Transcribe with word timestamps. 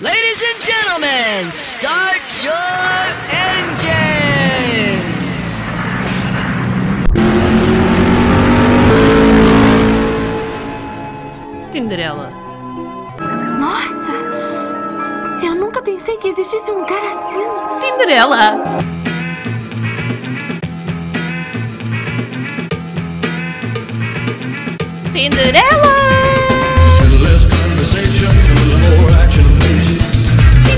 Ladies 0.00 0.42
and 0.42 0.60
gentlemen, 0.60 1.50
start 1.52 2.20
your 2.42 2.52
engines! 3.30 3.84
Tinderela. 11.70 12.28
Nossa! 13.60 14.14
Eu 15.44 15.54
nunca 15.54 15.80
pensei 15.80 16.16
que 16.16 16.26
existisse 16.26 16.72
um 16.72 16.84
cara 16.86 17.10
assim. 17.10 17.44
Tinderela! 17.78 18.58
Tinderela! 25.12 26.03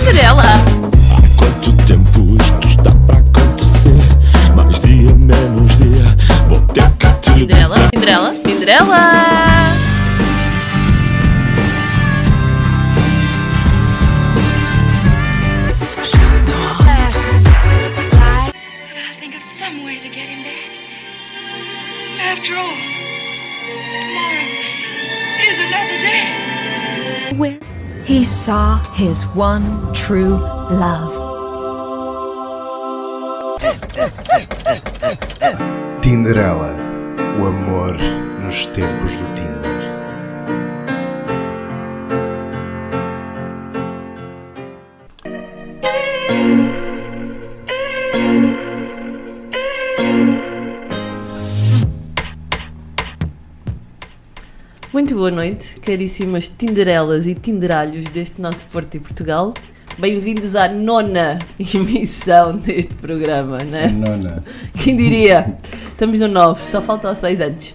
Tinderela! 0.06 0.44
Quanto 1.36 1.72
tempo 1.84 2.36
isto 2.40 2.68
está 2.68 2.92
para 3.08 3.18
acontecer? 3.18 3.96
Mais 4.54 4.78
dia, 4.78 5.12
menos 5.16 5.76
dia. 5.78 6.16
Vou 6.48 6.60
ter 6.68 6.88
que 6.90 7.08
te 7.22 7.32
Tinderela! 7.34 7.74
dizer. 7.74 7.90
Tinderela! 8.44 9.55
He 28.16 28.24
saw 28.24 28.82
his 28.94 29.26
one 29.34 29.92
true 29.92 30.38
love. 30.70 31.12
Tinderela, 36.00 36.74
o 37.38 37.44
amor 37.44 37.98
nos 38.42 38.64
tempos 38.72 39.20
do 39.20 39.26
Tinder. 39.34 39.55
Muito 55.06 55.18
boa 55.18 55.30
noite, 55.30 55.76
caríssimas 55.82 56.48
Tinderelas 56.48 57.28
e 57.28 57.34
Tinderalhos 57.36 58.06
deste 58.06 58.40
nosso 58.40 58.66
Porto 58.66 58.96
e 58.96 58.98
Portugal. 58.98 59.54
Bem-vindos 59.96 60.56
à 60.56 60.66
nona 60.66 61.38
emissão 61.56 62.56
deste 62.56 62.92
programa, 62.96 63.58
né? 63.58 63.86
Nona. 63.86 64.42
Quem 64.82 64.96
diria? 64.96 65.58
Estamos 65.92 66.18
no 66.18 66.26
9, 66.26 66.60
só 66.60 66.82
faltam 66.82 67.14
6 67.14 67.40
anos. 67.40 67.72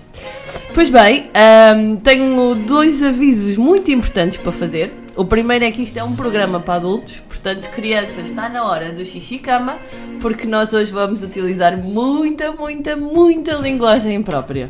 Pois 0.74 0.90
bem, 0.90 1.30
ahm, 1.34 1.96
tenho 2.04 2.54
dois 2.54 3.02
avisos 3.02 3.56
muito 3.56 3.90
importantes 3.92 4.38
para 4.38 4.52
fazer. 4.52 4.94
O 5.16 5.24
primeiro 5.24 5.64
é 5.64 5.72
que 5.72 5.84
isto 5.84 5.98
é 5.98 6.04
um 6.04 6.18
programa 6.18 6.60
para 6.60 6.74
adultos, 6.74 7.22
portanto, 7.30 7.70
crianças, 7.70 8.26
está 8.26 8.50
na 8.50 8.66
hora 8.66 8.92
do 8.92 9.06
xixi 9.06 9.40
cama, 9.40 9.80
porque 10.20 10.46
nós 10.46 10.74
hoje 10.74 10.92
vamos 10.92 11.24
utilizar 11.24 11.78
muita, 11.78 12.52
muita, 12.52 12.98
muita 12.98 13.54
linguagem 13.54 14.22
própria. 14.22 14.70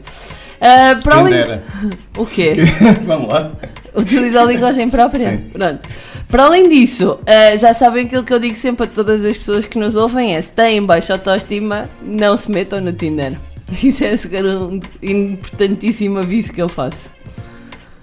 Ah, 0.62 0.98
para 1.04 1.16
além-. 1.16 1.62
O 2.18 2.26
quê? 2.26 2.56
Vamos 3.06 3.28
lá. 3.30 3.52
Utilizar 3.96 4.44
a 4.44 4.46
linguagem 4.46 4.90
própria? 4.90 5.32
Sim. 5.32 5.38
Pronto. 5.52 5.90
Para 6.30 6.46
além 6.46 6.70
disso, 6.70 7.20
eh, 7.26 7.58
já 7.58 7.74
sabem 7.74 8.06
aquilo 8.06 8.24
que 8.24 8.34
eu 8.34 8.40
digo 8.40 8.56
sempre 8.56 8.86
a 8.86 8.88
todas 8.88 9.26
as 9.26 9.38
pessoas 9.38 9.66
que 9.66 9.78
nos 9.78 9.96
ouvem 9.96 10.34
é 10.36 10.42
se 10.42 10.52
têm 10.52 10.82
baixa 10.82 11.14
autoestima, 11.14 11.90
não 12.02 12.38
se 12.38 12.50
metam 12.50 12.80
no 12.80 12.94
Tinder. 12.94 13.38
Isso 13.84 14.06
é 14.06 14.16
um 14.44 14.80
importantíssimo 15.02 16.20
aviso 16.20 16.54
que 16.54 16.62
eu 16.62 16.70
faço. 16.70 17.12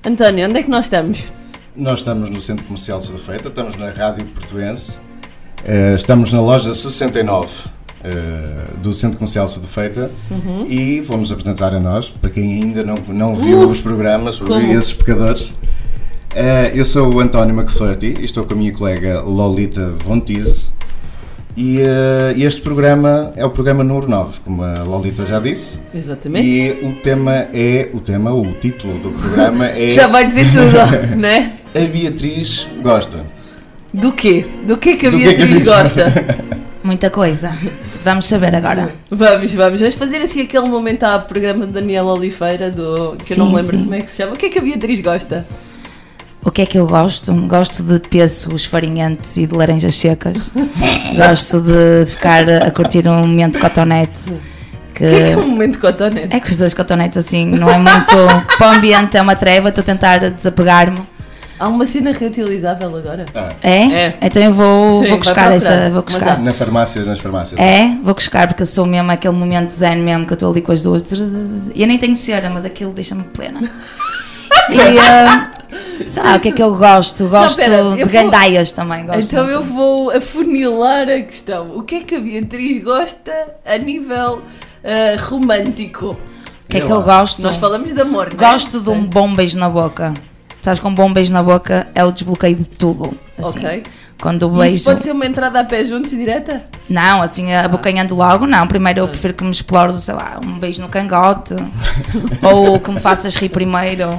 António, 0.04 0.46
onde 0.46 0.58
é 0.58 0.62
que 0.62 0.68
nós 0.70 0.86
estamos? 0.86 1.24
Nós 1.74 2.00
estamos 2.00 2.28
no 2.28 2.40
Centro 2.42 2.64
Comercial 2.66 2.98
de 2.98 3.18
Feita, 3.18 3.48
estamos 3.48 3.76
na 3.76 3.90
Rádio 3.90 4.26
Portuense, 4.26 4.98
Eh, 5.64 5.94
estamos 5.94 6.32
na 6.32 6.40
loja 6.40 6.74
69 6.74 7.48
eh, 8.04 8.64
do 8.82 8.92
Centro 8.92 9.18
Comercial 9.18 9.48
Feita 9.48 10.10
Uhum. 10.30 10.64
e 10.68 11.00
vamos 11.00 11.30
apresentar 11.32 11.74
a 11.74 11.80
nós, 11.80 12.08
para 12.10 12.30
quem 12.30 12.62
ainda 12.62 12.82
não, 12.84 12.96
não 13.08 13.36
viu 13.36 13.68
os 13.68 13.80
programas, 13.80 14.40
Uh! 14.40 14.44
Como? 14.46 14.72
esses 14.78 14.92
pecadores. 14.92 15.54
Eh, 16.34 16.72
eu 16.74 16.84
sou 16.84 17.12
o 17.14 17.20
António 17.20 17.54
McFlurty 17.58 18.14
e 18.20 18.24
estou 18.24 18.44
com 18.44 18.54
a 18.54 18.56
minha 18.56 18.72
colega 18.72 19.20
Lolita 19.22 19.90
Vontize. 20.04 20.70
E 21.56 21.80
eh, 21.80 22.34
este 22.36 22.60
programa 22.60 23.32
é 23.34 23.44
o 23.44 23.50
programa 23.50 23.82
número 23.82 24.08
9, 24.08 24.38
como 24.44 24.62
a 24.62 24.74
Lolita 24.84 25.26
já 25.26 25.40
disse. 25.40 25.80
Exatamente. 25.92 26.46
E 26.46 26.70
o 26.86 26.92
tema 27.02 27.32
é. 27.52 27.88
O 27.92 27.98
tema, 27.98 28.32
o 28.32 28.52
título 28.54 28.96
do 29.00 29.10
programa 29.10 29.66
é. 29.76 29.88
Já 29.90 30.06
vai 30.06 30.28
dizer 30.28 30.46
tudo, 30.52 30.76
né? 31.18 31.54
A 31.74 31.80
Beatriz 31.80 32.68
gosta. 32.80 33.24
Do 33.92 34.12
quê? 34.12 34.44
Do 34.66 34.76
quê 34.76 34.94
que 34.94 35.06
a 35.06 35.10
Do 35.10 35.16
que 35.18 35.24
é 35.26 35.34
que 35.34 35.42
a 35.42 35.46
Beatriz 35.46 35.64
Beatriz- 35.64 35.94
gosta? 35.96 36.58
Muita 36.88 37.10
coisa. 37.10 37.54
Vamos 38.02 38.24
saber 38.24 38.54
agora. 38.54 38.94
Vamos, 39.10 39.52
vamos. 39.52 39.78
Vamos 39.80 39.94
fazer 39.94 40.22
assim 40.22 40.40
aquele 40.40 40.66
momento 40.66 41.02
ao 41.04 41.20
programa 41.20 41.66
de 41.66 41.72
Daniela 41.72 42.14
Oliveira, 42.14 42.70
do, 42.70 43.14
que 43.22 43.34
eu 43.34 43.36
não 43.36 43.46
Sim, 43.48 43.50
me 43.52 43.56
lembro 43.60 43.76
sim. 43.76 43.82
como 43.84 43.94
é 43.94 44.00
que 44.00 44.10
se 44.10 44.16
chama. 44.16 44.32
O 44.32 44.36
que 44.36 44.46
é 44.46 44.48
que 44.48 44.58
a 44.58 44.62
Beatriz 44.62 45.00
gosta? 45.02 45.46
O 46.42 46.50
que 46.50 46.62
é 46.62 46.66
que 46.66 46.78
eu 46.78 46.86
gosto? 46.86 47.30
Gosto 47.46 47.82
de 47.82 48.00
pêssegos 48.08 48.64
farinhentos 48.64 49.36
e 49.36 49.46
de 49.46 49.54
laranjas 49.54 49.96
secas. 49.96 50.50
gosto 51.14 51.60
de 51.60 52.06
ficar 52.06 52.48
a 52.48 52.70
curtir 52.70 53.06
um 53.06 53.18
momento 53.18 53.54
de 53.54 53.58
cotonete. 53.60 54.32
Que 54.94 55.04
O 55.04 55.08
que 55.10 55.14
é 55.14 55.24
que 55.26 55.32
é 55.32 55.36
um 55.36 55.46
momento 55.48 55.72
de 55.72 55.78
cotonete? 55.78 56.34
é 56.34 56.40
que 56.40 56.50
os 56.50 56.56
dois 56.56 56.72
cotonetes 56.72 57.18
assim 57.18 57.44
não 57.44 57.68
é 57.68 57.76
muito. 57.76 58.56
para 58.56 58.66
o 58.72 58.74
ambiente 58.76 59.14
é 59.14 59.20
uma 59.20 59.36
treva, 59.36 59.68
estou 59.68 59.82
a 59.82 59.84
tentar 59.84 60.30
desapegar-me. 60.30 61.02
Há 61.58 61.66
uma 61.68 61.84
cena 61.86 62.12
reutilizável 62.12 62.96
agora? 62.96 63.26
Ah, 63.34 63.52
É? 63.62 63.82
É. 63.92 64.18
Então 64.22 64.42
eu 64.42 64.52
vou, 64.52 65.02
Sim, 65.02 65.08
vou 65.10 65.18
buscar 65.18 65.52
essa. 65.52 65.90
Vou 65.90 66.02
buscar. 66.02 66.38
na 66.40 66.54
farmácia, 66.54 67.02
nas 67.04 67.18
farmácias. 67.18 67.60
É, 67.60 67.88
vou 68.02 68.14
buscar 68.14 68.46
porque 68.46 68.62
eu 68.62 68.66
sou 68.66 68.86
mesmo 68.86 69.10
aquele 69.10 69.34
momento 69.34 69.70
zen 69.70 69.96
mesmo 69.96 70.24
que 70.24 70.32
eu 70.32 70.36
estou 70.36 70.50
ali 70.52 70.62
com 70.62 70.72
as 70.72 70.82
duas. 70.82 71.02
E 71.74 71.82
eu 71.82 71.86
nem 71.88 71.98
tenho 71.98 72.16
cera, 72.16 72.48
mas 72.48 72.64
aquilo 72.64 72.92
deixa-me 72.92 73.24
plena. 73.24 73.60
E 74.70 74.98
ah, 74.98 75.50
sei 76.06 76.22
lá, 76.22 76.36
o 76.36 76.40
que 76.40 76.48
é 76.50 76.52
que 76.52 76.62
eu 76.62 76.74
gosto? 76.76 77.26
Gosto 77.26 77.56
pera, 77.56 77.76
eu 77.78 77.92
de 77.96 78.04
vou- 78.04 78.12
gandaias 78.12 78.70
também. 78.72 79.06
Gosto 79.06 79.20
então 79.32 79.44
muito. 79.44 79.56
eu 79.56 79.62
vou 79.62 80.10
afunilar 80.10 81.08
a 81.08 81.22
questão. 81.22 81.70
O 81.74 81.82
que 81.82 81.94
é 81.96 82.00
que 82.00 82.14
a 82.16 82.20
Beatriz 82.20 82.84
gosta 82.84 83.32
a 83.64 83.78
nível 83.78 84.42
ah, 84.84 85.16
romântico? 85.22 86.08
O 86.10 86.68
que 86.68 86.76
é 86.76 86.80
que 86.82 86.92
eu 86.92 87.00
gosto? 87.02 87.40
Nós 87.40 87.56
falamos 87.56 87.94
de 87.94 88.00
amor, 88.02 88.26
não 88.34 88.46
é? 88.46 88.52
Gosto 88.52 88.80
de 88.82 88.90
um 88.90 89.02
bom 89.06 89.34
beijo 89.34 89.58
na 89.58 89.70
boca. 89.70 90.12
Sabes 90.68 90.80
que 90.80 90.86
um 90.86 90.94
bom 90.94 91.10
beijo 91.10 91.32
na 91.32 91.42
boca 91.42 91.88
é 91.94 92.04
o 92.04 92.12
desbloqueio 92.12 92.54
de 92.54 92.66
tudo. 92.66 93.18
Assim. 93.38 93.58
Ok. 93.60 93.84
Quando 94.20 94.42
o 94.42 94.50
beijo. 94.50 94.74
Isso 94.74 94.84
pode 94.84 95.02
ser 95.02 95.12
uma 95.12 95.24
entrada 95.24 95.60
a 95.60 95.64
pé 95.64 95.82
juntos 95.82 96.10
direta? 96.10 96.62
Não, 96.90 97.22
assim, 97.22 97.54
abocanhando 97.54 98.14
logo, 98.14 98.46
não. 98.46 98.66
Primeiro 98.66 99.00
eu 99.00 99.08
prefiro 99.08 99.32
que 99.32 99.42
me 99.42 99.50
explore, 99.50 99.94
sei 99.94 100.12
lá, 100.12 100.38
um 100.44 100.58
beijo 100.58 100.82
no 100.82 100.88
cangote, 100.90 101.54
ou 102.42 102.78
que 102.78 102.90
me 102.90 103.00
faças 103.00 103.34
rir 103.36 103.48
primeiro, 103.48 104.10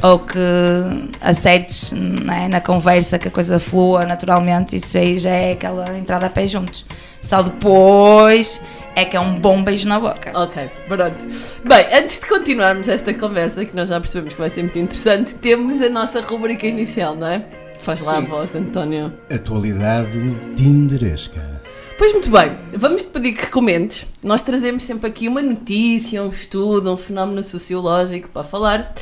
ou 0.00 0.18
que 0.20 0.38
acertes 1.20 1.92
né, 1.92 2.48
na 2.48 2.62
conversa, 2.62 3.18
que 3.18 3.28
a 3.28 3.30
coisa 3.30 3.60
flua 3.60 4.06
naturalmente. 4.06 4.76
Isso 4.76 4.96
aí 4.96 5.18
já 5.18 5.28
é 5.28 5.52
aquela 5.52 5.98
entrada 5.98 6.24
a 6.24 6.30
pé 6.30 6.46
juntos. 6.46 6.86
Só 7.20 7.42
depois 7.42 8.62
é 8.98 9.04
que 9.04 9.16
é 9.16 9.20
um 9.20 9.38
bom 9.38 9.62
beijo 9.62 9.88
na 9.88 10.00
boca. 10.00 10.32
Ok, 10.34 10.68
pronto. 10.88 11.28
Bem, 11.64 11.86
antes 11.92 12.18
de 12.18 12.26
continuarmos 12.26 12.88
esta 12.88 13.14
conversa, 13.14 13.64
que 13.64 13.76
nós 13.76 13.90
já 13.90 14.00
percebemos 14.00 14.34
que 14.34 14.40
vai 14.40 14.50
ser 14.50 14.62
muito 14.62 14.76
interessante, 14.76 15.36
temos 15.36 15.80
a 15.80 15.88
nossa 15.88 16.20
rubrica 16.20 16.66
inicial, 16.66 17.14
não 17.14 17.28
é? 17.28 17.44
Faz 17.78 18.00
lá 18.00 18.18
a 18.18 18.20
Sim. 18.20 18.26
voz, 18.26 18.52
António. 18.56 19.12
Atualidade 19.32 20.10
Tinderesca. 20.56 21.62
Pois 21.96 22.12
muito 22.12 22.28
bem, 22.28 22.58
vamos 22.72 23.04
te 23.04 23.10
pedir 23.10 23.34
que 23.34 23.46
comentes. 23.46 24.04
Nós 24.20 24.42
trazemos 24.42 24.82
sempre 24.82 25.08
aqui 25.08 25.28
uma 25.28 25.42
notícia, 25.42 26.20
um 26.20 26.30
estudo, 26.30 26.92
um 26.92 26.96
fenómeno 26.96 27.44
sociológico 27.44 28.28
para 28.30 28.42
falar. 28.42 28.94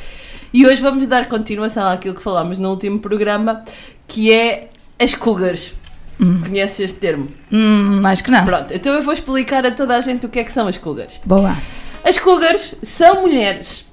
E 0.53 0.67
hoje 0.67 0.79
vamos 0.79 1.07
dar 1.07 1.27
continuação 1.27 1.87
àquilo 1.87 2.13
que 2.13 2.21
falámos 2.21 2.59
no 2.59 2.69
último 2.69 2.99
programa, 2.99 3.65
que 4.07 4.31
é 4.31 4.69
as 4.99 5.15
cougars. 5.15 5.73
Conheces 6.17 6.79
este 6.79 6.99
termo? 6.99 7.29
Hum, 7.51 8.01
acho 8.05 8.23
que 8.23 8.31
não. 8.31 8.43
Pronto, 8.43 8.73
então 8.73 8.93
eu 8.93 9.03
vou 9.03 9.13
explicar 9.13 9.65
a 9.65 9.71
toda 9.71 9.95
a 9.95 10.01
gente 10.01 10.25
o 10.25 10.29
que 10.29 10.39
é 10.39 10.43
que 10.43 10.51
são 10.51 10.67
as 10.67 10.77
cougars. 10.77 11.19
Boa. 11.23 11.57
As 12.03 12.17
cougars 12.17 12.75
são 12.81 13.21
mulheres 13.21 13.85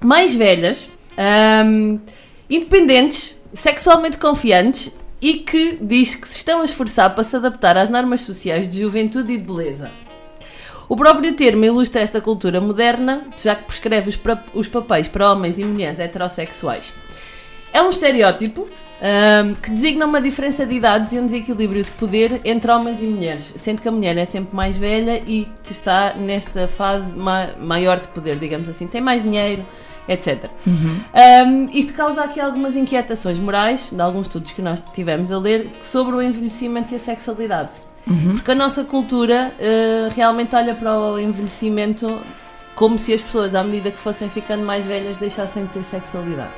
mais 0.00 0.34
velhas, 0.34 0.88
ahm, 1.16 1.98
independentes, 2.48 3.36
sexualmente 3.52 4.18
confiantes 4.18 4.92
e 5.20 5.34
que 5.34 5.78
diz 5.80 6.14
que 6.14 6.28
se 6.28 6.36
estão 6.36 6.60
a 6.60 6.64
esforçar 6.64 7.14
para 7.14 7.24
se 7.24 7.34
adaptar 7.34 7.76
às 7.76 7.90
normas 7.90 8.20
sociais 8.20 8.70
de 8.70 8.80
juventude 8.80 9.32
e 9.32 9.38
de 9.38 9.42
beleza. 9.42 9.90
O 10.88 10.96
próprio 10.96 11.34
termo 11.34 11.64
ilustra 11.64 12.00
esta 12.00 12.20
cultura 12.20 12.60
moderna, 12.60 13.24
já 13.36 13.54
que 13.54 13.64
prescreve 13.64 14.08
os, 14.08 14.18
os 14.54 14.68
papéis 14.68 15.08
para 15.08 15.32
homens 15.32 15.58
e 15.58 15.64
mulheres 15.64 16.00
heterossexuais. 16.00 16.94
É 17.72 17.82
um 17.82 17.90
estereótipo 17.90 18.66
ahm, 19.02 19.54
que 19.54 19.70
designa 19.70 20.06
uma 20.06 20.20
diferença 20.20 20.66
de 20.66 20.74
idades 20.74 21.12
e 21.12 21.18
um 21.18 21.26
desequilíbrio 21.26 21.82
de 21.84 21.90
poder 21.92 22.40
entre 22.44 22.70
homens 22.70 23.02
e 23.02 23.06
mulheres, 23.06 23.52
sendo 23.56 23.80
que 23.82 23.88
a 23.88 23.92
mulher 23.92 24.16
é 24.16 24.24
sempre 24.24 24.54
mais 24.54 24.76
velha 24.76 25.22
e 25.26 25.48
está 25.70 26.14
nesta 26.14 26.66
fase 26.68 27.14
ma- 27.16 27.50
maior 27.60 27.98
de 28.00 28.08
poder, 28.08 28.36
digamos 28.36 28.68
assim, 28.68 28.86
tem 28.86 29.00
mais 29.00 29.22
dinheiro, 29.22 29.64
etc. 30.08 30.44
Ahm, 31.14 31.68
isto 31.72 31.92
causa 31.94 32.22
aqui 32.24 32.40
algumas 32.40 32.74
inquietações 32.76 33.38
morais, 33.38 33.88
de 33.92 34.00
alguns 34.00 34.26
estudos 34.26 34.52
que 34.52 34.62
nós 34.62 34.82
tivemos 34.94 35.30
a 35.30 35.38
ler, 35.38 35.70
sobre 35.82 36.16
o 36.16 36.22
envelhecimento 36.22 36.92
e 36.92 36.96
a 36.96 36.98
sexualidade. 36.98 37.70
Porque 38.32 38.50
a 38.52 38.54
nossa 38.54 38.84
cultura 38.84 39.52
eh, 39.60 40.08
realmente 40.16 40.56
olha 40.56 40.74
para 40.74 40.98
o 40.98 41.18
envelhecimento 41.18 42.18
como 42.74 42.98
se 42.98 43.12
as 43.12 43.20
pessoas, 43.20 43.54
à 43.54 43.62
medida 43.62 43.90
que 43.90 44.00
fossem 44.00 44.30
ficando 44.30 44.64
mais 44.64 44.84
velhas, 44.86 45.18
deixassem 45.18 45.64
de 45.66 45.72
ter 45.72 45.84
sexualidade. 45.84 46.52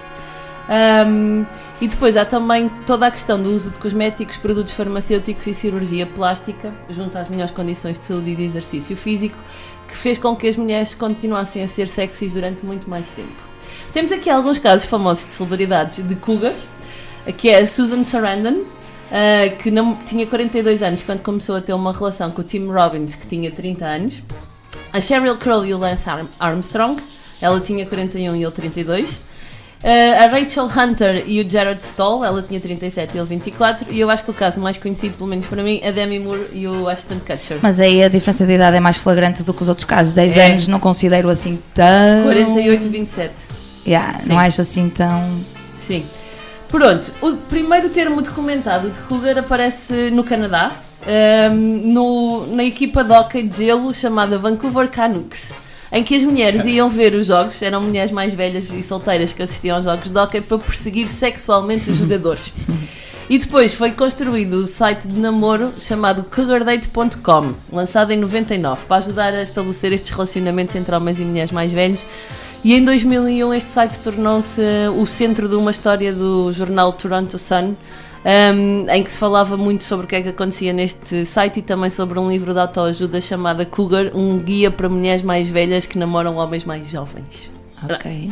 Ahm, 0.72 1.44
e 1.80 1.88
depois 1.88 2.16
há 2.16 2.24
também 2.24 2.68
toda 2.86 3.06
a 3.06 3.10
questão 3.10 3.42
do 3.42 3.50
uso 3.50 3.70
de 3.70 3.78
cosméticos, 3.80 4.36
produtos 4.36 4.72
farmacêuticos 4.72 5.44
e 5.48 5.52
cirurgia 5.54 6.06
plástica, 6.06 6.72
junto 6.88 7.18
às 7.18 7.28
melhores 7.28 7.50
condições 7.52 7.98
de 7.98 8.04
saúde 8.04 8.30
e 8.30 8.36
de 8.36 8.44
exercício 8.44 8.96
físico, 8.96 9.36
que 9.88 9.96
fez 9.96 10.16
com 10.16 10.36
que 10.36 10.46
as 10.46 10.56
mulheres 10.56 10.94
continuassem 10.94 11.64
a 11.64 11.68
ser 11.68 11.88
sexys 11.88 12.34
durante 12.34 12.64
muito 12.64 12.88
mais 12.88 13.08
tempo. 13.10 13.34
Temos 13.92 14.12
aqui 14.12 14.30
alguns 14.30 14.58
casos 14.58 14.86
famosos 14.86 15.26
de 15.26 15.32
celebridades 15.32 16.06
de 16.06 16.14
cougars, 16.14 16.60
que 17.36 17.48
é 17.50 17.58
a 17.58 17.66
Susan 17.66 18.04
Sarandon, 18.04 18.62
ah, 19.10 19.48
que 19.60 19.72
não, 19.72 19.96
tinha 19.96 20.24
42 20.24 20.82
anos 20.84 21.02
quando 21.02 21.20
começou 21.22 21.56
a 21.56 21.60
ter 21.60 21.72
uma 21.72 21.92
relação 21.92 22.30
com 22.30 22.42
o 22.42 22.44
Tim 22.44 22.68
Robbins, 22.68 23.16
que 23.16 23.26
tinha 23.26 23.50
30 23.50 23.84
anos. 23.84 24.22
A 24.92 25.00
Sheryl 25.00 25.36
Crow 25.36 25.66
e 25.66 25.74
o 25.74 25.78
Lance 25.78 26.08
Arm- 26.08 26.28
Armstrong, 26.38 27.02
ela 27.42 27.58
tinha 27.60 27.84
41 27.84 28.36
e 28.36 28.42
ele 28.44 28.52
32. 28.52 29.18
Ah, 29.82 30.24
a 30.24 30.26
Rachel 30.28 30.66
Hunter 30.66 31.24
e 31.26 31.40
o 31.40 31.48
Jared 31.48 31.82
Stoll, 31.82 32.22
ela 32.24 32.42
tinha 32.42 32.60
37 32.60 33.14
e 33.14 33.18
ele 33.18 33.26
24. 33.26 33.86
E 33.90 33.98
eu 33.98 34.10
acho 34.10 34.24
que 34.24 34.30
o 34.30 34.34
caso 34.34 34.60
mais 34.60 34.76
conhecido, 34.76 35.16
pelo 35.16 35.30
menos 35.30 35.46
para 35.46 35.62
mim, 35.62 35.80
é 35.82 35.88
a 35.88 35.92
Demi 35.92 36.18
Moore 36.18 36.48
e 36.52 36.66
o 36.68 36.86
Ashton 36.88 37.18
Kutcher. 37.18 37.58
Mas 37.62 37.80
aí 37.80 38.02
a 38.04 38.08
diferença 38.08 38.44
de 38.46 38.52
idade 38.52 38.76
é 38.76 38.80
mais 38.80 38.96
flagrante 38.98 39.42
do 39.42 39.54
que 39.54 39.62
os 39.62 39.68
outros 39.68 39.86
casos. 39.86 40.12
10 40.12 40.36
É. 40.36 40.50
anos 40.50 40.66
não 40.68 40.78
considero 40.78 41.30
assim 41.30 41.58
tão. 41.74 42.24
48 42.24 42.84
e 42.84 42.88
27. 42.88 43.32
Yeah, 43.86 44.18
Sim. 44.18 44.28
não 44.28 44.38
acho 44.38 44.60
assim 44.60 44.88
tão. 44.90 45.40
Sim. 45.78 46.04
Pronto, 46.68 47.10
o 47.22 47.32
primeiro 47.36 47.88
termo 47.88 48.20
documentado 48.22 48.90
de 48.90 49.00
cougar 49.00 49.36
aparece 49.38 50.10
no 50.12 50.22
Canadá, 50.22 50.70
ehm, 51.06 51.52
no- 51.92 52.46
na 52.54 52.62
equipa 52.62 53.02
de 53.02 53.10
hockey 53.12 53.42
de 53.42 53.64
gelo 53.64 53.92
chamada 53.94 54.38
Vancouver 54.38 54.88
Canucks, 54.88 55.52
em 55.92 56.04
que 56.04 56.14
as 56.14 56.22
mulheres 56.22 56.64
iam 56.64 56.88
ver 56.88 57.14
os 57.14 57.26
jogos, 57.26 57.60
eram 57.62 57.80
mulheres 57.80 58.10
mais 58.10 58.32
velhas 58.32 58.70
e 58.70 58.82
solteiras 58.82 59.32
que 59.32 59.42
assistiam 59.42 59.76
aos 59.76 59.84
jogos 59.84 60.10
de 60.10 60.18
hockey 60.18 60.40
para 60.40 60.58
perseguir 60.58 61.08
sexualmente 61.08 61.90
os 61.90 61.98
jogadores. 61.98 62.52
E 63.28 63.38
depois 63.38 63.74
foi 63.74 63.92
construído 63.92 64.54
o 64.54 64.66
site 64.66 65.06
de 65.06 65.18
namoro 65.18 65.72
chamado 65.80 66.24
cougardate.com, 66.24 67.54
lançado 67.72 68.10
em 68.10 68.16
99, 68.16 68.86
para 68.86 68.96
ajudar 68.96 69.32
a 69.32 69.42
estabelecer 69.42 69.92
estes 69.92 70.10
relacionamentos 70.10 70.74
entre 70.74 70.94
homens 70.94 71.20
e 71.20 71.22
mulheres 71.22 71.52
mais 71.52 71.72
velhos. 71.72 72.04
E 72.64 72.74
em 72.74 72.84
2001 72.84 73.54
este 73.54 73.70
site 73.70 74.00
tornou-se 74.00 74.60
o 74.96 75.06
centro 75.06 75.48
de 75.48 75.54
uma 75.54 75.70
história 75.70 76.12
do 76.12 76.52
jornal 76.52 76.92
Toronto 76.92 77.38
Sun, 77.38 77.76
um, 78.24 78.88
em 78.90 79.02
que 79.02 79.10
se 79.10 79.18
falava 79.18 79.56
muito 79.56 79.84
sobre 79.84 80.04
o 80.04 80.08
que 80.08 80.16
é 80.16 80.22
que 80.22 80.28
acontecia 80.28 80.72
neste 80.72 81.24
site 81.24 81.60
e 81.60 81.62
também 81.62 81.90
sobre 81.90 82.18
um 82.18 82.28
livro 82.28 82.52
de 82.52 82.60
autoajuda 82.60 83.20
chamado 83.20 83.64
Cougar, 83.66 84.10
um 84.14 84.38
guia 84.38 84.70
para 84.70 84.88
mulheres 84.88 85.22
mais 85.22 85.48
velhas 85.48 85.86
que 85.86 85.98
namoram 85.98 86.36
homens 86.36 86.64
mais 86.64 86.88
jovens. 86.90 87.50
Ok. 87.88 88.30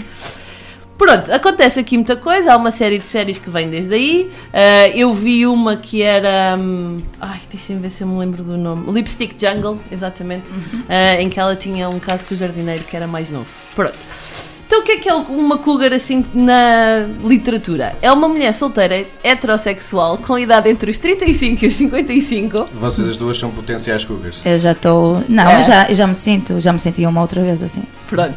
Pronto, 0.99 1.32
acontece 1.32 1.79
aqui 1.79 1.96
muita 1.96 2.17
coisa, 2.17 2.52
há 2.52 2.56
uma 2.56 2.73
série 2.73 2.99
de 2.99 3.06
séries 3.06 3.38
que 3.38 3.49
vem 3.49 3.70
desde 3.70 3.94
aí. 3.94 4.31
Ah, 4.52 4.88
eu 4.88 5.14
vi 5.14 5.46
uma 5.46 5.76
que 5.76 6.02
era. 6.02 6.56
hum, 6.58 6.99
ai, 7.20 7.40
deixem-me 7.52 7.81
ver 7.81 7.90
se 7.90 8.02
eu 8.02 8.08
me 8.08 8.19
lembro 8.19 8.43
do 8.43 8.58
nome. 8.58 8.93
Lipstick 8.93 9.37
Jungle, 9.40 9.79
exatamente. 9.93 10.46
ah, 10.88 11.23
em 11.23 11.31
que 11.31 11.38
ela 11.38 11.55
tinha 11.55 11.88
um 11.88 12.00
caso 12.00 12.26
com 12.26 12.35
o 12.35 12.37
jardineiro 12.37 12.82
que 12.82 12.96
era 12.96 13.06
mais 13.06 13.31
novo. 13.31 13.46
Pronto. 13.76 13.96
Então, 14.69 14.81
o 14.81 14.82
que 14.82 14.93
é 14.93 14.97
que 14.99 15.09
é 15.09 15.15
uma 15.15 15.56
cougar 15.56 15.94
assim 15.94 16.23
na 16.35 17.06
literatura? 17.25 17.97
É 18.03 18.12
uma 18.12 18.29
mulher 18.29 18.53
solteira, 18.53 19.06
heterossexual, 19.25 20.19
com 20.19 20.38
idade 20.38 20.69
entre 20.69 20.91
os 20.91 20.99
35 20.99 21.65
e 21.65 21.69
os 21.69 21.75
55. 21.75 22.67
Vocês 22.75 23.09
as 23.09 23.17
duas 23.17 23.38
são 23.38 23.50
potenciais 23.50 24.05
cougars. 24.05 24.43
Eu 24.44 24.59
já 24.59 24.73
estou. 24.73 25.25
Não, 25.26 25.49
É. 25.49 25.61
eu, 25.61 25.62
já, 25.62 25.88
eu 25.88 25.94
já 25.94 26.06
me 26.06 26.15
sinto, 26.15 26.61
já 26.61 26.70
me 26.70 26.79
senti 26.79 27.06
uma 27.06 27.23
outra 27.23 27.41
vez 27.43 27.62
assim. 27.62 27.82
Pronto. 28.11 28.35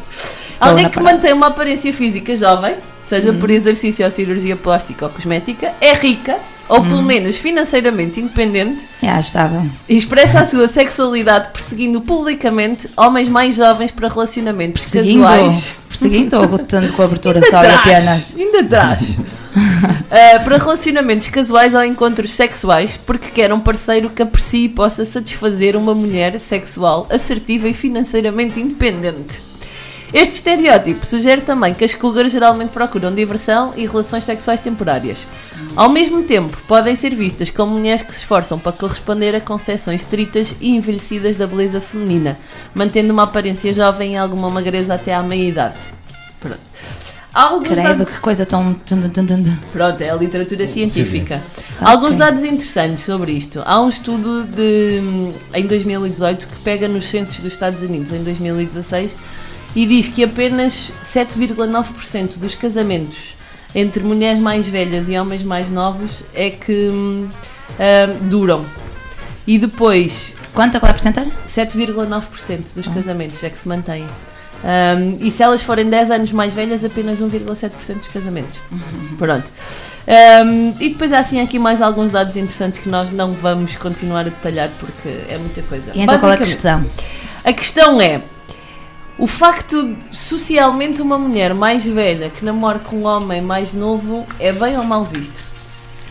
Alguém 0.58 0.88
que 0.88 0.94
parada. 0.94 1.16
mantém 1.16 1.32
uma 1.34 1.48
aparência 1.48 1.92
física 1.92 2.34
jovem, 2.34 2.76
seja 3.04 3.34
por 3.34 3.50
exercício 3.50 4.02
ou 4.02 4.10
cirurgia 4.10 4.56
plástica 4.56 5.04
ou 5.04 5.10
cosmética, 5.12 5.74
é 5.82 5.92
rica, 5.92 6.38
ou 6.72 6.82
pelo 6.84 7.02
menos 7.02 7.36
financeiramente 7.36 8.20
independente, 8.20 8.80
Já 9.02 9.20
estava. 9.20 9.64
e 9.88 9.96
expressa 9.96 10.40
a 10.40 10.46
sua 10.46 10.68
sexualidade 10.68 11.50
perseguindo 11.50 12.00
publicamente 12.00 12.88
homens 12.96 13.28
mais 13.28 13.54
jovens 13.56 13.90
para 13.90 14.08
relacionamentos 14.08 14.82
Perseguindo. 14.82 15.22
casuais. 15.24 15.74
Perseguindo 15.88 16.36
ou 16.40 16.58
tanto 16.66 16.92
com 16.94 17.02
abertura 17.02 17.40
Ainda 17.44 17.50
só 17.50 17.74
apenas. 17.76 18.36
Ainda 18.36 18.64
traz. 18.64 19.02
Ah, 20.10 20.40
para 20.40 20.56
relacionamentos 20.58 21.26
casuais 21.28 21.74
ou 21.74 21.84
encontros 21.84 22.32
sexuais, 22.32 22.98
porque 23.06 23.28
quer 23.30 23.52
um 23.52 23.60
parceiro 23.60 24.08
que 24.10 24.22
aprecie 24.22 24.64
e 24.64 24.68
possa 24.68 25.04
satisfazer 25.04 25.74
uma 25.76 25.94
mulher 25.94 26.38
sexual, 26.38 27.06
assertiva 27.10 27.68
e 27.68 27.74
financeiramente 27.74 28.60
independente. 28.60 29.42
Este 30.12 30.34
estereótipo 30.34 31.06
sugere 31.06 31.40
também 31.40 31.72
que 31.72 31.84
as 31.84 31.94
cougars 31.94 32.30
geralmente 32.32 32.68
procuram 32.70 33.14
diversão 33.14 33.72
e 33.76 33.86
relações 33.86 34.24
sexuais 34.24 34.60
temporárias. 34.60 35.26
Ao 35.74 35.88
mesmo 35.88 36.22
tempo, 36.24 36.54
podem 36.68 36.94
ser 36.94 37.14
vistas 37.14 37.48
como 37.48 37.72
mulheres 37.78 38.02
que 38.02 38.12
se 38.12 38.18
esforçam 38.18 38.58
para 38.58 38.72
corresponder 38.72 39.34
a 39.34 39.40
concepções 39.40 40.02
estritas 40.02 40.54
e 40.60 40.76
envelhecidas 40.76 41.36
da 41.36 41.46
beleza 41.46 41.80
feminina, 41.80 42.38
mantendo 42.74 43.10
uma 43.12 43.22
aparência 43.22 43.72
jovem 43.72 44.12
e 44.12 44.16
alguma 44.18 44.50
magreza 44.50 44.92
até 44.94 45.14
à 45.14 45.22
meia-idade. 45.22 45.76
Pronto. 46.38 46.58
Há 47.34 47.44
alguns 47.44 47.68
Credo, 47.68 47.82
dados- 47.98 48.14
que 48.14 48.20
coisa 48.20 48.44
tão. 48.44 48.76
Pronto, 49.72 49.98
é 50.02 50.10
a 50.10 50.14
literatura 50.14 50.68
científica. 50.68 51.40
Alguns 51.80 52.16
dados 52.16 52.44
interessantes 52.44 53.04
sobre 53.04 53.32
isto. 53.32 53.62
Há 53.64 53.80
um 53.80 53.88
estudo 53.88 54.44
de, 54.44 55.00
em 55.54 55.66
2018 55.66 56.46
que 56.46 56.56
pega 56.56 56.86
nos 56.86 57.08
censos 57.08 57.38
dos 57.38 57.54
Estados 57.54 57.80
Unidos 57.80 58.12
em 58.12 58.22
2016 58.22 59.12
e 59.74 59.86
diz 59.86 60.08
que 60.08 60.22
apenas 60.24 60.92
7,9% 61.02 62.38
dos 62.38 62.54
casamentos 62.54 63.36
entre 63.74 64.02
mulheres 64.02 64.38
mais 64.38 64.66
velhas 64.68 65.08
e 65.08 65.18
homens 65.18 65.42
mais 65.42 65.70
novos 65.70 66.22
é 66.34 66.50
que 66.50 66.88
hum, 66.88 67.28
hum, 67.28 68.28
duram. 68.28 68.64
E 69.46 69.58
depois 69.58 70.34
Quanto? 70.54 70.78
Qual 70.78 70.88
é 70.88 70.90
a 70.90 70.94
porcentagem? 70.94 71.32
7,9% 71.46 72.74
dos 72.74 72.86
casamentos 72.88 73.42
é 73.42 73.48
que 73.48 73.58
se 73.58 73.66
mantêm. 73.66 74.06
Um, 74.62 75.18
e 75.18 75.30
se 75.30 75.42
elas 75.42 75.62
forem 75.62 75.88
10 75.88 76.10
anos 76.10 76.32
mais 76.32 76.52
velhas, 76.52 76.84
apenas 76.84 77.18
1,7% 77.18 77.94
dos 77.94 78.08
casamentos. 78.08 78.60
Pronto. 79.18 79.50
Um, 80.06 80.74
e 80.78 80.90
depois 80.90 81.12
há 81.12 81.18
assim 81.20 81.40
aqui 81.40 81.58
mais 81.58 81.80
alguns 81.80 82.10
dados 82.10 82.36
interessantes 82.36 82.78
que 82.78 82.88
nós 82.88 83.10
não 83.10 83.32
vamos 83.32 83.76
continuar 83.76 84.20
a 84.20 84.24
detalhar 84.24 84.68
porque 84.78 85.08
é 85.28 85.38
muita 85.38 85.62
coisa. 85.62 85.90
E 85.94 86.02
então 86.02 86.18
qual 86.18 86.30
é 86.30 86.34
a 86.34 86.38
questão? 86.38 86.84
a 87.44 87.52
questão 87.52 88.00
é 88.00 88.20
o 89.22 89.26
facto 89.26 89.94
de 89.94 90.16
socialmente 90.16 91.00
uma 91.00 91.16
mulher 91.18 91.54
mais 91.54 91.84
velha 91.84 92.28
que 92.28 92.44
namora 92.44 92.78
com 92.80 92.96
um 92.96 93.06
homem 93.06 93.40
mais 93.40 93.72
novo 93.72 94.26
é 94.40 94.52
bem 94.52 94.76
ou 94.76 94.82
mal 94.84 95.04
visto? 95.04 95.40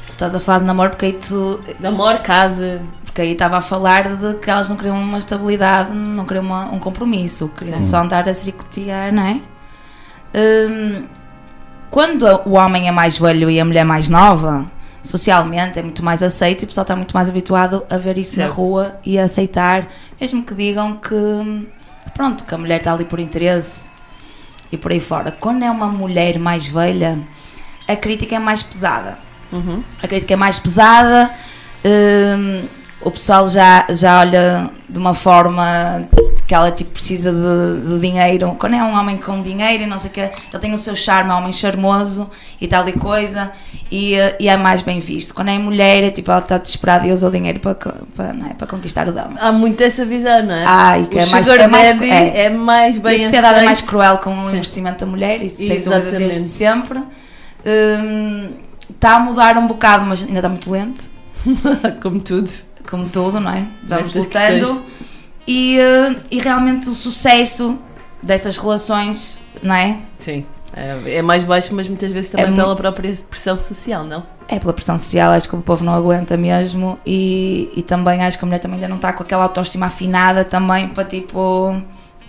Tu 0.06 0.12
estás 0.12 0.34
a 0.34 0.40
falar 0.40 0.60
de 0.60 0.66
namoro 0.66 0.92
porque 0.92 1.06
aí 1.08 1.14
tu. 1.14 1.60
Namoro, 1.80 2.20
casa. 2.20 2.82
Porque 3.04 3.22
aí 3.22 3.32
estava 3.34 3.58
a 3.58 3.62
falar 3.62 4.16
de 4.16 4.36
que 4.36 4.50
elas 4.50 4.70
não 4.70 4.78
queriam 4.78 4.98
uma 4.98 5.18
estabilidade, 5.18 5.92
não 5.94 6.24
queriam 6.26 6.46
uma- 6.46 6.72
um 6.72 6.80
compromisso, 6.80 7.50
queriam 7.58 7.82
só 7.82 7.98
andar 7.98 8.28
a 8.30 8.34
tricotear, 8.34 9.14
não 9.14 9.24
é? 9.24 9.42
Hum, 10.34 11.04
quando 11.90 12.24
o 12.46 12.52
homem 12.54 12.88
é 12.88 12.92
mais 12.92 13.18
velho 13.18 13.50
e 13.50 13.60
a 13.60 13.66
mulher 13.66 13.84
mais 13.84 14.08
nova, 14.08 14.66
socialmente 15.04 15.78
é 15.78 15.82
muito 15.82 16.02
mais 16.06 16.24
aceito 16.24 16.62
e 16.62 16.66
o 16.66 16.68
pessoal 16.68 16.84
está 16.84 16.96
muito 16.96 17.14
mais 17.14 17.28
habituado 17.28 17.84
a 17.90 17.98
ver 17.98 18.18
isso 18.18 18.38
na 18.40 18.46
Certo. 18.46 18.56
rua 18.56 18.96
e 19.06 19.20
a 19.20 19.26
aceitar, 19.26 19.88
mesmo 20.20 20.44
que 20.44 20.54
digam 20.56 20.96
que, 20.96 21.68
pronto, 22.14 22.46
que 22.46 22.54
a 22.54 22.58
mulher 22.58 22.80
está 22.80 22.94
ali 22.94 23.06
por 23.06 23.20
interesse 23.20 23.90
e 24.72 24.78
por 24.78 24.92
aí 24.92 25.00
fora. 25.00 25.32
Quando 25.32 25.64
é 25.64 25.72
uma 25.72 25.88
mulher 25.88 26.40
mais 26.40 26.68
velha, 26.68 27.20
a 27.88 27.96
crítica 27.96 28.36
é 28.36 28.40
mais 28.40 28.64
pesada. 28.64 29.18
A 30.02 30.08
crítica 30.08 30.34
é 30.34 30.38
mais 30.38 30.60
pesada, 30.60 31.30
hum, 31.84 32.68
o 33.04 33.12
pessoal 33.12 33.48
já, 33.48 33.86
já 33.90 34.20
olha 34.20 34.70
de 34.88 35.00
uma 35.00 35.14
forma 35.14 36.08
que 36.48 36.54
ela 36.54 36.70
tipo, 36.70 36.92
precisa 36.92 37.32
de, 37.32 37.88
de 37.88 38.00
dinheiro. 38.00 38.56
Quando 38.60 38.76
é 38.76 38.84
um 38.84 38.94
homem 39.00 39.18
com 39.18 39.42
dinheiro 39.42 39.84
e 39.84 39.86
não 39.88 39.98
sei 39.98 40.10
o 40.10 40.14
que, 40.14 40.20
ele 40.20 40.60
tem 40.60 40.74
o 40.74 40.78
seu 40.78 40.96
charme, 40.96 41.30
é 41.32 41.34
um 41.34 41.38
homem 41.38 41.54
charmoso 41.54 42.30
e 42.60 42.68
tal 42.68 42.88
e 42.90 42.92
coisa, 42.92 43.52
e, 43.90 44.16
e 44.40 44.50
é 44.50 44.58
mais 44.58 44.82
bem 44.82 45.00
visto. 45.00 45.34
Quando 45.34 45.48
é 45.50 45.58
mulher, 45.58 46.04
é 46.04 46.12
tipo, 46.12 46.30
ela 46.30 46.42
está 46.42 46.58
desesperada 46.58 47.08
e 47.08 47.12
usa 47.14 47.28
o 47.28 47.32
dinheiro 47.32 47.60
para, 47.62 47.76
para, 47.76 48.36
é, 48.50 48.54
para 48.58 48.68
conquistar 48.68 49.08
o 49.08 49.14
dama. 49.14 49.40
Há 49.40 49.52
muito 49.52 49.82
essa 49.82 50.06
visão, 50.06 50.44
não 50.44 50.54
é? 50.56 50.64
Ai, 50.68 51.08
que 51.10 51.16
o 51.16 51.20
é 51.22 51.26
mais- 51.28 51.48
é 51.50 51.68
mais- 51.68 52.02
é. 52.02 52.44
é, 52.46 52.50
mais 52.50 52.98
bem 52.98 53.14
e 53.14 53.16
a 53.16 53.24
sociedade 53.24 53.46
é 53.54 53.56
aceito. 53.58 53.66
mais 53.66 53.82
cruel 53.82 54.18
com 54.18 54.38
o 54.42 54.50
Sim. 54.50 54.56
investimento 54.58 55.06
da 55.06 55.10
mulher, 55.10 55.42
isso 55.42 55.58
sem 55.58 55.68
dúvida 55.80 55.96
Exatamente. 55.98 56.18
desde 56.18 56.50
sempre. 56.50 57.00
Hum, 57.66 58.50
está 58.90 59.16
a 59.16 59.20
mudar 59.20 59.58
um 59.58 59.68
bocado, 59.68 60.06
mas 60.06 60.24
ainda 60.24 60.40
está 60.40 60.50
muito 60.50 60.70
lento, 60.70 61.10
Como 62.02 62.20
tudo. 62.20 62.50
como 62.90 63.10
tudo, 63.10 63.40
não 63.40 63.52
é? 63.52 63.68
Vamos 63.84 64.14
Nestas 64.14 64.26
lutando. 64.26 64.84
E, 65.48 65.80
eh, 65.80 66.16
e 66.30 66.40
realmente 66.40 66.90
o 66.90 66.96
sucesso 66.96 67.78
dessas 68.22 68.58
relações, 68.58 69.40
não 69.62 69.76
é? 69.76 69.98
Sim. 70.20 70.46
É, 70.74 71.18
é 71.18 71.22
mais 71.22 71.44
baixo, 71.44 71.74
mas 71.76 71.88
muitas 71.88 72.12
vezes 72.12 72.32
também 72.32 72.48
É 72.48 72.56
pela 72.56 72.76
própria 72.76 73.14
pressão 73.30 73.60
social, 73.60 74.04
não? 74.06 74.24
É 74.48 74.58
pela 74.60 74.72
pressão 74.74 74.98
social, 74.98 75.32
acho 75.34 75.50
que 75.50 75.56
o 75.56 75.62
povo 75.62 75.84
não 75.84 75.94
aguenta 75.94 76.38
mesmo 76.38 76.98
e, 77.06 77.70
e 77.76 77.82
também 77.82 78.24
acho 78.24 78.38
que 78.38 78.46
a 78.46 78.48
mulher 78.48 78.60
também 78.60 78.76
ainda 78.76 78.88
não 78.88 78.96
está 78.96 79.12
com 79.12 79.24
aquela 79.24 79.44
autoestima 79.44 79.88
afinada 79.88 80.46
também 80.46 80.88
para 80.88 81.04
tipo, 81.04 81.82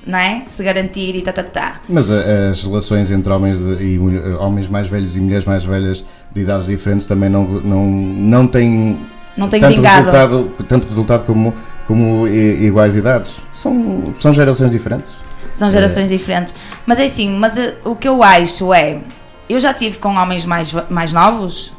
não 0.06 0.18
é? 0.18 0.42
Se 0.48 0.62
garantir 0.64 1.14
e 1.16 1.22
tá, 1.22 1.32
tá, 1.32 1.42
tá. 1.42 1.80
Mas 1.88 2.10
a- 2.10 2.50
as 2.50 2.62
relações 2.62 3.10
entre 3.10 3.32
homens 3.32 3.58
de- 3.58 3.82
e 3.94 3.98
mulher- 3.98 4.34
homens 4.40 4.68
mais 4.68 4.86
velhos 4.88 5.16
e 5.16 5.20
mulheres 5.20 5.44
mais 5.44 5.64
velhas 5.64 6.04
de 6.34 6.40
idades 6.40 6.66
diferentes 6.66 7.06
também 7.06 7.28
não, 7.30 7.44
não, 7.44 7.84
não 7.86 8.46
têm 8.46 8.98
Não 9.36 9.48
tem 9.48 9.60
tanto 9.60 9.74
vingado. 9.76 9.96
resultado, 9.96 10.50
tanto 10.68 10.88
resultado 10.88 11.24
como, 11.24 11.54
como 11.86 12.26
iguais 12.28 12.96
idades. 12.96 13.38
São, 13.54 14.12
são 14.18 14.32
gerações 14.32 14.70
diferentes. 14.70 15.12
São 15.54 15.70
gerações 15.70 16.08
diferentes. 16.08 16.54
Mas 16.86 16.98
é 16.98 17.04
assim, 17.04 17.30
mas 17.30 17.56
eh, 17.58 17.74
o 17.84 17.94
que 17.94 18.08
eu 18.08 18.22
acho 18.22 18.72
é, 18.72 18.98
eu 19.48 19.60
já 19.60 19.72
tive 19.74 19.98
com 19.98 20.14
homens 20.16 20.44
mais, 20.46 20.72
mais 20.88 21.12
novos, 21.12 21.72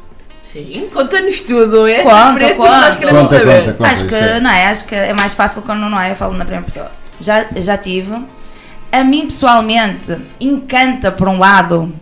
Sim. 0.44 0.88
Conta-nos 0.94 1.40
tudo. 1.40 1.84
É 1.88 2.04
Conta, 2.04 2.38
que 2.46 2.54
conta. 2.54 2.80
nós 2.82 2.94
queremos 2.94 3.22
Conta, 3.22 3.38
saber. 3.40 3.58
conta, 3.60 3.72
conta. 3.72 3.90
acho 3.90 4.04
que, 4.06 4.14
isso 4.14 4.24
é. 4.24 4.40
não 4.40 4.50
é? 4.50 4.66
Acho 4.68 4.84
que 4.86 4.94
é 4.94 5.12
mais 5.12 5.34
fácil 5.34 5.62
quando 5.62 5.80
não 5.80 5.98
é, 6.00 6.12
eu 6.12 6.14
falo 6.14 6.32
na 6.34 6.44
primeira 6.44 6.64
pessoa. 6.64 6.92
Já, 7.20 7.46
já 7.56 7.76
tive. 7.78 8.16
A 8.90 9.02
mim 9.02 9.24
pessoalmente 9.26 10.16
encanta 10.40 11.10
por 11.10 11.28
um 11.28 11.38
lado, 11.38 11.92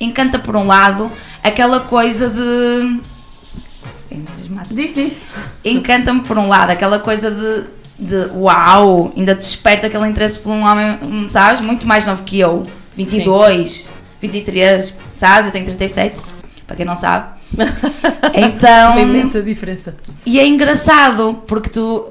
encanta 0.00 0.38
por 0.38 0.56
um 0.56 0.66
lado 0.66 1.10
aquela 1.42 1.80
coisa 1.80 2.28
de. 2.28 3.00
Diz, 4.70 4.94
diz. 4.94 5.18
encanta-me 5.64 6.20
por 6.20 6.38
um 6.38 6.48
lado 6.48 6.70
aquela 6.70 6.98
coisa 6.98 7.30
de, 7.30 7.64
de 7.98 8.30
uau, 8.32 9.12
ainda 9.16 9.34
desperta 9.34 9.86
aquele 9.86 10.06
interesse 10.08 10.38
por 10.38 10.50
um 10.50 10.62
homem, 10.62 10.98
hum, 11.02 11.28
sabes, 11.28 11.60
muito 11.60 11.86
mais 11.86 12.06
novo 12.06 12.22
que 12.24 12.38
eu, 12.38 12.66
22, 12.96 13.92
23, 14.20 14.98
sabes, 15.14 15.46
eu 15.46 15.52
tenho 15.52 15.66
37, 15.66 16.20
para 16.66 16.76
quem 16.76 16.86
não 16.86 16.94
sabe. 16.94 17.38
Então, 18.34 18.92
Uma 18.92 19.00
imensa 19.00 19.42
diferença. 19.42 19.94
e 20.24 20.38
é 20.38 20.46
engraçado 20.46 21.42
porque 21.46 21.68
tu, 21.70 22.08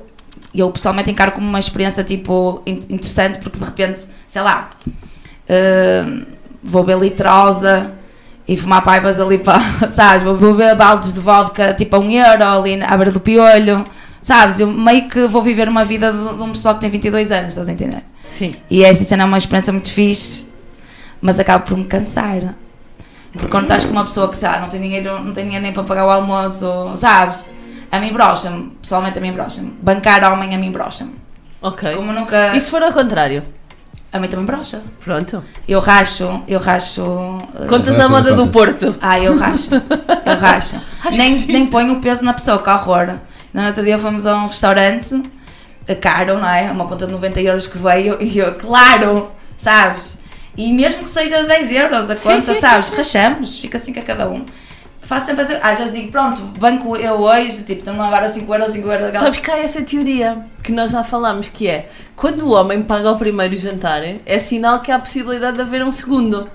eu 0.59 0.71
pessoalmente 0.71 1.09
encaro 1.11 1.31
como 1.31 1.47
uma 1.47 1.59
experiência 1.59 2.03
tipo 2.03 2.61
in- 2.65 2.83
interessante 2.89 3.39
porque 3.39 3.57
de 3.59 3.65
repente, 3.65 4.01
sei 4.27 4.41
lá, 4.41 4.69
hum, 6.05 6.25
vou 6.63 6.83
beber 6.83 7.01
litrosa 7.03 7.93
e 8.47 8.55
fumar 8.57 8.81
pipas 8.81 9.19
ali 9.19 9.37
para, 9.37 9.59
sabes, 9.91 10.23
vou 10.23 10.35
beber 10.35 10.75
baldes 10.75 11.13
de 11.13 11.19
vodka 11.19 11.73
tipo 11.73 11.95
a 11.95 11.99
um 11.99 12.09
euro 12.09 12.43
ali 12.43 12.81
à 12.81 12.95
beira 12.95 13.11
do 13.11 13.19
piolho, 13.19 13.83
sabes, 14.21 14.59
eu 14.59 14.67
meio 14.67 15.07
que 15.09 15.27
vou 15.27 15.41
viver 15.41 15.67
uma 15.67 15.83
vida 15.85 16.11
de, 16.11 16.35
de 16.35 16.41
um 16.41 16.51
pessoal 16.51 16.75
que 16.75 16.81
tem 16.81 16.89
22 16.89 17.31
anos, 17.31 17.49
estás 17.49 17.67
a 17.67 17.71
entender? 17.71 18.03
Sim. 18.29 18.55
E 18.69 18.83
essa 18.83 19.03
cena 19.03 19.23
é 19.23 19.25
uma 19.25 19.37
experiência 19.37 19.71
muito 19.73 19.91
fixe, 19.91 20.47
mas 21.21 21.39
acaba 21.39 21.63
por 21.63 21.77
me 21.77 21.85
cansar. 21.85 22.55
Porque 23.31 23.47
quando 23.49 23.63
estás 23.63 23.85
com 23.85 23.91
uma 23.91 24.03
pessoa 24.03 24.29
que 24.29 24.37
sabe, 24.37 24.61
não 24.61 24.69
tem 24.69 24.81
dinheiro, 24.81 25.23
não 25.23 25.31
tem 25.33 25.43
dinheiro 25.43 25.63
nem 25.63 25.71
para 25.73 25.83
pagar 25.83 26.05
o 26.05 26.09
almoço, 26.09 26.65
sabes? 26.95 27.51
A 27.91 27.99
mim 27.99 28.11
brocha-me, 28.11 28.71
pessoalmente 28.81 29.17
a 29.17 29.21
mim 29.21 29.31
brocha-me. 29.31 29.71
Bancar 29.81 30.23
homem 30.31 30.53
a 30.53 30.57
mim 30.57 30.71
brocha-me. 30.71 31.15
Ok. 31.61 31.93
Como 31.95 32.11
nunca. 32.11 32.55
E 32.55 32.61
se 32.61 32.69
for 32.69 32.83
ao 32.83 32.91
contrário? 32.91 33.43
A 34.11 34.19
mim 34.19 34.27
também 34.27 34.45
brocha. 34.45 34.81
Pronto. 35.01 35.43
Eu 35.67 35.79
racho, 35.79 36.41
eu 36.47 36.59
racho. 36.59 37.37
eh, 37.61 37.67
Contas 37.67 37.99
a 37.99 38.07
moda 38.07 38.33
do. 38.33 38.47
Porto. 38.47 38.95
Ah, 39.01 39.19
eu 39.19 39.37
racho. 39.37 39.69
Eu 39.73 40.35
racho. 40.39 40.79
Nem, 41.15 41.45
nem 41.47 41.67
ponho 41.67 41.95
o 41.95 42.01
peso 42.01 42.23
na 42.23 42.33
pessoa, 42.33 42.61
que 42.61 42.69
horror. 42.69 43.15
No 43.53 43.65
outro 43.65 43.83
dia 43.83 43.97
fomos 43.99 44.25
a 44.25 44.35
um 44.37 44.47
restaurante 44.47 45.21
eh, 45.87 45.95
caro, 45.95 46.37
não 46.39 46.47
é? 46.49 46.71
Uma 46.71 46.85
conta 46.85 47.05
de 47.05 47.11
90 47.11 47.41
euros 47.41 47.67
que 47.67 47.77
veio 47.77 48.17
e 48.23 48.37
eu, 48.37 48.53
claro, 48.55 49.29
sabes? 49.57 50.19
E 50.55 50.71
mesmo 50.73 51.03
que 51.03 51.09
seja 51.09 51.43
10 51.43 51.71
euros 51.71 52.09
a 52.09 52.15
conta, 52.15 52.41
sim, 52.41 52.53
sim, 52.53 52.61
sabes? 52.61 52.87
sim. 52.87 52.95
Rachamos, 52.95 53.59
fica 53.59 53.77
assim 53.77 53.97
a 53.97 54.01
cada 54.01 54.27
um. 54.29 54.45
Faço 55.07 55.27
sempre 55.27 55.41
assim, 55.43 55.55
às 55.61 55.77
vezes 55.77 55.93
digo, 55.93 56.11
pronto, 56.11 56.41
banco 56.59 56.95
eu 56.97 57.13
hoje, 57.13 57.63
tipo, 57.63 57.79
estão 57.79 58.01
agora 58.01 58.27
5 58.27 58.53
euros, 58.53 58.73
5 58.73 58.87
euros. 58.89 59.07
aquela- 59.07 59.23
Sabes 59.23 59.39
que 59.39 59.49
há 59.49 59.57
essa 59.57 59.81
teoria 59.81 60.45
que 60.61 60.71
nós 60.73 60.91
já 60.91 61.01
falámos, 61.01 61.47
que 61.47 61.65
é 61.67 61.89
quando 62.15 62.41
o 62.45 62.51
homem 62.51 62.81
paga 62.83 63.09
o 63.11 63.17
primeiro 63.17 63.55
jantar, 63.55 64.01
é 64.25 64.39
sinal 64.39 64.81
que 64.81 64.91
há 64.91 64.97
a 64.97 64.99
possibilidade 64.99 65.55
de 65.55 65.61
haver 65.63 65.81
um 65.85 65.93
segundo. 65.93 66.49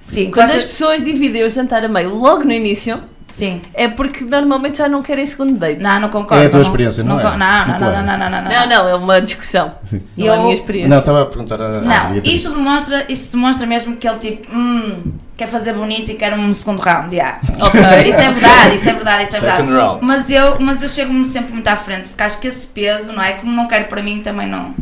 Sim, 0.00 0.30
Quando 0.30 0.52
as 0.52 0.64
pessoas 0.64 1.04
dividem 1.04 1.44
o 1.44 1.50
jantar 1.50 1.84
a 1.84 1.88
meio 1.88 2.14
logo 2.14 2.44
no 2.44 2.52
início, 2.52 3.02
Sim. 3.30 3.60
é 3.74 3.88
porque 3.88 4.24
normalmente 4.24 4.78
já 4.78 4.88
não 4.88 5.02
querem 5.02 5.26
segundo 5.26 5.58
date. 5.58 5.80
Não, 5.82 6.00
não 6.00 6.08
concordo. 6.08 6.42
É 6.42 6.46
a 6.46 6.50
tua 6.50 6.62
experiência, 6.62 7.04
não 7.04 7.20
é? 7.20 7.22
con- 7.22 7.36
Não, 7.36 7.36
não, 7.38 7.66
Muito 7.66 7.80
não, 7.80 7.92
não, 7.92 8.02
não, 8.02 8.18
não, 8.18 8.30
não, 8.30 8.42
Não, 8.50 8.66
não, 8.68 8.88
é 8.88 8.94
uma 8.94 9.20
discussão. 9.20 9.72
Não 10.16 10.26
é 10.26 10.30
a 10.30 10.36
Eu- 10.36 10.42
minha 10.44 10.54
experiência. 10.54 10.88
Não, 10.88 10.98
estava 10.98 11.22
a 11.22 11.26
perguntar 11.26 11.60
a. 11.60 11.68
Não, 11.80 12.12
Beatriz. 12.12 12.32
isso 12.40 12.50
demonstra, 12.52 13.04
isso 13.08 13.30
demonstra 13.32 13.66
mesmo 13.66 13.96
que 13.96 14.08
ele 14.08 14.18
tipo, 14.18 14.50
hum, 14.54 15.12
quer 15.36 15.46
fazer 15.46 15.72
bonito 15.74 16.10
e 16.10 16.14
quer 16.14 16.32
um 16.34 16.52
segundo 16.52 16.80
round, 16.80 17.14
yeah. 17.14 17.38
Ok. 17.60 17.80
Isso 18.08 18.18
é 18.20 18.30
verdade, 18.30 18.74
isso 18.76 18.88
é 18.88 18.92
verdade, 18.94 19.22
isso 19.24 19.36
é 19.36 19.40
Second 19.40 19.62
verdade. 19.70 19.86
round. 19.88 20.04
Mas 20.06 20.30
eu, 20.30 20.56
mas 20.60 20.82
eu 20.82 20.88
chego-me 20.88 21.24
sempre 21.26 21.52
muito 21.52 21.68
à 21.68 21.76
frente, 21.76 22.08
porque 22.08 22.22
acho 22.22 22.38
que 22.40 22.48
esse 22.48 22.66
peso, 22.66 23.12
não 23.12 23.22
é? 23.22 23.32
Como 23.32 23.52
não 23.52 23.68
quero 23.68 23.84
para 23.86 24.02
mim, 24.02 24.20
também 24.22 24.48
não. 24.48 24.74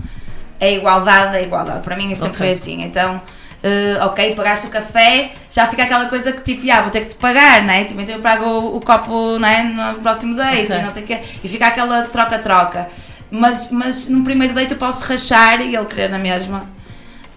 É 0.61 0.73
igualdade, 0.75 1.37
é 1.37 1.43
igualdade. 1.43 1.81
Para 1.81 1.97
mim 1.97 2.15
sempre 2.15 2.29
Ok. 2.31 2.39
foi 2.39 2.51
assim. 2.53 2.83
Então, 2.85 3.21
eh, 3.63 3.99
ok, 4.03 4.35
pagaste 4.35 4.67
o 4.67 4.71
café, 4.71 5.33
já 5.51 5.67
fica 5.67 5.83
aquela 5.83 6.07
coisa 6.07 6.33
que 6.33 6.43
tipo, 6.43 6.71
ah, 6.71 6.83
vou 6.83 6.91
ter 6.91 7.01
que 7.01 7.09
te 7.09 7.17
pagar, 7.17 7.63
não 7.63 7.73
é? 7.73 7.85
Tipo, 7.85 8.01
então 8.01 8.15
eu 8.15 8.21
pago 8.21 8.45
o, 8.45 8.77
o 8.77 8.81
copo 8.81 9.39
não 9.39 9.49
é? 9.49 9.63
no 9.63 10.01
próximo 10.01 10.37
date 10.37 10.65
Ok. 10.65 10.79
e 10.79 10.83
não 10.83 10.93
sei 10.93 11.03
o 11.03 11.07
quê. 11.07 11.21
E 11.43 11.49
fica 11.49 11.67
aquela 11.67 12.03
troca-troca. 12.03 12.89
Mas, 13.31 13.71
mas 13.73 14.09
no 14.09 14.23
primeiro 14.23 14.55
date 14.55 14.73
eu 14.73 14.79
posso 14.79 15.05
rachar 15.05 15.61
e 15.61 15.75
ele 15.75 15.87
querer 15.87 16.09
na 16.11 16.19
mesma. 16.19 16.69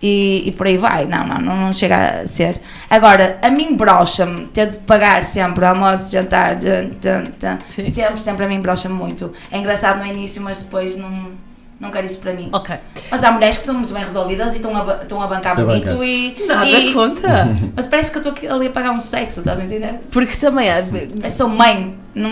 E, 0.01 0.43
e 0.45 0.51
por 0.53 0.65
aí 0.65 0.77
vai, 0.77 1.05
não, 1.05 1.27
não, 1.27 1.39
não, 1.39 1.57
não 1.57 1.73
chega 1.73 2.21
a 2.21 2.27
ser. 2.27 2.61
Agora, 2.89 3.37
a 3.41 3.49
mim 3.49 3.75
brocha-me 3.75 4.45
ter 4.47 4.67
de 4.67 4.77
pagar 4.77 5.25
sempre 5.25 5.65
almoço, 5.65 6.11
jantar, 6.11 6.57
tan, 7.01 7.25
tan. 7.37 7.59
Sim. 7.67 7.91
sempre, 7.91 8.17
sempre 8.17 8.45
a 8.45 8.47
mim 8.47 8.61
brocha-me 8.61 8.95
muito. 8.95 9.33
É 9.51 9.57
engraçado 9.57 9.99
no 9.99 10.05
início, 10.05 10.41
mas 10.41 10.61
depois 10.61 10.95
não, 10.95 11.31
não 11.79 11.91
quero 11.91 12.05
isso 12.05 12.19
para 12.19 12.33
mim. 12.33 12.49
Ok. 12.51 12.75
Mas 13.09 13.23
há 13.23 13.31
mulheres 13.31 13.55
que 13.57 13.61
estão 13.61 13.75
muito 13.75 13.93
bem 13.93 14.03
resolvidas 14.03 14.53
e 14.53 14.57
estão 14.57 14.75
a, 14.75 14.95
estão 15.01 15.21
a 15.21 15.27
bancar 15.27 15.59
A 15.59 15.63
bonito 15.63 15.87
bancar. 15.93 16.03
e. 16.03 16.43
Nada 16.45 16.65
e- 16.69 16.93
contra. 16.93 17.47
Mas 17.75 17.87
parece 17.87 18.11
que 18.11 18.17
eu 18.17 18.31
estou 18.31 18.55
ali 18.55 18.67
a 18.67 18.69
pagar 18.69 18.91
um 18.91 18.99
sexo, 18.99 19.39
estás 19.39 19.59
a 19.59 19.63
entender? 19.63 19.95
Porque 20.11 20.35
também 20.37 20.69
há. 20.69 20.81
Que 20.83 21.29
sou 21.29 21.47
mãe. 21.47 21.95
Não, 22.13 22.31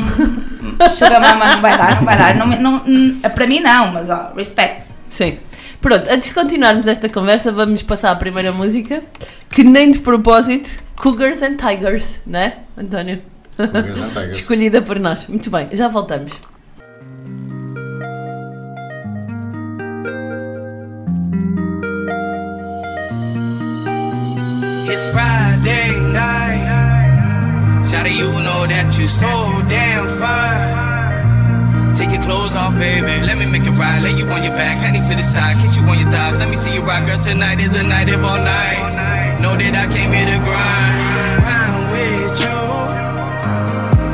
sugar 0.92 1.22
mama 1.22 1.56
não 1.56 1.62
vai 1.62 1.78
dar, 1.78 1.96
não 1.98 2.04
vai 2.06 2.18
dar. 2.18 2.36
Não, 2.36 2.48
não, 2.48 2.84
hum, 2.86 3.20
para 3.34 3.48
mim 3.48 3.60
não, 3.60 3.94
mas 3.94 4.10
ó, 4.10 4.34
respect. 4.36 4.88
Sim. 5.10 5.38
Pronto, 5.80 6.10
antes 6.10 6.30
de 6.30 6.34
continuarmos 6.36 6.88
esta 6.88 7.08
conversa, 7.08 7.52
vamos 7.52 7.84
passar 7.84 8.12
à 8.12 8.16
primeira 8.16 8.52
música, 8.52 9.02
que 9.50 9.64
nem 9.64 9.92
de 9.92 10.00
propósito, 10.00 10.72
Cougars 10.96 11.42
and 11.44 11.56
Tigers, 11.56 12.20
né, 12.26 12.54
António? 12.76 13.22
Cougars 13.56 13.98
and 14.02 14.10
Tigers. 14.10 14.40
Escolhida 14.40 14.82
por 14.82 15.00
nós. 15.00 15.28
Muito 15.28 15.50
bem, 15.52 15.70
já 15.72 15.88
voltamos. 15.88 16.34
It's 24.90 25.12
Friday 25.12 26.00
night. 26.16 26.64
Shawty, 27.84 28.16
you 28.16 28.32
know 28.40 28.64
that 28.72 28.96
you 28.96 29.04
so 29.04 29.28
damn 29.68 30.08
fine. 30.08 31.92
Take 31.94 32.16
your 32.16 32.24
clothes 32.24 32.56
off, 32.56 32.72
baby. 32.80 33.20
Let 33.28 33.36
me 33.36 33.52
make 33.52 33.68
it 33.68 33.76
right. 33.76 34.00
Lay 34.00 34.16
you 34.16 34.24
on 34.32 34.48
your 34.48 34.56
back, 34.56 34.80
hands 34.80 35.12
to 35.12 35.16
the 35.20 35.28
side, 35.28 35.60
kiss 35.60 35.76
you 35.76 35.84
on 35.92 36.00
your 36.00 36.08
thighs. 36.08 36.40
Let 36.40 36.48
me 36.48 36.56
see 36.56 36.72
you 36.72 36.88
rock, 36.88 37.04
girl. 37.04 37.20
Tonight 37.20 37.60
is 37.60 37.72
the 37.76 37.84
night 37.84 38.08
of 38.16 38.24
all 38.24 38.40
nights. 38.40 38.96
Know 39.44 39.60
that 39.60 39.76
I 39.76 39.92
came 39.92 40.08
here 40.08 40.24
to 40.24 40.40
grind. 40.48 40.96
Grind 41.36 41.92
with 41.92 42.48
you. 42.48 42.60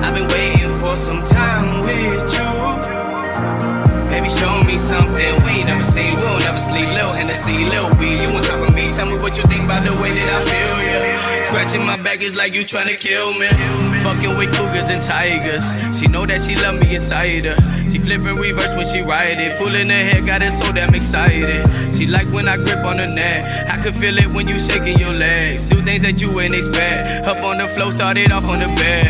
I've 0.01 0.17
been 0.17 0.25
waiting 0.25 0.73
for 0.81 0.97
some 0.97 1.21
time 1.21 1.85
with 1.85 2.33
you. 2.33 2.49
Baby, 4.09 4.25
show 4.25 4.57
me 4.65 4.81
something 4.81 5.37
we 5.45 5.69
never 5.69 5.85
seen. 5.85 6.17
We'll 6.17 6.41
never 6.41 6.57
sleep. 6.57 6.89
Lil 6.89 7.13
Hennessy, 7.13 7.61
Lil 7.61 7.93
B. 8.01 8.17
You 8.25 8.33
on 8.33 8.41
top 8.41 8.57
of 8.57 8.72
me. 8.72 8.72
Tell 8.93 9.09
me 9.09 9.17
what 9.17 9.33
you 9.35 9.43
think 9.49 9.65
about 9.65 9.81
the 9.81 9.89
way 10.05 10.13
that 10.13 10.29
I 10.29 10.39
feel, 10.45 10.77
yeah. 10.85 11.43
Scratching 11.49 11.81
my 11.81 11.97
back 12.05 12.21
is 12.21 12.37
like 12.37 12.53
you 12.53 12.61
tryna 12.61 12.93
kill 12.93 13.33
me. 13.41 13.49
Fucking 14.05 14.37
with 14.37 14.53
cougars 14.53 14.85
and 14.93 15.01
tigers. 15.01 15.65
She 15.97 16.05
know 16.13 16.29
that 16.29 16.45
she 16.45 16.53
love 16.61 16.77
me 16.77 16.93
inside 16.93 17.49
her. 17.49 17.57
She 17.89 17.97
flipping 17.97 18.37
reverse 18.37 18.77
when 18.77 18.85
she 18.85 19.01
ride 19.01 19.41
it. 19.41 19.57
Pulling 19.57 19.89
her 19.89 19.97
hair, 19.97 20.21
got 20.29 20.45
it 20.45 20.53
so 20.53 20.71
damn 20.71 20.93
excited. 20.93 21.65
She 21.97 22.05
like 22.05 22.29
when 22.37 22.47
I 22.47 22.57
grip 22.57 22.85
on 22.85 23.01
her 23.01 23.09
neck. 23.09 23.41
I 23.65 23.81
can 23.81 23.93
feel 23.93 24.13
it 24.13 24.29
when 24.37 24.47
you 24.47 24.61
shaking 24.61 24.99
your 25.01 25.13
legs. 25.13 25.67
Do 25.69 25.81
things 25.81 26.05
that 26.05 26.21
you 26.21 26.29
ain't 26.39 26.53
expect. 26.53 27.25
Up 27.25 27.41
on 27.41 27.57
the 27.57 27.67
floor, 27.67 27.91
started 27.91 28.31
off 28.31 28.45
on 28.45 28.61
the 28.61 28.69
bed. 28.77 29.09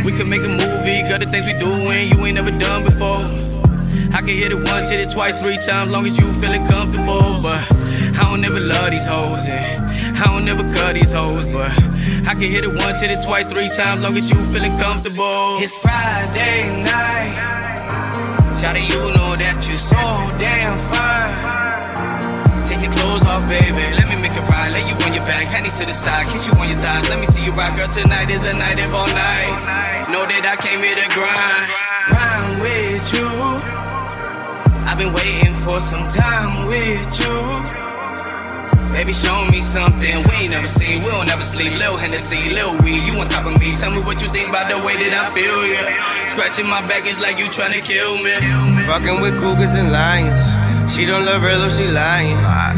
We 0.00 0.16
can 0.16 0.32
make 0.32 0.48
a 0.48 0.52
movie, 0.56 1.04
got 1.12 1.20
the 1.20 1.28
things 1.28 1.44
we 1.44 1.60
doing 1.60 2.08
you 2.08 2.16
ain't 2.24 2.40
never 2.40 2.56
done 2.56 2.88
before. 2.88 3.51
I 4.12 4.20
can 4.20 4.36
hit 4.36 4.52
it 4.52 4.60
once, 4.68 4.88
hit 4.88 5.00
it 5.00 5.10
twice, 5.10 5.40
three 5.40 5.56
times, 5.56 5.90
long 5.90 6.04
as 6.04 6.16
you 6.20 6.24
feeling 6.40 6.60
comfortable. 6.68 7.24
But 7.42 7.64
I 8.16 8.28
don't 8.28 8.44
ever 8.44 8.60
love 8.60 8.90
these 8.92 9.06
hoes, 9.06 9.48
and 9.48 10.16
I 10.16 10.24
don't 10.28 10.44
never 10.44 10.62
cut 10.76 10.94
these 10.94 11.12
hoes, 11.12 11.48
but 11.52 11.72
I 12.28 12.36
can 12.36 12.48
hit 12.52 12.64
it 12.64 12.76
once, 12.76 13.00
hit 13.00 13.10
it 13.10 13.24
twice, 13.24 13.48
three 13.48 13.72
times, 13.72 14.04
long 14.04 14.16
as 14.16 14.28
you 14.28 14.36
feeling 14.52 14.76
comfortable. 14.78 15.56
It's 15.58 15.80
Friday 15.80 16.84
night. 16.84 17.52
Shout 18.60 18.78
you 18.78 19.02
know 19.18 19.34
that 19.34 19.58
you're 19.66 19.74
so 19.74 19.98
damn 20.38 20.76
fine. 20.86 21.34
Take 22.68 22.84
your 22.84 22.94
clothes 22.94 23.26
off, 23.26 23.42
baby. 23.50 23.82
Let 23.96 24.06
me 24.06 24.22
make 24.22 24.36
it 24.38 24.46
right. 24.46 24.70
Lay 24.70 24.86
you 24.86 24.94
on 25.02 25.10
your 25.16 25.26
back, 25.26 25.50
hands 25.50 25.80
to 25.80 25.84
the 25.84 25.90
side, 25.90 26.28
kiss 26.28 26.46
you 26.46 26.54
on 26.54 26.68
your 26.70 26.78
thighs. 26.78 27.08
Let 27.10 27.18
me 27.18 27.26
see 27.26 27.42
you 27.42 27.50
rock, 27.58 27.74
girl. 27.74 27.88
Tonight 27.88 28.30
is 28.30 28.38
the 28.38 28.54
night 28.54 28.78
of 28.78 28.94
all 28.94 29.10
nights. 29.10 29.66
Know 30.14 30.22
that 30.30 30.46
I 30.46 30.54
came 30.62 30.78
here 30.78 30.94
to 30.94 31.08
grind, 31.10 31.64
grind 32.06 32.62
with 32.62 33.02
you. 33.18 34.01
I've 34.92 34.98
been 34.98 35.14
waiting 35.14 35.54
for 35.54 35.80
some 35.80 36.06
time 36.06 36.66
with 36.68 37.08
you. 37.16 37.32
Baby, 38.92 39.14
show 39.14 39.48
me 39.48 39.62
something 39.62 40.20
we 40.28 40.32
ain't 40.44 40.50
never 40.50 40.66
seen. 40.66 41.00
We 41.00 41.08
don't 41.08 41.26
never 41.26 41.44
sleep. 41.44 41.72
Lil 41.72 41.96
Hennessy, 41.96 42.52
Lil 42.52 42.76
Weed, 42.84 43.00
you 43.08 43.18
on 43.18 43.26
top 43.26 43.46
of 43.46 43.58
me. 43.58 43.72
Tell 43.72 43.90
me 43.90 44.02
what 44.02 44.20
you 44.20 44.28
think 44.28 44.50
about 44.50 44.68
the 44.68 44.76
way 44.84 44.92
that 45.00 45.16
I 45.16 45.24
feel, 45.32 45.64
yeah. 45.64 45.96
Scratching 46.28 46.68
my 46.68 46.84
back 46.86 47.08
is 47.08 47.22
like 47.22 47.38
you 47.38 47.46
tryna 47.46 47.80
kill 47.80 48.20
me. 48.20 48.36
Fucking 48.84 49.22
with 49.22 49.40
cougars 49.40 49.72
and 49.76 49.90
lions. 49.90 50.52
She 50.92 51.06
don't 51.06 51.24
love 51.24 51.40
her, 51.40 51.70
she 51.70 51.88
lying. 51.88 52.36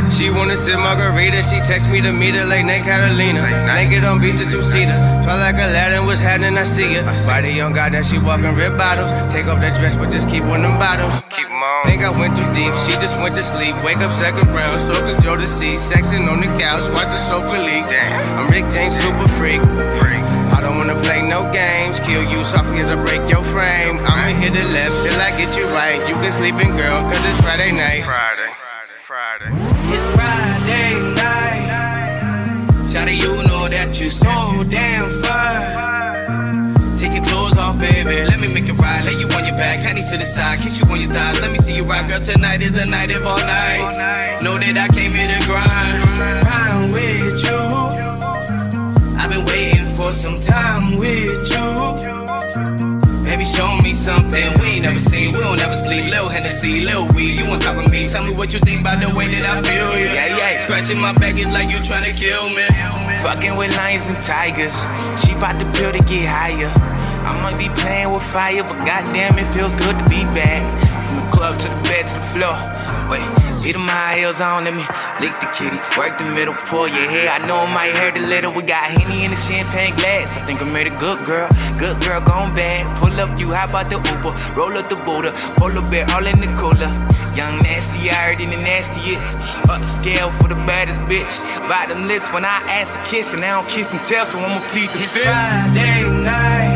She 0.09 0.31
wanna 0.31 0.57
sip 0.57 0.79
margarita. 0.79 1.43
She 1.43 1.59
text 1.59 1.89
me 1.91 2.01
to 2.01 2.13
meet 2.13 2.35
her 2.37 2.47
like 2.47 2.65
Nate 2.65 2.85
Catalina. 2.85 3.43
Naked 3.75 4.05
on 4.05 4.21
beach, 4.21 4.39
a 4.39 4.47
two 4.49 4.63
seater. 4.63 4.95
Felt 5.27 5.41
like 5.43 5.57
Aladdin 5.57 6.07
was 6.07 6.21
happening, 6.21 6.57
I 6.57 6.63
see 6.63 6.95
it. 6.95 7.05
Body 7.27 7.51
young 7.51 7.73
god 7.73 7.91
that 7.93 8.07
she 8.07 8.19
walking 8.19 8.55
red 8.55 8.79
bottles. 8.79 9.11
Take 9.35 9.47
off 9.47 9.59
that 9.63 9.75
dress, 9.75 9.97
but 9.97 10.13
just 10.13 10.31
keep 10.31 10.45
on 10.45 10.63
them 10.63 10.79
bottles. 10.79 11.23
Keep 11.35 11.51
'em 11.51 11.59
on. 11.59 11.91
Think 11.91 12.05
I 12.05 12.11
went 12.15 12.39
too 12.39 12.47
deep, 12.55 12.71
she 12.87 12.93
just 13.03 13.19
went 13.21 13.35
to 13.35 13.43
sleep. 13.43 13.75
Wake 13.83 13.99
up 13.99 14.13
second 14.13 14.47
round, 14.55 14.79
soak 14.87 15.07
the 15.11 15.21
Joe 15.21 15.37
to 15.37 15.47
see. 15.47 15.75
Sexing 15.75 16.31
on 16.31 16.39
the 16.39 16.47
couch, 16.55 16.87
watch 16.95 17.11
the 17.11 17.19
sofa 17.19 17.59
leak. 17.59 17.85
I'm 18.39 18.47
Rick 18.47 18.63
James, 18.71 18.95
super 18.95 19.27
freak. 19.35 19.59
I 20.55 20.61
don't 20.63 20.77
wanna 20.79 20.99
play 21.03 21.21
no 21.27 21.51
games. 21.53 21.99
Kill 22.01 22.23
you 22.31 22.45
softly 22.45 22.79
as 22.79 22.91
I 22.91 22.97
break 23.03 23.29
your 23.29 23.43
frame. 23.43 23.99
I'ma 23.99 24.33
hit 24.39 24.53
the 24.55 24.65
left 24.73 24.97
till 25.03 25.19
I 25.21 25.31
get 25.37 25.57
you 25.59 25.67
right. 25.75 26.01
You 26.09 26.15
can 26.23 26.33
sleep 26.33 26.55
in, 26.55 26.71
girl, 26.79 26.99
cause 27.11 27.25
it's 27.27 27.41
Friday 27.43 27.73
night. 27.73 28.05
Friday, 28.05 28.51
Friday. 29.05 29.51
It's 29.95 30.09
Friday 30.15 30.95
night. 31.19 31.45
Shout 32.95 33.11
you 33.11 33.43
know 33.51 33.67
that 33.69 33.99
you're 33.99 34.09
so 34.09 34.31
damn 34.71 35.11
fine. 35.19 36.75
Take 36.99 37.15
your 37.19 37.25
clothes 37.25 37.59
off, 37.59 37.77
baby. 37.79 38.23
Let 38.25 38.41
me 38.41 38.55
make 38.55 38.69
it 38.69 38.79
right. 38.79 39.03
Lay 39.05 39.19
you 39.19 39.27
on 39.35 39.45
your 39.45 39.57
back, 39.59 39.81
hands 39.81 40.11
to 40.13 40.17
the 40.17 40.25
side, 40.25 40.61
kiss 40.61 40.79
you 40.79 40.87
on 40.87 41.01
your 41.01 41.11
thighs. 41.11 41.41
Let 41.43 41.51
me 41.51 41.59
see 41.59 41.75
you 41.75 41.85
rock, 41.85 42.07
girl. 42.09 42.21
Tonight 42.21 42.63
is 42.63 42.73
the 42.73 42.87
night 42.87 43.11
of 43.11 43.27
all 43.27 43.39
nights. 43.39 43.99
Know 44.43 44.57
that 44.59 44.79
I 44.79 44.89
came 44.95 45.11
here 45.11 45.27
to 45.27 45.41
grind, 45.45 46.03
grind 46.47 46.93
with 46.95 47.43
you. 47.45 47.64
Some 50.15 50.37
time 50.37 50.97
with 50.97 51.51
you. 51.51 51.67
Baby, 53.27 53.45
show 53.45 53.67
me 53.83 53.93
something 53.93 54.47
we 54.63 54.79
ain't 54.79 54.85
never 54.85 54.99
seen. 54.99 55.35
We 55.35 55.41
don't 55.41 55.59
ever 55.59 55.75
sleep. 55.75 56.09
Lil 56.11 56.29
Hennessy, 56.29 56.85
Lil 56.85 57.09
Weed, 57.17 57.39
you 57.39 57.47
on 57.51 57.59
top 57.59 57.77
of 57.77 57.91
me. 57.91 58.07
Tell 58.07 58.25
me 58.25 58.33
what 58.33 58.53
you 58.55 58.61
think 58.61 58.81
about 58.81 59.03
the 59.03 59.11
way 59.19 59.27
that 59.27 59.43
I 59.43 59.61
feel, 59.61 59.91
yeah. 59.99 60.31
Yeah, 60.31 60.39
yeah. 60.39 60.61
Scratching 60.61 61.01
my 61.01 61.13
back 61.15 61.35
is 61.35 61.51
like 61.53 61.69
you 61.69 61.83
tryna 61.83 62.15
kill 62.15 62.47
me. 62.55 62.63
Fucking 63.27 63.59
with 63.59 63.75
lions 63.77 64.07
and 64.09 64.23
tigers. 64.23 64.87
She 65.19 65.35
bout 65.43 65.59
to 65.59 65.67
pill 65.75 65.91
to 65.91 66.03
get 66.07 66.31
higher. 66.31 67.04
I 67.25 67.33
might 67.43 67.59
be 67.59 67.69
playing 67.81 68.13
with 68.13 68.23
fire, 68.23 68.63
but 68.63 68.79
goddamn, 68.85 69.33
it 69.37 69.49
feels 69.57 69.75
good 69.81 69.97
to 69.97 70.05
be 70.09 70.25
back. 70.37 70.65
From 70.71 71.17
the 71.21 71.27
club 71.33 71.55
to 71.57 71.69
the 71.69 71.81
bed 71.89 72.05
to 72.09 72.15
the 72.15 72.27
floor. 72.37 72.57
Wait, 73.09 73.25
beat 73.63 73.77
my 73.77 74.17
heels 74.17 74.41
on, 74.41 74.65
let 74.65 74.73
me 74.73 74.85
lick 75.21 75.33
the 75.41 75.49
kitty. 75.53 75.77
Work 75.97 76.17
the 76.17 76.25
middle, 76.33 76.55
pull 76.69 76.89
your 76.89 77.09
hair. 77.09 77.29
I 77.31 77.39
know 77.47 77.65
it 77.65 77.73
might 77.73 77.93
hurt 77.93 78.17
a 78.17 78.25
little. 78.25 78.53
We 78.53 78.63
got 78.63 78.85
Henny 78.89 79.25
in 79.25 79.31
the 79.31 79.37
champagne 79.37 79.95
glass. 79.97 80.37
I 80.39 80.41
think 80.45 80.63
I 80.63 80.65
made 80.65 80.87
a 80.87 80.97
good 80.97 81.21
girl. 81.25 81.49
Good 81.79 81.97
girl 82.05 82.21
gone 82.21 82.55
bad. 82.55 82.85
Pull 82.97 83.13
up, 83.21 83.39
you 83.39 83.53
hop 83.53 83.73
out 83.77 83.89
the 83.93 84.01
Uber. 84.01 84.33
Roll 84.57 84.73
up 84.77 84.89
the 84.89 84.97
Buddha. 84.97 85.33
Polar 85.61 85.85
bear 85.91 86.09
all 86.17 86.25
in 86.25 86.41
the 86.41 86.49
cooler. 86.57 86.89
Young 87.37 87.57
nasty, 87.67 88.09
I 88.11 88.33
heard 88.33 88.41
in 88.41 88.51
the 88.51 88.61
nastiest. 88.63 89.37
Up 89.69 89.81
the 89.81 89.91
scale 90.01 90.31
for 90.31 90.49
the 90.49 90.59
baddest 90.69 91.01
bitch. 91.11 91.35
Bottom 91.69 92.07
list 92.07 92.33
when 92.33 92.45
I 92.45 92.63
ask 92.73 92.97
to 92.97 93.05
kiss, 93.05 93.35
and 93.35 93.45
I 93.45 93.61
don't 93.61 93.69
kiss 93.69 93.93
and 93.93 94.03
tell, 94.05 94.25
so 94.25 94.39
I'ma 94.39 94.61
plead 94.69 94.89
the 94.89 94.99
fifth. 94.99 95.25
Friday 95.25 96.09
night. 96.25 96.74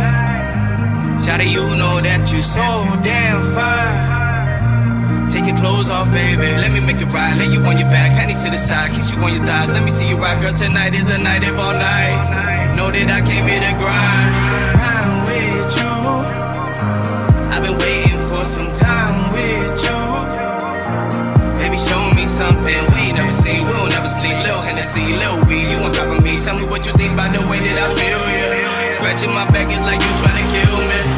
Shout 1.29 1.45
you 1.45 1.61
know 1.77 2.01
that 2.01 2.33
you 2.33 2.41
so 2.41 2.65
damn 3.05 3.45
fine. 3.53 5.29
Take 5.29 5.45
your 5.45 5.61
clothes 5.61 5.93
off, 5.93 6.09
baby. 6.09 6.49
Let 6.57 6.73
me 6.73 6.81
make 6.81 7.05
it 7.05 7.13
right. 7.13 7.37
Lay 7.37 7.53
you 7.53 7.61
on 7.69 7.77
your 7.77 7.93
back, 7.93 8.17
hands 8.17 8.41
to 8.45 8.49
the 8.49 8.57
side, 8.57 8.97
kiss 8.97 9.13
you 9.13 9.21
on 9.21 9.37
your 9.37 9.45
thighs. 9.45 9.77
Let 9.77 9.85
me 9.85 9.93
see 9.93 10.09
you 10.09 10.17
rock, 10.17 10.41
girl. 10.41 10.57
Tonight 10.57 10.97
is 10.97 11.05
the 11.05 11.21
night 11.21 11.45
of 11.45 11.61
all 11.61 11.77
nights. 11.77 12.33
Know 12.81 12.89
that 12.89 13.13
I 13.13 13.21
came 13.21 13.45
here 13.45 13.61
to 13.61 13.73
grind, 13.77 14.33
grind 14.73 15.29
with 15.29 15.69
you. 15.77 15.93
I've 17.53 17.61
been 17.61 17.77
waiting 17.77 18.17
for 18.33 18.49
some 18.49 18.73
time 18.73 19.29
with 19.29 19.85
you. 19.85 20.01
Baby, 21.61 21.77
show 21.77 22.09
me 22.17 22.25
something 22.25 22.81
we 22.97 23.13
never 23.13 23.37
seen. 23.37 23.69
We 23.69 23.73
don't 23.77 23.93
never 23.93 24.09
sleep. 24.09 24.41
Lil 24.41 24.65
Hennessy, 24.65 25.13
Lil 25.13 25.45
Weed, 25.45 25.77
you 25.77 25.77
on 25.85 25.93
top 25.93 26.09
of 26.09 26.25
me. 26.25 26.41
Tell 26.41 26.57
me 26.57 26.65
what 26.73 26.89
you 26.89 26.97
think 26.97 27.13
about 27.13 27.37
the 27.37 27.45
way 27.53 27.61
that 27.61 27.77
I 27.85 27.89
feel, 28.01 28.23
yeah. 28.33 28.97
Scratching 28.97 29.37
my 29.37 29.45
back 29.53 29.69
is 29.69 29.85
like 29.85 30.01
you 30.01 30.13
trying 30.25 30.41
to 30.41 30.47
kill 30.57 30.81
me. 30.89 31.18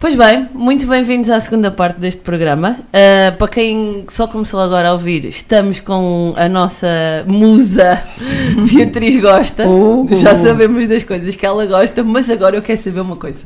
Pois 0.00 0.14
bem, 0.14 0.48
muito 0.54 0.86
bem-vindos 0.86 1.28
à 1.28 1.40
segunda 1.40 1.72
parte 1.72 1.98
deste 1.98 2.20
programa. 2.20 2.78
Uh, 2.84 3.36
para 3.36 3.48
quem 3.48 4.04
só 4.08 4.28
começou 4.28 4.60
agora 4.60 4.90
a 4.90 4.92
ouvir, 4.92 5.24
estamos 5.24 5.80
com 5.80 6.34
a 6.36 6.48
nossa 6.48 6.86
musa 7.26 8.00
Beatriz 8.72 9.20
Gosta. 9.20 9.64
Já 10.12 10.36
sabemos 10.36 10.86
das 10.86 11.02
coisas 11.02 11.34
que 11.34 11.44
ela 11.44 11.66
gosta, 11.66 12.04
mas 12.04 12.30
agora 12.30 12.54
eu 12.54 12.62
quero 12.62 12.80
saber 12.80 13.00
uma 13.00 13.16
coisa. 13.16 13.40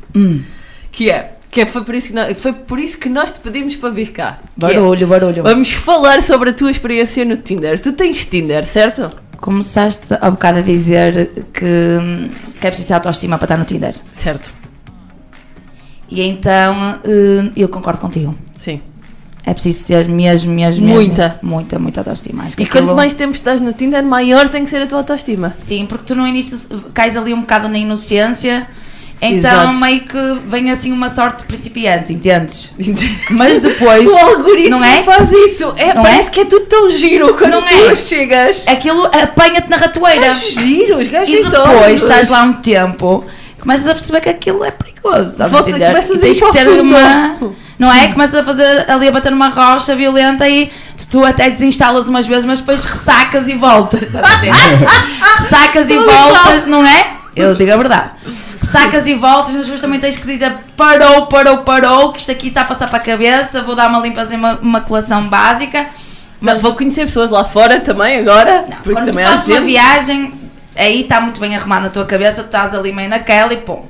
Que 0.91 1.09
é, 1.09 1.33
que 1.49 1.61
é 1.61 1.65
foi, 1.65 1.83
por 1.83 1.95
isso 1.95 2.09
que 2.09 2.13
nós, 2.13 2.37
foi 2.39 2.53
por 2.53 2.77
isso 2.77 2.99
que 2.99 3.09
nós 3.09 3.31
te 3.31 3.39
pedimos 3.39 3.75
para 3.75 3.89
vir 3.89 4.11
cá. 4.11 4.37
É, 4.39 4.59
Barulho, 4.59 5.07
barulho. 5.07 5.41
vamos 5.41 5.71
falar 5.71 6.21
sobre 6.21 6.51
a 6.51 6.53
tua 6.53 6.69
experiência 6.69 7.25
no 7.25 7.35
Tinder. 7.35 7.79
Tu 7.79 7.93
tens 7.93 8.27
Tinder, 8.27 8.63
certo? 8.67 9.09
Começaste 9.37 10.13
há 10.21 10.29
bocado 10.29 10.59
a 10.59 10.61
dizer 10.61 11.31
que, 11.51 11.65
que 12.61 12.67
é 12.67 12.69
preciso 12.69 12.89
ter 12.89 12.93
autoestima 12.93 13.39
para 13.39 13.45
estar 13.45 13.57
no 13.57 13.65
Tinder. 13.65 13.95
Certo. 14.11 14.62
E 16.13 16.21
então 16.21 16.99
eh, 17.03 17.49
eu 17.57 17.67
concordo 17.67 17.99
contigo. 17.99 18.35
Sim. 18.55 18.79
É 19.45 19.53
preciso 19.53 19.87
ter 19.87 20.07
mesmo, 20.07 20.53
mesmo, 20.53 20.85
mesmo 20.85 20.95
Muita. 21.01 21.39
muita, 21.41 21.79
muita 21.79 21.99
autoestima. 22.01 22.43
Acho 22.43 22.53
E 22.61 22.65
quanto 22.65 22.77
aquilo- 22.83 22.95
mais 22.95 23.13
tempo 23.13 23.33
estás 23.33 23.59
no 23.59 23.73
Tinder, 23.73 24.01
maior 24.03 24.47
tem 24.47 24.63
que 24.63 24.69
ser 24.69 24.81
a 24.83 24.87
tua 24.87 24.99
autoestima. 24.99 25.53
Sim, 25.57 25.85
porque 25.85 26.05
tu 26.05 26.15
no 26.15 26.25
início 26.25 26.57
cais 26.93 27.17
ali 27.17 27.33
um 27.33 27.41
bocado 27.41 27.67
na 27.67 27.77
inocência, 27.77 28.67
então 29.21 29.37
Exato. 29.71 29.79
meio 29.81 30.01
que 30.01 30.17
vem 30.47 30.71
assim 30.71 30.93
uma 30.93 31.09
sorte 31.09 31.39
de 31.39 31.45
principiante, 31.45 32.13
entendes? 32.13 32.71
Mas 33.31 33.59
depois. 33.59 34.05
o 34.13 34.15
algoritmo 34.17 34.77
não 34.79 34.83
é? 34.85 35.03
faz 35.03 35.29
isso. 35.31 35.73
É, 35.77 35.93
Não 35.93 36.03
parece 36.03 36.27
é? 36.27 36.31
que 36.31 36.39
é 36.41 36.45
tudo 36.45 36.65
tão 36.67 36.89
giro 36.91 37.33
quando 37.37 37.51
Não 37.51 37.61
tu 37.63 37.73
é? 37.73 37.95
chegas. 37.95 38.65
Aquilo 38.67 39.03
apanha-te 39.07 39.69
na 39.69 39.75
ratoeira. 39.75 40.25
É 40.27 40.33
giro, 40.39 40.99
os 40.99 41.09
gajos 41.09 41.33
E 41.33 41.43
depois 41.43 42.01
estás 42.01 42.29
lá 42.29 42.43
um 42.43 42.53
tempo, 42.53 43.25
começas 43.63 43.87
a 43.87 43.93
perceber 43.93 44.21
que 44.21 44.29
aquilo 44.29 44.63
é 44.63 44.71
perigoso. 44.71 45.31
Estás 45.31 45.53
a 45.53 45.57
começas 45.63 45.79
E 45.79 46.15
a 46.15 46.19
tens 46.19 46.39
para 46.39 46.51
que 46.51 46.57
ter 46.57 46.81
uma. 46.81 47.55
Não 47.79 47.91
é? 47.91 48.09
Começas 48.09 48.35
a 48.35 48.43
fazer 48.43 48.89
ali 48.91 49.07
a 49.07 49.11
bater 49.11 49.31
numa 49.31 49.49
rocha 49.49 49.95
violenta 49.95 50.47
e 50.47 50.71
tu 51.09 51.25
até 51.25 51.49
desinstalas 51.49 52.07
umas 52.07 52.27
vezes, 52.27 52.45
mas 52.45 52.59
depois 52.59 52.85
ressacas 52.85 53.47
e 53.47 53.55
voltas. 53.55 54.03
Estás 54.03 54.29
a 54.29 54.37
entender? 54.37 54.87
ressacas 55.39 55.89
e 55.89 55.97
voltas, 55.97 56.67
não 56.67 56.85
é? 56.85 57.07
Eu 57.35 57.55
digo 57.55 57.73
a 57.73 57.77
verdade. 57.77 58.11
Ressacas 58.61 59.07
e 59.07 59.15
voltas, 59.15 59.53
mas 59.53 59.65
depois 59.65 59.81
também 59.81 59.99
tens 59.99 60.17
que 60.17 60.27
dizer 60.27 60.55
parou, 60.77 61.25
parou, 61.27 61.59
parou, 61.59 62.11
que 62.11 62.19
isto 62.19 62.31
aqui 62.31 62.49
está 62.49 62.61
a 62.61 62.65
passar 62.65 62.87
para 62.87 62.97
a 62.97 63.01
cabeça, 63.01 63.63
vou 63.63 63.75
dar 63.75 63.89
uma 63.89 63.99
limpeza 63.99 64.33
e 64.33 64.37
uma, 64.37 64.53
uma 64.59 64.81
colação 64.81 65.27
básica. 65.27 65.87
Mas 66.39 66.61
vou 66.61 66.73
conhecer 66.73 67.05
pessoas 67.05 67.31
lá 67.31 67.43
fora 67.43 67.79
também 67.79 68.19
agora. 68.19 68.65
Não, 68.69 68.77
porque 68.77 68.93
quando 68.93 69.05
tu 69.05 69.11
também 69.11 69.25
há 69.25 69.29
fazes 69.29 69.47
uma 69.47 69.61
viagem, 69.61 70.33
aí 70.75 71.01
está 71.01 71.19
muito 71.21 71.39
bem 71.39 71.55
arrumado 71.55 71.83
na 71.83 71.89
tua 71.89 72.05
cabeça, 72.05 72.43
tu 72.43 72.47
estás 72.47 72.73
ali 72.73 72.91
meio 72.91 73.09
naquela 73.09 73.53
e 73.53 73.57
pum, 73.57 73.83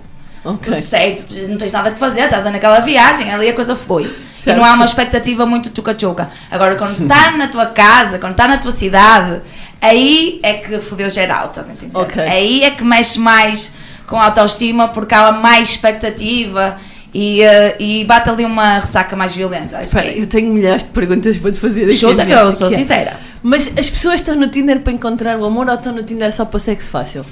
Ok. 0.44 0.60
tudo 0.74 0.82
certo, 0.82 1.26
tu 1.28 1.50
não 1.50 1.58
tens 1.58 1.72
nada 1.72 1.92
que 1.92 1.98
fazer, 2.00 2.22
estás 2.22 2.44
naquela 2.46 2.80
viagem, 2.80 3.32
ali 3.32 3.50
a 3.50 3.54
coisa 3.54 3.76
flui. 3.76 4.04
E 4.06 4.44
Certo. 4.44 4.58
não 4.58 4.66
há 4.66 4.74
uma 4.74 4.84
expectativa 4.84 5.46
muito 5.46 5.70
tchuca-tchuca. 5.70 6.30
Agora, 6.52 6.76
quando 6.76 7.02
está 7.04 7.32
na 7.38 7.48
tua 7.48 7.68
casa, 7.68 8.20
quando 8.20 8.34
está 8.34 8.46
na 8.46 8.58
tua 8.58 8.74
cidade, 8.74 9.42
aí 9.82 10.40
é 10.44 10.56
que 10.56 10.80
fodeu 10.80 11.10
geral, 11.10 11.48
estás 11.48 11.70
a 11.70 11.72
entender? 11.72 11.98
Ok. 11.98 12.22
Aí 12.22 12.64
é 12.64 12.72
que 12.72 12.84
mexe 12.84 13.20
mais 13.20 13.72
com 14.06 14.20
a 14.20 14.26
autoestima, 14.26 14.90
porque 14.90 15.16
há 15.16 15.32
mais 15.32 15.70
expectativa 15.70 16.78
E, 17.14 17.44
eh, 17.44 17.76
e 17.80 18.04
bate 18.06 18.28
ali 18.28 18.44
uma 18.44 18.80
ressaca 18.80 19.16
mais 19.16 19.36
violenta. 19.36 19.84
Espera, 19.84 20.12
que 20.12 20.20
eu 20.22 20.26
tenho 20.28 20.52
milhares 20.52 20.84
de 20.84 20.90
perguntas 20.90 21.38
para 21.38 21.52
te 21.52 21.60
fazer 21.60 21.84
aqui. 21.84 21.94
Chuta 21.94 22.26
que 22.26 22.32
eu 22.32 22.52
sou 22.54 22.70
que 22.70 22.92
é. 22.92 23.18
Mas 23.44 23.68
as 23.78 23.90
pessoas 23.90 24.16
estão 24.16 24.36
no 24.36 24.48
Tinder 24.48 24.80
para 24.80 24.94
encontrar 24.94 25.38
o 25.38 25.46
amor 25.46 25.68
ou 25.68 25.76
estão 25.76 25.92
no 25.92 26.02
Tinder 26.02 26.34
só 26.34 26.46
para 26.46 26.60
sexo 26.60 26.90
fácil? 26.90 27.26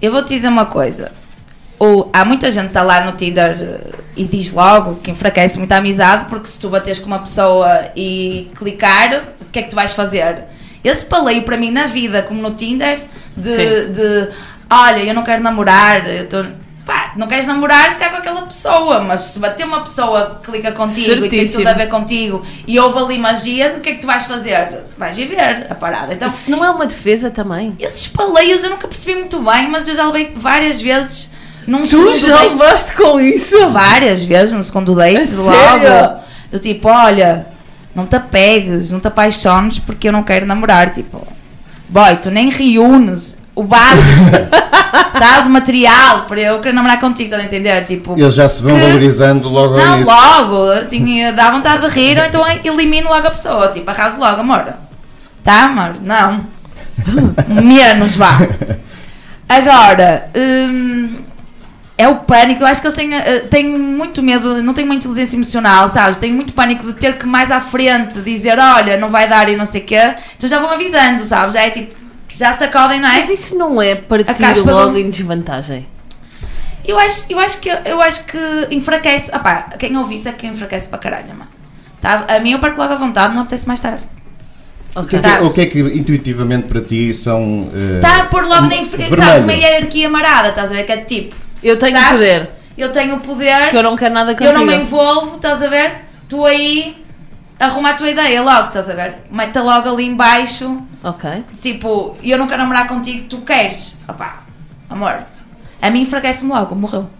Eu 0.00 0.10
vou 0.10 0.24
te 0.24 0.34
dizer 0.34 0.48
uma 0.48 0.66
coisa. 0.66 1.12
O, 1.78 2.08
há 2.12 2.24
muita 2.24 2.50
gente 2.50 2.64
que 2.64 2.68
está 2.70 2.82
lá 2.82 3.04
no 3.04 3.12
Tinder 3.12 3.56
eh, 3.60 3.90
e 4.16 4.24
diz 4.24 4.52
logo 4.52 4.96
que 4.96 5.12
enfraquece 5.12 5.58
muito 5.58 5.70
a 5.72 5.76
amizade, 5.76 6.26
porque 6.28 6.46
se 6.46 6.58
tu 6.58 6.68
bateres 6.68 6.98
com 6.98 7.06
uma 7.06 7.20
pessoa 7.20 7.90
e 7.94 8.50
clicar, 8.54 9.24
o 9.40 9.44
que 9.46 9.60
é 9.60 9.62
que 9.62 9.70
tu 9.70 9.76
vais 9.76 9.92
fazer? 9.92 10.44
Esse 10.82 11.06
paleio 11.06 11.42
para 11.42 11.56
mim 11.56 11.70
na 11.70 11.86
vida, 11.86 12.22
como 12.22 12.42
no 12.42 12.52
Tinder, 12.54 13.00
de, 13.36 13.86
de 13.86 14.28
olha, 14.68 15.00
eu 15.04 15.14
não 15.14 15.22
quero 15.22 15.42
namorar, 15.42 16.08
eu 16.08 16.28
tô, 16.28 16.38
pá, 16.38 16.52
não 17.16 17.26
queres 17.26 17.46
namorar 17.46 17.90
se 17.90 17.96
quer 17.98 18.10
com 18.10 18.16
aquela 18.16 18.42
pessoa, 18.42 19.00
mas 19.00 19.20
se 19.22 19.38
bater 19.38 19.66
uma 19.66 19.80
pessoa 19.82 20.40
que 20.42 20.50
clica 20.50 20.72
contigo 20.72 21.10
e 21.24 21.28
tem 21.28 21.30
Certíssimo. 21.30 21.58
tudo 21.58 21.68
a 21.68 21.72
ver 21.74 21.88
contigo 21.88 22.42
e 22.66 22.78
houve 22.78 22.98
ali 22.98 23.18
magia, 23.18 23.74
o 23.76 23.80
que 23.80 23.90
é 23.90 23.92
que 23.94 24.00
tu 24.00 24.06
vais 24.06 24.24
fazer? 24.24 24.84
Vais 24.98 25.16
viver 25.16 25.66
a 25.70 25.74
parada. 25.74 26.14
Então, 26.14 26.28
Isso 26.28 26.50
não 26.50 26.64
é 26.64 26.70
uma 26.70 26.86
defesa 26.86 27.30
também? 27.30 27.74
esses 27.78 28.08
paleios 28.08 28.62
eu 28.64 28.70
nunca 28.70 28.88
percebi 28.88 29.18
muito 29.18 29.38
bem, 29.40 29.68
mas 29.68 29.86
eu 29.88 29.94
já 29.94 30.04
levei 30.06 30.32
várias 30.36 30.80
vezes 30.80 31.32
num 31.66 31.82
Tu 31.82 32.16
já 32.18 32.42
levaste 32.42 32.92
com 32.94 33.20
isso? 33.20 33.68
Várias 33.68 34.24
vezes 34.24 34.52
no 34.52 34.62
segundo 34.64 34.92
A 35.00 35.06
logo. 35.06 35.26
sério? 35.80 36.22
Do 36.50 36.58
tipo, 36.58 36.88
olha, 36.88 37.46
não 37.94 38.06
te 38.06 38.16
apegues, 38.16 38.90
não 38.90 39.00
te 39.00 39.08
apaixones 39.08 39.78
porque 39.78 40.08
eu 40.08 40.12
não 40.12 40.22
quero 40.22 40.44
namorar. 40.44 40.90
Tipo, 40.90 41.26
boy, 41.88 42.16
tu 42.16 42.30
nem 42.30 42.50
reúnes 42.50 43.38
o 43.54 43.62
básico, 43.62 44.08
sabes? 45.18 45.46
O 45.46 45.50
material 45.50 46.22
para 46.26 46.40
eu 46.40 46.58
querer 46.60 46.72
namorar 46.74 46.98
contigo, 46.98 47.26
estás 47.26 47.42
a 47.42 47.46
entender? 47.46 47.84
Tipo, 47.84 48.14
Eles 48.18 48.34
já 48.34 48.48
se 48.48 48.62
vão 48.62 48.74
Que- 48.74 48.80
valorizando 48.80 49.48
logo 49.48 49.76
não, 49.76 50.00
isso. 50.00 50.10
logo, 50.10 50.70
assim, 50.72 51.32
dá 51.34 51.50
vontade 51.50 51.82
de 51.86 51.88
rir, 51.94 52.18
ou 52.18 52.24
então 52.24 52.44
elimino 52.64 53.08
logo 53.08 53.26
a 53.26 53.30
pessoa, 53.30 53.68
tipo, 53.68 53.90
arraso 53.90 54.18
logo, 54.18 54.40
amor. 54.40 54.64
Tá, 55.44 55.64
amor? 55.64 55.96
Não. 56.02 56.46
Menos, 57.48 58.16
vá. 58.16 58.38
Agora, 59.48 60.28
hum, 60.34 61.08
é 61.98 62.08
o 62.08 62.16
pânico, 62.16 62.62
eu 62.62 62.66
acho 62.66 62.80
que 62.80 62.86
eles 62.86 62.96
têm, 62.96 63.14
eh, 63.14 63.40
têm 63.40 63.68
muito 63.78 64.22
medo, 64.22 64.62
não 64.62 64.72
têm 64.72 64.84
uma 64.84 64.94
inteligência 64.94 65.36
emocional, 65.36 65.88
sabes? 65.88 66.16
Têm 66.16 66.32
muito 66.32 66.52
pânico 66.52 66.86
de 66.86 66.94
ter 66.94 67.18
que 67.18 67.26
mais 67.26 67.50
à 67.50 67.60
frente 67.60 68.20
dizer, 68.20 68.58
olha, 68.58 68.96
não 68.96 69.10
vai 69.10 69.28
dar 69.28 69.48
e 69.48 69.56
não 69.56 69.66
sei 69.66 69.82
o 69.82 69.84
quê, 69.84 70.14
então 70.36 70.48
já 70.48 70.58
vão 70.58 70.70
avisando, 70.70 71.24
sabes? 71.24 71.54
Já 71.54 71.62
é 71.62 71.70
tipo, 71.70 71.94
já 72.34 72.52
sacodem, 72.52 73.00
não 73.00 73.08
é? 73.08 73.18
Mas 73.18 73.28
isso 73.28 73.56
não 73.56 73.80
é 73.80 73.94
partir 73.94 74.32
do- 74.62 74.72
logo 74.72 74.96
em 74.96 75.10
desvantagem. 75.10 75.86
Eu 76.84 76.98
acho, 76.98 77.26
eu 77.30 77.38
acho 77.38 77.58
que 77.60 77.68
eu 77.84 78.00
acho 78.02 78.24
que 78.24 78.38
enfraquece. 78.70 79.30
Ah 79.32 79.38
pá, 79.38 79.62
quem 79.78 79.96
ouve 79.96 80.14
isso 80.16 80.28
é 80.28 80.32
que 80.32 80.46
enfraquece 80.46 80.88
para 80.88 80.98
caralho, 80.98 81.28
mano. 81.28 81.50
Tá? 82.00 82.24
A 82.28 82.40
mim 82.40 82.52
eu 82.52 82.58
parto 82.58 82.76
logo 82.78 82.92
à 82.92 82.96
vontade, 82.96 83.34
não 83.34 83.42
apetece 83.42 83.68
mais 83.68 83.78
tarde. 83.80 84.02
O 84.96 85.04
que, 85.04 85.16
é 85.16 85.20
que, 85.20 85.28
Sabes? 85.28 85.46
o 85.48 85.52
que 85.54 85.60
é 85.62 85.66
que 85.66 85.78
intuitivamente 85.80 86.66
para 86.66 86.80
ti 86.82 87.14
são. 87.14 87.70
eh, 87.74 87.96
Está 87.96 88.22
a 88.22 88.24
pôr 88.26 88.42
logo 88.44 88.62
na 88.62 88.68
vermelho? 88.82 89.16
sabes, 89.16 89.42
uma 89.44 89.52
hierarquia 89.52 90.08
marada, 90.10 90.48
estás 90.50 90.70
a 90.70 90.74
ver? 90.74 90.82
Que 90.84 90.92
é 90.92 90.96
tipo, 90.98 91.34
Eu 91.62 91.78
tenho 91.78 91.96
sabes? 91.96 92.12
poder, 92.12 92.50
Eu 92.76 92.90
tenho 92.92 93.14
o 93.16 93.20
poder, 93.20 93.68
que 93.70 93.76
eu 93.76 93.82
não 93.82 93.96
quero 93.96 94.12
nada 94.12 94.32
eu 94.32 94.36
contigo. 94.36 94.58
não 94.58 94.66
me 94.66 94.74
envolvo, 94.76 95.36
estás 95.36 95.62
a 95.62 95.68
ver? 95.68 95.94
Tu 96.28 96.44
aí 96.44 97.02
arruma 97.60 97.90
a 97.90 97.94
tua 97.94 98.10
ideia 98.10 98.42
logo, 98.42 98.66
estás 98.66 98.90
a 98.90 98.94
ver? 98.94 99.14
Mete 99.30 99.58
logo 99.60 99.88
ali 99.88 100.04
em 100.04 100.14
baixo, 100.14 100.82
Ok. 101.04 101.44
tipo, 101.60 102.16
eu 102.22 102.38
não 102.38 102.46
quero 102.46 102.62
namorar 102.62 102.86
contigo, 102.86 103.26
tu 103.28 103.38
queres. 103.38 103.98
Opá, 104.08 104.42
amor, 104.88 105.22
a 105.80 105.90
mim 105.90 106.02
enfraquece-me 106.02 106.50
logo, 106.52 106.74
morreu. 106.74 107.10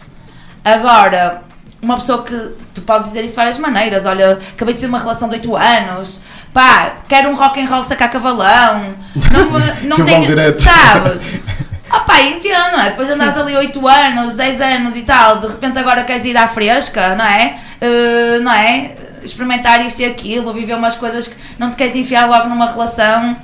Agora, 0.65 1.43
uma 1.83 1.97
pessoa 1.97 2.23
que 2.23 2.37
tu 2.73 2.83
podes 2.83 3.09
dizer 3.09 3.23
isso 3.25 3.33
de 3.33 3.37
várias 3.37 3.59
maneiras. 3.59 4.07
Olha, 4.07 4.39
acabei 4.55 4.73
de 4.73 4.79
ser 4.81 4.87
uma 4.87 4.99
relação 5.01 5.29
de 5.29 5.35
8 5.35 5.57
anos, 5.57 6.23
pá, 6.55 6.97
quero 7.09 7.29
um 7.29 7.35
rock 7.35 7.61
and 7.61 7.67
roll 7.67 7.83
sacar 7.83 8.09
cavalão, 8.11 8.95
não, 9.33 9.99
não 9.99 10.05
tenho. 10.07 10.27
direto. 10.27 10.55
Sabes? 10.61 11.41
Ah 11.95 12.01
pá, 12.01 12.23
entendo, 12.23 12.73
não 12.73 12.81
é? 12.81 12.89
Depois 12.89 13.11
andas 13.11 13.37
ali 13.37 13.55
8 13.55 13.87
anos, 13.87 14.35
10 14.35 14.61
anos 14.63 14.97
e 14.97 15.03
tal, 15.03 15.41
de 15.41 15.49
repente 15.49 15.79
agora 15.79 16.03
queres 16.05 16.25
ir 16.25 16.35
à 16.39 16.49
fresca, 16.49 17.15
não 17.15 17.25
é? 17.27 17.59
Eh, 17.83 18.39
não 18.41 18.51
é? 18.51 18.95
Experimentar 19.23 19.85
isto 19.85 20.01
e 20.01 20.07
aquilo, 20.07 20.55
viver 20.55 20.73
umas 20.75 20.97
coisas 20.97 21.29
que 21.29 21.37
não 21.59 21.69
te 21.69 21.77
queres 21.77 21.95
enfiar 21.95 22.27
logo 22.31 22.49
numa 22.49 22.65
relação. 22.65 23.37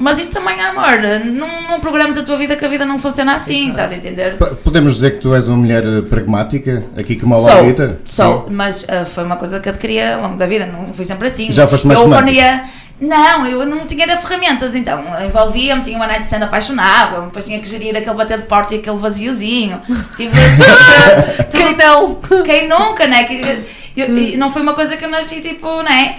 Mas 0.00 0.18
isso 0.18 0.32
também 0.32 0.58
é 0.58 0.64
amor. 0.64 0.98
Não, 1.26 1.62
não 1.68 1.78
programas 1.78 2.16
a 2.16 2.22
tua 2.22 2.38
vida 2.38 2.56
que 2.56 2.64
a 2.64 2.68
vida 2.68 2.86
não 2.86 2.98
funciona 2.98 3.34
assim, 3.34 3.68
estás 3.70 3.92
a 3.92 3.96
entender? 3.96 4.38
P- 4.38 4.54
Podemos 4.64 4.94
dizer 4.94 5.10
que 5.12 5.18
tu 5.18 5.34
és 5.34 5.46
uma 5.46 5.58
mulher 5.58 5.84
eh, 5.86 6.00
pragmática, 6.00 6.82
aqui 6.98 7.16
como 7.16 7.34
a 7.34 7.38
Sou, 7.38 7.46
Laurita? 7.48 7.98
sou, 8.06 8.46
mas 8.50 8.86
ah, 8.88 9.04
foi 9.04 9.24
uma 9.24 9.36
coisa 9.36 9.60
que 9.60 9.68
adquiri 9.68 10.00
ao 10.02 10.22
longo 10.22 10.36
da 10.38 10.46
vida, 10.46 10.64
não 10.66 10.90
fui 10.94 11.04
sempre 11.04 11.28
assim. 11.28 11.52
Já 11.52 11.66
foste 11.66 11.86
mais 11.86 12.00
eu, 12.00 12.08
quando 12.08 12.30
ia, 12.30 12.64
Não, 13.00 13.46
eu 13.46 13.64
não 13.64 13.80
tinha 13.86 14.02
era 14.04 14.16
ferramentas, 14.18 14.74
então 14.74 15.02
envolvia-me, 15.24 15.80
tinha 15.82 15.96
uma 15.96 16.06
night 16.06 16.22
stand 16.24 16.42
apaixonava, 16.44 17.22
depois 17.22 17.46
tinha 17.46 17.58
que 17.58 17.66
gerir 17.68 17.96
aquele 17.96 18.14
bater 18.14 18.38
de 18.38 18.44
porta 18.46 18.74
e 18.74 18.78
aquele 18.78 18.96
vaziozinho. 18.98 19.80
Tive 20.16 20.30
tudo, 20.56 21.46
tudo- 21.50 21.50
Quem 21.50 21.76
não? 21.76 22.14
Quem 22.44 22.68
nunca, 22.68 23.06
né? 23.06 23.24
Que, 23.24 23.62
eu- 23.96 24.16
e 24.16 24.36
não 24.36 24.50
foi 24.52 24.60
uma 24.62 24.74
coisa 24.74 24.96
que 24.96 25.04
eu 25.04 25.10
nasci 25.10 25.40
tipo, 25.40 25.82
né? 25.82 26.16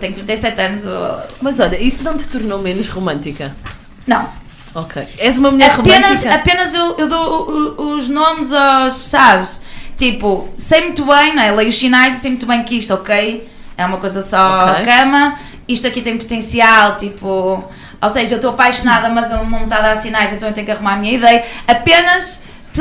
Tenho 0.00 0.14
37 0.14 0.60
anos, 0.60 0.84
eu- 0.84 1.18
Mas 1.42 1.60
olha, 1.60 1.76
isso 1.80 2.02
não 2.02 2.16
te 2.16 2.26
tornou 2.28 2.58
menos 2.58 2.88
romântica? 2.88 3.54
não. 4.06 4.26
Ok. 4.72 5.02
És 5.18 5.36
uma 5.36 5.50
mulher 5.50 5.72
apenas, 5.72 6.00
romântica? 6.22 6.34
apenas 6.36 6.72
eu, 6.72 6.96
eu 6.96 7.08
dou 7.08 7.96
os 7.96 8.08
nomes 8.08 8.52
aos, 8.52 8.94
sabes? 8.94 9.60
Tipo, 9.96 10.48
sei 10.56 10.82
muito 10.82 11.04
bem, 11.04 11.34
não 11.34 11.42
é? 11.42 11.50
Leio 11.50 11.70
os 11.70 11.76
sinais 11.76 12.16
e 12.16 12.20
sei 12.20 12.30
muito 12.30 12.46
bem 12.46 12.62
que 12.62 12.76
isto, 12.76 12.94
ok? 12.94 13.48
É 13.76 13.84
uma 13.84 13.96
coisa 13.96 14.22
só 14.22 14.70
Ok. 14.74 14.84
cama, 14.84 15.34
isto 15.72 15.86
aqui 15.86 16.00
tem 16.02 16.16
potencial, 16.18 16.96
tipo. 16.96 17.64
Ou 18.02 18.10
seja, 18.10 18.34
eu 18.34 18.36
estou 18.36 18.50
apaixonada, 18.52 19.08
mas 19.10 19.30
ele 19.30 19.40
não 19.42 19.46
me 19.46 19.64
está 19.64 19.76
a 19.76 19.80
dar 19.82 19.96
sinais, 19.96 20.32
então 20.32 20.48
eu 20.48 20.54
tenho 20.54 20.64
que 20.64 20.72
arrumar 20.72 20.94
a 20.94 20.96
minha 20.96 21.12
ideia. 21.14 21.44
Apenas 21.68 22.44
te, 22.72 22.80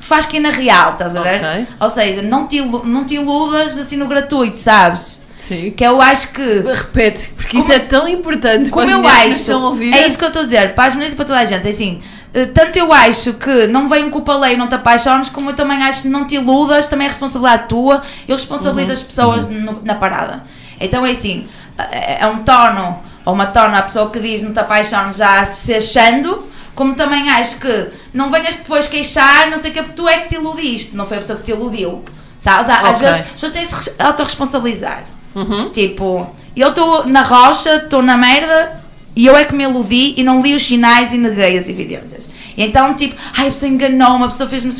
te 0.00 0.06
faz 0.06 0.26
cair 0.26 0.40
na 0.40 0.50
real, 0.50 0.92
estás 0.92 1.16
a 1.16 1.20
ver? 1.22 1.36
Ok. 1.44 1.66
Ou 1.80 1.90
seja, 1.90 2.22
não 2.22 2.46
te, 2.46 2.60
não 2.60 3.04
te 3.04 3.14
iludas 3.16 3.76
assim 3.78 3.96
no 3.96 4.06
gratuito, 4.06 4.58
sabes? 4.58 5.22
Sim. 5.48 5.72
Que 5.76 5.84
eu 5.84 6.00
acho 6.00 6.28
que. 6.32 6.42
Repete, 6.60 7.30
porque 7.36 7.56
Como- 7.56 7.62
isso 7.64 7.72
é 7.72 7.80
tão 7.80 8.06
importante 8.06 8.70
Como 8.70 8.88
eu 8.88 9.06
acho, 9.06 9.52
é 9.92 10.06
isso 10.06 10.16
que 10.16 10.24
eu 10.24 10.28
estou 10.28 10.42
a 10.42 10.44
dizer, 10.44 10.74
para 10.74 10.84
as 10.84 10.94
mulheres 10.94 11.12
e 11.14 11.16
para 11.16 11.24
toda 11.24 11.38
a 11.40 11.44
gente, 11.44 11.66
é 11.66 11.70
assim, 11.70 12.00
eh, 12.32 12.46
tanto 12.46 12.78
eu 12.78 12.92
acho 12.92 13.32
que 13.34 13.66
não 13.66 13.88
vem 13.88 14.08
com 14.08 14.20
o 14.24 14.38
lei 14.38 14.54
e 14.54 14.56
não 14.56 14.68
te 14.68 14.76
apaixones, 14.76 15.28
como 15.28 15.50
eu 15.50 15.54
também 15.54 15.82
acho 15.82 16.02
que 16.02 16.08
não 16.08 16.24
te 16.24 16.36
iludas, 16.36 16.88
também 16.88 17.06
é 17.06 17.08
responsabilidade 17.08 17.68
tua, 17.68 18.00
eu 18.28 18.36
responsabilizo 18.36 18.88
Uhum. 18.90 18.94
as 18.94 19.02
pessoas 19.02 19.46
no- 19.48 19.82
na 19.82 19.96
parada. 19.96 20.44
Então 20.80 21.04
é 21.04 21.10
assim, 21.10 21.46
é 21.78 22.22
é 22.22 22.26
um 22.26 22.42
tono 22.42 23.00
ou 23.24 23.32
uma 23.34 23.46
tona 23.46 23.78
a 23.78 23.82
pessoa 23.82 24.10
que 24.10 24.18
diz 24.20 24.42
não 24.42 24.52
te 24.52 24.58
apaixones 24.60 25.16
já 25.16 25.44
se 25.46 25.72
achando, 25.74 26.44
como 26.74 26.94
também 26.94 27.30
acho 27.30 27.58
que 27.60 27.88
não 28.12 28.30
venhas 28.30 28.56
depois 28.56 28.86
queixar, 28.88 29.48
não 29.50 29.60
sei 29.60 29.70
o 29.70 29.74
que, 29.74 29.80
porque 29.82 29.94
tu 29.94 30.08
é 30.08 30.18
que 30.18 30.28
te 30.30 30.34
iludiste, 30.36 30.96
não 30.96 31.06
foi 31.06 31.18
a 31.18 31.20
pessoa 31.20 31.38
que 31.38 31.44
te 31.44 31.50
iludiu. 31.52 32.04
Sabes? 32.38 32.68
Às 32.68 32.78
Ok. 32.80 32.92
vezes 33.06 33.20
as 33.22 33.30
pessoas 33.32 33.52
têm 33.52 33.64
se 33.64 33.74
res- 33.74 33.94
autorresponsabilizar. 34.00 35.04
Uhum. 35.34 35.70
Tipo, 35.70 36.28
eu 36.56 36.70
estou 36.70 37.06
na 37.06 37.22
rocha, 37.22 37.76
estou 37.76 38.02
na 38.02 38.16
merda 38.16 38.82
e 39.14 39.26
eu 39.26 39.36
é 39.36 39.44
que 39.44 39.54
me 39.54 39.62
iludi 39.64 40.14
e 40.16 40.22
não 40.24 40.42
li 40.42 40.54
os 40.54 40.62
sinais 40.66 41.12
e 41.12 41.18
neguei 41.18 41.56
as 41.56 41.68
evidências. 41.68 42.28
E 42.56 42.62
então, 42.64 42.94
tipo, 42.94 43.14
ai, 43.36 43.46
a 43.46 43.50
pessoa 43.50 43.70
enganou-me, 43.70 44.24
a 44.24 44.28
pessoa 44.28 44.48
fez-me. 44.48 44.74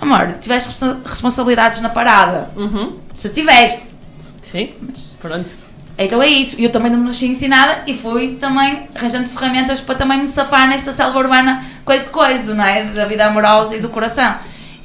Amor, 0.00 0.32
tiveste 0.40 0.68
responsa- 0.70 1.00
responsabilidades 1.04 1.80
na 1.80 1.88
parada. 1.88 2.50
Uhum. 2.54 2.98
Se 3.14 3.28
tiveste. 3.30 3.94
Sim, 4.42 4.70
pronto. 5.20 5.50
Então 5.98 6.22
é 6.22 6.28
isso. 6.28 6.54
E 6.60 6.64
eu 6.64 6.70
também 6.70 6.90
não 6.92 6.98
me 7.00 7.06
deixei 7.06 7.28
ensinada 7.28 7.82
e 7.86 7.92
fui 7.94 8.36
também 8.40 8.84
arranjando 8.94 9.28
ferramentas 9.28 9.80
para 9.80 9.96
também 9.96 10.20
me 10.20 10.26
safar 10.28 10.68
nesta 10.68 10.92
selva 10.92 11.18
urbana 11.18 11.64
coisa 11.84 12.08
coisa, 12.10 12.54
não 12.54 12.64
é? 12.64 12.84
Da 12.84 13.04
vida 13.04 13.26
amorosa 13.26 13.74
e 13.76 13.80
do 13.80 13.88
coração. 13.88 14.36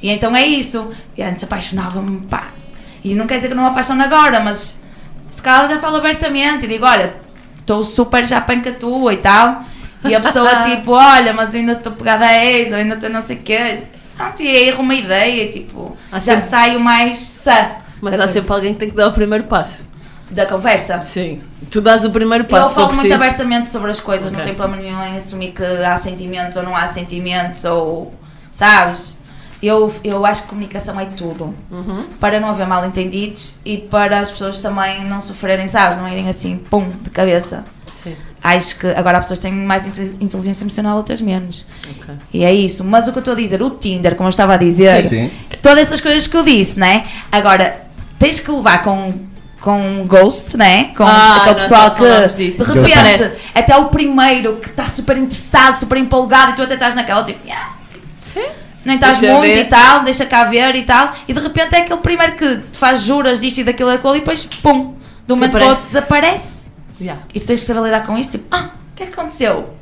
E 0.02 0.10
então 0.10 0.34
é 0.34 0.44
isso. 0.44 0.90
E 1.16 1.22
antes 1.22 1.44
apaixonava-me, 1.44 2.22
pá. 2.26 2.48
E 3.04 3.14
não 3.14 3.26
quer 3.26 3.36
dizer 3.36 3.48
que 3.48 3.54
não 3.54 3.62
me 3.64 3.68
apaixono 3.70 4.02
agora, 4.02 4.40
mas 4.40 4.82
se 5.30 5.40
calhar 5.40 5.68
já 5.68 5.78
falo 5.78 5.96
abertamente 5.98 6.64
e 6.64 6.68
digo, 6.68 6.84
olha, 6.84 7.14
estou 7.60 7.84
super 7.84 8.26
já 8.26 8.40
panca 8.40 8.72
tua 8.72 9.12
e 9.14 9.18
tal. 9.18 9.62
E 10.04 10.14
a 10.14 10.20
pessoa 10.20 10.56
tipo, 10.64 10.92
olha, 10.92 11.32
mas 11.32 11.54
ainda 11.54 11.72
estou 11.72 11.92
pegada 11.92 12.24
a 12.26 12.44
ex, 12.44 12.70
ou 12.72 12.76
ainda 12.78 12.94
estou 12.94 13.08
não 13.08 13.22
sei 13.22 13.36
o 13.36 13.40
quê. 13.40 13.78
Pronto, 14.16 14.42
e 14.42 14.48
aí 14.48 14.68
arrumo 14.70 14.82
uma 14.84 14.94
ideia, 14.94 15.48
tipo, 15.50 15.96
Há 16.10 16.16
já 16.18 16.34
sempre- 16.34 16.44
saio 16.48 16.80
mais 16.80 17.18
sã 17.18 17.70
Mas 18.00 18.18
há 18.18 18.26
sempre 18.28 18.52
alguém 18.52 18.72
que 18.74 18.80
tem 18.80 18.90
que 18.90 18.96
dar 18.96 19.08
o 19.08 19.12
primeiro 19.12 19.44
passo. 19.44 19.84
Da 20.30 20.46
conversa. 20.46 21.02
Sim. 21.04 21.40
Tu 21.70 21.80
dás 21.80 22.04
o 22.04 22.10
primeiro 22.10 22.44
Eu 22.44 22.48
passo. 22.48 22.68
for 22.70 22.74
falo 22.74 22.86
muito 22.88 23.00
preciso. 23.02 23.22
abertamente 23.22 23.70
sobre 23.70 23.90
as 23.90 24.00
coisas, 24.00 24.30
não 24.32 24.38
Ok. 24.40 24.44
tenho 24.52 24.56
problema 24.56 24.82
nenhum 24.82 25.02
em 25.12 25.16
assumir 25.16 25.52
que 25.52 25.62
há 25.64 25.96
sentimentos 25.98 26.56
ou 26.56 26.62
não 26.62 26.74
há 26.76 26.86
sentimentos, 26.88 27.64
ou 27.64 28.12
sabes? 28.50 29.18
Eu, 29.62 29.92
eu 30.04 30.26
acho 30.26 30.42
que 30.42 30.48
comunicação 30.48 30.98
é 31.00 31.06
tudo. 31.06 31.54
Uhum. 31.70 32.04
Para 32.20 32.38
não 32.38 32.48
haver 32.50 32.66
mal 32.66 32.84
entendidos 32.84 33.58
e 33.64 33.78
para 33.78 34.20
as 34.20 34.30
pessoas 34.30 34.58
também 34.60 35.04
não 35.04 35.20
sofrerem, 35.22 35.68
sabes? 35.68 35.96
Não 35.96 36.06
irem 36.08 36.28
assim, 36.28 36.58
pum, 36.58 36.86
de 37.02 37.08
cabeça. 37.10 37.64
Sim. 38.02 38.14
Acho 38.42 38.78
que 38.78 38.86
agora 38.88 39.16
as 39.16 39.24
pessoas 39.24 39.38
têm 39.38 39.52
mais 39.54 39.86
inte- 39.86 40.16
inteligência 40.20 40.64
emocional, 40.64 40.98
outras 40.98 41.22
menos. 41.22 41.66
Ok. 41.98 42.14
E 42.34 42.44
é 42.44 42.52
isso. 42.52 42.84
Mas 42.84 43.08
o 43.08 43.12
que 43.12 43.16
eu 43.18 43.20
estou 43.20 43.32
a 43.32 43.36
dizer, 43.38 43.62
o 43.62 43.70
Tinder, 43.70 44.14
como 44.16 44.26
eu 44.26 44.30
estava 44.30 44.52
a 44.52 44.56
dizer, 44.58 45.02
Sim, 45.04 45.08
sim. 45.30 45.30
todas 45.62 45.78
essas 45.80 46.00
coisas 46.02 46.26
que 46.26 46.36
eu 46.36 46.42
disse, 46.44 46.78
né? 46.78 47.06
Agora, 47.32 47.86
tens 48.18 48.40
que 48.40 48.50
levar 48.50 48.82
com, 48.82 49.14
com 49.64 50.04
ghost, 50.06 50.58
né? 50.58 50.92
Com 50.94 51.04
Ah, 51.04 51.36
aquele 51.36 51.54
pessoal 51.54 51.90
que 51.92 52.02
de 52.02 52.62
repente 52.62 53.30
até 53.54 53.74
o 53.78 53.86
primeiro 53.86 54.56
que 54.56 54.68
está 54.68 54.84
super 54.84 55.16
interessado, 55.16 55.80
super 55.80 55.96
empolgado 55.96 56.52
e 56.52 56.54
tu 56.54 56.62
até 56.62 56.74
estás 56.74 56.94
naquela 56.94 57.24
tipo, 57.24 57.40
"Yeah, 57.48 57.70
Sim. 58.20 58.44
nem 58.84 58.96
estás 58.96 59.18
Deixa 59.20 59.34
muito 59.34 59.54
ver. 59.54 59.62
e 59.62 59.64
tal, 59.64 60.04
deixa 60.04 60.26
cá 60.26 60.44
ver 60.44 60.76
e 60.76 60.82
tal, 60.82 61.12
e 61.26 61.32
de 61.32 61.40
repente 61.40 61.74
é 61.74 61.78
aquele 61.78 62.00
primeiro 62.00 62.34
que 62.34 62.56
te 62.58 62.76
faz 62.78 63.00
juras 63.02 63.40
disto 63.40 63.58
e 63.58 63.64
daquilo 63.64 63.88
e 63.90 63.92
daquilo 63.94 64.16
e 64.16 64.18
depois 64.18 64.44
pum, 64.44 64.94
de 65.26 65.32
um 65.32 65.36
momento 65.36 65.52
para 65.52 65.64
o 65.64 65.68
outro 65.70 65.82
Desaparece. 65.82 66.34
desaparece. 66.34 66.64
Yeah. 67.00 67.22
E 67.32 67.40
tu 67.40 67.46
tens 67.46 67.60
que 67.60 67.66
saber 67.66 67.82
lidar 67.84 68.06
com 68.06 68.18
isso, 68.18 68.32
tipo, 68.32 68.44
ah, 68.50 68.66
o 68.92 68.96
que 68.96 69.02
é 69.02 69.06
que 69.06 69.12
aconteceu? 69.18 69.74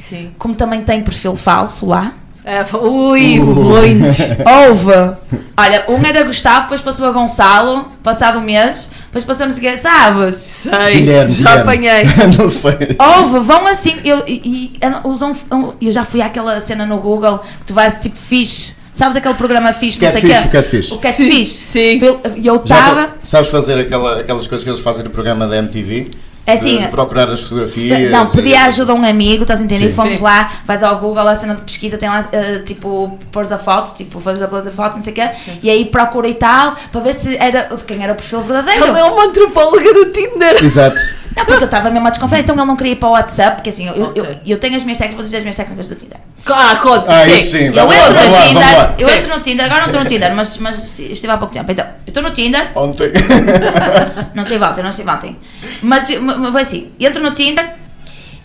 Sim. 0.00 0.32
Como 0.38 0.54
também 0.54 0.80
tem 0.82 1.02
perfil 1.02 1.36
falso 1.36 1.84
lá. 1.86 2.14
É, 2.48 2.64
ui, 2.78 3.38
muito. 3.40 4.16
Houve. 4.48 5.16
Olha, 5.54 5.84
um 5.86 6.02
era 6.02 6.22
Gustavo, 6.22 6.62
depois 6.62 6.80
passou 6.80 7.04
a 7.04 7.10
Gonçalo, 7.10 7.88
passado 8.02 8.38
um 8.38 8.40
mês, 8.40 8.90
depois 9.04 9.22
passou 9.22 9.46
não 9.46 9.54
sei 9.54 9.68
o 9.68 9.72
quê, 9.72 9.78
sabes? 9.78 10.36
Sei. 10.36 10.94
Guilherme, 10.94 11.30
já 11.30 11.56
Guilherme. 11.56 11.60
apanhei. 11.60 12.04
não 12.38 12.48
sei. 12.48 12.96
Houve, 12.98 13.40
vão 13.40 13.66
assim, 13.66 13.96
eu, 14.02 14.22
e, 14.26 14.72
e 14.80 14.80
usam, 15.04 15.36
eu 15.78 15.92
já 15.92 16.06
fui 16.06 16.22
àquela 16.22 16.58
cena 16.58 16.86
no 16.86 16.96
Google 17.00 17.38
que 17.38 17.66
tu 17.66 17.74
vais 17.74 17.98
tipo 17.98 18.16
fixe, 18.16 18.76
sabes 18.94 19.14
aquele 19.14 19.34
programa 19.34 19.74
fixe, 19.74 20.02
não 20.02 20.10
sei 20.10 20.22
quê? 20.22 20.32
o 20.46 20.48
Catfish. 20.50 20.92
O 20.92 20.98
Catfish. 20.98 21.48
Sim, 21.48 22.00
E 22.34 22.46
eu 22.46 22.56
estava, 22.56 23.10
sabes 23.22 23.50
fazer 23.50 23.78
aquela, 23.78 24.20
aquelas 24.20 24.46
coisas 24.46 24.64
que 24.64 24.70
eles 24.70 24.80
fazem 24.80 25.04
no 25.04 25.10
programa 25.10 25.46
da 25.46 25.58
MTV? 25.58 26.12
É 26.48 26.54
assim, 26.54 26.78
De, 26.78 26.88
procurar 26.88 27.28
as 27.28 27.42
fotografias. 27.42 28.10
Não, 28.10 28.26
pedi 28.26 28.48
e- 28.48 28.56
ajuda 28.56 28.92
a 28.92 28.94
um 28.94 29.04
amigo, 29.04 29.42
estás 29.42 29.60
a 29.60 29.64
entender? 29.64 29.90
Sim. 29.90 29.92
Fomos 29.92 30.16
Sim. 30.16 30.22
lá, 30.24 30.50
vais 30.64 30.82
ao 30.82 30.96
Google, 30.98 31.28
a 31.28 31.36
cena 31.36 31.54
de 31.54 31.60
pesquisa, 31.60 31.98
tem 31.98 32.08
lá, 32.08 32.26
eh, 32.32 32.60
tipo, 32.60 33.18
pôres 33.30 33.52
a 33.52 33.58
foto, 33.58 33.94
tipo, 33.94 34.18
fazes 34.18 34.42
a 34.42 34.46
da 34.46 34.70
foto, 34.70 34.96
não 34.96 35.02
sei 35.02 35.12
o 35.12 35.16
quê, 35.16 35.30
e 35.62 35.68
aí 35.68 35.84
procura 35.84 36.26
e 36.26 36.32
tal, 36.32 36.74
para 36.90 37.00
ver 37.02 37.14
se 37.14 37.36
era 37.36 37.68
quem 37.86 38.02
era 38.02 38.14
o 38.14 38.16
perfil 38.16 38.40
verdadeiro. 38.40 38.86
Ele 38.86 38.98
é 38.98 39.04
uma 39.04 39.24
antropóloga 39.26 39.92
do 39.92 40.06
Tinder. 40.06 40.64
Exato. 40.64 40.98
Não, 41.36 41.44
porque 41.44 41.62
eu 41.62 41.66
estava 41.66 41.90
mesmo 41.90 42.06
a 42.06 42.10
desconfiar, 42.10 42.40
então 42.40 42.56
ele 42.56 42.64
não 42.64 42.76
queria 42.76 42.92
ir 42.92 42.96
para 42.96 43.08
o 43.08 43.12
WhatsApp, 43.12 43.56
porque 43.56 43.70
assim, 43.70 43.86
eu, 43.86 43.94
eu, 44.14 44.24
Ok. 44.24 44.40
eu 44.46 44.58
tenho 44.58 44.76
as 44.76 44.82
minhas 44.82 44.98
técnicas, 44.98 45.16
vou 45.16 45.24
dizer 45.24 45.36
as 45.38 45.42
minhas 45.44 45.56
técnicas 45.56 45.86
do 45.88 45.94
Tinder. 45.94 46.18
Ah, 46.46 46.76
conta. 46.82 47.12
Ah, 47.12 47.24
sim. 47.24 47.38
isso 47.38 47.50
sim. 47.50 47.64
Eu 47.66 47.72
Vamos 47.74 47.94
entro 47.94 48.08
no 48.14 48.20
vamos 48.20 48.48
Tinder, 48.48 48.78
lá. 48.78 48.94
eu 48.98 49.08
Sim. 49.08 49.14
entro 49.16 49.36
no 49.36 49.40
Tinder, 49.42 49.66
agora 49.66 49.80
não 49.80 49.86
estou 49.88 50.00
no 50.02 50.06
Tinder, 50.08 50.34
mas, 50.34 50.58
mas 50.58 50.98
estive 50.98 51.32
há 51.32 51.36
pouco 51.36 51.52
tempo. 51.52 51.70
Então, 51.70 51.84
eu 51.84 51.92
estou 52.10 52.22
no 52.22 52.30
Tinder, 52.30 52.70
Ontem. 52.74 53.12
não 54.34 54.42
estive 54.44 54.64
ontem, 54.64 54.82
não 54.82 54.90
estive 54.90 55.10
ontem. 55.10 55.36
Mas, 55.82 56.08
foi 56.52 56.62
assim, 56.62 56.90
entro 56.98 57.22
no 57.22 57.32
Tinder 57.32 57.68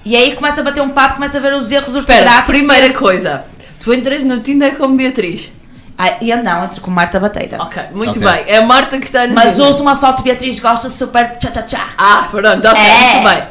e 0.05 0.15
aí 0.15 0.35
começa 0.35 0.59
a 0.61 0.63
bater 0.63 0.81
um 0.81 0.89
papo, 0.89 1.15
começa 1.15 1.37
a 1.37 1.41
ver 1.41 1.53
os 1.53 1.71
erros 1.71 1.95
Espera, 1.95 2.19
ortográficos. 2.19 2.45
primeira 2.57 2.93
coisa. 2.93 3.45
Tu 3.79 3.93
entras 3.93 4.23
no 4.23 4.39
Tinder 4.41 4.75
como 4.75 4.95
Beatriz. 4.97 5.51
Ah, 5.97 6.13
e 6.21 6.31
eu 6.31 6.43
não, 6.43 6.63
entro 6.63 6.81
com 6.81 6.89
Marta 6.89 7.19
Bateira. 7.19 7.61
Ok, 7.61 7.81
muito 7.93 8.19
Ok. 8.19 8.21
bem. 8.21 8.43
É 8.47 8.57
a 8.57 8.61
Marta 8.65 8.97
que 8.97 9.05
está 9.05 9.27
no 9.27 9.35
Mas 9.35 9.59
uso 9.59 9.81
uma 9.83 9.95
foto 9.95 10.17
de 10.17 10.23
Beatriz 10.23 10.59
Gosta 10.59 10.89
super 10.89 11.37
tchá-tchá-tchá. 11.37 11.89
Ah, 11.97 12.27
pronto, 12.31 12.67
ok, 12.67 12.81
É. 12.81 13.13
muito 13.13 13.29
bem. 13.29 13.43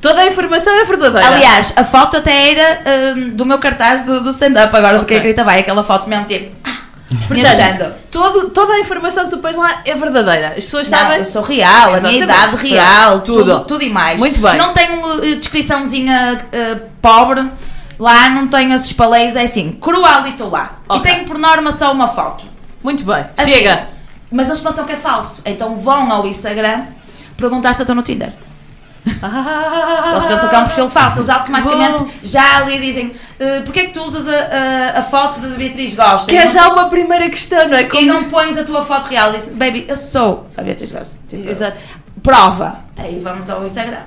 Toda 0.00 0.20
a 0.22 0.26
informação 0.26 0.72
é 0.72 0.84
verdadeira. 0.84 1.26
Aliás, 1.26 1.74
a 1.76 1.84
foto 1.84 2.16
até 2.18 2.50
era 2.52 2.80
hum, 3.16 3.30
do 3.30 3.44
meu 3.44 3.58
cartaz 3.58 4.02
do, 4.02 4.20
do 4.20 4.30
stand-up, 4.30 4.74
agora 4.74 4.98
do 4.98 5.04
que 5.04 5.14
a 5.14 5.18
grita 5.18 5.44
vai, 5.44 5.60
aquela 5.60 5.84
foto 5.84 6.08
mesmo 6.08 6.24
tipo. 6.24 6.54
ah, 6.64 6.78
me 7.12 7.18
Portanto, 7.42 7.46
achando. 7.60 7.94
todo, 8.10 8.50
toda 8.50 8.72
a 8.74 8.80
informação 8.80 9.24
que 9.24 9.30
tu 9.30 9.38
pões 9.38 9.56
lá 9.56 9.80
é 9.84 9.94
verdadeira. 9.94 10.54
As 10.56 10.64
pessoas 10.64 10.88
Não, 10.90 10.98
sabem. 10.98 11.18
eu 11.18 11.24
sou 11.24 11.42
real, 11.42 11.94
a 11.94 12.00
minha 12.00 12.12
Exatamente. 12.18 12.22
idade 12.24 12.56
real, 12.68 13.20
tudo. 13.20 13.44
tudo. 13.44 13.64
tudo, 13.64 13.82
e 13.84 13.90
mais. 13.90 14.18
Muito 14.18 14.38
bem. 14.40 14.56
Não 14.56 14.72
tenho 14.72 15.24
eh, 15.24 15.34
descriçãozinha 15.34 16.38
eh, 16.52 16.76
pobre, 17.02 17.44
lá 18.00 18.28
não 18.30 18.48
tenho 18.48 18.72
esses 18.74 18.92
paleios, 18.92 19.36
é 19.36 19.44
assim, 19.44 19.72
crualito 19.72 20.48
lá. 20.48 20.80
Ok. 20.88 21.00
E 21.00 21.14
tenho 21.14 21.24
por 21.26 21.38
norma 21.38 21.70
só 21.70 21.92
uma 21.92 22.08
foto. 22.08 22.44
Muito 22.82 23.04
bem. 23.04 23.24
Assim, 23.36 23.52
Chega. 23.52 23.88
Mas 24.32 24.46
eles 24.48 24.60
pensam 24.60 24.84
que 24.84 24.92
é 24.92 24.96
falso, 24.96 25.42
então 25.44 25.76
vão 25.76 26.10
ao 26.10 26.26
Instagram 26.26 26.84
perguntar 27.36 27.74
se 27.74 27.80
eu 27.80 27.84
estou 27.84 27.94
no 27.94 28.02
Tinder. 28.02 28.32
Ah, 29.22 30.10
Eles 30.12 30.24
pensam 30.26 30.48
que 30.48 30.54
é 30.54 30.58
um 30.58 30.64
perfil 30.64 30.88
falso, 30.90 31.18
eles 31.18 31.28
automaticamente 31.30 31.98
Bom. 32.00 32.08
já 32.22 32.58
ali 32.58 32.78
dizem 32.78 33.12
"Eh, 33.38 33.60
porquê 33.62 33.80
é 33.80 33.86
que 33.86 33.92
tu 33.92 34.02
usas 34.04 34.26
a, 34.28 34.96
a, 34.96 34.98
a 35.00 35.02
foto 35.02 35.40
de 35.40 35.48
Beatriz 35.56 35.94
Gosta 35.94 36.28
Que 36.30 36.36
e 36.36 36.38
é 36.38 36.46
já 36.46 36.68
uma 36.68 36.86
primeira 36.90 37.28
questão, 37.30 37.66
não 37.66 37.76
é? 37.78 37.82
e 37.82 37.86
Como... 37.86 38.06
não 38.06 38.24
pões 38.24 38.58
a 38.58 38.62
tua 38.64 38.84
foto 38.84 39.06
real? 39.06 39.32
Diz, 39.32 39.46
baby, 39.46 39.86
eu 39.88 39.96
sou 39.96 40.46
a 40.56 40.62
Beatriz 40.62 40.92
Gosta. 40.92 41.18
Tipo, 41.26 41.48
Exato. 41.48 41.78
Prova. 42.22 42.80
Aí 42.98 43.18
vamos 43.20 43.48
ao 43.48 43.64
Instagram. 43.64 44.02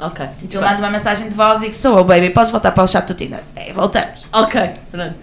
Ok. 0.00 0.26
muito 0.40 0.54
Eu 0.54 0.60
mando 0.62 0.78
uma 0.78 0.90
mensagem 0.90 1.28
de 1.28 1.34
voz 1.34 1.58
e 1.58 1.62
digo 1.62 1.74
sou 1.74 1.98
eu, 1.98 2.04
baby, 2.04 2.30
podes 2.30 2.50
voltar 2.52 2.70
para 2.72 2.84
o 2.84 2.88
chat 2.88 3.04
do 3.06 3.14
Tinder. 3.14 3.40
Aí 3.56 3.72
voltamos. 3.72 4.24
Ok, 4.32 4.70
pronto. 4.92 5.14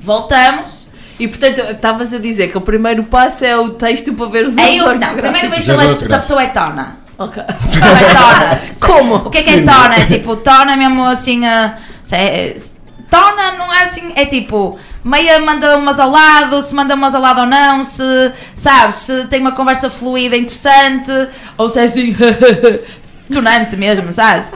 Voltamos. 0.00 0.90
E 1.18 1.26
portanto, 1.26 1.60
estavas 1.70 2.12
a 2.12 2.18
dizer 2.18 2.48
que 2.50 2.58
o 2.58 2.60
primeiro 2.60 3.02
passo 3.04 3.44
é 3.44 3.56
o 3.56 3.70
texto 3.70 4.12
para 4.12 4.26
ver 4.26 4.46
os 4.46 4.56
Aí 4.56 4.76
eu, 4.76 4.98
não, 4.98 5.14
primeiro 5.16 5.48
vejo 5.48 5.62
se, 5.62 5.66
Já 5.68 5.72
ela- 5.72 5.94
vou 5.94 6.04
se 6.06 6.14
a 6.14 6.18
pessoa 6.18 6.42
é 6.42 6.46
tona. 6.48 6.98
Ok. 7.18 7.42
Se 7.70 7.78
ela 7.82 7.98
é 8.00 8.14
tona. 8.14 8.60
Se- 8.72 8.80
Como? 8.80 9.14
O 9.16 9.30
que 9.30 9.38
é 9.38 9.42
que 9.42 9.50
é 9.50 9.62
tona? 9.62 9.96
É 9.96 10.04
tipo, 10.04 10.36
tona 10.36 10.74
é 10.74 10.76
mesmo 10.76 11.04
assim. 11.06 11.44
ah, 11.46 11.74
se 12.02 12.14
é- 12.14 12.54
se- 12.58 12.72
tona 13.10 13.52
não 13.52 13.72
é 13.72 13.84
assim, 13.84 14.12
é 14.14 14.26
tipo, 14.26 14.78
meia 15.02 15.40
manda 15.40 15.78
umas 15.78 15.98
ao 15.98 16.10
lado, 16.10 16.60
se 16.60 16.74
manda 16.74 16.94
umas 16.94 17.14
ao 17.14 17.22
lado 17.22 17.40
ou 17.40 17.46
não, 17.46 17.82
se, 17.82 18.02
sabes, 18.54 18.96
se 18.96 19.24
tem 19.28 19.40
uma 19.40 19.52
conversa 19.52 19.88
fluida 19.88 20.36
interessante, 20.36 21.10
ou 21.56 21.70
se 21.70 21.78
é 21.80 21.84
assim, 21.84 22.14
tonante 23.32 23.76
mesmo, 23.76 24.12
sabes? 24.12 24.52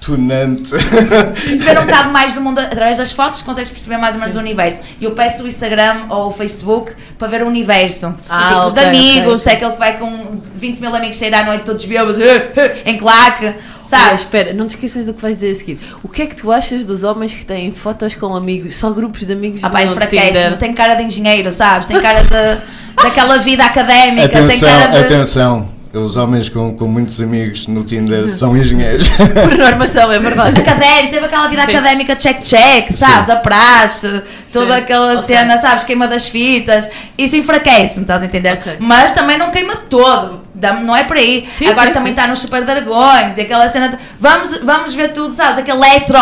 Tunante. 0.00 0.68
perceber 0.68 1.78
um 1.78 1.84
bocado 1.86 2.10
mais 2.12 2.34
do 2.34 2.40
mundo 2.40 2.58
através 2.58 2.98
das 2.98 3.12
fotos, 3.12 3.40
consegues 3.42 3.70
perceber 3.70 3.98
mais 3.98 4.16
ou 4.16 4.20
menos 4.20 4.34
o 4.34 4.40
universo. 4.40 4.80
E 5.00 5.04
eu 5.04 5.12
peço 5.12 5.44
o 5.44 5.46
Instagram 5.46 6.06
ou 6.10 6.28
o 6.28 6.32
Facebook 6.32 6.92
para 7.16 7.28
ver 7.28 7.42
o 7.44 7.46
universo. 7.46 8.12
Ah, 8.28 8.44
o 8.44 8.48
tipo 8.48 8.60
ok, 8.60 8.82
de 8.82 8.88
amigos, 8.88 9.26
ok, 9.26 9.38
se 9.38 9.48
é 9.50 9.52
aquele 9.52 9.70
que 9.72 9.78
vai 9.78 9.96
com 9.98 10.40
20 10.56 10.80
mil 10.80 10.94
amigos 10.94 11.16
sair 11.16 11.32
à 11.34 11.44
noite 11.44 11.62
todos 11.64 11.84
bêbados, 11.84 12.16
em 12.84 12.98
claque, 12.98 13.54
sabes? 13.84 14.22
espera, 14.22 14.52
não 14.52 14.66
te 14.66 14.74
esqueças 14.74 15.06
do 15.06 15.14
que 15.14 15.22
vais 15.22 15.36
dizer 15.36 15.52
a 15.52 15.54
seguir. 15.54 15.78
O 16.02 16.08
que 16.08 16.22
é 16.22 16.26
que 16.26 16.34
tu 16.34 16.50
achas 16.50 16.84
dos 16.84 17.04
homens 17.04 17.32
que 17.32 17.44
têm 17.44 17.70
fotos 17.70 18.16
com 18.16 18.34
amigos, 18.34 18.74
só 18.74 18.90
grupos 18.90 19.24
de 19.24 19.32
amigos 19.32 19.60
Ah, 19.62 19.70
pá, 19.70 19.82
Tinder? 20.08 20.58
tem 20.58 20.72
cara 20.72 20.94
de 20.96 21.04
engenheiro, 21.04 21.52
sabes? 21.52 21.86
Tem 21.86 22.00
cara 22.00 22.22
de, 22.22 22.60
daquela 23.00 23.38
vida 23.38 23.64
académica, 23.64 24.28
tem 24.28 24.44
atenção, 24.46 24.68
cara 24.68 24.90
de. 24.90 24.98
atenção. 24.98 25.81
Os 25.92 26.16
homens 26.16 26.48
com, 26.48 26.74
com 26.74 26.86
muitos 26.86 27.20
amigos 27.20 27.66
no 27.66 27.84
Tinder 27.84 28.26
são 28.30 28.56
engenheiros. 28.56 29.10
Por 29.12 29.58
normação, 29.58 30.10
é 30.10 30.18
verdade. 30.18 30.58
Académico, 30.58 31.10
teve 31.10 31.26
aquela 31.26 31.48
vida 31.48 31.66
Sim. 31.66 31.70
académica 31.70 32.16
check-check, 32.16 32.96
sabes? 32.96 33.28
A 33.28 33.36
praxe, 33.36 34.22
toda 34.50 34.74
Sim, 34.74 34.80
aquela 34.80 35.12
ok. 35.12 35.24
cena, 35.24 35.58
sabes? 35.58 35.84
Queima 35.84 36.08
das 36.08 36.28
fitas. 36.28 36.88
Isso 37.18 37.36
enfraquece-me, 37.36 38.02
estás 38.04 38.22
a 38.22 38.24
entender? 38.24 38.54
Ok. 38.54 38.76
Mas 38.78 39.12
também 39.12 39.36
não 39.36 39.50
queima 39.50 39.76
todo. 39.76 40.40
Não 40.82 40.96
é 40.96 41.04
por 41.04 41.18
aí. 41.18 41.44
Sim, 41.46 41.66
Agora 41.66 41.88
sim, 41.88 41.92
também 41.92 42.14
sim. 42.14 42.18
está 42.18 42.26
nos 42.26 42.38
super 42.38 42.64
dragões 42.64 43.36
e 43.36 43.42
aquela 43.42 43.68
cena 43.68 43.90
de 43.90 43.98
vamos, 44.18 44.60
vamos 44.62 44.94
ver 44.94 45.12
tudo, 45.12 45.34
sabes? 45.34 45.58
Aquele 45.58 45.76
eletro. 45.76 46.18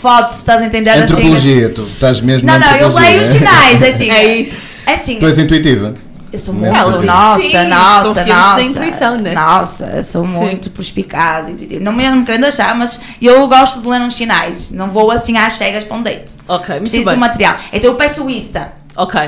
Foto, 0.00 0.32
estás 0.32 0.62
a 0.62 0.64
entender? 0.64 0.90
Assim. 0.92 1.02
Antropologia, 1.02 1.68
tu 1.68 1.82
estás 1.82 2.22
mesmo 2.22 2.46
Não, 2.46 2.58
não, 2.58 2.68
eu 2.68 2.86
antropologia, 2.86 3.10
leio 3.10 3.20
os 3.20 3.26
sinais, 3.26 3.82
é 3.82 3.88
assim. 3.88 4.08
É 4.10 4.34
isso. 4.38 4.88
É 4.88 4.94
assim. 4.94 5.18
Tu 5.18 5.26
és 5.26 5.36
intuitiva. 5.36 5.94
Eu 6.32 6.38
sou 6.38 6.54
muito, 6.54 6.74
ela 6.74 7.02
nossa, 7.02 7.40
sim, 7.42 7.52
nossa, 7.66 8.24
nossa. 8.24 8.54
na 8.54 8.62
intuição, 8.62 9.18
né? 9.18 9.34
Nossa, 9.34 9.84
eu 9.96 10.02
sou 10.02 10.24
Sim. 10.24 10.30
muito 10.32 10.70
perspicaz, 10.70 11.46
intuitiva. 11.46 11.84
não 11.84 11.92
mesmo 11.92 12.24
querendo 12.24 12.44
achar, 12.44 12.74
mas 12.74 12.98
eu 13.20 13.46
gosto 13.46 13.82
de 13.82 13.88
ler 13.88 14.00
uns 14.00 14.16
sinais. 14.16 14.70
Não 14.70 14.88
vou 14.88 15.10
assim 15.10 15.36
às 15.36 15.52
cegas 15.52 15.84
para 15.84 15.94
um 15.94 16.02
date. 16.02 16.32
Ok, 16.48 16.80
Preciso 16.80 17.04
bem. 17.04 17.14
do 17.14 17.20
material. 17.20 17.56
Então 17.70 17.90
eu 17.90 17.96
peço 17.96 18.24
o 18.24 18.30
Insta. 18.30 18.72
Ok. 18.96 19.20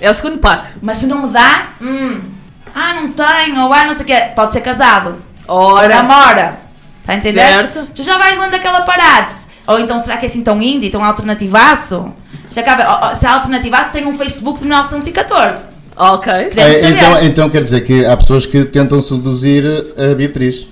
É 0.00 0.10
o 0.10 0.14
segundo 0.14 0.38
passo. 0.38 0.78
Mas 0.80 0.96
se 0.96 1.06
não 1.06 1.26
me 1.26 1.28
dá, 1.28 1.72
hum, 1.82 2.22
ah, 2.74 2.94
não 2.94 3.12
tenho, 3.12 3.64
ou 3.64 3.72
ah, 3.72 3.84
não 3.84 3.92
sei 3.92 4.04
o 4.04 4.06
quê, 4.06 4.30
pode 4.34 4.54
ser 4.54 4.62
casado. 4.62 5.16
Ou 5.46 5.74
Ora. 5.74 5.88
namora. 5.88 6.58
Está 7.00 7.12
a 7.12 7.16
entender? 7.16 7.40
Certo. 7.40 7.88
Tu 7.94 8.02
já 8.02 8.16
vais 8.16 8.38
lendo 8.38 8.54
aquela 8.54 8.82
parade. 8.82 9.32
Ou 9.66 9.78
então 9.78 9.98
será 9.98 10.16
que 10.16 10.24
é 10.24 10.28
assim 10.28 10.42
tão 10.42 10.62
indie, 10.62 10.88
tão 10.88 11.04
alternativaço? 11.04 12.14
Já 12.50 12.62
cabe, 12.62 12.82
se 13.16 13.26
é 13.26 13.28
alternativaço, 13.28 13.92
tem 13.92 14.06
um 14.06 14.16
Facebook 14.16 14.60
de 14.60 14.64
1914. 14.64 15.77
Ok. 15.98 16.32
É, 16.32 16.88
então, 16.88 17.24
então 17.24 17.50
quer 17.50 17.62
dizer 17.62 17.80
que 17.82 18.04
há 18.06 18.16
pessoas 18.16 18.46
que 18.46 18.64
tentam 18.64 19.00
seduzir 19.02 19.64
a 19.98 20.14
Beatriz. 20.14 20.66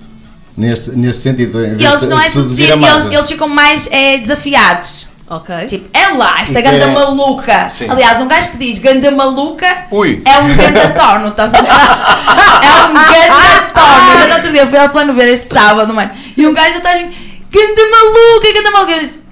Neste, 0.55 0.89
neste 0.91 1.21
sentido. 1.21 1.63
Em 1.63 1.75
E 1.79 1.85
eles 1.85 2.01
não 2.07 2.19
é 2.19 2.27
seduzir, 2.31 2.71
a 2.73 2.75
eles, 2.75 3.05
eles 3.11 3.27
ficam 3.27 3.47
mais 3.47 3.87
é, 3.91 4.17
desafiados. 4.17 5.07
Ok. 5.29 5.53
Tipo, 5.67 5.87
é 5.93 6.07
lá, 6.13 6.41
esta 6.41 6.57
E 6.57 6.61
ganda 6.63 6.85
é- 6.85 6.93
maluca. 6.93 7.69
Sim. 7.69 7.87
Aliás, 7.89 8.19
um 8.19 8.27
gajo 8.27 8.49
que 8.51 8.57
diz 8.57 8.79
ganda 8.79 9.11
maluca 9.11 9.67
Ui. 9.91 10.19
é 10.25 10.39
um 10.39 10.47
ganda 10.55 10.89
torno, 10.99 11.27
estás 11.27 11.53
a 11.53 11.61
ver? 11.61 11.67
é 11.69 12.85
um 12.85 12.93
ganda 12.93 13.61
torno. 13.75 14.11
Ainda 14.13 14.27
no 14.29 14.33
outro 14.33 14.51
dia 14.51 14.65
fui 14.65 14.79
ao 14.79 14.89
plano 14.89 15.13
ver 15.13 15.27
este 15.27 15.53
sábado, 15.53 15.93
mano. 15.93 16.09
E 16.35 16.47
um 16.47 16.53
gajo 16.53 16.71
já 16.71 16.77
está 16.77 16.89
a 16.91 16.97
dizer, 16.97 17.11
ganda 17.51 17.81
maluca, 17.91 18.53
ganda 18.53 18.71
maluca. 18.71 18.91
Eu 18.93 18.99
disse, 19.01 19.23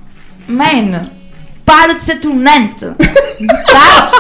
mano, 0.47 1.10
para 1.65 1.93
de 1.93 2.04
ser 2.04 2.19
tunante. 2.19 2.86
Sabes? 2.86 4.12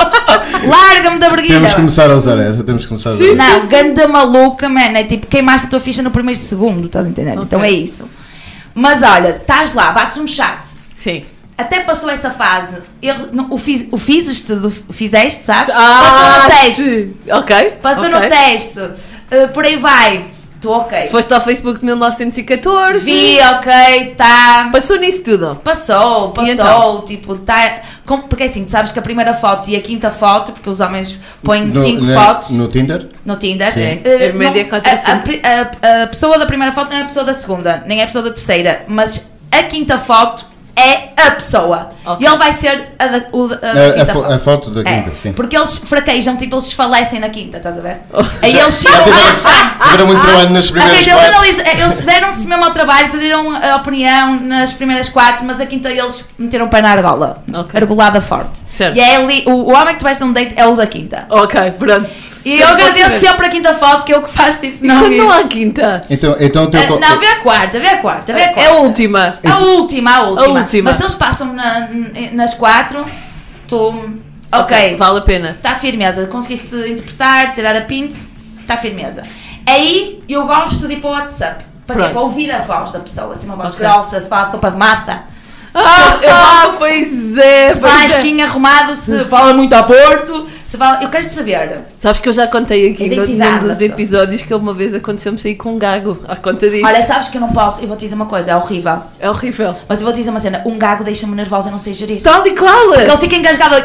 Larga-me 0.67 1.19
da 1.19 1.29
breguilha. 1.29 1.55
Temos 1.55 1.69
que 1.69 1.75
começar 1.75 2.09
a 2.09 2.15
usar 2.15 2.37
essa. 2.39 2.63
Temos 2.63 2.83
que 2.83 2.89
começar 2.89 3.11
a 3.11 3.13
usar 3.13 3.25
essa. 3.25 3.35
Não, 3.35 3.67
ganda 3.67 4.07
maluca, 4.07 4.67
mano. 4.67 4.97
É 4.97 5.03
tipo, 5.03 5.27
queimaste 5.27 5.67
a 5.67 5.69
tua 5.69 5.79
ficha 5.79 6.01
no 6.01 6.11
primeiro 6.11 6.39
segundo, 6.39 6.87
estás 6.87 7.05
a 7.05 7.09
entender? 7.09 7.35
Então 7.35 7.63
é 7.63 7.69
isso. 7.69 8.09
Mas 8.73 9.03
olha, 9.03 9.29
estás 9.29 9.73
lá, 9.73 9.91
bates 9.91 10.17
um 10.17 10.27
chat. 10.27 10.67
Sim. 10.95 11.23
até 11.57 11.81
passou 11.81 12.09
essa 12.09 12.31
fase. 12.31 12.77
Não, 13.31 13.47
o, 13.51 13.57
fiz, 13.57 13.87
o 13.91 13.97
fizeste, 13.97 14.55
do, 14.55 14.71
fizeste, 14.71 15.43
sabes? 15.43 15.73
Ah, 15.73 16.01
passou 16.01 16.41
no 16.41 16.59
teste. 16.59 16.83
sim. 16.83 17.13
Ok. 17.31 17.71
Passou 17.81 18.05
ok. 18.05 18.19
no 18.19 18.27
teste. 18.27 18.79
Uh, 18.79 19.47
por 19.53 19.63
aí 19.63 19.77
vai. 19.77 20.34
Tu 20.65 20.71
ok. 20.71 21.07
Foste 21.11 21.31
ao 21.31 21.39
Facebook 21.41 21.79
de 21.79 21.85
1914. 21.85 22.99
Vi, 23.05 23.37
ok, 23.39 24.15
tá. 24.17 24.69
Passou 24.71 24.97
nisso 24.97 25.21
tudo. 25.23 25.55
Passou, 25.63 26.31
E 26.31 26.33
passou, 26.33 26.53
então? 26.53 27.01
tipo, 27.05 27.35
tá. 27.35 27.81
com- 28.03 28.21
porque 28.23 28.45
assim, 28.45 28.65
tu 28.65 28.71
sabes 28.71 28.91
que 28.91 28.97
a 28.97 29.01
primeira 29.03 29.35
foto 29.35 29.69
e 29.69 29.75
a 29.75 29.81
quinta 29.81 30.09
foto, 30.09 30.53
porque 30.53 30.67
os 30.67 30.79
homens 30.79 31.19
põem 31.43 31.65
No- 31.65 31.83
cinco 31.83 32.03
na- 32.03 32.19
fotos 32.25 32.57
No 32.57 32.67
Tinder? 32.67 33.09
no 33.23 33.35
Tinder. 33.35 33.71
Sim. 33.73 34.01
É 34.03 34.33
média 34.33 34.63
não- 34.63 34.69
a 34.79 34.81
a, 35.43 35.99
a- 35.99 36.03
a 36.03 36.07
pessoa 36.07 36.39
da 36.39 36.47
primeira 36.47 36.73
foto 36.73 36.89
não 36.89 36.97
é 36.97 37.01
a 37.03 37.05
pessoa 37.05 37.23
da 37.25 37.33
segunda, 37.35 37.83
nem 37.85 37.99
é 37.99 38.03
a 38.03 38.07
pessoa 38.07 38.23
da 38.23 38.31
terceira, 38.31 38.83
mas 38.87 39.29
a 39.51 39.61
quinta 39.63 39.99
foto 39.99 40.45
é 40.77 41.09
a 41.15 41.31
pessoa. 41.31 41.89
Ok. 42.05 42.25
E 42.25 42.29
ele 42.29 42.37
vai 42.37 42.51
ser 42.51 42.93
a 42.99 43.07
da, 43.07 43.21
o 43.31 43.45
a 43.45 43.55
A, 43.67 43.89
a 43.91 43.93
quinta 43.93 44.05
fo- 44.13 44.21
foto. 44.21 44.33
a 44.33 44.39
foto 44.39 44.69
da 44.71 44.81
É, 44.81 44.83
quinta, 45.01 45.15
sim. 45.15 45.33
porque 45.33 45.55
eles 45.55 45.77
fraquejam, 45.77 46.35
tipo, 46.37 46.55
eles 46.55 46.65
desfalecem 46.65 47.19
na 47.19 47.29
quinta, 47.29 47.57
estás 47.57 47.77
a 47.77 47.81
ver? 47.81 48.01
Oh. 48.13 48.21
Aí 48.41 48.57
eles 48.57 48.75
chegam 48.81 49.03
tiveram, 49.03 49.35
ah, 49.45 49.79
tiveram 49.85 50.07
muito 50.07 50.21
trabalho 50.21 50.49
nas 50.51 50.69
primeiras 50.69 50.99
eles, 51.01 51.13
quatro. 51.13 51.35
analisa- 51.35 51.63
eles 51.71 52.01
deram-se 52.01 52.47
mesmo 52.47 52.63
ao 52.65 52.71
trabalho, 52.71 53.09
pediram 53.09 53.51
a 53.55 53.75
opinião 53.77 54.39
nas 54.41 54.73
primeiras 54.73 55.09
quatro, 55.09 55.45
mas 55.45 55.59
a 55.61 55.65
quinta 55.65 55.89
eles 55.89 56.27
meteram 56.37 56.65
o 56.65 56.69
pé 56.69 56.81
na 56.81 56.89
argola. 56.91 57.41
Ok. 57.53 57.79
Argolada 57.79 58.19
forte. 58.21 58.59
Certo. 58.75 58.95
E 58.95 58.99
é 58.99 59.15
ali, 59.15 59.43
o, 59.47 59.51
o 59.51 59.73
homem 59.73 59.93
que 59.93 59.99
tu 59.99 60.03
vais 60.03 60.17
ter 60.17 60.23
um 60.25 60.33
date 60.33 60.53
é 60.57 60.65
o 60.67 60.75
da 60.75 60.85
quinta. 60.85 61.25
Ok, 61.29 61.71
pronto. 61.79 62.09
E 62.45 62.59
eu 62.59 62.67
agradeço 62.67 63.19
sempre 63.19 63.47
a 63.47 63.49
quinta 63.49 63.73
foto, 63.73 64.05
que 64.05 64.13
é 64.13 64.17
o 64.17 64.21
que 64.21 64.29
faz 64.29 64.59
tipo. 64.59 64.85
E 64.85 64.87
quando 64.87 65.17
não 65.17 65.31
há 65.31 65.43
quinta? 65.45 66.03
Então, 66.09 66.35
então 66.39 66.65
o 66.65 66.67
teu 66.69 66.87
co- 66.87 66.99
não, 66.99 67.19
vê 67.19 67.25
a 67.25 67.39
quarta, 67.41 67.79
vê 67.79 67.87
a 67.87 67.97
quarta, 67.97 68.33
vê 68.33 68.43
a 68.43 68.53
quarta. 68.53 68.61
É 68.61 68.67
a 68.67 68.73
última. 68.75 69.39
A 69.43 69.57
última, 69.59 70.11
a 70.15 70.21
última. 70.23 70.59
última. 70.59 70.83
Mas 70.89 70.95
se 70.97 71.01
eles 71.03 71.15
passam 71.15 71.53
na- 71.53 71.89
nas 72.33 72.53
quatro, 72.53 73.03
tu. 73.67 74.13
Ok, 74.51 74.95
Vale 74.95 75.17
a 75.17 75.21
pena. 75.21 75.49
está 75.57 75.73
firmeza. 75.75 76.27
Conseguiste 76.27 76.73
interpretar, 76.75 77.51
tirar 77.51 77.75
a 77.75 77.81
pince, 77.81 78.29
está 78.61 78.77
firmeza. 78.77 79.23
Aí 79.67 80.23
eu 80.29 80.45
gosto 80.45 80.87
de 80.87 80.93
ir 80.93 80.97
para 80.97 81.09
o 81.09 81.13
WhatsApp. 81.13 81.65
Para, 81.87 82.09
para 82.09 82.21
ouvir 82.21 82.51
a 82.51 82.59
voz 82.59 82.91
da 82.91 82.99
pessoa, 82.99 83.33
assim, 83.33 83.45
uma 83.47 83.55
voz 83.55 83.73
Ok. 83.75 83.85
grossa, 83.87 84.19
se 84.21 84.29
fala 84.29 84.49
sopa 84.51 84.71
de 84.71 84.77
mata. 84.77 85.23
Ah, 85.73 86.17
eu 86.21 86.33
ah, 86.33 86.75
pois 86.79 87.37
é, 87.37 87.73
Se 87.73 87.79
pois 87.81 87.91
vai 87.93 88.39
é. 88.39 88.43
arrumado, 88.43 88.95
se 88.95 89.25
fala 89.25 89.53
muito 89.53 89.73
a 89.73 89.83
Porto, 89.83 90.47
fala. 90.65 91.03
Eu 91.03 91.09
quero 91.09 91.27
saber. 91.29 91.81
Sabes 91.95 92.21
que 92.21 92.29
eu 92.29 92.33
já 92.33 92.47
contei 92.47 92.91
aqui 92.91 93.09
num 93.09 93.59
dos 93.59 93.79
episódios 93.81 94.41
que 94.41 94.53
uma 94.53 94.73
vez 94.73 94.93
aconteceu-me 94.93 95.37
sair 95.37 95.55
com 95.55 95.73
um 95.73 95.79
gago 95.79 96.17
à 96.27 96.35
conta 96.35 96.69
disso. 96.69 96.85
Olha, 96.85 97.01
sabes 97.01 97.29
que 97.29 97.37
eu 97.37 97.41
não 97.41 97.51
posso, 97.51 97.81
eu 97.81 97.87
vou 97.87 97.95
te 97.95 98.01
dizer 98.01 98.15
uma 98.15 98.25
coisa, 98.25 98.51
é 98.51 98.55
horrível. 98.55 99.01
é 99.19 99.29
horrível. 99.29 99.75
Mas 99.87 99.99
eu 99.99 100.05
vou 100.05 100.13
te 100.13 100.17
dizer 100.17 100.29
uma 100.31 100.39
cena, 100.39 100.61
um 100.65 100.77
gago 100.77 101.03
deixa-me 101.03 101.35
nervosa, 101.35 101.69
eu 101.69 101.71
não 101.71 101.79
sei 101.79 101.93
gerir. 101.93 102.21
Tal 102.21 102.45
e 102.45 102.55
qual! 102.55 102.89
Porque 102.89 103.11
ele 103.11 103.17
fica 103.17 103.35
engasgado. 103.35 103.75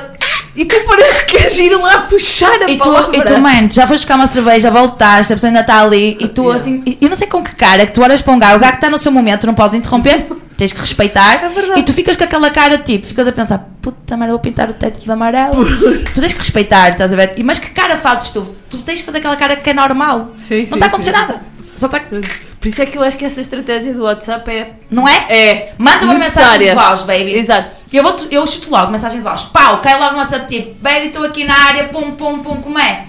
E 0.55 0.65
tu 0.65 0.75
parece 0.87 1.25
que 1.27 1.37
queres 1.39 1.59
ir 1.59 1.71
lá 1.71 2.03
puxar 2.03 2.63
a 2.63 2.71
E 2.71 2.77
tu, 2.77 2.83
palavra. 2.85 3.17
e 3.17 3.23
tu, 3.23 3.39
mano, 3.39 3.71
já 3.71 3.87
foste 3.87 4.03
buscar 4.03 4.17
uma 4.17 4.27
cerveja, 4.27 4.71
voltaste, 4.71 5.33
a 5.33 5.37
pessoa 5.37 5.49
ainda 5.49 5.61
está 5.61 5.83
ali 5.83 6.17
e 6.19 6.27
tu 6.29 6.51
assim, 6.51 6.83
eu 7.01 7.09
não 7.09 7.17
sei 7.17 7.29
com 7.29 7.43
que 7.43 7.55
cara 7.55 7.87
que 7.87 7.93
tu 7.93 8.03
olhas 8.03 8.21
para 8.21 8.33
um 8.33 8.39
gago, 8.39 8.57
o 8.57 8.61
gago 8.61 8.75
está 8.75 8.91
no 8.91 8.99
seu 8.99 9.13
momento, 9.13 9.47
não 9.47 9.55
podes 9.55 9.77
interromper, 9.77 10.27
tens 10.59 10.73
que 10.73 10.81
respeitar. 10.81 11.45
É. 11.45 11.79
E 11.79 11.83
tu 11.85 11.93
ficas 11.93 12.17
com 12.17 12.25
aquela 12.25 12.51
cara 12.51 12.79
tipo, 12.79 13.07
ficas 13.07 13.27
a 13.27 13.33
pensar, 13.33 13.69
puta 13.81 14.17
merda, 14.17 14.33
vou 14.33 14.41
pintar 14.41 14.69
o 14.69 14.75
teto 14.75 15.01
de 15.01 15.11
amarelo. 15.11 15.65
tu 16.13 16.21
tens 16.21 16.33
que 16.33 16.41
respeitar, 16.41 16.91
estás 16.91 17.13
a 17.13 17.17
ver? 17.17 17.33
E, 17.37 17.45
mas 17.45 17.59
que 17.59 17.71
cara 17.71 17.97
fazes 17.97 18.31
tu? 18.31 18.43
Tu 18.69 18.79
tens 18.79 19.01
que 19.01 19.07
fazer 19.07 19.19
aquela 19.19 19.37
cara 19.37 19.55
que 19.57 19.71
é 19.71 19.75
normal. 19.75 20.33
Sim, 20.37 20.67
não 20.69 20.75
está 20.75 20.87
a 20.87 20.89
acontecer 20.89 21.13
nada. 21.13 21.43
Só 21.81 21.87
está. 21.87 22.01
Por 22.01 22.69
isso 22.69 22.83
é 22.83 22.87
que 22.87 22.99
eu 22.99 23.03
acho 23.03 23.17
que 23.17 23.25
essa 23.25 23.41
estratégia 23.41 23.95
do 23.95 24.03
WhatsApp 24.05 24.51
é. 24.51 24.73
Não 24.91 25.09
é? 25.09 25.27
É. 25.31 25.75
Manda 25.79 26.05
uma 26.05 26.15
mensagem 26.15 26.59
de 26.59 26.65
necessária. 26.67 26.75
voz, 26.75 27.03
baby. 27.05 27.33
Exato. 27.35 27.71
Eu, 27.91 28.03
vou, 28.03 28.15
eu 28.31 28.47
chuto 28.47 28.71
logo 28.71 28.93
mensagem 28.93 29.19
de 29.19 29.25
voz. 29.25 29.45
Pau, 29.45 29.81
cai 29.81 29.99
logo 29.99 30.13
no 30.13 30.19
WhatsApp 30.19 30.47
tipo, 30.47 30.75
baby, 30.83 31.07
estou 31.07 31.25
aqui 31.25 31.45
na 31.45 31.55
área, 31.57 31.85
pum, 31.89 32.11
pum, 32.13 32.41
pum, 32.41 32.57
como 32.61 32.79
é? 32.79 33.07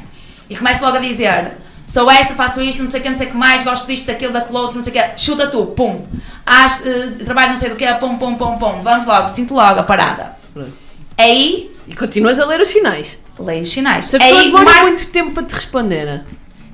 E 0.50 0.56
começo 0.56 0.84
logo 0.84 0.98
a 0.98 1.00
dizer, 1.02 1.52
sou 1.86 2.10
esta, 2.10 2.34
faço 2.34 2.62
isto, 2.62 2.82
não 2.84 2.90
sei 2.90 3.00
o 3.02 3.04
que, 3.04 3.10
não 3.10 3.18
sei 3.18 3.28
o 3.28 3.32
que 3.32 3.38
mais, 3.38 3.62
gosto 3.64 3.86
disto, 3.88 4.08
daquilo, 4.08 4.32
daquilo 4.34 4.58
outro, 4.60 4.78
não 4.78 4.84
sei 4.84 4.92
o 4.92 4.96
que. 4.96 5.20
Chuta 5.22 5.48
tu, 5.48 5.66
pum. 5.68 6.06
Eh, 6.48 7.24
trabalho 7.26 7.50
não 7.52 7.58
sei 7.58 7.70
do 7.70 7.76
que, 7.76 7.86
pum, 7.96 8.18
pum, 8.18 8.36
pum, 8.36 8.58
pum. 8.58 8.82
Vamos 8.82 9.06
logo, 9.06 9.28
sinto 9.28 9.54
logo 9.54 9.80
a 9.82 9.84
parada. 9.84 10.34
Pronto. 10.54 10.74
Aí, 11.18 11.72
E 11.88 11.94
continuas 11.96 12.40
a 12.40 12.46
ler 12.46 12.62
os 12.62 12.70
sinais. 12.70 13.18
leio 13.38 13.64
os 13.64 13.72
sinais. 13.72 14.06
Se 14.06 14.16
a 14.16 14.20
pessoa 14.20 14.40
Aí, 14.40 14.46
demora 14.48 14.66
mar- 14.66 14.82
muito 14.84 15.08
tempo 15.08 15.32
para 15.32 15.44
te 15.44 15.54
responder. 15.56 16.24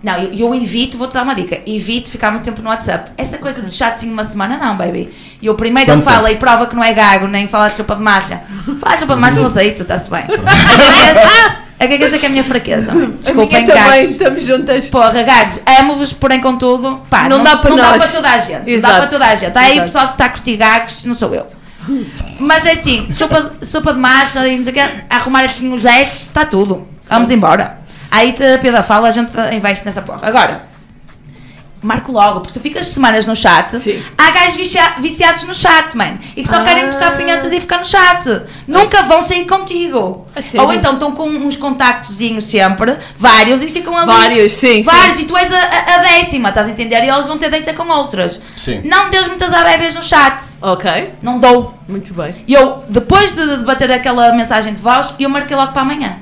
Não, 0.07 0.17
eu, 0.19 0.33
eu 0.33 0.55
evito, 0.55 0.97
vou-te 0.97 1.13
dar 1.13 1.23
uma 1.23 1.35
dica, 1.35 1.59
evito 1.65 2.09
ficar 2.09 2.31
muito 2.31 2.45
tempo 2.45 2.61
no 2.61 2.69
WhatsApp. 2.69 3.11
Essa 3.17 3.37
coisa 3.37 3.61
do 3.61 3.69
chatzinho 3.69 4.13
uma 4.13 4.23
semana, 4.23 4.55
não, 4.55 4.77
baby. 4.77 5.13
E 5.41 5.47
eu 5.47 5.53
primeiro 5.53 5.91
eu 5.91 5.95
Quanto 5.97 6.05
falo 6.05 6.29
e 6.29 6.37
prova 6.37 6.65
que 6.65 6.73
não 6.77 6.81
é 6.81 6.93
gago, 6.93 7.27
nem 7.27 7.45
fala 7.49 7.67
de 7.67 7.75
chupa 7.75 7.93
de 7.93 8.01
marcha. 8.01 8.41
Fala 8.79 8.95
de 8.95 9.01
chupa 9.01 9.15
de 9.15 9.19
marcha, 9.19 9.39
eu 9.41 9.47
aceito, 9.47 9.81
está-se 9.81 10.09
bem. 10.09 10.23
É 11.79 11.85
que 11.85 11.93
é 11.93 11.97
que 11.99 12.03
essa 12.05 12.17
que 12.17 12.25
é 12.25 12.29
a 12.29 12.31
minha 12.31 12.43
fraqueza. 12.43 12.91
Desculpem, 13.19 13.59
a 13.59 13.61
minha 13.61 13.75
também, 13.75 13.91
gagos. 13.91 14.09
estamos 14.09 14.43
juntas. 14.43 14.89
Porra, 14.89 15.21
gagos, 15.21 15.59
amo-vos, 15.79 16.11
porém 16.11 16.41
contudo, 16.41 17.03
pá, 17.07 17.29
Não 17.29 17.43
dá 17.43 17.57
para 17.57 17.69
não 17.69 17.77
nós. 17.77 17.91
dá 17.91 17.97
para 17.99 18.07
toda 18.07 18.31
a 18.31 18.37
gente. 18.39 18.61
Não 18.61 18.67
Exato. 18.67 18.93
dá 18.93 18.99
para 18.99 19.07
toda 19.07 19.25
a 19.25 19.35
gente. 19.35 19.49
Está 19.49 19.59
aí 19.59 19.71
Exato. 19.73 19.85
pessoal 19.85 20.07
que 20.07 20.13
está 20.13 20.25
a 20.25 20.29
curtir 20.29 20.57
gagos, 20.57 21.03
não 21.05 21.13
sou 21.13 21.35
eu. 21.35 21.45
Mas 22.39 22.65
é 22.65 22.71
assim, 22.71 23.07
sopa, 23.13 23.53
sopa 23.61 23.93
de 23.93 23.99
não 23.99 24.09
sei 24.33 24.57
o 24.57 24.73
quê, 24.73 24.81
arrumar 25.07 25.45
assim 25.45 25.71
os 25.71 25.83
gestos, 25.83 26.21
está 26.21 26.45
tudo. 26.45 26.87
Vamos 27.07 27.29
embora. 27.29 27.76
Aí 28.09 28.33
terapia 28.33 28.71
da 28.71 28.83
fala, 28.83 29.07
a 29.07 29.11
gente 29.11 29.31
investe 29.53 29.85
nessa 29.85 30.01
porra. 30.01 30.27
Agora, 30.27 30.61
marco 31.81 32.11
logo, 32.11 32.39
porque 32.41 32.53
se 32.53 32.59
tu 32.59 32.63
ficas 32.63 32.87
semanas 32.87 33.25
no 33.27 33.35
chat, 33.35 33.77
Sim. 33.79 34.01
há 34.17 34.31
gajos 34.31 34.55
vicia- 34.55 34.95
viciados 34.99 35.43
no 35.43 35.53
chat, 35.53 35.95
man. 35.95 36.17
E 36.35 36.41
que 36.41 36.49
só 36.49 36.57
Ah. 36.57 36.63
querem 36.63 36.89
tocar 36.89 37.15
pinhetas 37.15 37.51
e 37.53 37.59
ficar 37.59 37.77
no 37.77 37.85
chat. 37.85 38.41
Nunca 38.67 39.03
vão 39.03 39.21
sair 39.21 39.45
contigo. 39.45 40.27
A 40.35 40.41
sério? 40.41 40.61
Ou 40.65 40.73
então 40.73 40.93
estão 40.93 41.11
com 41.11 41.29
uns 41.29 41.55
contactozinhos 41.55 42.45
sempre, 42.45 42.97
vários, 43.15 43.61
e 43.61 43.67
ficam 43.67 43.95
ali. 43.95 44.07
Vários, 44.07 44.53
sim, 44.53 44.81
Vários, 44.81 45.17
sim. 45.17 45.21
e 45.23 45.25
tu 45.25 45.37
és 45.37 45.51
a, 45.53 45.57
a- 45.57 45.97
décima, 45.99 46.49
estás 46.49 46.67
a 46.67 46.71
entender? 46.71 47.03
E 47.03 47.09
eles 47.09 47.25
vão 47.27 47.37
ter 47.37 47.53
é 47.53 47.73
com 47.73 47.87
outras. 47.89 48.39
Sim. 48.55 48.81
Não 48.83 49.09
deus 49.11 49.27
muitas 49.27 49.53
abébias 49.53 49.93
no 49.93 50.03
chat. 50.03 50.41
Ok, 50.61 51.13
Não 51.21 51.37
dou. 51.39 51.75
muito 51.87 52.11
bem. 52.13 52.33
E 52.47 52.53
eu, 52.53 52.83
depois 52.89 53.33
de 53.33 53.57
debater 53.57 53.91
aquela 53.91 54.33
mensagem 54.33 54.73
de 54.73 54.81
voz, 54.81 55.13
eu 55.19 55.29
marquei 55.29 55.55
logo 55.55 55.71
para 55.73 55.83
amanhã. 55.83 56.17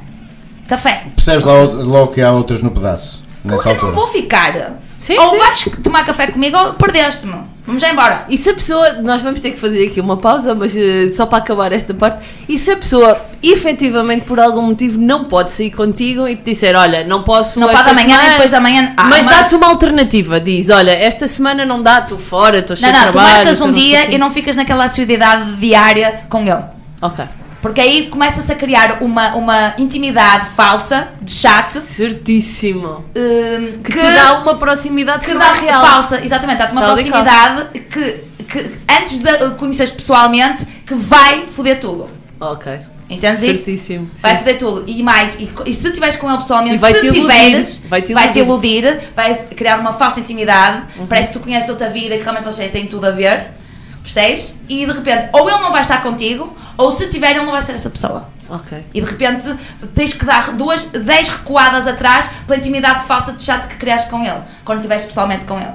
Café. 0.68 1.04
Percebes 1.16 1.46
lá, 1.46 1.54
logo 1.54 2.08
que 2.14 2.22
há 2.22 2.32
outras 2.32 2.62
no 2.64 2.72
pedaço, 2.72 3.22
nessa 3.44 3.62
eu 3.62 3.66
não 3.66 3.72
altura. 3.74 3.92
vou 3.94 4.08
ficar. 4.08 4.80
Sim, 4.98 5.18
ou 5.20 5.30
sim. 5.30 5.38
vais 5.38 5.70
tomar 5.84 6.04
café 6.04 6.28
comigo 6.28 6.58
ou 6.58 6.74
perdeste-me. 6.74 7.36
Vamos 7.68 7.82
já 7.82 7.92
embora. 7.92 8.26
E 8.30 8.38
se 8.38 8.50
a 8.50 8.54
pessoa, 8.54 8.94
nós 9.02 9.22
vamos 9.22 9.40
ter 9.40 9.52
que 9.52 9.60
fazer 9.60 9.88
aqui 9.88 10.00
uma 10.00 10.18
pausa, 10.18 10.56
mas 10.56 10.76
eh, 10.76 11.10
só 11.10 11.26
para 11.26 11.40
acabar 11.40 11.72
esta 11.72 11.94
parte, 11.94 12.24
e 12.48 12.58
se 12.58 12.72
a 12.72 12.78
pessoa 12.78 13.20
efetivamente 13.42 14.26
por 14.26 14.40
algum 14.40 14.62
motivo 14.62 15.00
não 15.00 15.26
pode 15.26 15.52
sair 15.52 15.72
contigo 15.72 16.28
e 16.28 16.36
te 16.36 16.44
disser, 16.54 16.76
olha, 16.76 17.04
não 17.04 17.24
posso 17.24 17.60
Não 17.60 17.68
pode 17.68 17.90
amanhã 17.90 18.08
semana", 18.18 18.30
depois 18.32 18.52
da 18.52 18.60
manhã. 18.62 18.94
Ah, 18.98 19.06
mas 19.06 19.26
dá-te 19.26 19.56
uma 19.56 19.68
alternativa, 19.68 20.40
diz, 20.40 20.70
olha, 20.70 20.92
esta 20.92 21.28
semana 21.28 21.66
não 21.66 21.82
dá, 21.82 22.00
estou 22.00 22.18
fora, 22.20 22.60
estou 22.60 22.76
sem 22.78 22.92
Não, 22.92 23.00
não, 23.00 23.08
tu 23.08 23.12
trabalho. 23.12 23.34
marcas 23.36 23.62
um 23.62 23.66
não 23.68 23.74
dia 23.74 24.06
quê." 24.08 24.16
e 24.16 24.18
não 24.18 24.32
ficas 24.32 24.56
naquela 24.56 24.86
assiduidade 24.86 25.56
diária 25.56 26.22
com 26.30 26.42
ele. 26.42 26.64
Ok. 27.02 27.26
Porque 27.66 27.82
aí 27.82 28.10
começa-se 28.10 28.52
a 28.52 28.56
criar 28.56 29.02
uma, 29.02 29.36
uma 29.36 29.74
intimidade 29.80 30.50
falsa 30.56 31.08
de 31.20 31.32
chat 31.32 31.66
Certíssimo. 31.66 33.04
hum, 33.16 33.82
Que, 33.84 33.92
te 33.92 34.12
dá 34.14 34.40
uma 34.40 34.54
proximidade 34.54 35.26
que, 35.26 35.32
que 35.32 35.38
dá 35.38 35.48
é 35.48 35.60
real. 35.62 35.84
falsa, 35.84 36.24
exatamente, 36.24 36.60
dá-te 36.60 36.74
uma 36.74 36.82
Tal 36.82 36.94
proximidade 36.94 37.80
que, 37.90 38.24
que 38.48 38.72
antes 38.88 39.18
de 39.18 39.50
conheceres 39.58 39.92
pessoalmente 39.92 40.64
que 40.86 40.94
vai 40.94 41.48
foder 41.48 41.80
tudo. 41.80 42.08
Ok. 42.40 42.78
Entendes 43.10 43.42
isso? 43.42 43.66
Certíssimo. 43.66 44.12
Vai 44.22 44.34
sim. 44.34 44.38
foder 44.38 44.58
tudo. 44.60 44.84
E 44.86 45.02
mais, 45.02 45.40
e, 45.40 45.50
e 45.66 45.74
se 45.74 45.88
estiveres 45.88 46.18
com 46.18 46.30
ele 46.30 46.38
pessoalmente, 46.38 46.78
vai 46.78 46.94
se 46.94 47.00
te 47.00 47.08
iludir, 47.08 47.22
tiveres, 47.22 47.84
vai-te 47.90 48.14
vai-te 48.14 48.40
iludir. 48.40 48.86
Uhum. 48.86 48.92
iludir, 48.92 49.00
vai 49.16 49.34
criar 49.56 49.80
uma 49.80 49.92
falsa 49.92 50.20
intimidade. 50.20 50.84
Parece 51.10 51.30
que 51.30 51.40
tu 51.40 51.44
conheces 51.44 51.68
outra 51.68 51.90
vida 51.90 52.14
e 52.14 52.20
que 52.20 52.24
realmente 52.24 52.46
você 52.46 52.68
tem 52.68 52.86
tudo 52.86 53.08
a 53.08 53.12
ver. 53.12 53.65
Percebes? 54.06 54.60
E 54.70 54.86
de 54.86 54.92
repente, 54.92 55.30
ou 55.34 55.50
ele 55.50 55.58
não 55.58 55.72
vai 55.72 55.82
estar 55.82 56.00
contigo, 56.00 56.56
ou 56.78 56.92
se 56.92 57.10
tiver, 57.10 57.32
ele 57.32 57.42
não 57.44 57.52
vai 57.52 57.62
ser 57.64 57.72
essa 57.72 57.90
pessoa. 57.90 58.30
Ok. 58.48 58.86
E 58.94 59.02
de 59.02 59.10
repente 59.10 59.52
tens 59.96 60.14
que 60.14 60.24
dar 60.24 60.52
duas, 60.52 60.86
dez 60.86 61.28
recuadas 61.28 61.88
atrás 61.88 62.30
pela 62.46 62.60
intimidade 62.60 63.06
falsa 63.06 63.34
de 63.34 63.42
chat 63.42 63.66
que 63.66 63.78
criaste 63.78 64.10
com 64.12 64.24
ele, 64.24 64.44
quando 64.64 64.78
estiveres 64.78 65.06
pessoalmente 65.06 65.46
com 65.46 65.58
ele. 65.60 65.74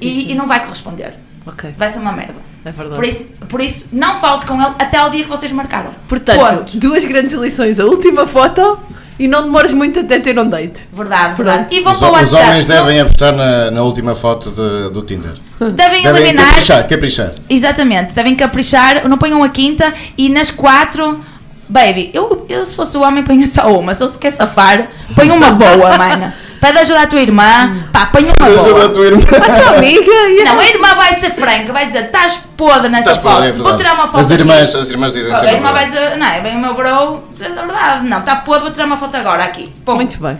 E, 0.00 0.32
e 0.32 0.34
não 0.34 0.46
vai 0.46 0.60
corresponder. 0.60 1.14
Ok. 1.46 1.74
Vai 1.76 1.88
ser 1.90 1.98
uma 1.98 2.12
merda. 2.12 2.40
É 2.64 2.72
verdade. 2.72 2.96
Por 2.96 3.04
isso, 3.04 3.24
por 3.48 3.60
isso, 3.60 3.88
não 3.92 4.16
fales 4.16 4.44
com 4.44 4.54
ele 4.54 4.74
até 4.78 4.96
ao 4.96 5.10
dia 5.10 5.22
que 5.22 5.28
vocês 5.28 5.52
marcaram. 5.52 5.94
Portanto, 6.08 6.38
Ponto. 6.38 6.78
duas 6.78 7.04
grandes 7.04 7.34
lições. 7.34 7.78
A 7.78 7.84
última 7.84 8.26
foto 8.26 8.78
e 9.18 9.26
não 9.28 9.42
demores 9.44 9.72
muito 9.72 10.00
até 10.00 10.18
ter 10.20 10.38
um 10.38 10.48
date. 10.48 10.88
Verdade, 10.92 11.34
verdade. 11.36 11.74
E 11.74 11.80
vão 11.80 11.92
Os, 11.92 11.98
para 11.98 12.08
o 12.08 12.10
os 12.12 12.20
WhatsApp. 12.32 12.46
homens 12.48 12.64
se 12.64 12.70
não- 12.74 12.84
devem 12.84 13.00
apostar 13.00 13.32
na, 13.34 13.70
na 13.70 13.82
última 13.82 14.14
foto 14.14 14.50
de- 14.50 14.90
do 14.92 15.02
Tinder. 15.02 15.32
devem 15.58 16.02
Devem 16.02 16.22
eliminar. 16.22 16.46
caprichar, 16.48 16.86
caprichar. 16.88 17.32
Exatamente, 17.50 18.12
devem 18.12 18.34
caprichar, 18.36 19.08
não 19.08 19.18
ponham 19.18 19.42
a 19.42 19.48
quinta 19.48 19.92
e 20.16 20.28
nas 20.28 20.50
quatro. 20.50 21.20
Baby, 21.70 22.10
eu, 22.14 22.46
eu 22.48 22.64
se 22.64 22.74
fosse 22.74 22.96
o 22.96 23.02
homem 23.02 23.22
ponha 23.22 23.46
só 23.46 23.78
uma, 23.78 23.94
se 23.94 24.02
ele 24.02 24.10
se 24.12 24.18
quer 24.18 24.30
safar, 24.30 24.88
põe 25.14 25.30
uma 25.30 25.50
boa, 25.50 25.98
mana. 25.98 26.34
Pede 26.60 26.78
ajuda 26.78 27.02
à 27.02 27.06
tua 27.06 27.20
irmã, 27.20 27.72
pá, 27.92 28.02
apanha 28.02 28.32
uma 28.40 28.48
Ajuda 28.48 28.70
a 28.70 28.72
boa. 28.74 28.88
tua 28.88 29.06
irmã. 29.06 29.22
A 29.22 29.52
tua 29.60 29.70
amiga 29.78 30.10
e 30.28 30.44
Não, 30.44 30.58
a 30.58 30.66
irmã 30.66 30.94
vai 30.96 31.14
ser 31.14 31.30
franca, 31.30 31.72
vai 31.72 31.86
dizer, 31.86 32.06
estás 32.06 32.40
podre 32.56 32.88
nessa 32.88 33.12
Estás 33.12 33.18
por 33.18 33.30
foto, 33.30 33.44
é 33.44 33.52
vou 33.52 33.54
verdade. 33.64 33.76
tirar 33.78 33.94
uma 33.94 34.06
foto 34.08 34.18
As 34.20 34.30
aqui." 34.32 34.40
irmãs, 34.40 34.74
as 34.74 34.90
irmãs 34.90 35.12
dizem 35.12 35.32
A 35.32 35.38
sempre. 35.38 35.54
irmã 35.54 35.72
vai 35.72 35.84
dizer, 35.86 36.16
não, 36.16 36.26
é 36.26 36.40
bem 36.40 36.56
o 36.56 36.60
meu 36.60 36.74
bro, 36.74 37.22
é 37.40 37.48
verdade, 37.48 38.08
não, 38.08 38.18
está 38.18 38.36
podre, 38.36 38.62
vou 38.62 38.70
tirar 38.72 38.86
uma 38.86 38.96
foto 38.96 39.16
agora 39.16 39.44
aqui. 39.44 39.72
Pum. 39.84 39.94
Muito 39.94 40.18
bem. 40.20 40.38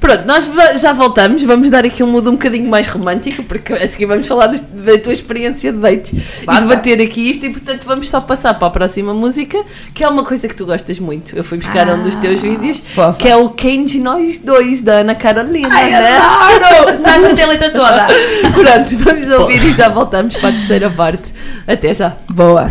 Pronto, 0.00 0.24
nós 0.26 0.50
já 0.80 0.92
voltamos. 0.94 1.42
Vamos 1.42 1.68
dar 1.68 1.84
aqui 1.84 2.02
um 2.02 2.06
mundo 2.06 2.30
um 2.30 2.32
bocadinho 2.32 2.68
mais 2.68 2.88
romântico, 2.88 3.42
porque 3.44 3.74
a 3.74 3.86
seguir 3.86 4.06
vamos 4.06 4.26
falar 4.26 4.46
dos- 4.46 4.62
da 4.62 4.96
tua 4.98 5.12
experiência 5.12 5.70
de 5.72 5.78
dates 5.78 6.12
e 6.12 6.60
debater 6.60 7.00
aqui 7.02 7.30
isto. 7.30 7.44
E 7.44 7.50
portanto, 7.50 7.82
vamos 7.86 8.08
só 8.08 8.18
passar 8.20 8.54
para 8.54 8.66
a 8.68 8.70
próxima 8.70 9.12
música, 9.12 9.62
que 9.94 10.02
é 10.02 10.08
uma 10.08 10.24
coisa 10.24 10.48
que 10.48 10.56
tu 10.56 10.64
gostas 10.64 10.98
muito. 10.98 11.36
Eu 11.36 11.44
fui 11.44 11.58
buscar 11.58 11.86
um 11.90 12.02
dos 12.02 12.16
teus 12.16 12.40
vídeos, 12.40 12.82
fofa. 12.94 13.18
que 13.18 13.28
é 13.28 13.36
o 13.36 13.50
Quem 13.50 13.84
de 13.84 13.98
Nós 14.00 14.38
Dois, 14.38 14.80
da 14.82 14.94
Ana 14.94 15.14
Carolina. 15.14 15.68
Ai, 15.70 15.90
né? 15.90 16.16
adoro! 16.16 16.96
Sabes 16.96 17.24
que 17.26 17.30
eu 17.32 17.34
sei 17.36 17.44
a 17.44 17.48
letra 17.48 17.70
toda. 17.70 18.06
Pronto, 18.54 19.04
vamos 19.04 19.30
ouvir 19.30 19.62
e 19.64 19.70
já 19.72 19.88
voltamos 19.90 20.34
para 20.36 20.48
a 20.48 20.52
terceira 20.52 20.88
parte. 20.88 21.32
Até 21.66 21.92
já. 21.92 22.16
Boa. 22.32 22.70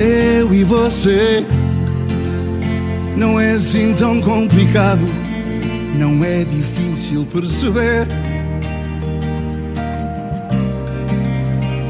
Eu 0.00 0.54
e 0.54 0.64
você 0.64 1.44
não 3.18 3.38
é 3.38 3.52
assim 3.52 3.92
tão 3.92 4.18
complicado, 4.18 5.04
não 5.98 6.24
é 6.24 6.42
difícil 6.42 7.26
perceber. 7.30 8.08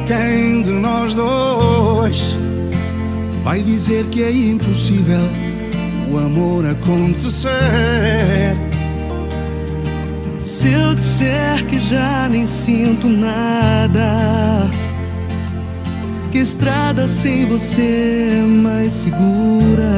Quem 0.08 0.61
de 0.62 0.72
nós 0.72 1.14
dois 1.14 2.36
vai 3.44 3.62
dizer 3.62 4.04
que 4.06 4.24
é 4.24 4.32
impossível 4.32 5.30
o 6.11 6.18
amor 6.18 6.66
acontecer? 6.66 7.48
Se 10.42 10.66
eu 10.66 10.96
disser 10.96 11.64
que 11.66 11.78
já 11.78 12.28
nem 12.28 12.44
sinto 12.44 13.08
nada, 13.08 14.68
que 16.31 16.39
estrada 16.39 17.09
sem 17.09 17.45
você 17.45 18.39
é 18.39 18.43
mais 18.43 18.93
segura. 18.93 19.91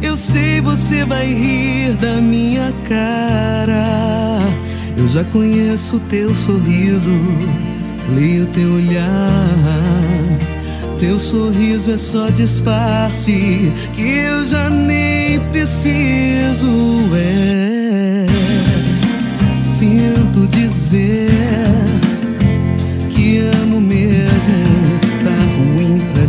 Eu 0.00 0.16
sei 0.16 0.60
você 0.60 1.04
vai 1.04 1.26
rir 1.26 1.94
da 1.96 2.20
minha 2.20 2.72
cara. 2.88 4.40
Eu 4.96 5.08
já 5.08 5.24
conheço 5.24 5.98
teu 6.08 6.32
sorriso, 6.34 7.10
leio 8.14 8.46
teu 8.46 8.74
olhar. 8.74 9.08
Teu 11.00 11.18
sorriso 11.18 11.92
é 11.92 11.98
só 11.98 12.28
disfarce 12.30 13.72
que 13.94 14.02
eu 14.02 14.46
já 14.46 14.70
nem 14.70 15.40
preciso. 15.50 16.66
É, 17.14 18.26
sinto 19.60 20.46
dizer 20.48 21.77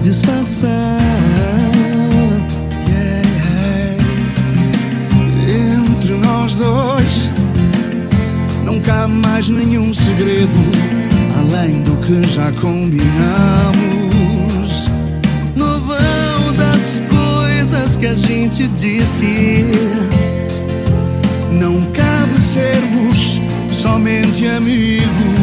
disfarçar. 0.01 0.97
Entre 5.47 6.13
nós 6.25 6.55
dois 6.55 7.31
não 8.65 8.79
cabe 8.79 9.13
mais 9.13 9.49
nenhum 9.49 9.93
segredo 9.93 10.89
além 11.39 11.81
do 11.81 11.95
que 11.97 12.27
já 12.27 12.51
combinamos. 12.53 13.09
No 15.55 15.79
vão 15.79 16.53
das 16.57 17.01
coisas 17.09 17.95
que 17.95 18.07
a 18.07 18.15
gente 18.15 18.67
disse, 18.69 19.65
Não 21.51 21.81
cabe 21.91 22.39
sermos 22.39 23.41
somente 23.71 24.47
amigos. 24.47 25.38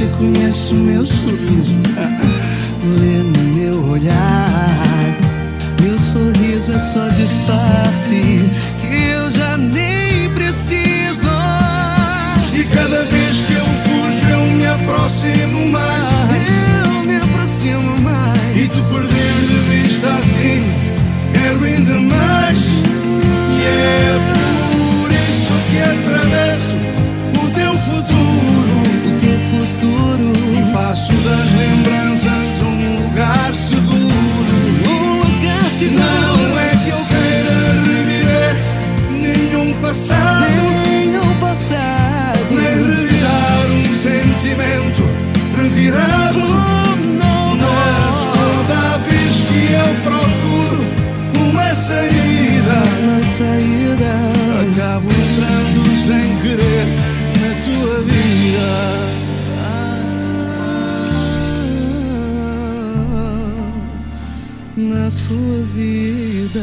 Você 0.00 0.06
conhece 0.16 0.72
o 0.72 0.76
meu 0.76 1.06
sorriso, 1.06 1.76
lê 2.98 3.22
no 3.22 3.54
meu 3.54 3.90
olhar. 3.90 5.18
Meu 5.82 5.98
sorriso 5.98 6.72
é 6.72 6.78
só 6.78 7.06
disfarce. 7.08 8.40
Que 8.80 9.10
eu 9.12 9.29
sua 65.30 65.62
vida. 65.72 66.60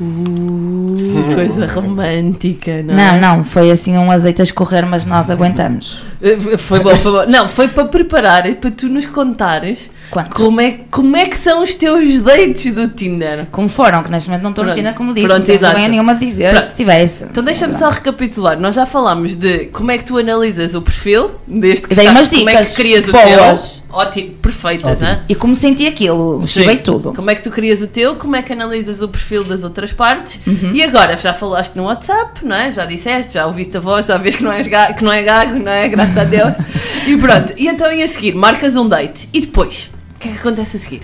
Uh, 0.00 0.96
coisa 1.34 1.66
romântica, 1.66 2.82
não 2.82 2.94
Não, 2.94 3.02
é? 3.14 3.20
não, 3.20 3.44
foi 3.44 3.70
assim 3.70 3.96
um 3.96 4.10
azeite 4.10 4.40
a 4.40 4.44
escorrer, 4.44 4.84
mas 4.84 5.06
nós 5.06 5.30
aguentamos. 5.30 6.04
Eh, 6.20 6.56
Foi 6.56 6.80
bom, 6.80 6.96
foi 6.96 7.12
bom. 7.12 7.30
Não, 7.30 7.48
foi 7.48 7.68
para 7.68 7.84
preparar 7.84 8.46
e 8.48 8.54
para 8.56 8.70
tu 8.72 8.88
nos 8.88 9.06
contares 9.06 9.90
Quanto? 10.10 10.34
como 10.34 10.60
é, 10.60 10.78
como 10.90 11.16
é 11.16 11.26
que 11.26 11.38
são 11.38 11.62
os 11.62 11.74
teus 11.74 12.18
dates 12.20 12.74
do 12.74 12.88
Tinder. 12.88 13.46
Como 13.50 13.68
foram, 13.68 14.02
que 14.02 14.10
neste 14.10 14.28
momento 14.28 14.42
não 14.42 14.50
estou 14.50 14.64
no. 14.64 14.72
Tinder, 14.72 14.94
como 14.94 15.14
disse, 15.14 15.26
Pronto, 15.26 15.38
não 15.40 15.46
tenho 15.46 15.58
exato. 15.58 15.78
nenhuma 15.88 16.14
de 16.14 16.26
dizer 16.26 16.50
Pronto. 16.50 16.64
se 16.64 16.74
tivesse. 16.74 17.24
Então 17.24 17.42
deixa-me 17.44 17.74
só 17.74 17.88
recapitular. 17.90 18.58
Nós 18.58 18.74
já 18.74 18.84
falámos 18.86 19.34
de 19.36 19.66
como 19.66 19.90
é 19.90 19.98
que 19.98 20.04
tu 20.04 20.18
analisas 20.18 20.74
o 20.74 20.82
perfil 20.82 21.30
deste 21.46 21.86
que 21.88 21.94
Dei 21.94 22.04
estás- 22.06 22.10
umas 22.18 22.28
como 22.28 22.40
é 22.48 22.52
que 22.52 22.58
dicas 22.58 22.76
crias 22.76 23.08
o 23.08 23.12
boas. 23.12 23.82
teu. 23.86 23.96
Ótimo, 23.98 24.30
perfeitas, 24.42 25.00
né? 25.00 25.20
E 25.28 25.34
como 25.34 25.54
senti 25.54 25.86
aquilo, 25.86 26.46
chivei 26.46 26.76
tudo. 26.78 27.12
Como 27.12 27.30
é 27.30 27.34
que 27.34 27.42
tu 27.42 27.50
crias 27.50 27.80
o 27.82 27.86
teu, 27.86 28.16
como 28.16 28.36
é 28.36 28.42
que 28.42 28.52
analisas 28.52 29.00
o 29.02 29.08
perfil 29.08 29.44
das 29.44 29.64
outras 29.64 29.92
partes 29.92 30.40
Uhum. 30.46 30.72
e 30.74 30.82
agora 30.82 31.16
já 31.16 31.32
falaste 31.32 31.74
no 31.76 31.84
WhatsApp, 31.84 32.44
não 32.44 32.54
é? 32.56 32.70
Já 32.70 32.84
disseste, 32.84 33.34
já 33.34 33.46
ouviste 33.46 33.76
a 33.76 33.80
voz, 33.80 34.06
já 34.06 34.16
vês 34.16 34.36
que 34.36 34.42
não, 34.44 34.52
és 34.52 34.66
ga- 34.68 34.92
que 34.92 35.02
não 35.04 35.12
é 35.12 35.22
gago, 35.22 35.58
não 35.58 35.70
é? 35.72 35.88
Graças 35.88 36.16
a 36.18 36.24
Deus. 36.24 36.54
e 37.06 37.16
pronto, 37.16 37.52
e 37.56 37.66
então 37.68 37.92
e 37.92 38.02
a 38.02 38.08
seguir, 38.08 38.34
marcas 38.34 38.76
um 38.76 38.88
date 38.88 39.28
e 39.32 39.40
depois, 39.40 39.90
que 40.20 40.28
é 40.28 40.32
que 40.32 40.38
acontece 40.38 40.76
a 40.76 40.80
seguir? 40.80 41.02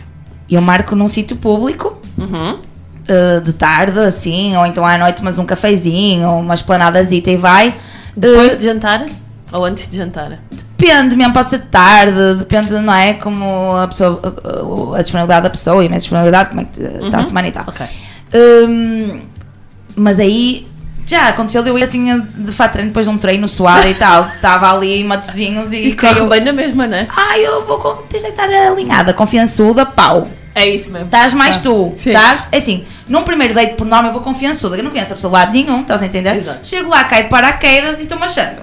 Eu 0.48 0.60
marco 0.62 0.94
num 0.94 1.08
sítio 1.08 1.36
público, 1.36 2.00
Uhum. 2.18 2.60
eh, 3.08 3.40
de 3.40 3.52
tarde, 3.52 3.98
assim, 3.98 4.56
ou 4.56 4.64
então 4.66 4.84
à 4.86 4.96
noite, 4.98 5.22
mas 5.24 5.38
um 5.38 5.44
cafezinho, 5.44 6.28
ou 6.28 6.40
uma 6.40 6.54
esplanadazita 6.54 7.30
e 7.30 7.36
vai. 7.36 7.74
Depois 8.16 8.52
Eh, 8.52 8.56
de 8.56 8.64
jantar 8.64 9.06
ou 9.52 9.64
antes 9.64 9.88
de 9.88 9.96
jantar? 9.96 10.38
Depende, 10.78 11.16
mesmo 11.16 11.32
pode 11.32 11.48
ser 11.50 11.58
de 11.58 11.66
tarde, 11.66 12.34
depende, 12.38 12.74
não 12.80 12.92
é? 12.92 13.14
Como 13.14 13.74
a 13.76 13.88
pessoa, 13.88 14.20
a, 14.22 14.98
a 14.98 15.02
disponibilidade 15.02 15.42
da 15.44 15.50
pessoa 15.50 15.82
e 15.82 15.86
a 15.86 15.88
minha 15.88 15.98
disponibilidade, 15.98 16.50
como 16.50 16.60
é 16.60 16.64
que 16.64 16.80
está 17.06 17.18
a 17.18 17.22
semana 17.22 17.48
e 17.48 17.52
tal. 17.52 17.64
Ok. 17.66 17.86
Hum, 18.34 19.20
mas 19.96 20.20
aí 20.20 20.66
já 21.07 21.28
aconteceu 21.28 21.62
de 21.62 21.70
eu 21.70 21.78
ir 21.78 21.84
assim 21.84 22.20
de 22.20 22.52
fato 22.52 22.72
treino 22.72 22.90
depois 22.90 23.07
de 23.07 23.12
um 23.12 23.16
treino 23.16 23.46
suado 23.48 23.86
e 23.88 23.94
tal. 23.94 24.26
Estava 24.34 24.72
ali 24.74 25.00
em 25.00 25.04
matozinhos 25.04 25.72
e, 25.72 25.76
E 25.76 25.96
corre 25.96 26.14
caiu. 26.14 26.28
bem 26.28 26.40
na 26.44 26.52
mesma, 26.52 26.86
não 26.86 26.96
é? 26.98 27.07
Ah, 27.16 27.38
eu 27.38 27.64
vou. 27.64 27.78
Tens 28.11 28.22
de 28.22 28.28
estar 28.30 28.48
alinhada, 28.50 29.14
confiançuda, 29.14 29.86
pau. 29.86 30.26
É 30.54 30.66
isso 30.66 30.90
mesmo. 30.90 31.07
Estás 31.07 31.32
mais 31.34 31.57
Ah, 31.59 31.61
tu, 31.61 31.92
sim. 31.98 32.12
sabes? 32.12 32.48
É 32.50 32.57
assim, 32.57 32.84
num 33.07 33.22
primeiro 33.22 33.52
date 33.54 33.74
por 33.74 33.86
norma 33.86 34.09
eu 34.09 34.12
vou 34.12 34.22
confiançuda, 34.22 34.76
eu 34.76 34.82
não 34.82 34.90
conheço 34.90 35.12
a 35.12 35.14
pessoa 35.16 35.30
de 35.30 35.38
lado 35.38 35.52
nenhum, 35.52 35.82
estás 35.82 36.02
a 36.02 36.07
entender? 36.07 36.34
Exato. 36.36 36.66
Chego 36.66 36.88
lá, 36.90 37.04
caio 37.04 37.24
de 37.24 37.28
paraquedas 37.30 38.00
e 38.00 38.04
estou 38.04 38.18
achando. 38.22 38.62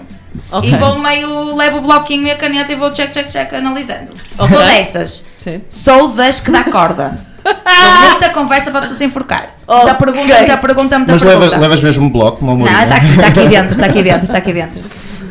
Ok. 0.52 0.72
E 0.72 0.76
vou 0.76 0.98
meio, 0.98 1.56
levo 1.56 1.78
o 1.78 1.82
bloquinho 1.82 2.26
e 2.28 2.32
a 2.32 2.36
caneta 2.36 2.72
e 2.72 2.76
vou 2.76 2.90
check, 2.92 3.12
check, 3.12 3.30
check 3.30 3.54
analisando. 3.54 4.12
Ok. 4.40 4.56
Sou 4.58 4.66
dessas. 4.66 5.26
Sim. 5.44 5.62
Sou 5.70 6.08
das 6.10 6.40
que 6.40 6.50
dá 6.52 6.64
corda. 6.64 7.16
Dou 7.44 8.10
muita 8.10 8.30
conversa 8.30 8.70
para 8.72 8.80
a 8.80 8.82
pessoa 8.84 8.98
se 8.98 9.06
enforcar. 9.06 9.56
Muita 9.68 9.84
Ok. 9.86 9.94
pergunta, 9.96 10.38
muita 10.38 10.58
pergunta, 10.58 10.98
muita 11.00 11.14
Mas 11.14 11.22
pergunta. 11.24 11.46
levas, 11.46 11.62
levas 11.62 11.84
mesmo 11.84 12.06
um 12.06 12.10
bloco, 12.10 12.44
meu 12.44 12.54
amor. 12.54 12.70
Não, 12.72 12.84
está 12.84 12.96
aqui, 12.96 13.10
está 13.12 13.28
aqui 13.28 13.48
dentro, 13.48 13.74
está 13.74 13.86
aqui 13.86 14.04
dentro, 14.04 14.24
está 14.24 14.38
aqui 14.38 14.54
dentro. 14.54 14.84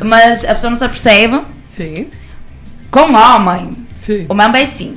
Mas 0.03 0.45
a 0.45 0.53
pessoa 0.53 0.69
não 0.69 0.77
se 0.77 0.83
apercebe. 0.83 1.41
Sim. 1.69 2.07
Com 2.91 3.13
homem, 3.13 3.75
Sim. 3.95 4.25
o 4.29 4.33
mambo 4.35 4.57
é 4.57 4.61
assim. 4.63 4.95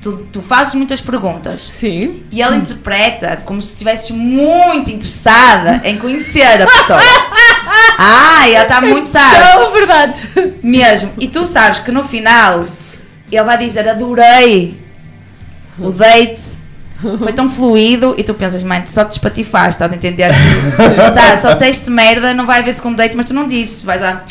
Tu, 0.00 0.12
tu 0.32 0.40
fazes 0.42 0.74
muitas 0.74 1.00
perguntas 1.00 1.68
Sim. 1.72 2.22
e 2.30 2.40
ele 2.40 2.56
interpreta 2.56 3.40
como 3.44 3.60
se 3.60 3.70
estivesse 3.70 4.12
muito 4.12 4.90
interessada 4.90 5.80
em 5.84 5.96
conhecer 5.98 6.62
a 6.62 6.66
pessoa. 6.66 7.00
Ah, 7.98 8.48
ela 8.48 8.62
está 8.62 8.80
muito, 8.80 9.08
sabe? 9.08 9.38
Não, 9.38 9.72
verdade. 9.72 10.20
Mesmo. 10.62 11.12
E 11.18 11.26
tu 11.26 11.44
sabes 11.46 11.80
que 11.80 11.90
no 11.90 12.04
final 12.04 12.64
ele 13.32 13.42
vai 13.42 13.58
dizer 13.58 13.88
adorei 13.88 14.78
o 15.78 15.90
date. 15.90 16.64
Foi 17.18 17.32
tão 17.32 17.48
fluido 17.48 18.14
e 18.16 18.24
tu 18.24 18.32
pensas, 18.32 18.62
mãe, 18.62 18.82
só 18.86 19.04
te 19.04 19.12
espatifaste, 19.12 19.72
estás 19.72 19.92
a 19.92 19.94
entender? 19.96 20.30
Sabes, 21.14 21.40
só 21.40 21.52
disseste 21.52 21.90
merda, 21.90 22.32
não 22.32 22.46
vai 22.46 22.60
haver 22.60 22.72
segundo 22.72 22.96
date, 22.96 23.14
mas 23.14 23.26
tu 23.26 23.34
não 23.34 23.46
dizes, 23.46 23.82
tu 23.82 23.86
vais 23.86 24.00
lá, 24.00 24.22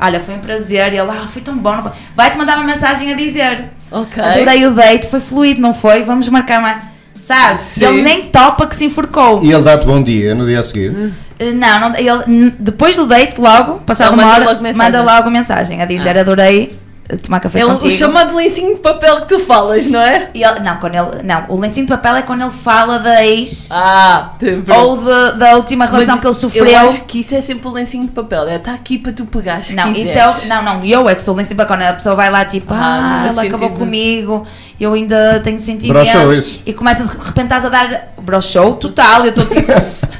olha, 0.00 0.18
foi 0.18 0.34
um 0.34 0.40
prazer, 0.40 0.92
e 0.92 0.98
ele, 0.98 1.08
ah, 1.08 1.28
foi 1.32 1.40
tão 1.40 1.56
bom, 1.56 1.76
não 1.76 1.82
foi?" 1.84 1.92
vai-te 2.16 2.36
mandar 2.36 2.56
uma 2.58 2.66
mensagem 2.66 3.12
a 3.12 3.14
dizer, 3.14 3.64
Ok. 3.92 4.20
adorei 4.22 4.66
o 4.66 4.72
date, 4.72 5.06
foi 5.08 5.20
fluido, 5.20 5.60
não 5.60 5.72
foi? 5.72 6.02
Vamos 6.02 6.28
marcar 6.28 6.58
uma, 6.58 6.78
sabes? 7.20 7.60
Sim. 7.60 7.84
Ele 7.84 8.02
nem 8.02 8.22
topa 8.22 8.66
que 8.66 8.74
se 8.74 8.86
enforcou. 8.86 9.38
E 9.40 9.52
ele 9.52 9.62
dá-te 9.62 9.86
bom 9.86 10.02
dia 10.02 10.34
no 10.34 10.44
dia 10.46 10.58
a 10.58 10.62
seguir. 10.64 11.12
Eh, 11.38 11.52
Não, 11.52 11.78
não 11.90 11.96
ele, 11.96 12.52
depois 12.58 12.96
do 12.96 13.06
date, 13.06 13.40
logo, 13.40 13.78
passado 13.86 14.08
Ele 14.14 14.20
uma 14.20 14.24
manda 14.24 14.34
hora, 14.36 14.44
logo 14.50 14.62
mensagem. 14.64 14.92
manda 14.92 15.02
logo 15.14 15.30
mensagem 15.30 15.80
a 15.80 15.84
dizer 15.86 16.18
adorei 16.18 16.72
eh, 16.72 16.89
tomar 17.18 17.40
café 17.40 17.60
É 17.60 17.64
o, 17.66 17.68
contigo. 17.70 17.88
o 17.88 17.90
chamado 17.90 18.34
lencinho 18.36 18.74
de 18.74 18.80
papel 18.80 19.20
que 19.22 19.28
tu 19.28 19.40
falas, 19.40 19.86
não 19.86 20.00
é? 20.00 20.28
E 20.34 20.42
ele- 20.44 20.60
não, 20.60 20.76
quando 20.76 20.94
ele, 20.94 21.22
não, 21.24 21.44
o 21.48 21.58
lencinho 21.58 21.86
de 21.86 21.92
papel 21.92 22.16
é 22.16 22.22
quando 22.22 22.42
ele 22.42 22.50
fala 22.50 22.98
da 22.98 23.24
ex 23.24 23.68
Ah, 23.70 24.32
ou 24.78 24.96
de- 24.98 25.38
da 25.38 25.56
última 25.56 25.86
relação 25.86 26.18
que 26.18 26.26
ele 26.26 26.34
sofreu. 26.34 26.66
Eu 26.66 26.78
acho 26.80 27.04
que 27.04 27.20
isso 27.20 27.34
é 27.34 27.40
sempre 27.40 27.66
o 27.68 27.70
lencinho 27.70 28.04
de 28.04 28.12
papel. 28.12 28.48
É, 28.48 28.56
está 28.56 28.72
aqui 28.74 28.98
para 28.98 29.12
tu 29.12 29.24
pegares. 29.26 29.68
se 29.68 29.74
Não, 29.74 29.90
isso 29.92 30.00
é 30.18 30.24
quiseres. 30.24 30.44
o, 30.44 30.48
não, 30.48 30.62
não, 30.62 30.84
eu 30.84 31.08
é 31.08 31.14
que 31.14 31.22
sou 31.22 31.34
o 31.34 31.36
lencinho 31.36 31.56
de 31.56 31.62
papel. 31.64 31.76
Quando 31.76 31.88
a 31.88 31.92
pessoa 31.94 32.14
vai 32.14 32.30
lá 32.30 32.44
tipo, 32.44 32.72
Ah, 32.74 32.78
ah, 32.80 33.24
ela 33.26 33.34
faz 33.34 33.48
acabou 33.48 33.68
sentido. 33.68 33.78
comigo, 33.84 34.46
eu 34.80 34.92
ainda 34.92 35.40
tenho 35.40 35.58
sentimentos. 35.60 36.10
Broxou 36.12 36.32
isso. 36.32 36.62
E 36.66 36.72
começa 36.72 37.04
de 37.04 37.10
repente 37.16 37.44
estás 37.44 37.64
a 37.64 37.68
dar 37.68 38.12
broxou 38.20 38.74
total, 38.74 39.24
eu 39.24 39.30
estou 39.30 39.44
tipo. 39.46 39.70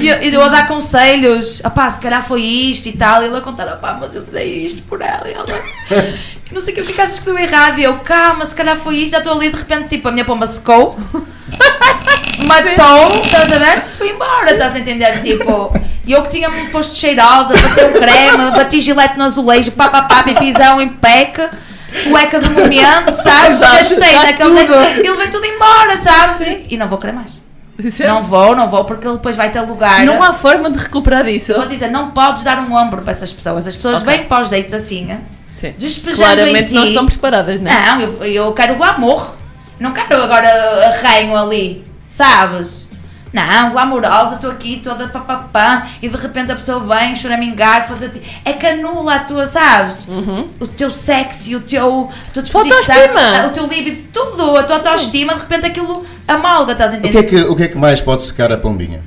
e 0.00 0.08
eu, 0.08 0.16
eu 0.16 0.42
a 0.42 0.48
dar 0.48 0.66
conselhos, 0.66 1.60
opá, 1.64 1.88
se 1.90 2.00
calhar 2.00 2.26
foi 2.26 2.42
isto 2.42 2.86
e 2.86 2.92
tal, 2.92 3.22
e 3.22 3.26
ele 3.26 3.36
a 3.36 3.40
contar, 3.40 3.66
opá, 3.72 3.96
mas 4.00 4.14
eu 4.14 4.24
te 4.24 4.30
dei 4.30 4.64
isto 4.64 4.82
por 4.82 5.00
ela, 5.00 5.28
e 5.28 5.32
ela, 5.32 5.46
não 6.50 6.60
sei 6.60 6.72
o 6.72 6.76
que, 6.76 6.82
o 6.82 6.86
que 6.86 6.92
é 6.92 6.94
que 6.94 7.00
achas 7.00 7.18
que 7.18 7.24
deu 7.24 7.38
errado? 7.38 7.78
E 7.78 7.84
eu, 7.84 7.98
calma, 8.00 8.44
se 8.44 8.54
calhar 8.54 8.76
foi 8.76 8.96
isto, 8.96 9.12
já 9.12 9.18
estou 9.18 9.34
ali, 9.34 9.50
de 9.50 9.56
repente, 9.56 9.88
tipo, 9.88 10.08
a 10.08 10.12
minha 10.12 10.24
pomba 10.24 10.46
secou, 10.46 10.98
matou, 12.46 13.20
estás 13.22 13.52
a 13.52 13.58
ver? 13.58 13.84
Fui 13.96 14.10
embora, 14.10 14.52
estás 14.52 14.76
a 14.76 14.78
entender? 14.78 15.20
Tipo, 15.20 15.72
e 16.06 16.12
eu 16.12 16.22
que 16.22 16.30
tinha-me 16.30 16.68
posto 16.70 16.96
cheirosa, 16.96 17.54
passei 17.54 17.86
um 17.86 17.92
creme, 17.92 18.50
bati 18.50 18.80
gilete 18.80 19.16
no 19.16 19.24
azulejo, 19.24 19.72
pá, 19.72 19.88
pá, 19.88 20.02
pá, 20.02 20.22
pipizão, 20.22 20.80
impec, 20.80 21.38
cueca 22.08 22.40
de 22.40 22.48
momento, 22.48 23.14
sabes? 23.14 23.60
Gastei 23.60 24.14
naquele. 24.14 24.58
Ele 24.60 25.16
veio 25.16 25.30
tudo 25.30 25.44
embora, 25.44 26.00
sabes? 26.02 26.40
E, 26.40 26.66
e 26.70 26.76
não 26.76 26.88
vou 26.88 26.98
querer 26.98 27.12
mais. 27.12 27.41
Isso 27.78 28.02
é- 28.02 28.06
Não 28.06 28.22
vou, 28.22 28.54
não 28.54 28.68
vou, 28.68 28.84
porque 28.84 29.06
ele 29.06 29.16
depois 29.16 29.34
vai 29.36 29.50
ter 29.50 29.60
lugar. 29.62 30.04
Não 30.04 30.22
há 30.22 30.32
forma 30.32 30.70
de 30.70 30.78
recuperar 30.78 31.24
disso. 31.24 31.54
Vou 31.54 31.66
dizer, 31.66 31.90
não 31.90 32.10
podes 32.10 32.44
dar 32.44 32.58
um 32.58 32.74
ombro 32.74 33.02
para 33.02 33.10
essas 33.10 33.32
pessoas. 33.32 33.66
As 33.66 33.76
pessoas 33.76 34.02
Ok. 34.02 34.14
vêm 34.16 34.26
para 34.26 34.42
os 34.42 34.50
dates 34.50 34.74
assim, 34.74 35.18
Sim. 35.56 35.74
despejando 35.78 36.22
Claramente 36.34 36.72
não 36.74 36.84
estão 36.84 37.06
preparadas, 37.06 37.60
não 37.60 37.70
é? 37.70 37.86
Não, 37.86 38.00
eu, 38.00 38.24
eu 38.24 38.52
quero 38.52 38.74
glamour. 38.76 39.34
Não 39.80 39.92
quero 39.92 40.22
agora 40.22 40.48
arranho 40.86 41.36
ali, 41.36 41.84
sabes? 42.06 42.88
Não, 43.32 43.70
glamourosa, 43.70 44.34
estou 44.34 44.50
aqui 44.50 44.80
toda 44.82 45.08
papapá 45.08 45.86
e 46.02 46.08
de 46.08 46.16
repente 46.16 46.52
a 46.52 46.54
pessoa 46.54 46.80
vem 46.80 47.14
choramingar, 47.14 47.88
fazer. 47.88 48.10
ti- 48.10 48.20
É 48.44 48.52
que 48.52 48.66
anula 48.66 49.14
a 49.14 49.18
tua, 49.20 49.46
sabes? 49.46 50.06
O 50.60 50.66
teu 50.68 50.90
sexy, 50.90 51.56
o 51.56 51.60
teu. 51.60 52.10
A 52.28 52.30
tua 52.32 52.42
disposição, 52.42 52.76
autoestima. 52.94 53.46
o 53.46 53.50
teu 53.50 53.66
líbido, 53.66 54.08
tudo, 54.12 54.56
a 54.56 54.62
tua 54.64 54.76
autoestima, 54.76 55.34
de 55.34 55.40
repente 55.40 55.66
aquilo 55.66 56.04
amalga, 56.28 56.72
estás 56.72 56.92
a 56.92 56.96
O 56.96 57.00
que, 57.00 57.08
entender? 57.08 57.26
é 57.26 57.28
que, 57.44 57.50
o 57.50 57.56
que 57.56 57.62
é 57.64 57.68
que 57.68 57.78
mais 57.78 58.00
pode 58.00 58.22
secar 58.22 58.52
a 58.52 58.56
pombinha? 58.58 59.02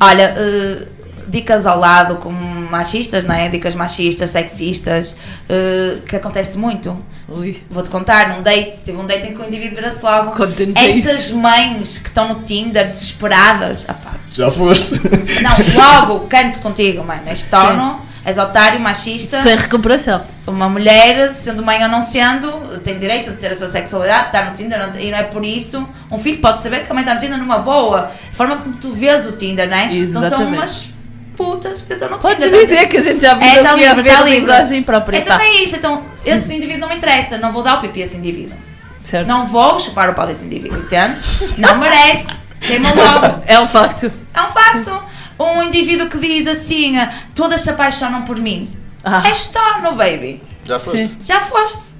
Olha, 0.00 0.34
eh, 0.36 0.86
dicas 1.28 1.66
ao 1.66 1.78
lado 1.78 2.16
como 2.16 2.38
machistas, 2.70 3.24
não 3.24 3.34
é? 3.34 3.48
Dicas 3.48 3.74
machistas, 3.74 4.30
sexistas, 4.30 5.16
eh, 5.48 5.98
que 6.06 6.16
acontece 6.16 6.56
muito. 6.58 6.98
Ui. 7.28 7.62
Vou-te 7.70 7.90
contar, 7.90 8.28
num 8.30 8.42
date, 8.42 8.82
tive 8.82 8.98
um 8.98 9.06
date 9.06 9.28
em 9.28 9.34
que 9.34 9.40
o 9.40 9.44
indivíduo 9.46 9.76
vira-se 9.76 10.02
logo. 10.04 10.32
Conta-nos 10.32 10.74
Essas 10.76 11.30
mães 11.32 11.98
que 11.98 12.08
estão 12.08 12.28
no 12.28 12.42
Tinder 12.42 12.88
desesperadas. 12.88 13.84
Apá, 13.88 14.12
Já 14.30 14.50
foste? 14.50 14.94
não, 15.42 15.50
logo, 16.06 16.26
canto 16.28 16.58
contigo, 16.60 17.02
mãe. 17.04 17.20
És 17.26 17.44
torno, 17.44 18.00
és 18.24 18.36
otário, 18.38 18.78
machista. 18.80 19.40
Sem 19.40 19.56
recuperação. 19.56 20.24
Uma 20.46 20.68
mulher, 20.68 21.32
sendo 21.32 21.62
mãe 21.62 21.82
ou 21.82 21.88
não 21.88 22.02
sendo, 22.02 22.50
tem 22.80 22.98
direito 22.98 23.30
de 23.30 23.36
ter 23.36 23.52
a 23.52 23.56
sua 23.56 23.68
sexualidade, 23.68 24.26
está 24.26 24.44
no 24.44 24.54
Tinder, 24.54 24.78
não- 24.78 25.00
e 25.00 25.10
não 25.10 25.18
é 25.18 25.22
por 25.24 25.44
isso. 25.44 25.86
Um 26.10 26.18
filho 26.18 26.38
pode 26.38 26.60
saber 26.60 26.84
que 26.84 26.90
a 26.90 26.94
mãe 26.94 27.02
está 27.02 27.14
no 27.14 27.20
Tinder 27.20 27.38
numa 27.38 27.58
boa. 27.58 28.10
A 28.30 28.34
forma 28.34 28.56
como 28.56 28.74
tu 28.76 28.92
vês 28.92 29.24
o 29.26 29.32
Tinder, 29.32 29.68
não 29.68 29.76
é? 29.76 29.84
Então 29.94 30.12
são 30.20 30.24
Exatamente. 30.24 30.58
umas 30.58 30.90
putas 31.36 31.82
que 31.82 31.92
estão 31.92 32.08
no 32.10 32.18
Podes 32.18 32.44
Tinder. 32.44 32.60
dizer 32.66 32.86
que 32.88 32.96
a 32.96 33.00
gente 33.00 33.20
já 33.22 33.34
viu 33.34 33.46
É, 33.46 33.66
a 33.66 33.74
livre, 33.74 34.02
ver 34.02 34.10
está 34.10 34.20
a 34.20 34.24
livre. 34.24 34.40
linguagem 34.40 34.82
própria. 34.82 35.18
É 35.18 35.20
tá. 35.22 35.36
também 35.38 35.62
isso, 35.64 35.76
então 35.76 36.02
esse 36.24 36.54
indivíduo 36.54 36.80
não 36.80 36.88
me 36.88 36.96
interessa, 36.96 37.38
não 37.38 37.52
vou 37.52 37.62
dar 37.62 37.78
o 37.78 37.80
pipi 37.80 38.02
a 38.02 38.04
esse 38.04 38.16
indivíduo. 38.16 38.56
Certo. 39.04 39.26
Não 39.26 39.46
vou 39.46 39.78
chupar 39.78 40.08
o 40.10 40.14
pau 40.14 40.26
desse 40.26 40.44
indivíduo, 40.44 40.78
entendes? 40.78 41.56
Não 41.58 41.76
merece. 41.78 42.42
Queima 42.60 42.88
logo. 42.94 43.42
É 43.46 43.58
um 43.60 43.66
facto. 43.66 44.12
É 44.32 44.42
um 44.42 44.48
facto. 44.50 45.02
Um 45.40 45.62
indivíduo 45.62 46.08
que 46.08 46.18
diz 46.18 46.46
assim, 46.46 46.94
todas 47.34 47.60
se 47.62 47.70
apaixonam 47.70 48.22
por 48.22 48.36
mim. 48.38 48.70
Ah. 49.02 49.20
És 49.26 49.46
torno, 49.46 49.92
baby. 49.96 50.40
Já 50.64 50.78
foste? 50.78 51.08
Sim. 51.08 51.18
Já 51.24 51.40
foste. 51.40 51.94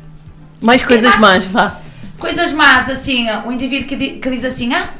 Mais 0.61 0.81
coisas 0.83 1.17
más, 1.19 1.47
vá. 1.47 1.77
Coisas 2.19 2.53
más, 2.53 2.89
assim, 2.89 3.27
o 3.45 3.51
indivíduo 3.51 3.89
que, 3.89 3.97
que 4.21 4.31
diz 4.31 4.45
assim, 4.45 4.73
ah, 4.73 4.91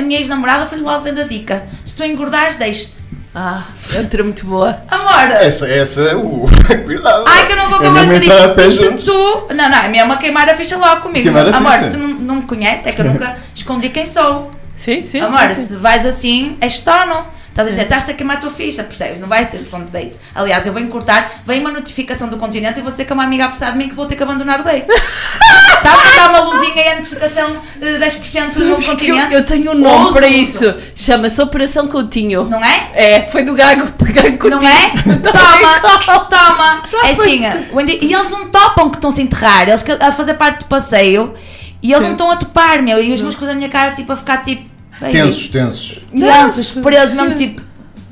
a 0.00 0.02
minha 0.02 0.18
ex-namorada 0.18 0.66
foi 0.66 0.78
logo 0.78 1.04
dando 1.04 1.20
a 1.20 1.24
dica. 1.24 1.66
Se 1.84 1.94
tu 1.94 2.02
engordares, 2.04 2.56
deixe-te. 2.56 3.10
Ah, 3.34 3.64
outra 3.96 4.24
muito 4.24 4.44
boa. 4.44 4.82
Amor, 4.90 5.30
Essa, 5.36 5.68
essa, 5.68 6.16
uh, 6.16 6.48
cuidado. 6.84 7.24
ai 7.28 7.46
que 7.46 7.52
eu 7.52 7.56
não 7.56 7.70
vou 7.70 7.78
de 7.78 7.86
entrar 7.86 8.50
a 8.50 8.54
dizer. 8.54 8.70
Se 8.70 8.84
juntos. 8.84 9.04
tu. 9.04 9.46
Não, 9.54 9.70
não, 9.70 9.78
é 9.78 9.88
mesmo 9.88 10.12
a 10.12 10.16
queimar 10.16 10.50
a 10.50 10.54
ficha 10.56 10.76
logo 10.76 11.00
comigo. 11.02 11.22
Queimar 11.22 11.46
a 11.46 11.56
Amor, 11.56 11.72
ficha. 11.72 11.90
tu 11.90 11.98
não, 11.98 12.08
não 12.08 12.34
me 12.36 12.42
conheces, 12.42 12.86
é 12.86 12.92
que 12.92 13.00
eu 13.00 13.04
nunca 13.04 13.36
escondi 13.54 13.88
quem 13.90 14.04
sou. 14.04 14.50
Sim, 14.74 15.06
sim. 15.06 15.20
Amor, 15.20 15.48
sim, 15.50 15.54
sim. 15.54 15.66
se 15.68 15.76
vais 15.76 16.04
assim, 16.04 16.56
és 16.60 16.80
tono. 16.80 17.24
Estás 17.50 17.66
a 17.66 17.70
dizer, 17.72 17.82
estás-te 17.82 18.12
a 18.12 18.14
queimar 18.14 18.36
a 18.36 18.40
tua 18.40 18.50
ficha, 18.50 18.84
percebes? 18.84 19.20
Não 19.20 19.28
vai 19.28 19.44
ter 19.44 19.58
segundo 19.58 19.90
date. 19.90 20.18
Aliás, 20.34 20.66
eu 20.66 20.72
venho 20.72 20.88
cortar, 20.88 21.42
vem 21.44 21.60
uma 21.60 21.70
notificação 21.72 22.28
do 22.28 22.36
continente 22.36 22.78
e 22.78 22.82
vou 22.82 22.92
dizer 22.92 23.04
que 23.04 23.12
uma 23.12 23.24
amiga 23.24 23.44
a 23.44 23.48
precisar 23.48 23.72
de 23.72 23.78
mim 23.78 23.88
que 23.88 23.94
vou 23.94 24.06
ter 24.06 24.14
que 24.14 24.22
abandonar 24.22 24.60
o 24.60 24.64
date. 24.64 24.86
Sabes 25.82 26.02
que 26.02 26.16
dá 26.16 26.28
uma 26.28 26.40
luzinha 26.40 26.76
e 26.76 26.88
a 26.88 26.96
notificação 26.96 27.56
de 27.76 27.86
10% 27.86 27.98
no 27.98 28.02
Sabes 28.02 28.54
que 28.60 28.62
eu, 28.62 28.86
continente? 28.86 29.34
eu 29.34 29.44
tenho 29.46 29.72
um 29.72 29.74
nome 29.74 30.04
Ouço 30.04 30.12
para 30.12 30.28
isso. 30.28 30.64
isso. 30.64 30.76
Chama-se 30.94 31.42
Operação 31.42 31.88
Coutinho. 31.88 32.44
Não 32.44 32.62
é? 32.64 32.90
É, 32.94 33.28
foi 33.28 33.42
do 33.42 33.54
Gago. 33.54 33.84
Gago 34.00 34.38
Coutinho. 34.38 34.62
Não 34.62 34.68
é? 34.68 34.90
Toma, 35.20 36.22
toma. 36.28 36.82
É 37.04 37.10
assim, 37.10 37.40
e 37.42 38.14
eles 38.14 38.30
não 38.30 38.48
topam 38.48 38.88
que 38.90 38.96
estão-se 38.96 39.20
a 39.20 39.24
enterrar, 39.24 39.68
eles 39.68 39.84
a 40.00 40.12
fazer 40.12 40.34
parte 40.34 40.60
do 40.60 40.64
passeio 40.66 41.34
e 41.82 41.92
eles 41.92 42.04
não 42.04 42.12
estão 42.12 42.30
a 42.30 42.36
topar, 42.36 42.82
meu. 42.82 43.02
E 43.02 43.12
os 43.12 43.22
músculos 43.22 43.48
da 43.48 43.54
minha 43.54 43.68
cara, 43.68 43.92
tipo, 43.92 44.12
a 44.12 44.16
ficar 44.16 44.38
tipo. 44.38 44.69
Tensos, 45.00 45.48
tensos. 45.48 46.00
Tensos, 46.16 46.70
presos, 46.72 47.14
mesmo 47.16 47.34
tipo. 47.34 47.62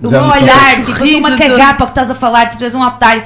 Me 0.00 0.08
olhar, 0.16 0.76
tipo, 0.76 0.90
eu 0.90 1.04
estou-me 1.04 1.26
a 1.26 1.28
Sorriso, 1.30 1.38
cagar 1.38 1.76
para 1.76 1.82
o 1.84 1.86
que 1.86 1.90
estás 1.92 2.10
a 2.10 2.14
falar, 2.14 2.46
tipo, 2.50 2.62
és 2.62 2.74
um 2.74 2.80
otário. 2.82 3.24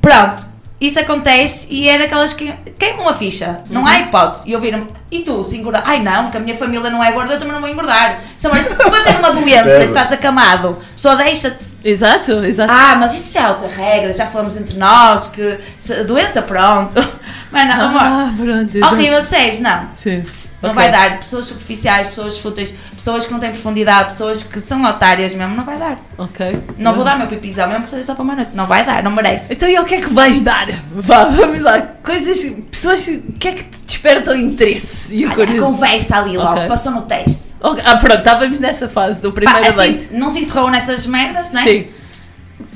Pronto, 0.00 0.46
isso 0.80 0.98
acontece 0.98 1.68
e 1.70 1.88
é 1.88 1.96
daquelas 1.98 2.32
que 2.32 2.52
queimam 2.78 3.08
a 3.08 3.14
ficha, 3.14 3.60
não 3.70 3.86
há 3.86 4.00
hipótese. 4.00 4.50
E 4.50 4.54
ouviram 4.54 4.86
e 5.12 5.20
tu, 5.20 5.42
se 5.44 5.56
engordar? 5.56 5.82
Ai 5.86 6.02
não, 6.02 6.28
que 6.30 6.36
a 6.36 6.40
minha 6.40 6.56
família 6.56 6.90
não 6.90 7.02
é 7.02 7.12
gorda, 7.12 7.34
eu 7.34 7.38
também 7.38 7.54
não 7.54 7.60
vou 7.60 7.68
engordar. 7.70 8.20
Se 8.36 8.46
agora, 8.48 8.62
se 8.62 8.74
tu 8.74 8.90
ter 8.90 9.16
uma 9.16 9.30
doença 9.32 9.78
e 9.80 9.84
estás 9.86 10.12
acamado, 10.12 10.76
só 10.96 11.14
deixa-te. 11.14 11.64
Exato, 11.84 12.44
exato. 12.44 12.72
Ah, 12.72 12.96
mas 12.96 13.14
isso 13.14 13.32
já 13.34 13.42
é 13.46 13.48
outra 13.50 13.68
regra, 13.68 14.12
já 14.12 14.26
falamos 14.26 14.56
entre 14.56 14.76
nós, 14.76 15.28
que 15.28 15.58
se- 15.76 16.02
doença, 16.04 16.42
pronto. 16.42 16.98
Mas 17.50 17.66
não, 17.68 17.86
amor, 17.86 18.00
Ah, 18.02 18.34
pronto. 18.36 18.86
horrível, 18.92 19.18
percebes? 19.20 19.60
Não. 19.60 19.88
Sim. 20.02 20.22
Não 20.60 20.70
Ok. 20.70 20.82
vai 20.82 20.90
dar. 20.90 21.20
Pessoas 21.20 21.46
superficiais, 21.46 22.08
pessoas 22.08 22.36
fúteis, 22.38 22.74
pessoas 22.94 23.24
que 23.24 23.32
não 23.32 23.38
têm 23.38 23.50
profundidade, 23.50 24.08
pessoas 24.10 24.42
que 24.42 24.58
são 24.60 24.82
otárias 24.82 25.32
mesmo, 25.32 25.54
não 25.54 25.64
vai 25.64 25.78
dar. 25.78 25.98
Ok. 26.18 26.60
Não 26.78 26.94
vou 26.94 27.04
dar 27.04 27.16
meu 27.16 27.28
pipizão, 27.28 27.68
mesmo 27.68 27.84
que 27.84 27.88
seja 27.90 28.02
só 28.02 28.14
para 28.14 28.24
uma 28.24 28.34
noite. 28.34 28.50
Não 28.54 28.66
vai 28.66 28.84
dar, 28.84 29.02
não 29.02 29.10
merece. 29.12 29.52
Então, 29.52 29.68
e 29.68 29.78
o 29.78 29.84
que 29.84 29.94
é 29.94 30.00
que 30.00 30.12
vais 30.12 30.40
dar? 30.40 30.66
Vá, 30.92 31.24
vamos 31.26 31.62
lá. 31.62 31.80
Coisas, 32.02 32.44
pessoas, 32.70 33.06
o 33.06 33.32
que 33.38 33.48
é 33.48 33.52
que 33.52 33.62
te 33.64 33.78
despertam 33.86 34.34
interesse? 34.36 35.14
E 35.14 35.24
Olha, 35.26 35.60
conversa 35.60 36.16
ali 36.18 36.36
logo, 36.36 36.52
Ok. 36.54 36.66
passou 36.66 36.90
no 36.92 37.02
teste. 37.02 37.54
Ok, 37.60 37.82
Ah, 37.86 37.96
pronto, 37.96 38.18
estávamos 38.18 38.58
nessa 38.58 38.88
fase 38.88 39.20
do 39.20 39.30
Pá, 39.32 39.40
primeiro 39.40 39.68
assim, 39.80 39.92
date. 39.92 40.08
não 40.12 40.28
se 40.30 40.40
enterrou 40.40 40.70
nessas 40.70 41.06
merdas, 41.06 41.52
não 41.52 41.60
é? 41.60 41.64
Sim. 41.64 41.86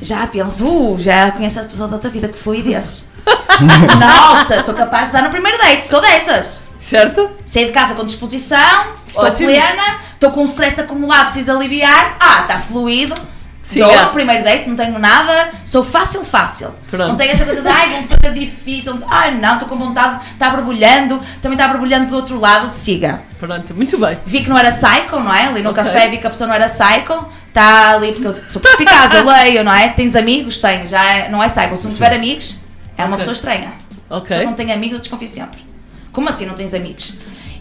Já 0.00 0.24
penso, 0.28 0.64
uh, 0.66 0.96
já 1.00 1.32
conheço 1.32 1.58
a 1.58 1.64
pessoa 1.64 1.88
da 1.88 1.94
outra 1.96 2.08
vida, 2.10 2.28
que 2.28 2.38
fluidez. 2.38 3.08
Nossa, 3.98 4.60
sou 4.62 4.74
capaz 4.74 5.08
de 5.08 5.14
dar 5.14 5.22
no 5.22 5.30
primeiro 5.30 5.58
date, 5.58 5.86
sou 5.88 6.00
dessas. 6.00 6.62
Certo? 6.82 7.30
Saí 7.46 7.66
de 7.66 7.70
casa 7.70 7.94
com 7.94 8.04
disposição, 8.04 8.58
estou 9.06 9.30
plena, 9.32 10.00
estou 10.14 10.30
com 10.32 10.42
um 10.42 10.46
stress 10.46 10.80
acumulado, 10.80 11.26
preciso 11.26 11.52
aliviar. 11.52 12.16
Ah, 12.18 12.40
está 12.42 12.58
fluido. 12.58 13.14
Siga. 13.62 13.86
Dou 13.86 14.02
no 14.06 14.10
primeiro 14.10 14.42
date, 14.42 14.68
não 14.68 14.74
tenho 14.74 14.98
nada, 14.98 15.50
sou 15.64 15.84
fácil, 15.84 16.24
fácil. 16.24 16.74
Pronto. 16.90 17.10
Não 17.10 17.16
tenho 17.16 17.30
essa 17.30 17.44
coisa 17.44 17.62
de, 17.62 17.68
ai, 17.68 17.88
vão 17.88 18.02
fazer 18.08 18.34
difícil. 18.34 18.96
Ai, 19.08 19.36
não, 19.36 19.52
estou 19.54 19.68
com 19.68 19.76
vontade, 19.76 20.24
está 20.32 20.50
borbulhando, 20.50 21.20
também 21.40 21.56
está 21.56 21.68
borbulhando 21.68 22.06
do 22.06 22.16
outro 22.16 22.40
lado, 22.40 22.68
siga. 22.68 23.22
Pronto, 23.38 23.72
muito 23.72 23.96
bem. 23.96 24.18
Vi 24.26 24.42
que 24.42 24.50
não 24.50 24.58
era 24.58 24.72
psycho, 24.72 25.20
não 25.20 25.32
é? 25.32 25.46
Ali 25.46 25.62
no 25.62 25.70
Ok. 25.70 25.84
café 25.84 26.08
vi 26.08 26.18
que 26.18 26.26
a 26.26 26.30
pessoa 26.30 26.48
não 26.48 26.54
era 26.56 26.66
psycho, 26.66 27.24
está 27.48 27.92
ali, 27.94 28.10
porque 28.12 28.26
eu 28.26 28.36
sou 28.48 28.60
perspicaz, 28.60 29.14
eu 29.14 29.24
leio, 29.24 29.62
não 29.62 29.72
é? 29.72 29.90
Tens 29.90 30.16
amigos? 30.16 30.58
Tenho, 30.58 30.84
já 30.84 31.02
é, 31.04 31.28
não 31.28 31.40
é 31.40 31.48
psycho. 31.48 31.76
Se 31.76 31.86
não 31.86 31.94
tiver 31.94 32.12
amigos, 32.12 32.56
é 32.98 33.04
uma 33.04 33.14
Ok. 33.14 33.18
pessoa 33.18 33.32
estranha. 33.32 33.72
Ok. 34.10 34.36
Se 34.36 34.44
não 34.44 34.54
tenho 34.54 34.72
amigos, 34.74 34.96
eu 34.96 35.00
desconfio 35.00 35.28
sempre. 35.28 35.71
Como 36.12 36.28
assim 36.28 36.46
não 36.46 36.54
tens 36.54 36.74
amigos? 36.74 37.14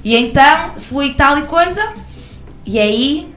E 0.04 0.16
então, 0.16 0.76
flui 0.76 1.14
tal 1.14 1.38
e 1.38 1.44
coisa, 1.44 1.94
e 2.66 2.80
aí 2.80 3.34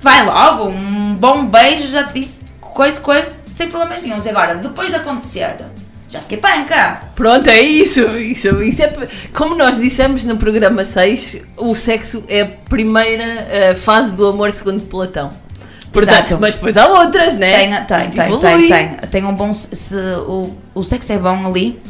vai 0.00 0.24
logo, 0.24 0.68
um 0.68 1.14
bom 1.14 1.46
beijo, 1.46 1.88
já 1.88 2.04
te 2.04 2.20
disse 2.20 2.40
coisa, 2.60 3.00
coisa, 3.00 3.42
sem 3.54 3.68
problemas 3.68 4.02
nenhums. 4.02 4.26
E 4.26 4.30
agora, 4.30 4.54
depois 4.56 4.90
de 4.90 4.96
acontecer, 4.96 5.56
já 6.08 6.20
fiquei 6.20 6.38
panca. 6.38 7.02
Pronto, 7.14 7.48
é 7.48 7.60
isso. 7.60 8.00
Isso, 8.18 8.62
isso 8.62 8.82
é, 8.82 8.92
como 9.32 9.56
nós 9.56 9.78
dissemos 9.78 10.24
no 10.24 10.36
programa 10.36 10.84
6, 10.84 11.38
o 11.56 11.74
sexo 11.74 12.22
é 12.28 12.42
a 12.42 12.46
primeira 12.68 13.24
eh, 13.50 13.74
fase 13.74 14.12
do 14.12 14.26
amor 14.26 14.52
segundo 14.52 14.80
Platão. 14.82 15.32
Portanto, 15.92 16.26
Exato. 16.26 16.40
mas 16.40 16.54
depois 16.54 16.76
há 16.76 16.86
outras, 16.86 17.36
né? 17.36 17.56
Tem, 17.56 17.70
tem, 17.70 18.10
tem, 18.10 18.38
tem, 18.38 18.68
tem. 18.68 18.96
Tem 19.10 19.24
um 19.24 19.34
bom. 19.34 19.52
Se 19.52 19.94
o, 19.94 20.54
o 20.74 20.84
sexo 20.84 21.12
é 21.12 21.18
bom 21.18 21.46
ali. 21.46 21.80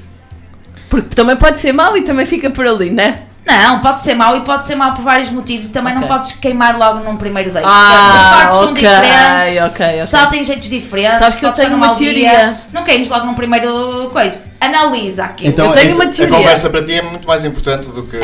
Porque 0.89 1.15
também 1.15 1.37
pode 1.37 1.59
ser 1.59 1.73
mau 1.73 1.97
e 1.97 2.03
também 2.03 2.27
fica 2.27 2.49
por 2.51 2.67
ali, 2.67 2.91
né? 2.91 3.21
Não, 3.49 3.79
pode 3.81 4.01
ser 4.01 4.15
mau 4.17 4.37
e 4.37 4.41
pode 4.41 4.67
ser 4.67 4.75
mau 4.75 4.93
por 4.93 5.03
vários 5.05 5.31
motivos 5.31 5.69
e 5.69 5.73
também 5.73 5.95
não 5.95 6.03
Ok. 6.03 6.17
podes 6.17 6.33
queimar 6.33 6.77
logo 6.77 7.05
num 7.05 7.17
primeiro 7.17 7.53
date. 7.53 7.65
Ah, 7.65 8.11
Os 8.13 8.23
corpos 8.41 8.59
são 8.59 8.71
ok, 8.73 8.83
diferentes, 8.83 9.57
ok, 9.63 9.67
ok. 9.87 9.97
o 9.99 10.01
pessoal 10.01 10.27
tem 10.27 10.43
jeitos 10.43 10.69
diferentes. 10.69 11.19
Sabes 11.21 11.37
que 11.37 11.47
eu 11.47 11.53
tenho 11.53 11.77
uma 11.77 11.87
mau 11.87 11.95
dia. 11.95 12.11
teoria. 12.13 12.61
Não 12.73 12.83
queimes 12.83 13.09
logo 13.09 13.25
num 13.25 13.35
primeiro 13.35 14.11
coisa. 14.13 14.43
Analisa 14.61 15.27
aquilo. 15.27 15.51
Então, 15.51 15.67
Eu 15.67 15.73
tenho 15.75 15.93
então, 15.93 15.95
uma 16.07 16.07
teoria. 16.13 16.35
a 16.35 16.39
conversa 16.41 16.71
para 16.71 16.83
ti 16.85 16.95
é 16.95 17.03
muito 17.03 17.29
mais 17.29 17.45
importante 17.45 17.87
do 17.87 18.03
que, 18.03 18.17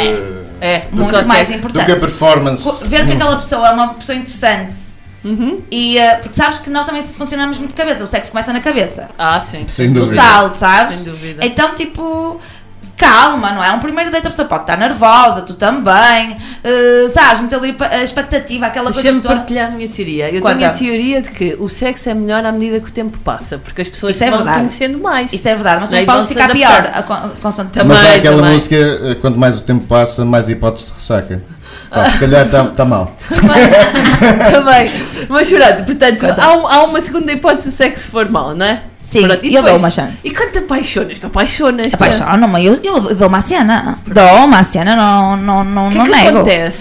É, 0.60 0.86
do 0.90 0.96
Muito 1.02 1.16
que 1.16 1.24
mais 1.24 1.46
sexo. 1.46 1.52
do 1.52 1.58
importante. 1.68 1.86
que 1.86 1.92
a 1.92 1.96
performance. 1.96 2.86
Ver 2.88 3.06
que 3.06 3.12
aquela 3.12 3.36
pessoa 3.36 3.68
é 3.68 3.70
uma 3.72 3.94
pessoa 3.94 4.16
interessante. 4.18 4.76
Uhum. 5.24 5.62
E, 5.70 5.98
eh, 5.98 6.16
porque 6.16 6.34
sabes 6.34 6.58
que 6.58 6.68
nós 6.70 6.84
também 6.86 7.02
funcionamos 7.02 7.58
muito 7.58 7.70
de 7.70 7.76
cabeça. 7.76 8.02
O 8.02 8.06
sexo 8.06 8.32
começa 8.32 8.52
na 8.52 8.60
cabeça. 8.60 9.08
Ah, 9.18 9.40
sim. 9.40 9.64
Sem 9.68 9.92
dúvida. 9.92 10.20
Total, 10.20 10.54
sabes? 10.56 10.98
Sem 10.98 11.12
dúvida. 11.12 11.46
Então, 11.46 11.74
tipo, 11.76 12.40
calma, 12.96 13.50
não 13.52 13.62
é? 13.64 13.72
Um 13.72 13.78
primeiro 13.80 14.10
date 14.10 14.26
a 14.26 14.30
pessoa 14.30 14.46
pode 14.46 14.62
estar 14.64 14.76
nervosa, 14.76 15.42
tu 15.42 15.54
também, 15.54 16.36
eh, 16.62 17.08
sabes? 17.08 17.40
Meter 17.42 17.56
ali 17.56 17.76
a 17.78 18.02
expectativa, 18.02 18.66
aquela 18.66 18.86
coisa 18.86 19.00
Deixa-me 19.02 19.20
toda. 19.20 19.36
partilhar 19.36 19.68
a 19.68 19.70
minha 19.70 19.88
teoria. 19.88 20.28
Eu 20.30 20.42
tenho 20.42 20.66
a 20.66 20.70
teoria 20.70 21.22
de 21.22 21.30
que 21.30 21.56
o 21.58 21.68
sexo 21.68 22.08
é 22.10 22.14
melhor 22.14 22.44
à 22.44 22.52
medida 22.52 22.80
que 22.80 22.88
o 22.88 22.92
tempo 22.92 23.18
passa, 23.18 23.58
porque 23.58 23.82
as 23.82 23.88
pessoas 23.88 24.14
Isso 24.16 24.24
é 24.24 24.26
se 24.26 24.30
vão 24.30 24.38
verdade. 24.40 24.58
conhecendo 24.58 24.98
mais. 25.00 25.32
Isso 25.32 25.48
é 25.48 25.54
verdade, 25.54 25.80
mas 25.80 25.90
Não 25.90 25.98
também 25.98 26.14
pode 26.16 26.28
ficar 26.28 26.50
pior 26.52 26.90
a 26.92 27.02
Também. 27.02 27.66
tempo. 27.72 27.86
Mas 27.86 27.98
há 28.06 28.14
aquela 28.14 28.36
também. 28.38 28.54
música, 28.54 28.76
eh, 28.76 29.16
quanto 29.20 29.38
mais 29.38 29.58
o 29.58 29.64
tempo 29.64 29.84
passa, 29.86 30.24
mais 30.24 30.48
hipótese 30.48 30.86
de 30.88 30.92
ressaca. 30.94 31.42
Pá, 31.92 32.10
se 32.10 32.18
calhar 32.18 32.46
está 32.46 32.64
tá 32.68 32.84
mal. 32.84 33.14
Também. 34.50 34.90
Mas 35.28 35.50
pronto, 35.50 35.84
portanto, 35.84 36.24
há, 36.40 36.56
um- 36.56 36.66
há 36.66 36.84
uma 36.84 37.00
segunda 37.00 37.32
hipótese 37.32 37.68
se 37.70 37.74
o 37.74 37.76
sexo 37.76 38.10
for 38.10 38.28
mau, 38.30 38.54
não 38.54 38.64
é? 38.66 38.82
Sim, 38.98 39.22
Pronto, 39.26 39.44
e 39.44 39.54
eu 39.54 39.62
dou 39.62 39.76
uma 39.76 39.90
chance. 39.90 40.26
E 40.26 40.32
quando 40.32 40.52
te 40.52 40.58
apaixonas? 40.58 41.18
Tu 41.18 41.26
apaixonas? 41.26 41.88
tá? 41.88 41.96
Apaixono-me, 41.96 42.64
eu, 42.64 42.78
eu 42.82 43.14
dou 43.14 43.28
uma 43.28 43.40
cena. 43.40 43.98
Dou 44.06 44.44
uma 44.44 44.62
cena, 44.62 44.94
não, 44.94 45.36
não, 45.36 45.64
não, 45.64 45.88
O 45.88 45.90
que 45.90 45.98
não 45.98 46.06
é 46.06 46.08
que 46.10 46.16
nego. 46.24 46.38
acontece? 46.38 46.78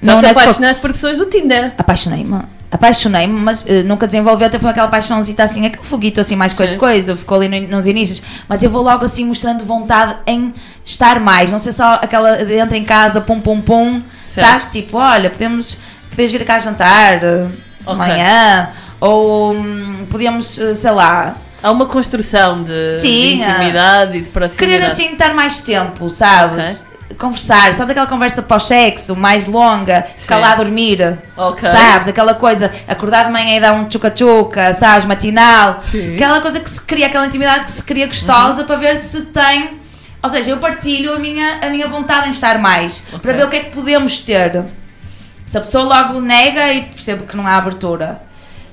Já 0.00 0.12
Não 0.14 0.20
te 0.20 0.26
nego 0.26 0.38
apaixonaste 0.40 0.80
por 0.80 0.92
pessoas 0.92 1.18
do 1.18 1.26
Tinder. 1.26 1.72
Apaixonei-me. 1.76 2.40
Apaixonei-me, 2.70 3.32
mas 3.32 3.64
eh, 3.66 3.82
nunca 3.84 4.06
desenvolveu, 4.06 4.46
até 4.48 4.58
foi 4.58 4.70
aquela 4.70 4.88
paixãozita 4.88 5.42
assim, 5.44 5.64
aquele 5.66 5.84
foguito 5.84 6.20
assim, 6.20 6.34
mais 6.36 6.52
coisa, 6.52 6.72
Sim. 6.72 6.78
coisa, 6.78 7.16
ficou 7.16 7.38
ali 7.40 7.48
no- 7.48 7.76
nos 7.76 7.86
inícios. 7.86 8.20
Mas 8.48 8.62
eu 8.62 8.68
vou 8.68 8.82
logo 8.82 9.04
assim 9.04 9.24
mostrando 9.24 9.64
vontade 9.64 10.16
em 10.26 10.52
estar 10.84 11.18
mais, 11.20 11.50
não 11.50 11.58
sei 11.60 11.72
só 11.72 11.94
aquela 11.94 12.44
de 12.44 12.54
entra 12.58 12.76
em 12.76 12.84
casa, 12.84 13.20
pum 13.20 13.40
pum 13.40 13.60
pum, 13.60 14.02
Certo. 14.36 14.48
sabes? 14.48 14.66
Tipo, 14.68 14.98
olha, 14.98 15.28
podemos, 15.30 15.78
podes 16.10 16.30
vir 16.30 16.44
cá 16.44 16.58
jantar 16.58 17.22
eh, 17.24 17.48
Ok. 17.84 17.94
amanhã, 17.94 18.70
ou 19.00 19.52
hum, 19.54 20.06
podíamos, 20.10 20.58
eh, 20.58 20.74
sei 20.74 20.90
lá, 20.92 21.36
Há 21.62 21.70
uma 21.72 21.86
construção 21.86 22.62
de, 22.62 23.00
Sim, 23.00 23.38
de 23.38 23.42
ah. 23.42 23.50
intimidade 23.54 24.18
e 24.18 24.20
de 24.20 24.28
proximidade. 24.28 24.70
querer 24.78 24.84
assim 24.84 25.12
estar 25.14 25.34
mais 25.34 25.58
tempo, 25.58 26.08
sabes? 26.10 26.86
Conversar, 27.18 27.72
sabe 27.74 27.92
aquela 27.92 28.06
conversa 28.06 28.42
pós-sexo, 28.42 29.16
mais 29.16 29.46
longa, 29.46 30.06
ficar 30.16 30.36
Sim. 30.36 30.40
lá 30.42 30.52
a 30.52 30.54
dormir, 30.56 31.18
Ok. 31.36 31.68
sabes? 31.68 32.08
Aquela 32.08 32.34
coisa, 32.34 32.70
acordar 32.86 33.24
de 33.26 33.32
manhã 33.32 33.56
e 33.56 33.60
dar 33.60 33.72
um 33.72 33.86
tchuca-tchuca, 33.88 34.74
sabes? 34.74 35.06
Matinal, 35.06 35.80
Sim. 35.82 36.08
Uhum. 36.10 36.14
aquela 36.14 36.40
coisa 36.40 36.60
que 36.60 36.68
se 36.68 36.80
cria, 36.82 37.06
aquela 37.06 37.26
intimidade 37.26 37.64
que 37.64 37.70
se 37.72 37.82
cria 37.82 38.06
gostosa 38.06 38.62
para 38.64 38.76
ver 38.76 38.96
se 38.96 39.22
tem. 39.22 39.80
Ou 40.26 40.30
seja, 40.30 40.50
eu 40.50 40.56
partilho 40.58 41.14
a 41.14 41.20
minha, 41.20 41.60
a 41.62 41.70
minha 41.70 41.86
vontade 41.86 42.26
em 42.26 42.30
estar 42.32 42.58
mais, 42.58 43.04
para 43.22 43.32
ver 43.32 43.44
o 43.44 43.48
que 43.48 43.54
é 43.56 43.60
que 43.60 43.70
podemos 43.70 44.18
ter. 44.18 44.64
Se 45.44 45.56
a 45.56 45.60
pessoa 45.60 45.84
logo 45.84 46.20
nega 46.20 46.72
e 46.72 46.82
percebo 46.82 47.22
que 47.24 47.36
não 47.36 47.46
há 47.46 47.56
abertura, 47.56 48.20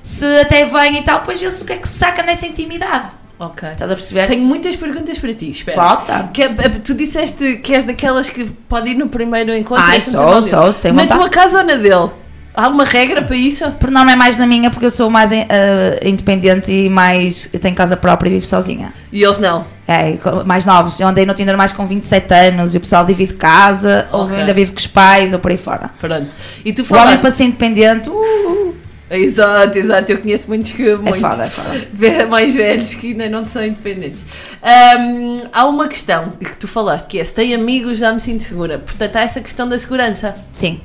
se 0.02 0.24
até 0.40 0.64
vem 0.64 0.96
e 0.98 1.02
tal, 1.02 1.20
depois 1.20 1.40
vê-se 1.40 1.62
o 1.62 1.64
que 1.64 1.74
é 1.74 1.76
que 1.76 1.86
se 1.86 1.96
saca 1.96 2.24
nessa 2.24 2.44
intimidade. 2.44 3.06
Ok. 3.38 3.68
Estás 3.70 3.88
a 3.88 3.94
perceber? 3.94 4.26
Tenho 4.26 4.42
muitas 4.42 4.74
perguntas 4.74 5.16
para 5.20 5.32
ti, 5.32 5.52
espera. 5.52 5.80
Bota. 5.80 6.30
Que 6.32 6.42
é- 6.42 6.48
tu 6.82 6.92
disseste 6.92 7.58
que 7.58 7.72
és 7.72 7.84
daquelas 7.84 8.28
que 8.28 8.44
pode 8.68 8.90
ir 8.90 8.96
no 8.96 9.08
primeiro 9.08 9.54
encontro. 9.54 9.84
Ai, 9.84 10.00
dele. 10.00 10.02
sou, 10.50 10.72
se 10.72 10.82
tem 10.82 10.92
Na 10.92 11.02
vontade. 11.02 11.20
tua 11.20 11.28
casa 11.30 11.58
ou 11.58 11.64
na 11.64 11.74
dele? 11.76 12.10
Há 12.56 12.68
uma 12.68 12.84
regra 12.84 13.20
para 13.20 13.34
isso? 13.34 13.68
Por 13.72 13.90
norma 13.90 14.12
é 14.12 14.16
mais 14.16 14.38
na 14.38 14.46
minha 14.46 14.70
porque 14.70 14.86
eu 14.86 14.90
sou 14.90 15.10
mais 15.10 15.32
eh, 15.32 15.98
independente 16.04 16.70
e 16.70 16.88
mais 16.88 17.50
eu 17.52 17.58
tenho 17.58 17.74
casa 17.74 17.96
própria 17.96 18.28
e 18.28 18.34
vivo 18.34 18.46
sozinha. 18.46 18.94
E 19.12 19.24
eles 19.24 19.38
não? 19.38 19.66
É, 19.88 20.16
mais 20.46 20.64
novos. 20.64 21.00
Eu 21.00 21.08
andei 21.08 21.26
no 21.26 21.34
Tinder 21.34 21.56
mais 21.56 21.72
com 21.72 21.84
27 21.84 22.32
anos 22.32 22.72
e 22.74 22.78
o 22.78 22.80
pessoal 22.80 23.04
divide 23.04 23.34
casa, 23.34 24.08
ou 24.12 24.22
Ok. 24.24 24.36
ainda 24.36 24.54
vive 24.54 24.70
com 24.72 24.78
os 24.78 24.86
pais, 24.86 25.32
ou 25.32 25.40
por 25.40 25.50
aí 25.50 25.56
fora. 25.56 25.90
Pronto. 26.00 26.28
E 26.64 26.72
tu 26.72 26.82
O 26.82 26.84
homem 26.94 27.04
falaste. 27.04 27.20
para 27.22 27.30
ser 27.32 27.44
independente, 27.44 28.08
uh, 28.08 28.12
uh, 28.14 28.74
Exato, 29.10 29.76
exato. 29.76 30.12
Eu 30.12 30.18
conheço 30.18 30.48
muitos 30.48 30.72
que. 30.72 30.94
muitos 30.96 31.20
foda, 31.20 31.44
é 31.44 31.48
foda. 31.48 32.26
Mais 32.30 32.54
velhos 32.54 32.94
que 32.94 33.08
ainda 33.08 33.28
não 33.28 33.44
são 33.44 33.64
independentes. 33.64 34.24
Ahm, 34.62 35.42
há 35.52 35.66
uma 35.66 35.88
questão 35.88 36.30
que 36.30 36.56
tu 36.56 36.66
falaste 36.66 37.06
que 37.08 37.18
é: 37.18 37.24
se 37.24 37.32
tem 37.32 37.52
amigos, 37.54 37.98
já 37.98 38.12
me 38.12 38.20
sinto 38.20 38.42
segura. 38.44 38.78
Portanto, 38.78 39.16
há 39.16 39.20
essa 39.20 39.40
questão 39.40 39.68
da 39.68 39.78
segurança. 39.78 40.34
Sim. 40.52 40.80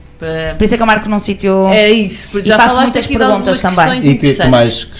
Por 0.57 0.63
isso 0.65 0.73
é 0.73 0.77
que 0.77 0.83
eu 0.83 0.87
marco 0.87 1.07
num 1.09 1.17
sítio. 1.17 1.67
É 1.69 1.89
isso, 1.89 2.27
porque 2.29 2.45
E 2.45 2.49
já 2.49 2.57
faço 2.57 2.79
muitas 2.81 3.07
perguntas 3.07 3.61
também. 3.61 3.99
E 4.05 4.15
que, 4.17 4.43
mais, 4.47 4.83
que, 4.83 4.99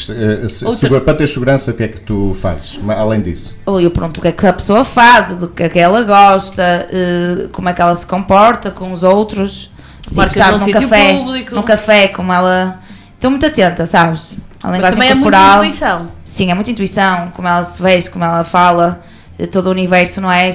se- 0.49 0.63
Outra- 0.65 0.80
segura- 0.80 1.01
para 1.01 1.13
ter 1.13 1.28
segurança, 1.28 1.72
o 1.72 1.74
que 1.74 1.84
é 1.84 1.88
que 1.89 1.99
tu 1.99 2.36
fazes, 2.41 2.80
além 2.97 3.22
disso? 3.22 3.55
Ou 3.65 3.82
eu 3.82 3.91
pergunto 3.91 4.20
o 4.20 4.22
que 4.22 4.30
é 4.30 4.32
que 4.32 4.47
a 4.47 4.53
pessoa 4.53 4.86
faz, 4.86 5.36
do 5.38 5.49
que 5.49 5.63
é 5.63 5.70
que 5.70 5.78
ela 5.78 6.03
gosta, 6.03 6.63
eh, 6.89 7.49
como 7.51 7.67
é 7.67 7.74
que 7.74 7.82
ela 7.82 7.93
se 7.95 8.05
comporta 8.07 8.72
com 8.72 8.91
os 8.93 9.03
outros. 9.03 9.70
Tipo, 10.03 10.15
Marcas 10.15 10.38
sabes, 10.38 10.51
num 10.53 10.59
num 10.67 10.74
sítio 10.74 10.89
café, 10.89 11.13
público. 11.13 11.55
num 11.55 11.63
café, 11.63 12.07
como 12.07 12.32
ela. 12.34 12.80
Estou 13.15 13.30
muito 13.30 13.45
atenta, 13.45 13.86
sabes? 13.86 14.38
A 14.63 14.67
Mas 14.70 14.76
linguagem 14.78 14.91
também 14.99 15.09
é 15.09 15.15
muita 15.15 15.38
corporal. 15.38 15.63
intuição. 15.65 16.11
Sim, 16.24 16.49
é 16.51 16.55
muita 16.55 16.72
intuição, 16.72 17.30
como 17.36 17.47
ela 17.47 17.63
se 17.65 17.82
veste, 17.82 18.09
como 18.09 18.24
ela 18.24 18.43
fala, 18.45 19.01
eh, 19.38 19.45
todo 19.45 19.67
o 19.67 19.72
universo, 19.72 20.22
não 20.22 20.32
é? 20.32 20.49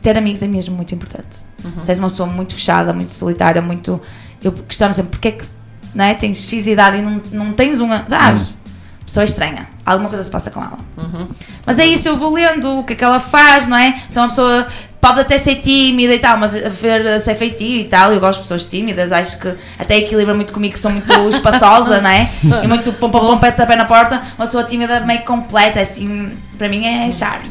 Ter 0.00 0.16
amigos 0.16 0.40
é 0.42 0.46
mesmo 0.46 0.76
muito 0.76 0.94
importante. 0.94 1.47
Uhum. 1.64 1.80
Se 1.80 1.90
és 1.90 1.98
uma 1.98 2.08
pessoa 2.08 2.28
muito 2.28 2.54
fechada, 2.54 2.92
muito 2.92 3.12
solitária, 3.12 3.60
muito. 3.60 4.00
Eu 4.42 4.52
questiono 4.52 4.94
sempre 4.94 5.10
porque 5.10 5.28
é 5.28 5.32
que 5.32 5.44
não 5.94 6.04
é? 6.04 6.14
tens 6.14 6.38
X 6.48 6.66
idade 6.66 6.98
e 6.98 7.02
não, 7.02 7.20
não 7.32 7.52
tens 7.52 7.80
uma. 7.80 8.06
Sabes? 8.08 8.58
Pessoa 9.04 9.24
estranha. 9.24 9.68
Alguma 9.90 10.08
coisa 10.08 10.22
se 10.24 10.30
passa 10.30 10.50
com 10.50 10.60
ela. 10.60 10.78
Uhum. 10.96 11.28
Mas 11.66 11.78
é 11.78 11.86
isso, 11.86 12.08
eu 12.08 12.16
vou 12.16 12.32
lendo 12.32 12.78
o 12.80 12.84
que 12.84 12.92
é 12.92 12.96
que 12.96 13.04
ela 13.04 13.20
faz, 13.20 13.66
não 13.66 13.76
é? 13.76 13.98
Se 14.08 14.18
é 14.18 14.20
uma 14.22 14.28
pessoa. 14.28 14.66
Pode 15.00 15.20
até 15.20 15.38
ser 15.38 15.54
tímida 15.60 16.12
e 16.12 16.18
tal, 16.18 16.36
mas 16.36 16.52
ver 16.54 17.06
a 17.06 17.20
ser 17.20 17.36
feitivo 17.36 17.82
e 17.82 17.84
tal, 17.84 18.12
eu 18.12 18.18
gosto 18.18 18.38
de 18.40 18.42
pessoas 18.42 18.66
tímidas, 18.66 19.12
acho 19.12 19.38
que 19.38 19.54
até 19.78 19.96
equilibra 19.98 20.34
muito 20.34 20.52
comigo, 20.52 20.74
que 20.74 20.80
sou 20.80 20.90
muito 20.90 21.12
espaçosa, 21.30 22.00
não 22.00 22.10
é? 22.10 22.28
E 22.64 22.66
muito 22.66 22.92
pom 22.94 23.08
pom 23.08 23.20
pom 23.20 23.38
pé 23.38 23.54
na 23.76 23.84
porta, 23.84 24.20
uma 24.36 24.44
pessoa 24.44 24.64
tímida 24.64 24.98
meio 25.02 25.20
completa, 25.22 25.80
assim, 25.80 26.36
para 26.58 26.68
mim 26.68 26.84
é 26.84 27.12
charme. 27.12 27.48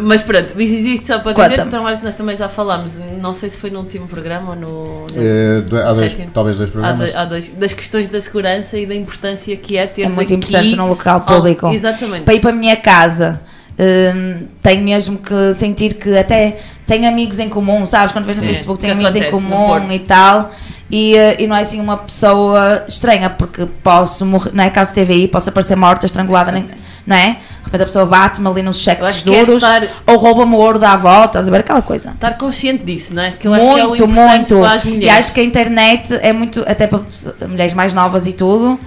Mas 0.00 0.22
pronto, 0.22 0.54
existe 0.60 1.06
só 1.06 1.20
para 1.20 1.32
dizer, 1.48 1.66
então 1.66 1.86
acho 1.86 2.00
que 2.00 2.06
nós 2.06 2.14
também 2.16 2.36
já 2.36 2.48
falámos, 2.48 2.94
não 3.20 3.32
sei 3.32 3.48
se 3.50 3.56
foi 3.56 3.70
no 3.70 3.78
último 3.78 4.06
programa 4.08 4.50
ou 4.50 4.56
no. 4.56 5.06
no 5.06 5.62
do- 5.62 5.78
há 5.80 5.92
dois, 5.94 6.16
talvez 6.34 6.56
dois 6.56 6.70
Há 6.70 6.72
programas. 6.72 6.98
dois- 6.98 7.14
há 7.16 7.24
dois- 7.24 7.48
das 7.50 7.72
questões 7.72 8.08
da 8.08 8.20
segurança 8.20 8.76
e 8.76 8.84
da 8.84 8.94
importância 8.96 9.56
que 9.56 9.76
é 9.76 9.86
ter 9.86 10.02
É 10.02 10.08
muito 10.08 10.34
importante 10.34 10.74
num 10.74 10.88
local 10.88 11.20
público. 11.22 11.68
exatamente. 11.72 12.24
Para 12.24 12.34
ir 12.34 12.40
para 12.40 12.50
a 12.50 12.54
minha 12.54 12.76
casa, 12.76 13.40
hum, 13.78 14.46
tenho 14.62 14.82
mesmo 14.84 15.18
que 15.18 15.54
sentir 15.54 15.94
que 15.94 16.16
até 16.16 16.58
tenho 16.86 17.08
amigos 17.08 17.38
em 17.38 17.48
comum, 17.48 17.86
sabes? 17.86 18.12
Quando 18.12 18.24
vês 18.26 18.36
no 18.36 18.44
Facebook, 18.44 18.80
tenho 18.80 18.92
amigos 18.94 19.14
em 19.16 19.30
comum 19.30 19.90
e 19.90 19.98
tal. 20.00 20.50
E, 20.90 21.16
eh, 21.16 21.36
e 21.42 21.46
não 21.46 21.56
é 21.56 21.60
assim 21.62 21.80
uma 21.80 21.96
pessoa 21.96 22.84
estranha, 22.86 23.30
porque 23.30 23.64
posso 23.82 24.26
morrer, 24.26 24.50
não 24.52 24.62
é 24.62 24.68
caso 24.68 24.92
TVI, 24.92 25.26
posso 25.26 25.48
aparecer 25.48 25.74
morta, 25.74 26.04
estrangulada, 26.04 26.52
nem- 26.52 26.66
não 27.06 27.16
é? 27.16 27.30
De 27.60 27.64
repente 27.64 27.82
a 27.82 27.86
pessoa 27.86 28.04
bate-me 28.04 28.46
ali 28.46 28.60
nos 28.62 28.76
cheques 28.78 29.06
é 29.06 29.12
duros, 29.24 29.48
estar- 29.62 29.82
ou 30.06 30.18
rouba-me 30.18 30.54
o 30.54 30.58
ouro 30.58 30.78
da 30.78 30.92
avó, 30.92 31.24
estás 31.24 31.48
a 31.48 31.50
ver 31.50 31.60
aquela 31.60 31.80
coisa. 31.80 32.10
Estar 32.10 32.36
consciente 32.36 32.84
disso, 32.84 33.14
não 33.14 33.22
é? 33.22 33.30
Que 33.30 33.48
eu 33.48 33.54
acho 33.54 33.64
que 33.74 33.80
é 33.80 33.86
muito, 33.86 34.06
muito. 34.08 34.60
para 34.60 34.72
as 34.74 34.84
mulheres. 34.84 35.06
E 35.06 35.08
acho 35.08 35.32
que 35.32 35.40
a 35.40 35.44
internet 35.44 36.12
é 36.20 36.30
muito, 36.34 36.62
até 36.68 36.86
para 36.86 37.00
mulheres 37.48 37.72
mais 37.72 37.94
novas 37.94 38.26
e 38.26 38.34
tudo, 38.34 38.78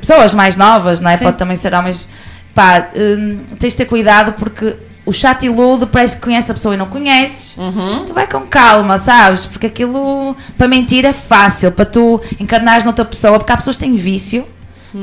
pessoas 0.00 0.34
mais 0.34 0.56
novas, 0.56 1.00
não 1.00 1.10
é? 1.10 1.16
Sim. 1.16 1.24
Pode 1.24 1.36
também 1.38 1.56
ser 1.56 1.74
homens. 1.74 2.08
Pá, 2.54 2.88
hum, 2.96 3.40
tens 3.58 3.72
de 3.72 3.78
ter 3.78 3.86
cuidado 3.86 4.32
porque 4.34 4.76
o 5.06 5.12
chat 5.12 5.44
ilude, 5.44 5.86
parece 5.86 6.16
que 6.16 6.22
conhece 6.22 6.50
a 6.50 6.54
pessoa 6.54 6.74
e 6.74 6.78
não 6.78 6.86
conheces. 6.86 7.58
Uhum. 7.58 8.04
Tu 8.06 8.14
vai 8.14 8.26
com 8.26 8.40
calma, 8.42 8.96
sabes? 8.96 9.44
Porque 9.44 9.66
aquilo, 9.66 10.36
para 10.56 10.68
mentir, 10.68 11.04
é 11.04 11.12
fácil, 11.12 11.72
para 11.72 11.84
tu 11.84 12.20
encarnares 12.40 12.84
noutra 12.84 13.04
pessoa, 13.04 13.38
porque 13.38 13.52
há 13.52 13.56
pessoas 13.56 13.76
que 13.76 13.84
têm 13.84 13.96
vício 13.96 14.46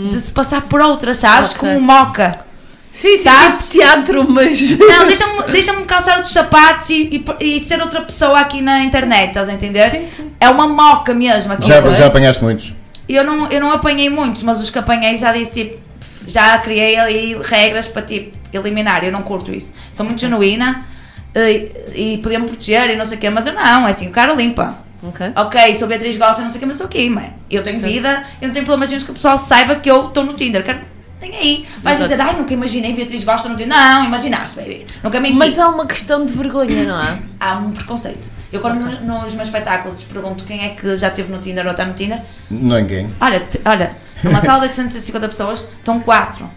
de 0.10 0.22
se 0.22 0.32
passar 0.32 0.62
por 0.62 0.80
outras, 0.82 1.18
sabes? 1.18 1.52
Hum. 1.52 1.56
Ok. 1.56 1.60
Como 1.60 1.78
um 1.78 1.82
moca. 1.82 2.40
Sim, 2.92 3.16
sim, 3.16 3.24
Sabes? 3.24 3.70
tipo 3.70 3.84
teatro, 3.84 4.30
mas. 4.30 4.78
Não, 4.78 5.08
deixa-me 5.08 5.44
deixa 5.44 5.74
calçar 5.84 6.16
outros 6.16 6.34
sapatos 6.34 6.90
e, 6.90 7.24
e, 7.40 7.56
e 7.56 7.60
ser 7.60 7.82
outra 7.82 8.02
pessoa 8.02 8.38
aqui 8.40 8.62
na 8.62 8.84
internet, 8.84 9.30
estás 9.30 9.48
a 9.48 9.54
entender? 9.54 9.90
Sim, 9.90 10.08
sim. 10.08 10.32
É 10.38 10.50
uma 10.50 10.68
moca 10.68 11.14
mesmo. 11.14 11.54
aquilo. 11.54 11.70
Já, 11.70 11.94
já 11.94 12.08
apanhaste 12.08 12.44
muitos? 12.44 12.76
Eu, 13.16 13.24
não, 13.24 13.48
eu 13.50 13.60
não 13.60 13.72
apanhei 13.72 14.10
muitos, 14.10 14.44
mas 14.44 14.60
os 14.62 14.70
que 14.70 14.80
apanhei 14.80 15.18
já 15.18 15.32
disse 15.32 15.52
tipo, 15.52 15.80
já 16.28 16.58
criei 16.60 16.98
ali 16.98 17.38
regras 17.44 17.88
para 17.88 18.02
tipo 18.02 18.38
eliminar. 18.54 19.04
Eu 19.04 19.12
não 19.12 19.22
curto 19.22 19.54
isso. 19.54 19.74
Sou 19.92 20.06
muito 20.06 20.22
genuína 20.22 20.86
eh, 21.34 21.70
e, 21.96 22.18
podia-me 22.20 22.46
proteger 22.46 22.90
e 22.90 22.96
não 22.96 23.06
sei 23.06 23.18
o 23.18 23.22
quê, 23.22 23.30
mas 23.30 23.48
eu 23.48 23.54
não, 23.54 23.88
é 23.88 23.92
assim, 23.92 24.08
o 24.08 24.12
cara 24.12 24.34
limpa. 24.34 24.78
Ok. 25.04 25.32
Ok, 25.36 25.76
sou 25.76 25.88
Beatriz 25.88 26.16
Gosta, 26.16 26.44
não 26.44 26.50
sei 26.50 26.58
o 26.58 26.60
quê, 26.60 26.66
mas 26.66 26.76
estou 26.76 26.88
aqui, 26.88 27.10
mano. 27.10 27.34
Eu 27.50 27.64
tenho 27.64 27.80
vida, 27.80 28.24
eu 28.40 28.48
não 28.48 28.54
tenho 28.54 28.66
problemas 28.66 28.90
nenhum 28.90 29.04
que 29.04 29.12
o 29.12 29.16
pessoal 29.16 29.38
saiba 29.38 29.76
que 29.76 29.90
eu 29.90 30.08
estou 30.08 30.24
no 30.24 30.34
Tinder. 30.34 30.64
Quero, 30.64 30.82
nem 31.22 31.36
aí. 31.36 31.66
Vais 31.84 31.98
Exato. 32.00 32.12
dizer, 32.12 32.22
ai, 32.24 32.36
nunca 32.36 32.54
imaginei 32.54 32.94
Beatriz 32.94 33.24
Gosta 33.24 33.48
no 33.48 33.56
Tinder. 33.56 33.78
Não, 33.78 34.04
imaginaste, 34.06 34.58
baby. 34.60 34.86
Nunca 35.04 35.20
menti. 35.20 35.36
Mas 35.36 35.58
há 35.60 35.70
uma 35.70 35.86
questão 35.86 36.26
de 36.26 36.34
vergonha, 36.34 36.84
não 36.84 36.96
há? 36.96 37.20
há 37.40 37.54
um 37.58 37.72
preconceito. 37.72 38.28
Eu 38.52 38.60
quando 38.60 38.80
no- 38.82 39.22
nos 39.24 39.34
meus 39.34 39.48
espetáculos 39.48 40.04
pergunto 40.04 40.44
quem 40.44 40.64
é 40.66 40.70
que 40.70 40.98
já 40.98 41.08
esteve 41.08 41.32
no 41.32 41.40
Tinder 41.40 41.64
ou 41.66 41.72
está 41.72 41.86
no 41.86 41.94
Tinder, 41.94 42.22
Ninguém. 42.50 43.10
olha, 43.22 43.48
olha, 43.64 43.96
numa 44.24 44.42
sala 44.42 44.60
de 44.62 44.66
850 44.68 45.30
pessoas 45.30 45.70
estão 45.78 46.00
quatro. 46.02 46.50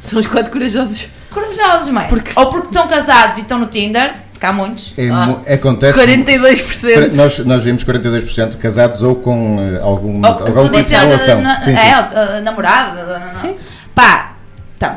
São 0.00 0.20
os 0.20 0.26
quatro 0.26 0.50
corajosos. 0.52 1.06
Corajosos, 1.30 1.88
mãe. 1.90 2.08
Porque- 2.08 2.32
Ou 2.36 2.46
porque 2.46 2.68
estão 2.68 2.86
casados 2.88 3.38
e 3.38 3.42
estão 3.42 3.58
no 3.58 3.66
Tinder, 3.66 4.14
porque 4.32 4.46
há 4.46 4.52
muitos. 4.52 4.94
É, 4.96 5.08
Ah. 5.10 5.40
acontece. 5.54 5.98
42%. 5.98 7.14
Nós, 7.14 7.38
nós 7.40 7.62
vimos 7.62 7.84
42% 7.84 8.56
casados 8.56 9.02
ou 9.02 9.16
com 9.16 9.58
eh, 9.60 9.80
algum, 9.82 10.18
Ou, 10.18 10.26
algum 10.26 10.68
tu 10.68 10.76
tipo 10.76 10.88
de 10.88 10.94
relação. 10.94 11.40
na- 11.40 11.58
Sim, 11.58 11.72
é, 11.72 11.76
sim. 12.08 12.14
uh, 12.38 12.42
namorada. 12.42 13.28
Sim. 13.34 13.56
Pá, 13.94 14.36
então, 14.76 14.96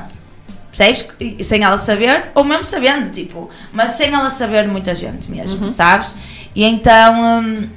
percebes? 0.71 1.07
Sem 1.45 1.63
ela 1.63 1.77
saber, 1.77 2.25
ou 2.35 2.43
mesmo 2.43 2.63
sabendo, 2.65 3.09
tipo, 3.09 3.49
mas 3.73 3.91
sem 3.91 4.13
ela 4.13 4.29
saber 4.29 4.67
muita 4.67 4.93
gente 4.95 5.29
mesmo, 5.29 5.65
Uhum. 5.65 5.71
sabes? 5.71 6.15
E 6.55 6.63
então, 6.63 7.41
hum, 7.41 7.67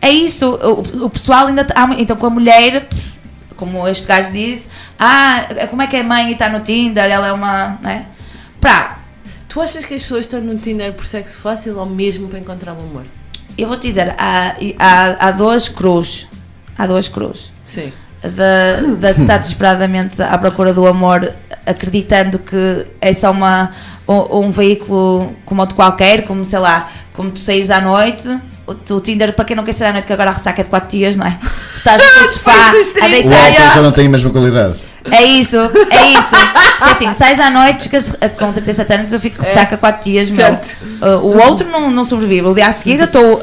é 0.00 0.10
isso, 0.10 0.50
o, 0.54 1.04
o 1.06 1.10
pessoal 1.10 1.46
ainda, 1.48 1.66
há 1.74 1.84
então 1.98 2.16
com 2.16 2.26
a 2.26 2.30
mulher, 2.30 2.88
como 3.60 3.86
este 3.86 4.08
gajo 4.08 4.32
disse, 4.32 4.68
ah, 4.98 5.46
como 5.68 5.82
é 5.82 5.86
que 5.86 5.96
é 5.96 6.02
mãe 6.02 6.30
e 6.30 6.32
está 6.32 6.48
no 6.48 6.60
Tinder, 6.60 7.04
ela 7.04 7.28
é 7.28 7.32
uma, 7.32 7.78
né? 7.80 8.06
Pá, 8.60 8.96
Tu 9.50 9.60
achas 9.60 9.84
que 9.84 9.94
as 9.94 10.02
pessoas 10.02 10.26
estão 10.26 10.40
no 10.40 10.56
Tinder 10.58 10.92
por 10.92 11.04
sexo 11.04 11.36
fácil 11.38 11.76
ou 11.76 11.84
mesmo 11.84 12.28
para 12.28 12.38
encontrar 12.38 12.72
o 12.72 12.78
amor? 12.78 13.04
eu 13.58 13.68
vou 13.68 13.76
te 13.76 13.88
dizer, 13.88 14.14
há, 14.16 14.54
há, 14.78 15.28
há 15.28 15.30
duas 15.32 15.68
cruz, 15.68 16.28
há 16.78 16.86
duas 16.86 17.08
cruz. 17.08 17.52
Sim. 17.66 17.92
da, 18.22 18.80
da 18.98 19.12
que 19.12 19.20
está 19.20 19.36
desesperadamente 19.36 20.22
à 20.22 20.38
procura 20.38 20.72
do 20.72 20.86
amor, 20.86 21.34
acreditando 21.66 22.38
que 22.38 22.86
é 23.00 23.12
só 23.12 23.30
uma, 23.30 23.70
um, 24.08 24.46
um 24.46 24.50
veículo 24.50 25.34
como 25.44 25.60
outro 25.60 25.76
qualquer, 25.76 26.24
como 26.24 26.44
sei 26.44 26.58
lá, 26.58 26.88
como 27.12 27.30
tu 27.30 27.38
saís 27.40 27.70
à 27.70 27.80
noite. 27.80 28.28
O, 28.66 29.00
Tinder, 29.00 29.32
para 29.34 29.44
quem 29.44 29.56
não 29.56 29.64
quer 29.64 29.72
sair 29.72 29.88
à 29.88 29.92
noite, 29.92 30.06
que 30.06 30.12
agora 30.12 30.30
a 30.30 30.32
ressaca 30.32 30.60
é 30.60 30.64
de 30.64 30.70
4 30.70 30.88
dias, 30.88 31.16
não 31.16 31.26
é? 31.26 31.38
Tu 31.72 31.76
estás 31.76 32.00
no 32.00 32.08
teu 32.20 32.30
sofá 32.30 32.52
a 32.52 32.72
O 32.72 32.76
álcool 32.76 33.28
deitar. 33.28 33.74
já 33.74 33.82
não 33.82 33.90
tem 33.90 34.06
a 34.06 34.10
mesma 34.10 34.30
qualidade. 34.30 34.74
É 35.10 35.24
isso, 35.24 35.56
é 35.56 36.06
isso. 36.10 36.30
Porque 36.78 36.90
assim, 36.90 37.12
sais 37.12 37.40
à 37.40 37.50
noite, 37.50 37.84
ficas 37.84 38.16
eh, 38.20 38.28
com 38.28 38.52
37 38.52 38.92
anos, 38.92 39.12
eu 39.12 39.20
fico 39.20 39.40
ressaca 39.42 39.76
4 39.76 40.10
dias, 40.10 40.30
meu. 40.30 40.44
Certo. 40.44 40.76
Uh, 41.00 41.26
o 41.26 41.38
outro 41.42 41.68
não, 41.68 41.90
não 41.90 42.04
sobrevive. 42.04 42.46
O 42.46 42.54
dia 42.54 42.66
a 42.66 42.72
seguir 42.72 42.98
eu 42.98 43.06
estou 43.06 43.34
uh, 43.34 43.40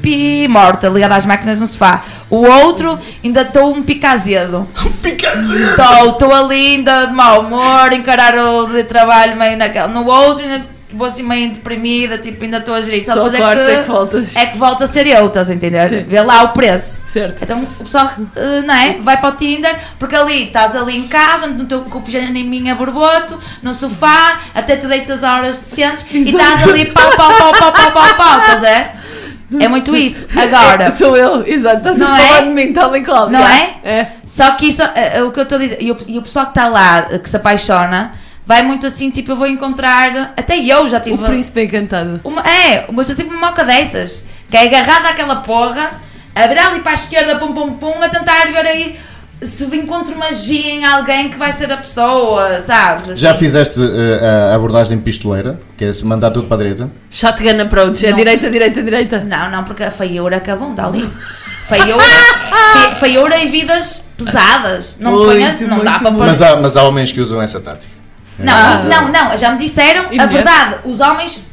pi 0.00 0.46
morta, 0.48 0.88
ligada 0.88 1.16
às 1.16 1.26
máquinas 1.26 1.60
no 1.60 1.66
sofá. 1.66 2.02
O 2.30 2.36
outro 2.36 2.98
ainda 3.22 3.42
estou 3.42 3.74
um 3.74 3.82
picazedo. 3.82 4.68
Estou, 5.04 6.10
estou 6.10 6.34
ali 6.34 6.76
ainda 6.76 7.06
de 7.06 7.12
mau 7.12 7.40
humor, 7.40 7.92
encarar 7.92 8.36
o 8.38 8.66
de 8.66 8.84
trabalho 8.84 9.36
meio 9.36 9.56
naquela. 9.56 9.88
No 9.88 10.06
outro 10.06 10.44
ainda 10.44 10.73
vou 10.94 11.06
assim 11.06 11.22
meio 11.22 11.52
deprimida, 11.52 12.18
tipo, 12.18 12.44
ainda 12.44 12.58
estou 12.58 12.74
a 12.74 12.80
gerir. 12.80 13.04
Só 13.04 13.14
depois 13.14 13.36
quarta 13.36 13.62
é 13.62 13.82
que 13.82 13.88
voltas. 13.88 14.36
é 14.36 14.46
que 14.46 14.58
volta 14.58 14.84
a 14.84 14.86
ser 14.86 15.06
eu, 15.06 15.26
estás 15.26 15.50
a 15.50 15.54
entender? 15.54 15.88
Sim. 15.88 16.04
Vê 16.04 16.20
lá 16.20 16.42
o 16.42 16.48
preço. 16.48 17.02
Certo. 17.08 17.42
Então 17.42 17.62
o 17.62 17.84
pessoal, 17.84 18.10
eh, 18.36 18.62
não 18.62 18.74
é? 18.74 18.98
Vai 19.00 19.16
para 19.18 19.28
o 19.28 19.32
Tinder, 19.32 19.76
porque 19.98 20.14
ali 20.14 20.44
estás 20.44 20.76
ali 20.76 20.96
em 20.96 21.08
casa, 21.08 21.46
no 21.46 21.64
teu 21.64 21.82
com 21.82 21.98
o 21.98 22.02
pijaminha 22.02 22.74
borboto, 22.74 23.38
no 23.62 23.74
sofá, 23.74 24.40
até 24.54 24.76
te 24.76 24.86
deitas 24.86 25.22
a 25.24 25.34
horas 25.34 25.60
decentes 25.60 26.06
e 26.10 26.30
estás 26.30 26.66
ali 26.68 26.86
pau, 26.86 27.10
pau, 27.16 27.32
pau, 27.36 27.52
pau, 27.52 27.72
pau, 27.72 27.92
pau, 27.92 28.14
pau, 28.16 28.38
estás 28.40 28.58
a 28.58 28.60
ver? 28.60 29.04
É 29.60 29.68
muito 29.68 29.94
isso. 29.94 30.26
Agora, 30.36 30.90
Sou 30.96 31.16
eu, 31.16 31.46
exato. 31.46 31.78
Estás 31.78 31.98
Não 31.98 32.12
a 32.12 32.16
falar 32.16 32.38
é? 32.38 32.42
de 32.42 32.50
mim, 32.50 32.72
tal 32.72 32.96
e 32.96 33.04
qual. 33.04 33.30
Não 33.30 33.40
é? 33.40 33.76
É. 33.84 34.06
só 34.24 34.52
que 34.52 34.68
isso, 34.68 34.82
é, 34.82 35.18
é 35.18 35.22
o 35.22 35.30
que 35.30 35.38
eu 35.38 35.44
estou 35.44 35.58
a 35.58 35.60
dizer, 35.60 35.78
e 35.80 35.92
o, 35.92 35.96
e 36.06 36.18
o 36.18 36.22
pessoal 36.22 36.46
que 36.46 36.52
está 36.52 36.66
lá, 36.66 37.06
eh, 37.10 37.18
que 37.18 37.28
se 37.28 37.36
apaixona, 37.36 38.12
vai 38.46 38.62
muito 38.62 38.86
assim, 38.86 39.10
tipo, 39.10 39.32
eu 39.32 39.36
vou 39.36 39.46
encontrar, 39.46 40.32
até 40.36 40.58
eu 40.58 40.88
já 40.88 41.00
tive... 41.00 41.16
O 41.16 41.26
príncipe 41.26 41.62
encantado. 41.64 42.20
Uma, 42.24 42.42
é, 42.42 42.86
mas 42.92 43.08
eu 43.10 43.16
tive 43.16 43.30
uma 43.30 43.48
moca 43.48 43.64
dessas, 43.64 44.24
que 44.50 44.56
é 44.56 44.62
agarrada 44.66 45.08
àquela 45.08 45.36
porra, 45.36 45.92
a 46.34 46.46
virar 46.46 46.68
ali 46.68 46.80
para 46.80 46.92
a 46.92 46.94
esquerda, 46.94 47.36
pum 47.36 47.52
pum 47.52 47.72
pum, 47.74 48.02
a 48.02 48.08
tentar 48.08 48.46
ver 48.52 48.66
aí 48.66 48.96
se 49.42 49.64
encontro 49.76 50.16
magia 50.16 50.70
em 50.70 50.84
alguém 50.84 51.28
que 51.28 51.36
vai 51.36 51.52
ser 51.52 51.70
a 51.70 51.76
pessoa, 51.76 52.60
sabes? 52.60 53.10
Assim. 53.10 53.20
Já 53.20 53.34
fizeste 53.34 53.78
eh, 53.78 54.50
a 54.52 54.54
abordagem 54.54 54.98
pistoleira, 54.98 55.60
que 55.76 55.84
é 55.84 55.92
se 55.92 56.04
mandar 56.06 56.30
tudo 56.30 56.46
para 56.46 56.56
a 56.56 56.58
direita? 56.58 56.90
Shotgun 57.10 57.60
approach. 57.60 58.06
É 58.06 58.12
direita, 58.12 58.50
direita, 58.50 58.82
direita. 58.82 59.20
Não, 59.20 59.50
não, 59.50 59.64
porque 59.64 59.82
a 59.82 59.90
feiura 59.90 60.40
que 60.40 60.50
abunda 60.50 60.86
ali. 60.86 61.08
Feiura, 61.68 62.02
fe- 62.02 62.94
feiura 63.00 63.36
e 63.38 63.48
vidas 63.48 64.06
pesadas. 64.16 64.96
Não 65.00 65.12
Muito, 65.12 65.32
ponhas, 65.32 65.60
não 65.62 65.82
dá 65.84 65.98
para 65.98 66.12
pôr. 66.12 66.26
Mas 66.26 66.40
há, 66.42 66.56
mas 66.56 66.76
há 66.76 66.82
homens 66.84 67.10
que 67.12 67.20
usam 67.20 67.40
essa 67.42 67.60
tática. 67.60 67.92
Não, 68.38 68.84
não, 68.84 69.08
não, 69.08 69.38
já 69.38 69.50
me 69.52 69.58
disseram 69.58 70.06
a 70.18 70.26
verdade. 70.26 70.76
Os 70.84 71.00
homens, 71.00 71.44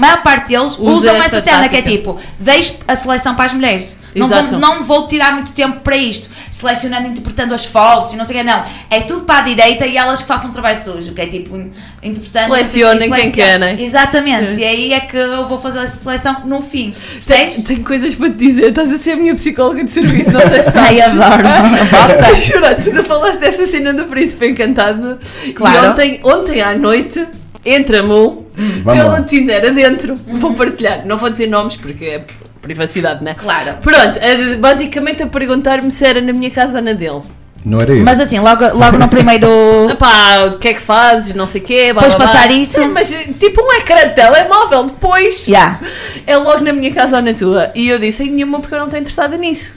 maior 0.00 0.22
parte 0.22 0.48
deles, 0.48 0.78
Usa 0.78 0.82
usam 0.82 1.16
essa 1.16 1.36
essa 1.36 1.40
cena 1.40 1.68
que 1.68 1.76
é 1.76 1.82
tática. 1.82 1.90
tipo, 1.98 2.18
deixe 2.38 2.74
a 2.86 2.94
seleção 2.96 3.34
para 3.34 3.46
as 3.46 3.52
mulheres. 3.54 3.98
Não 4.14 4.26
vou, 4.26 4.42
não 4.58 4.82
vou 4.84 5.06
tirar 5.06 5.32
muito 5.34 5.52
tempo 5.52 5.80
para 5.80 5.96
isto, 5.96 6.28
selecionando, 6.50 7.08
interpretando 7.08 7.54
as 7.54 7.64
fotos 7.64 8.14
e 8.14 8.16
não 8.16 8.24
sei 8.24 8.36
o 8.36 8.38
quê. 8.40 8.44
Não, 8.44 8.64
é 8.90 9.00
tudo 9.02 9.24
para 9.24 9.38
a 9.38 9.42
direita 9.42 9.86
e 9.86 9.96
elas 9.96 10.22
que 10.22 10.28
façam 10.28 10.50
o 10.50 10.52
trabalho 10.52 10.76
sujo, 10.76 11.12
que 11.12 11.20
é 11.20 11.26
tipo, 11.26 11.56
in- 11.56 11.70
interpretando. 12.02 12.46
Selecionem 12.54 13.10
quem 13.12 13.30
quer, 13.32 13.58
né? 13.60 13.76
Exatamente, 13.78 14.58
e 14.60 14.64
aí 14.64 14.92
é 14.92 15.00
que 15.00 15.16
eu 15.16 15.46
vou 15.46 15.60
fazer 15.60 15.80
essa 15.80 15.96
seleção 15.98 16.42
no 16.46 16.62
fim. 16.62 16.92
Tenho, 17.26 17.62
tenho 17.62 17.84
coisas 17.84 18.14
para 18.14 18.30
te 18.30 18.36
dizer, 18.36 18.70
estás 18.70 18.90
a 18.92 18.98
ser 18.98 19.12
a 19.12 19.16
minha 19.16 19.34
psicóloga 19.34 19.84
de 19.84 19.90
serviço, 19.90 20.32
não 20.32 20.40
sei 20.40 20.62
se 20.62 20.72
Ai, 20.78 20.96
sabes. 20.98 21.20
adoro. 21.20 21.42
Bota. 21.90 22.34
Juro, 22.36 22.82
tu 22.82 22.92
não 22.94 23.04
falaste 23.04 23.38
dessa 23.40 23.66
cena 23.66 23.92
do 23.92 24.04
Príncipe 24.06 24.48
Encantado. 24.48 25.18
Claro. 25.54 25.76
E 25.76 25.88
ontem, 25.90 26.20
ontem 26.24 26.60
à 26.62 26.74
noite, 26.74 27.26
entra-me 27.64 28.47
Vamos 28.82 29.00
pelo 29.02 29.12
lá. 29.12 29.22
Tinder 29.22 29.64
adentro. 29.68 30.16
Vou 30.16 30.52
partilhar. 30.54 31.06
Não 31.06 31.16
vou 31.16 31.30
dizer 31.30 31.46
nomes 31.46 31.76
porque 31.76 32.04
é 32.04 32.24
privacidade, 32.60 33.22
né? 33.22 33.34
Claro. 33.34 33.74
Pronto, 33.80 34.18
basicamente 34.58 35.22
a 35.22 35.26
perguntar-me 35.26 35.90
se 35.90 36.04
era 36.04 36.20
na 36.20 36.32
minha 36.32 36.50
casa 36.50 36.78
ou 36.78 36.84
na 36.84 36.92
dele. 36.92 37.22
Não 37.64 37.80
era 37.80 37.92
eu. 37.92 38.04
Mas 38.04 38.20
assim, 38.20 38.38
logo, 38.38 38.64
logo 38.76 38.98
no 38.98 39.08
primeiro. 39.08 39.46
Epá, 39.90 40.44
o 40.46 40.58
que 40.58 40.68
é 40.68 40.74
que 40.74 40.80
fazes? 40.80 41.34
Não 41.34 41.46
sei 41.46 41.60
o 41.60 41.64
quê. 41.64 41.92
blá, 41.92 42.02
Depois 42.02 42.14
blá, 42.14 42.26
blá. 42.26 42.34
passar 42.34 42.52
isso? 42.52 42.80
É, 42.80 42.86
mas 42.86 43.08
tipo 43.38 43.62
um 43.62 43.72
ecrã 43.74 44.08
de 44.08 44.14
telemóvel, 44.14 44.84
depois 44.84 45.46
Yeah. 45.46 45.80
é 46.26 46.36
logo 46.36 46.62
na 46.64 46.72
minha 46.72 46.92
casa 46.92 47.16
ou 47.16 47.22
na 47.22 47.32
tua. 47.34 47.70
E 47.74 47.88
eu 47.88 47.98
disse, 47.98 48.24
em 48.24 48.30
nenhuma 48.30 48.60
porque 48.60 48.74
eu 48.74 48.78
não 48.78 48.86
estou 48.86 49.00
interessada 49.00 49.36
nisso. 49.36 49.76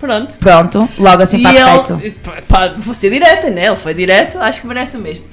Pronto. 0.00 0.34
Pronto, 0.38 0.88
logo 0.98 1.22
assim 1.22 1.42
para 1.42 1.52
ele, 1.52 2.10
pá, 2.48 2.72
vou 2.76 2.94
ser 2.94 3.10
direta, 3.10 3.50
né? 3.50 3.66
Ele 3.66 3.76
foi 3.76 3.92
direto, 3.92 4.38
acho 4.38 4.62
que 4.62 4.66
merece 4.66 4.96
o 4.96 5.00
mesmo. 5.00 5.24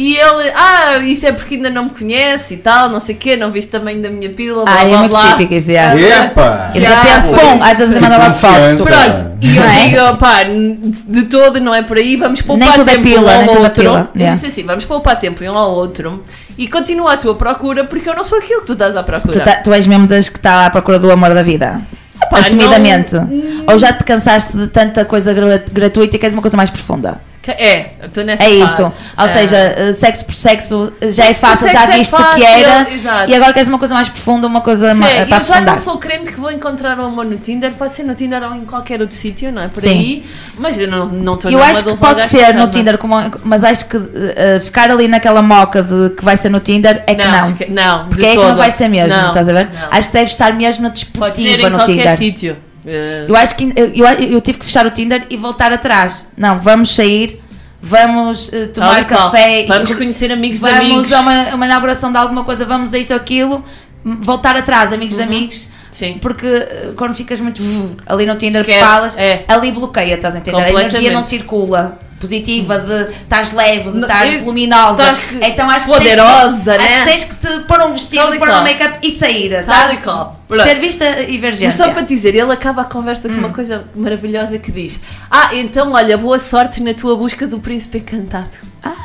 E 0.00 0.16
ele, 0.16 0.52
ah, 0.54 0.96
isso 0.98 1.26
é 1.26 1.32
porque 1.32 1.56
ainda 1.56 1.70
não 1.70 1.86
me 1.86 1.90
conhece 1.90 2.54
e 2.54 2.56
tal, 2.58 2.88
não 2.88 3.00
sei 3.00 3.16
o 3.16 3.18
quê, 3.18 3.34
não 3.34 3.50
viste 3.50 3.68
tamanho 3.72 4.00
da 4.00 4.08
minha 4.08 4.30
pílula, 4.30 4.64
blá 4.64 4.72
Ah, 4.78 4.84
é 4.84 4.88
blá 4.90 4.98
muito 4.98 5.10
blá. 5.10 5.32
típico 5.32 5.54
isso, 5.54 5.72
yeah. 5.72 6.00
Epa! 6.24 6.70
E 6.72 6.78
de 6.78 6.84
Yeah. 6.84 7.02
repente, 7.10 7.40
pum, 7.40 7.62
às 7.64 7.78
vezes 7.78 8.00
manda 8.00 8.16
logo 8.16 8.34
fotos. 8.34 8.82
Pronto, 8.86 9.32
e 9.42 9.56
eu 9.56 9.62
é? 9.64 9.88
digo, 9.88 10.16
pá, 10.18 10.36
de 10.44 11.22
todo 11.24 11.60
não 11.60 11.74
é 11.74 11.82
por 11.82 11.96
aí, 11.96 12.14
vamos 12.14 12.40
poupar 12.42 12.68
Nem 12.68 12.78
tudo 12.78 12.88
é 12.88 12.92
tempo 12.92 13.08
pila, 13.08 13.22
um 13.22 13.28
ao 13.28 13.36
nem 13.38 13.46
tudo 13.48 13.56
é 13.58 13.62
outro. 13.64 13.82
pila, 13.82 14.10
Eu 14.14 14.20
yeah. 14.20 14.34
disse 14.36 14.46
assim, 14.46 14.64
vamos 14.64 14.84
poupar 14.84 15.18
tempo 15.18 15.42
um 15.44 15.58
ao 15.58 15.74
outro 15.74 16.22
e 16.56 16.68
continua 16.68 17.14
a 17.14 17.16
tua 17.16 17.34
procura 17.34 17.82
porque 17.82 18.08
eu 18.08 18.14
não 18.14 18.22
sou 18.22 18.38
aquilo 18.38 18.60
que 18.60 18.66
tu 18.68 18.72
estás 18.74 18.94
à 18.94 19.02
procura. 19.02 19.32
Tu, 19.40 19.44
tá- 19.44 19.56
tu 19.64 19.72
és 19.72 19.84
mesmo 19.84 20.06
das 20.06 20.28
que 20.28 20.38
está 20.38 20.64
à 20.66 20.70
procura 20.70 21.00
do 21.00 21.10
amor 21.10 21.34
da 21.34 21.42
vida. 21.42 21.80
Epá, 22.22 22.38
Assumidamente. 22.38 23.16
não- 23.16 23.64
Ou 23.72 23.76
já 23.78 23.92
te 23.92 24.04
cansaste 24.04 24.56
de 24.56 24.68
tanta 24.68 25.04
coisa 25.04 25.34
gra- 25.34 25.62
gratuita 25.72 26.14
e 26.14 26.18
queres 26.20 26.34
uma 26.34 26.42
coisa 26.42 26.56
mais 26.56 26.70
profunda? 26.70 27.20
É, 27.52 27.90
estou 28.04 28.24
nessa 28.24 28.42
É 28.42 28.46
fase. 28.60 28.64
isso. 28.64 28.82
Ou 29.16 29.24
É. 29.24 29.28
seja, 29.28 29.56
eh, 29.56 29.92
sexo 29.92 30.24
por 30.24 30.34
sexo 30.34 30.92
eh, 31.00 31.10
já 31.10 31.26
é 31.26 31.34
fácil, 31.34 31.68
já 31.70 31.84
é 31.84 31.96
viste 31.98 32.10
fácil, 32.10 32.36
que 32.36 32.44
era. 32.44 32.90
exato. 32.92 33.30
E 33.30 33.34
agora 33.34 33.52
queres 33.52 33.68
uma 33.68 33.78
coisa 33.78 33.94
mais 33.94 34.08
profunda, 34.08 34.46
uma 34.46 34.60
coisa 34.60 34.92
Sim, 34.92 35.00
para 35.00 35.38
eu 35.38 35.42
já 35.44 35.60
não 35.60 35.76
sou 35.76 35.98
crente 35.98 36.32
que 36.32 36.40
vou 36.40 36.50
encontrar 36.50 36.98
o 36.98 37.04
amor 37.06 37.24
no 37.24 37.36
Tinder, 37.36 37.72
pode 37.72 37.94
ser 37.94 38.02
no 38.04 38.14
Tinder 38.14 38.42
ou 38.42 38.54
em 38.54 38.64
qualquer 38.64 39.00
outro 39.00 39.16
sítio, 39.16 39.50
não 39.52 39.62
é? 39.62 39.68
Por 39.68 39.80
Sim. 39.82 39.88
aí, 39.90 40.26
mas 40.58 40.78
eu 40.78 40.88
não 40.88 41.34
estou 41.34 41.50
Eu 41.50 41.62
acho 41.62 41.84
que 41.84 41.96
pode 41.96 42.22
ser 42.22 42.54
no. 42.54 42.68
Tinder, 42.68 42.98
como- 42.98 43.14
mas 43.44 43.64
acho 43.64 43.86
que 43.88 43.96
eh, 44.36 44.60
ficar 44.60 44.90
ali 44.90 45.08
naquela 45.08 45.42
moca 45.42 45.82
de 45.82 46.10
que 46.10 46.24
vai 46.24 46.36
ser 46.36 46.48
no 46.50 46.60
Tinder 46.60 47.02
é 47.06 47.14
que 47.14 47.24
Não, 47.24 47.30
não. 47.30 47.48
esque- 47.48 47.70
não, 47.70 48.08
Porque 48.08 48.26
é 48.26 48.30
que 48.30 48.36
não 48.36 48.56
vai 48.56 48.70
ser 48.70 48.88
mesmo, 48.88 49.16
Não, 49.16 49.28
estás 49.28 49.48
a 49.48 49.52
ver? 49.52 49.64
não. 49.72 49.88
Acho 49.90 50.08
que 50.08 50.14
deve 50.14 50.30
estar 50.30 50.52
mesmo 50.54 50.84
na 50.84 50.92
Pode 51.18 51.36
ser 51.36 51.60
em 51.60 51.70
no 51.70 51.76
qualquer 51.78 51.92
Tinder. 51.96 52.16
sítio. 52.16 52.56
Eh, 52.88 53.24
Eu 53.28 53.36
acho 53.36 53.54
que 53.56 53.72
eu, 53.76 54.06
eu, 54.06 54.40
tive 54.40 54.58
que 54.58 54.64
fechar 54.64 54.86
o 54.86 54.90
Tinder 54.90 55.26
e 55.30 55.36
voltar 55.36 55.72
atrás. 55.72 56.28
Não, 56.36 56.58
vamos 56.58 56.94
sair, 56.94 57.40
vamos 57.80 58.48
tal 58.48 58.68
tomar 58.68 59.02
e 59.02 59.04
café, 59.04 59.64
Vamos 59.66 59.92
conhecer 59.94 60.32
amigos 60.32 60.60
de 60.60 60.64
vamos 60.66 60.78
amigos. 60.78 61.12
a 61.12 61.20
uma, 61.20 61.42
uma 61.54 61.66
inauguração 61.66 62.10
de 62.10 62.18
alguma 62.18 62.44
coisa, 62.44 62.64
vamos 62.64 62.92
a 62.94 62.98
isto 62.98 63.10
ou 63.12 63.16
aquilo, 63.16 63.64
voltar 64.04 64.56
atrás, 64.56 64.92
amigos 64.92 65.16
de 65.16 65.22
amigos. 65.22 65.64
Uhum. 65.66 65.78
Sim. 65.90 66.18
Porque 66.20 66.46
eh, 66.46 66.90
quando 66.96 67.14
ficas 67.14 67.40
muito 67.40 67.62
ali 68.06 68.26
no 68.26 68.36
Tinder 68.36 68.60
Esquece, 68.60 68.78
falas, 68.84 69.16
é. 69.16 69.44
ali 69.48 69.72
bloqueia, 69.72 70.14
estás 70.14 70.34
a 70.34 70.38
entender? 70.38 70.62
A 70.62 70.70
energia 70.70 71.10
não 71.12 71.22
circula. 71.22 71.98
Positiva, 72.20 72.78
de 72.80 73.12
estás 73.12 73.52
leve, 73.52 73.92
de 73.92 74.00
estás 74.00 74.42
luminosa. 74.42 75.12
estás 75.12 75.18
que- 75.20 75.36
então 75.36 75.70
acho 75.70 75.86
que 75.86 75.92
poderosa, 75.92 76.64
tens 76.64 76.64
que, 76.64 76.68
né? 76.68 76.84
Acho 76.84 76.98
que 76.98 77.04
tens 77.04 77.24
que 77.24 77.34
te 77.36 77.58
pôr 77.60 77.80
um 77.80 77.92
vestido, 77.92 78.22
Tal 78.26 78.38
pôr 78.38 78.48
um 78.50 78.62
make-up 78.62 78.98
e 79.06 79.10
sair, 79.16 79.64
Tal 79.64 79.74
sabes? 79.76 79.98
e 80.00 80.02
qual. 80.48 80.58
Pronto. 80.60 80.68
Ser 80.68 80.80
vista 80.80 81.04
e 81.22 81.38
ver 81.38 81.52
gente. 81.54 81.66
Mas 81.66 81.74
só 81.76 81.90
para 81.90 82.02
te 82.02 82.14
dizer, 82.14 82.34
ele 82.34 82.50
acaba 82.52 82.82
a 82.82 82.84
conversa 82.86 83.28
com 83.28 83.34
Hum. 83.34 83.38
uma 83.38 83.50
coisa 83.50 83.84
maravilhosa 83.94 84.58
que 84.58 84.72
diz: 84.72 85.00
Ah, 85.30 85.54
então 85.54 85.92
olha, 85.92 86.16
boa 86.18 86.38
sorte 86.38 86.82
na 86.82 86.94
tua 86.94 87.16
busca 87.16 87.46
do 87.46 87.60
príncipe 87.60 87.98
encantado. 87.98 88.48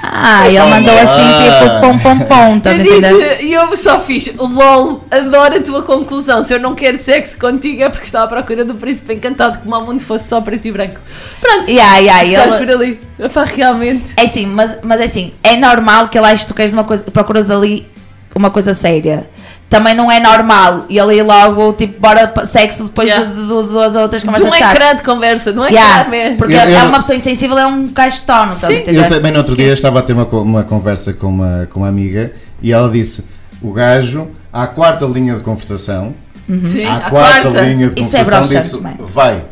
Ah, 0.04 0.48
ele 0.48 0.60
mandou 0.60 0.96
assim, 0.98 1.24
tipo, 1.24 1.82
pom 1.82 1.98
pom 1.98 2.20
pom, 2.26 2.58
estás 2.58 2.80
a 2.80 2.84
eu 2.84 2.98
entender? 2.98 3.30
disse, 3.38 3.46
e 3.48 3.54
eu 3.54 3.76
só 3.76 4.00
fiz, 4.00 4.32
lol, 4.38 5.04
adoro 5.10 5.56
a 5.58 5.60
tua 5.62 5.82
conclusão. 5.82 6.44
Se 6.46 6.54
eu 6.54 6.60
não 6.60 6.76
quero 6.76 6.96
sexo 6.96 7.38
contigo 7.39 7.82
é 7.82 7.89
porque 7.89 8.06
estava 8.06 8.26
à 8.26 8.28
procura 8.28 8.64
do 8.64 8.76
príncipe 8.76 9.14
encantado, 9.16 9.60
como 9.60 9.76
o 9.76 9.86
mundo 9.86 10.02
fosse 10.04 10.28
só 10.30 10.39
preto 10.41 10.68
e 10.68 10.72
branco. 10.72 11.00
Pronto, 11.41 11.70
Yeah, 11.70 11.98
yeah, 11.98 12.24
estás 12.24 12.56
ele- 12.56 12.66
por 12.66 12.74
ali. 12.76 13.00
Epá, 13.20 13.44
realmente. 13.46 14.14
É 14.16 14.28
sim, 14.28 14.46
mas, 14.46 14.78
mas 14.84 15.02
é 15.02 15.06
assim, 15.06 15.34
é 15.44 15.58
normal 15.58 16.08
que 16.08 16.18
ele 16.20 16.28
ache 16.28 16.44
que 16.44 16.50
tu 16.50 16.54
queres 16.56 16.72
uma 16.72 16.84
coisa, 16.84 17.04
procuras 17.06 17.50
ali 17.50 17.88
uma 18.36 18.52
coisa 18.52 18.74
séria. 18.76 19.28
Também 19.74 19.95
não 19.95 20.11
é 20.11 20.19
normal 20.19 20.86
e 20.88 20.97
ir 20.99 21.24
logo, 21.24 21.74
tipo, 21.74 21.99
bora 21.99 22.32
sexo 22.45 22.84
depois 22.84 23.07
Yeah. 23.09 23.26
de, 23.30 23.36
de- 23.36 23.47
de 23.47 23.69
duas 23.69 23.95
outras 23.95 24.21
De 24.21 24.28
conversas 24.28 24.53
um 24.53 24.55
chatas. 24.55 24.76
ecrã 24.76 24.95
de 24.95 25.01
conversa, 25.03 25.49
um 25.49 25.65
ecrã 25.65 25.69
Yeah, 25.69 26.09
mesmo. 26.09 26.38
porque 26.38 26.53
Eu- 26.53 26.59
é 26.59 26.82
eu- 26.84 26.86
uma 26.89 26.99
pessoa 26.99 27.15
insensível, 27.15 27.57
é 27.57 27.65
um 27.65 27.88
tono, 27.88 28.53
estás 28.53 28.65
a 28.65 28.91
Eu 28.91 29.09
também 29.09 29.32
no 29.32 29.39
outro 29.39 29.55
dia 29.55 29.74
estava 29.74 29.97
a 29.97 30.01
ter 30.03 30.13
uma, 30.13 30.26
uma 30.26 30.63
conversa 30.63 31.11
com 31.11 31.26
uma, 31.28 31.67
com 31.71 31.80
uma 31.80 31.88
amiga 31.89 32.32
e 32.61 32.71
ela 32.71 32.88
disse: 32.88 33.24
o 33.63 33.74
gajo, 33.74 34.30
à 34.51 34.67
quarta 34.67 35.05
linha 35.05 35.34
de 35.36 35.41
conversação, 35.41 36.13
Sim, 36.47 36.86
à 36.86 36.97
à 36.97 37.09
quarta, 37.09 37.41
quarta. 37.49 37.61
linha 37.61 37.89
de 37.89 37.99
Isso 37.99 38.15
é 38.15 38.24
conversação, 38.24 38.61
disse: 38.61 38.80
mãe. 38.82 38.95
vai. 38.99 39.45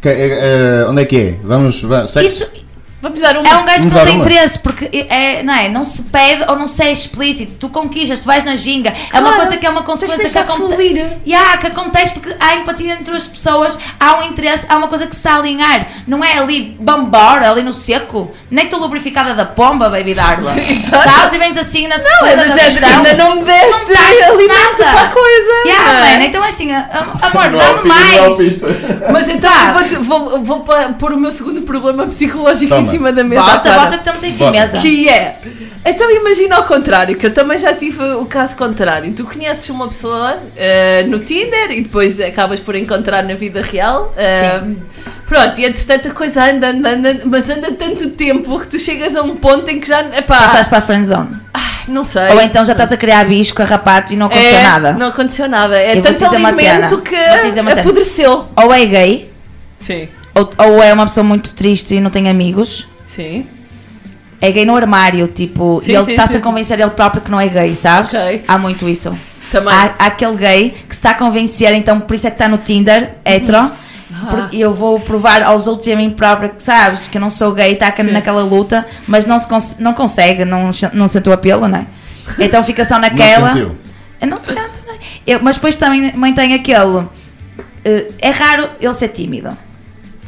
Que- 0.00 0.08
eh, 0.08 0.86
onde 0.88 1.00
é 1.02 1.04
que 1.04 1.16
é? 1.16 1.34
Vamos, 1.44 1.80
vamos 1.80 2.10
sexo? 2.12 2.26
Isso 2.44 2.63
Vamos 3.04 3.20
dar 3.20 3.36
uma. 3.36 3.46
é 3.46 3.56
um 3.56 3.66
gajo 3.66 3.86
que 3.90 3.94
não 3.94 4.02
tem 4.02 4.14
uma. 4.14 4.24
interesse, 4.24 4.58
porque 4.58 5.06
é, 5.10 5.42
não 5.42 5.52
é? 5.52 5.68
Não 5.68 5.84
se 5.84 6.04
pede 6.04 6.42
ou 6.48 6.56
não 6.56 6.66
se 6.66 6.82
é 6.82 6.90
explícito. 6.90 7.52
Tu 7.60 7.68
conquistas, 7.68 8.18
tu 8.20 8.24
vais 8.24 8.42
na 8.44 8.56
ginga. 8.56 8.94
É 9.12 9.18
uma 9.20 9.28
Claro, 9.28 9.36
coisa 9.42 9.56
que 9.58 9.66
é 9.66 9.68
uma 9.68 9.82
consequência 9.82 10.42
que 10.42 10.52
fluir. 10.56 11.06
Yeah, 11.26 11.58
que 11.58 11.66
acontece 11.66 12.14
porque 12.14 12.34
há 12.40 12.54
empatia 12.56 12.94
entre 12.94 13.14
as 13.14 13.26
pessoas, 13.26 13.78
há 14.00 14.20
um 14.20 14.22
interesse, 14.22 14.64
há 14.70 14.78
uma 14.78 14.88
coisa 14.88 15.06
que 15.06 15.14
se 15.14 15.20
está 15.20 15.34
a 15.34 15.36
alinhar. 15.38 15.86
Não 16.06 16.24
é 16.24 16.38
ali 16.38 16.74
bambora, 16.80 17.50
ali 17.50 17.62
no 17.62 17.74
seco. 17.74 18.34
Nem 18.50 18.68
tu 18.70 18.78
lubrificada 18.78 19.34
da 19.34 19.44
pomba, 19.44 19.90
baby 19.90 20.14
d'água. 20.14 20.50
Sabes? 20.88 21.34
E 21.34 21.38
vens 21.38 21.58
assim 21.58 21.86
na 21.86 21.98
Não, 21.98 22.26
é 22.26 22.36
da 22.36 22.42
do 22.44 22.50
género, 22.50 22.86
ainda 22.86 23.12
não 23.14 23.34
me 23.36 23.42
deste 23.42 23.84
Não 23.92 24.34
alimento 24.34 24.78
nada. 24.80 24.92
para 24.92 25.00
a 25.02 25.10
coisa. 25.10 25.52
Yeah, 25.66 25.92
não 25.92 26.06
é? 26.06 26.16
man, 26.18 26.24
então 26.24 26.42
é 26.44 26.48
assim, 26.48 26.72
amor, 26.72 27.50
dá-me 27.50 27.86
mais. 27.86 28.38
Mas 29.12 29.28
então 29.28 29.52
vou, 30.04 30.28
vou, 30.28 30.42
vou 30.42 30.64
pôr 30.98 31.12
o 31.12 31.18
meu 31.18 31.32
segundo 31.32 31.60
problema 31.62 32.06
psicológico 32.06 32.70
Toma. 32.74 32.93
Cima 32.96 33.12
da 33.12 33.24
mesa. 33.24 33.42
Bota, 33.42 33.68
agora. 33.68 33.74
bota 33.82 33.88
que 33.90 33.96
estamos 34.08 34.22
em 34.24 34.32
firmeza. 34.36 34.78
Que 34.78 35.08
é. 35.08 35.38
Então 35.86 36.10
imagina 36.10 36.56
ao 36.56 36.64
contrário, 36.64 37.14
que 37.16 37.26
eu 37.26 37.34
também 37.34 37.58
já 37.58 37.74
tive 37.74 38.02
o 38.14 38.24
caso 38.24 38.56
contrário. 38.56 39.12
Tu 39.12 39.24
conheces 39.24 39.68
uma 39.68 39.86
pessoa 39.88 40.38
eh, 40.56 41.04
no 41.06 41.18
Tinder 41.18 41.70
e 41.72 41.82
depois 41.82 42.18
acabas 42.20 42.58
por 42.58 42.74
encontrar 42.74 43.22
na 43.22 43.34
vida 43.34 43.60
real. 43.60 44.12
eh, 44.16 44.62
Pronto, 45.26 45.58
e 45.58 45.64
entretanto 45.64 46.08
a 46.08 46.10
coisa 46.10 46.50
anda, 46.50 46.68
anda, 46.68 46.90
anda, 46.90 47.18
mas 47.26 47.48
anda 47.48 47.72
tanto 47.72 48.10
tempo 48.10 48.60
que 48.60 48.68
tu 48.68 48.78
chegas 48.78 49.16
a 49.16 49.22
um 49.22 49.36
ponto 49.36 49.70
em 49.70 49.80
que 49.80 49.88
já. 49.88 50.00
Epá, 50.00 50.38
Passaste 50.38 50.68
para 50.68 50.78
a 50.78 50.82
friendzone. 50.82 51.36
não 51.88 52.04
sei. 52.04 52.28
Ou 52.30 52.40
então 52.40 52.64
já 52.64 52.72
estás 52.72 52.92
a 52.92 52.96
criar 52.96 53.24
bicho, 53.24 53.54
carrapato 53.54 54.12
e 54.12 54.16
não 54.16 54.26
aconteceu 54.26 54.58
É, 54.58 54.62
nada. 54.62 54.92
Não 54.92 55.08
aconteceu 55.08 55.48
nada. 55.48 55.78
É 55.78 55.96
Eu 55.98 56.02
tanto 56.02 56.24
alimento 56.26 56.98
que 57.02 57.16
apodreceu. 57.80 58.46
Ou 58.56 58.72
é 58.72 58.84
gay, 58.86 59.32
Sim, 59.78 60.08
ou, 60.34 60.50
ou 60.58 60.82
é 60.82 60.92
uma 60.92 61.06
pessoa 61.06 61.24
muito 61.24 61.54
triste 61.54 61.94
e 61.94 62.00
não 62.00 62.10
tem 62.10 62.28
amigos. 62.28 62.88
sim. 63.06 63.46
É 64.40 64.50
gay 64.52 64.66
no 64.66 64.76
armário, 64.76 65.26
tipo, 65.26 65.80
Sim, 65.82 65.92
e 65.92 65.94
ele 65.96 66.10
está-se 66.10 66.36
a 66.36 66.40
convencer 66.40 66.78
ele 66.78 66.90
próprio 66.90 67.22
que 67.22 67.30
não 67.30 67.40
é 67.40 67.48
gay, 67.48 67.74
sabes? 67.74 68.12
Ok. 68.12 68.44
Há 68.46 68.58
muito 68.58 68.86
isso. 68.86 69.16
Também. 69.50 69.72
Há, 69.72 69.94
há 69.98 70.06
aquele 70.06 70.36
gay 70.36 70.70
que 70.70 70.94
se 70.94 70.98
está 70.98 71.10
a 71.10 71.14
convencer, 71.14 71.72
então 71.72 71.98
por 72.00 72.14
isso 72.14 72.26
é 72.26 72.30
que 72.30 72.34
está 72.34 72.46
no 72.46 72.58
Tinder, 72.58 73.14
hetero. 73.24 73.72
Porque 74.28 74.58
eu 74.58 74.72
vou 74.74 75.00
provar 75.00 75.42
aos 75.42 75.66
outros 75.66 75.86
e 75.86 75.92
a 75.92 75.96
mim 75.96 76.10
própria 76.10 76.50
que 76.50 76.62
sabes 76.62 77.06
que 77.06 77.16
eu 77.16 77.20
não 77.22 77.30
sou 77.30 77.52
gay, 77.52 77.72
está 77.72 77.92
naquela 78.04 78.42
luta, 78.42 78.86
mas 79.08 79.24
não, 79.24 79.38
se 79.38 79.48
cons- 79.48 79.76
não 79.78 79.94
consegue, 79.94 80.44
não, 80.44 80.70
não 80.92 81.08
sentou 81.08 81.32
a 81.32 81.36
pelo, 81.38 81.66
não 81.66 81.78
é? 81.78 81.86
Então 82.38 82.62
fica 82.62 82.84
só 82.84 82.94
Não 82.94 83.00
naquela. 83.02 83.48
sentiu. 83.54 83.78
Eu 84.20 84.28
não 84.28 84.38
sei, 84.40 84.54
não 84.56 84.62
é? 84.62 84.68
Eu- 85.26 85.40
mas 85.42 85.56
depois 85.56 85.76
também, 85.76 86.10
também 86.10 86.34
tem 86.34 86.52
aquele. 86.52 87.06
eh, 87.84 88.08
é 88.20 88.30
raro 88.30 88.68
ele 88.78 88.92
ser 88.94 89.08
tímido. 89.08 89.56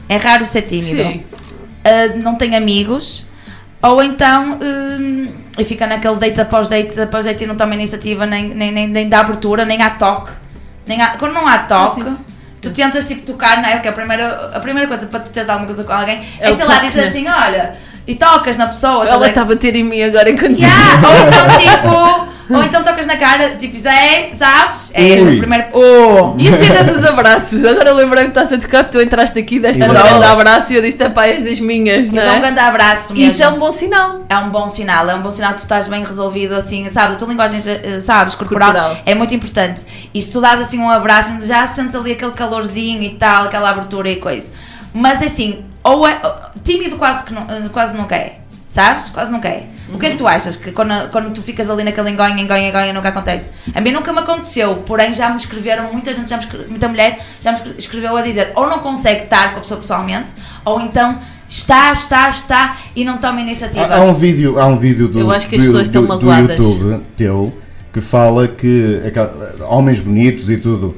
É 0.08 0.16
raro 0.16 0.44
ser 0.44 0.62
tímido. 0.62 1.02
Sim. 1.02 1.24
Uh, 1.84 2.22
não 2.22 2.34
tem 2.34 2.54
amigos. 2.56 3.26
Ou 3.82 4.02
então 4.02 4.58
hum, 4.60 5.28
e 5.58 5.64
fica 5.64 5.86
naquele 5.86 6.16
date 6.16 6.40
após 6.40 6.68
date, 6.68 7.00
após 7.00 7.24
date 7.26 7.44
e 7.44 7.46
não 7.46 7.54
toma 7.54 7.74
iniciativa, 7.74 8.26
nem, 8.26 8.48
nem, 8.48 8.72
nem, 8.72 8.88
nem 8.88 9.08
dá 9.08 9.20
abertura, 9.20 9.64
nem 9.64 9.80
há 9.82 9.90
toque. 9.90 10.32
Nem 10.86 11.00
há- 11.02 11.16
quando 11.18 11.32
não 11.34 11.46
há 11.46 11.58
toque, 11.58 12.02
sim. 12.04 12.16
tu 12.60 12.70
tentas 12.70 13.06
tipo 13.06 13.22
tocar, 13.22 13.60
não 13.60 13.68
é? 13.68 13.72
Porque 13.74 13.88
a 13.88 13.92
primeira, 13.92 14.50
a 14.54 14.60
primeira 14.60 14.88
coisa 14.88 15.06
para 15.06 15.20
tu 15.20 15.30
teres 15.30 15.48
alguma 15.48 15.66
coisa 15.66 15.84
com 15.84 15.92
alguém 15.92 16.24
É 16.40 16.50
é, 16.50 16.56
sei 16.56 16.64
lá, 16.64 16.78
dizer 16.78 17.02
né? 17.02 17.08
assim, 17.08 17.28
olha, 17.28 17.76
e 18.06 18.14
tocas 18.14 18.56
na 18.56 18.66
pessoa. 18.66 19.06
Ela 19.06 19.28
está 19.28 19.42
a 19.42 19.44
bater 19.44 19.74
em 19.76 19.84
mim 19.84 20.02
agora 20.02 20.30
enquanto 20.30 20.58
Yeah, 20.58 21.08
ou 21.08 21.14
então 21.26 21.58
tipo, 21.58 22.28
ou 22.48 22.62
então 22.62 22.82
tocas 22.84 23.06
na 23.06 23.16
cara, 23.16 23.56
tipo, 23.56 23.76
Zé, 23.78 24.30
sabes? 24.32 24.90
É 24.94 25.20
Ui. 25.20 25.34
o 25.34 25.38
primeiro. 25.38 25.64
Oh! 25.72 26.34
E 26.38 26.48
a 26.48 26.52
cena 26.52 26.84
dos 26.84 27.04
abraços? 27.04 27.64
Agora 27.64 27.92
lembrei-me 27.92 28.30
que 28.30 28.38
estás 28.38 28.52
a 28.52 28.58
tocar, 28.60 28.84
tu 28.84 29.00
entraste 29.00 29.38
aqui, 29.38 29.58
deste 29.58 29.82
um 29.82 29.86
E 29.86 29.88
grande 29.88 30.24
abraço. 30.24 30.72
e 30.72 30.76
eu 30.76 30.82
disse, 30.82 30.98
pá, 31.10 31.26
és 31.26 31.42
das 31.42 31.58
minhas, 31.60 32.10
não 32.10 32.22
Então, 32.22 32.34
um 32.34 32.36
é? 32.36 32.40
grande 32.40 32.60
abraço 32.60 33.12
mesmo. 33.14 33.30
Isso 33.30 33.42
é 33.42 33.48
um 33.48 33.58
bom 33.58 33.72
sinal. 33.72 34.24
É 34.28 34.36
um 34.38 34.50
bom 34.50 34.68
sinal, 34.68 35.08
é 35.10 35.14
um 35.14 35.22
bom 35.22 35.30
sinal 35.32 35.50
que 35.52 35.58
tu 35.58 35.62
estás 35.64 35.86
bem 35.88 36.04
resolvido, 36.04 36.54
assim, 36.54 36.88
sabes? 36.90 37.16
A 37.16 37.18
tua 37.18 37.28
linguagem, 37.28 37.60
eh, 37.66 38.00
sabes, 38.00 38.34
corporal, 38.34 38.72
Corporal. 38.72 38.96
é 39.04 39.14
muito 39.14 39.34
importante. 39.34 39.82
E 40.14 40.22
se 40.22 40.30
tu 40.30 40.40
dás 40.40 40.60
assim 40.60 40.78
um 40.78 40.88
abraço, 40.90 41.32
já 41.44 41.66
sentes 41.66 41.94
ali 41.94 42.12
aquele 42.12 42.32
calorzinho 42.32 43.02
e 43.02 43.10
tal, 43.10 43.44
aquela 43.44 43.70
abertura 43.70 44.08
e 44.08 44.16
coisa. 44.16 44.52
Mas 44.94 45.22
assim, 45.22 45.64
ou 45.82 46.06
é. 46.06 46.20
Tímido 46.64 46.96
quase, 46.96 47.22
que 47.22 47.32
não, 47.34 47.42
eh, 47.42 47.68
quase 47.72 47.96
nunca 47.96 48.16
é, 48.16 48.38
sabes? 48.76 49.08
Quase 49.08 49.32
nunca 49.32 49.48
é. 49.48 49.68
O 49.92 49.98
que 49.98 50.06
é 50.06 50.10
que 50.10 50.16
tu 50.16 50.26
achas? 50.28 50.56
Que 50.56 50.70
quando, 50.70 51.08
quando 51.10 51.32
tu 51.32 51.40
ficas 51.42 51.70
ali 51.70 51.82
naquele 51.82 52.10
engonha, 52.10 52.38
engonha, 52.40 52.68
engonha, 52.68 52.92
nunca 52.92 53.08
acontece? 53.08 53.50
A 53.74 53.80
mim 53.80 53.90
nunca 53.90 54.12
me 54.12 54.18
aconteceu, 54.18 54.74
porém 54.86 55.14
já 55.14 55.30
me 55.30 55.36
escreveram, 55.36 55.90
muita 55.92 56.12
gente, 56.12 56.28
já 56.28 56.36
me 56.36 56.42
escre- 56.44 56.66
muita 56.68 56.86
mulher 56.88 57.18
já 57.40 57.52
me 57.52 57.56
escre- 57.58 57.74
escreveu 57.78 58.14
a 58.16 58.20
dizer 58.22 58.52
ou 58.54 58.68
não 58.68 58.80
consegue 58.80 59.24
estar 59.24 59.52
com 59.52 59.58
a 59.58 59.60
pessoa 59.62 59.80
pessoalmente, 59.80 60.32
ou 60.64 60.78
então 60.80 61.18
está, 61.48 61.90
está, 61.92 62.28
está 62.28 62.76
e 62.94 63.02
não 63.04 63.16
toma 63.16 63.40
iniciativa. 63.40 63.86
Há, 63.86 63.96
há 63.98 64.00
um 64.02 64.12
vídeo, 64.14 64.60
há 64.60 64.66
um 64.66 64.76
vídeo 64.76 65.08
do, 65.08 65.20
Eu 65.20 65.30
acho 65.30 65.48
que 65.48 65.56
as 65.56 65.62
do, 65.62 65.66
pessoas 65.68 65.86
estão 65.88 66.02
do- 66.04 66.18
do 66.18 66.26
magoadas. 66.26 66.58
YouTube 66.58 67.00
teu 67.16 67.58
que 67.92 68.00
fala 68.02 68.46
que 68.46 69.00
homens 69.68 70.00
bonitos 70.00 70.50
e 70.50 70.58
tudo 70.58 70.96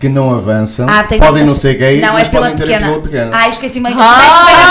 que 0.00 0.08
não 0.08 0.34
avançam 0.34 0.88
Ah, 0.88 1.04
tem- 1.04 1.20
podem 1.20 1.44
não 1.44 1.54
ser 1.54 1.74
gays, 1.74 2.00
Não, 2.00 2.14
mas 2.14 2.26
é 2.26 2.30
pela 2.30 2.46
podem 2.50 2.56
ter 2.56 2.64
pequena. 2.72 2.86
a 2.86 2.88
pila 2.90 3.02
pequena. 3.02 3.30
Ah, 3.34 3.48
esqueci-me 3.48 3.88
Ah! 3.88 3.90
esqueci 3.90 4.62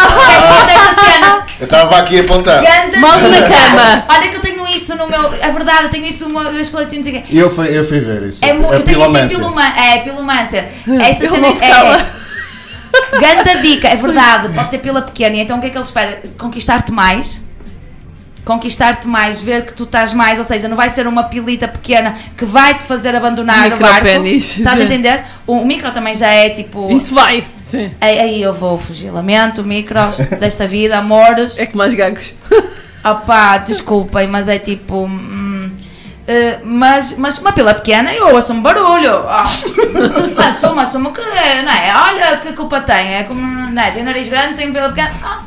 agora. 0.00 0.30
Esqueci 0.32 0.66
dessa 0.66 0.94
cena. 1.04 1.39
Eu 1.60 1.66
estava 1.66 1.98
aqui 1.98 2.18
a 2.18 2.22
apontar. 2.22 2.62
Ganda 2.62 2.98
Mãos 2.98 3.22
na 3.22 3.42
cama. 3.42 4.04
Olha 4.08 4.28
que 4.28 4.36
eu 4.36 4.40
tenho 4.40 4.66
isso 4.68 4.96
no 4.96 5.06
meu. 5.06 5.34
É 5.34 5.50
verdade, 5.50 5.84
eu 5.84 5.90
tenho 5.90 6.06
isso 6.06 6.26
uma 6.26 6.50
vez 6.50 6.70
que 6.70 6.76
eu 6.76 6.80
não 6.80 6.88
sei 6.88 6.98
o 6.98 7.02
quê. 7.04 7.22
E 7.28 7.38
eu 7.38 7.50
fui, 7.50 7.78
eu 7.78 7.84
fui 7.84 8.00
ver 8.00 8.22
isso. 8.22 8.42
É, 8.42 8.50
a 8.50 8.54
eu 8.54 8.60
tenho 8.60 8.72
isso 8.72 8.80
em 8.80 8.82
pilomância. 8.84 9.38
piluma, 9.38 9.66
é, 9.78 9.98
pilumância. 9.98 10.68
Essa 11.00 11.24
Ele 11.24 11.52
cena 11.52 11.98
é. 11.98 12.20
Ganda 13.20 13.62
dica, 13.62 13.88
é 13.88 13.96
verdade, 13.96 14.48
pode 14.54 14.70
ter 14.70 14.78
pila 14.78 15.02
pequena. 15.02 15.36
E 15.36 15.40
Então 15.40 15.58
o 15.58 15.60
que 15.60 15.66
é 15.66 15.70
que 15.70 15.76
ele 15.76 15.84
espera? 15.84 16.22
Conquistar-te 16.38 16.90
mais? 16.90 17.44
Conquistar-te 18.44 19.06
mais, 19.06 19.40
ver 19.40 19.66
que 19.66 19.74
tu 19.74 19.84
estás 19.84 20.14
mais, 20.14 20.38
ou 20.38 20.44
seja, 20.44 20.66
não 20.66 20.76
vai 20.76 20.88
ser 20.88 21.06
uma 21.06 21.24
pilita 21.24 21.68
pequena 21.68 22.16
que 22.36 22.44
vai 22.46 22.72
te 22.76 22.84
fazer 22.84 23.14
abandonar 23.14 23.66
o 23.66 23.76
barco. 23.76 23.84
Micropénis. 23.84 24.58
Estás 24.58 24.80
a 24.80 24.84
entender? 24.84 25.24
O 25.46 25.62
micro 25.64 25.92
também 25.92 26.14
já 26.14 26.28
é 26.28 26.48
tipo. 26.48 26.90
Isso 26.90 27.14
vai. 27.14 27.44
Sim. 27.70 27.92
Aí, 28.00 28.18
aí 28.18 28.42
eu 28.42 28.52
vou 28.52 28.76
fugir, 28.76 29.12
lamento, 29.12 29.62
micros 29.62 30.18
desta 30.40 30.66
vida, 30.66 30.98
amores. 30.98 31.56
É 31.56 31.66
como 31.66 31.84
as 31.84 31.94
gagos. 31.94 32.34
Opá, 33.04 33.58
desculpem, 33.58 34.26
mas 34.26 34.48
é 34.48 34.58
tipo. 34.58 35.04
hum, 35.04 35.70
eh, 36.26 36.58
mas, 36.64 37.16
mas 37.16 37.38
uma 37.38 37.52
pila 37.52 37.72
pequena 37.74 38.12
eu 38.12 38.34
ouço 38.34 38.52
um 38.52 38.60
barulho. 38.60 39.22
Oh. 39.24 40.40
assumo, 40.42 40.80
assumo 40.80 41.12
que 41.12 41.20
não 41.20 41.72
é? 41.72 41.92
Olha 41.94 42.36
que 42.38 42.52
culpa 42.54 42.80
tem. 42.80 43.14
É 43.14 43.22
como, 43.22 43.40
não 43.40 43.82
é? 43.82 43.92
Tem 43.92 44.02
nariz 44.02 44.28
grande, 44.28 44.56
tem 44.56 44.72
pila 44.72 44.88
pequena. 44.88 45.12
Ah, 45.22 45.42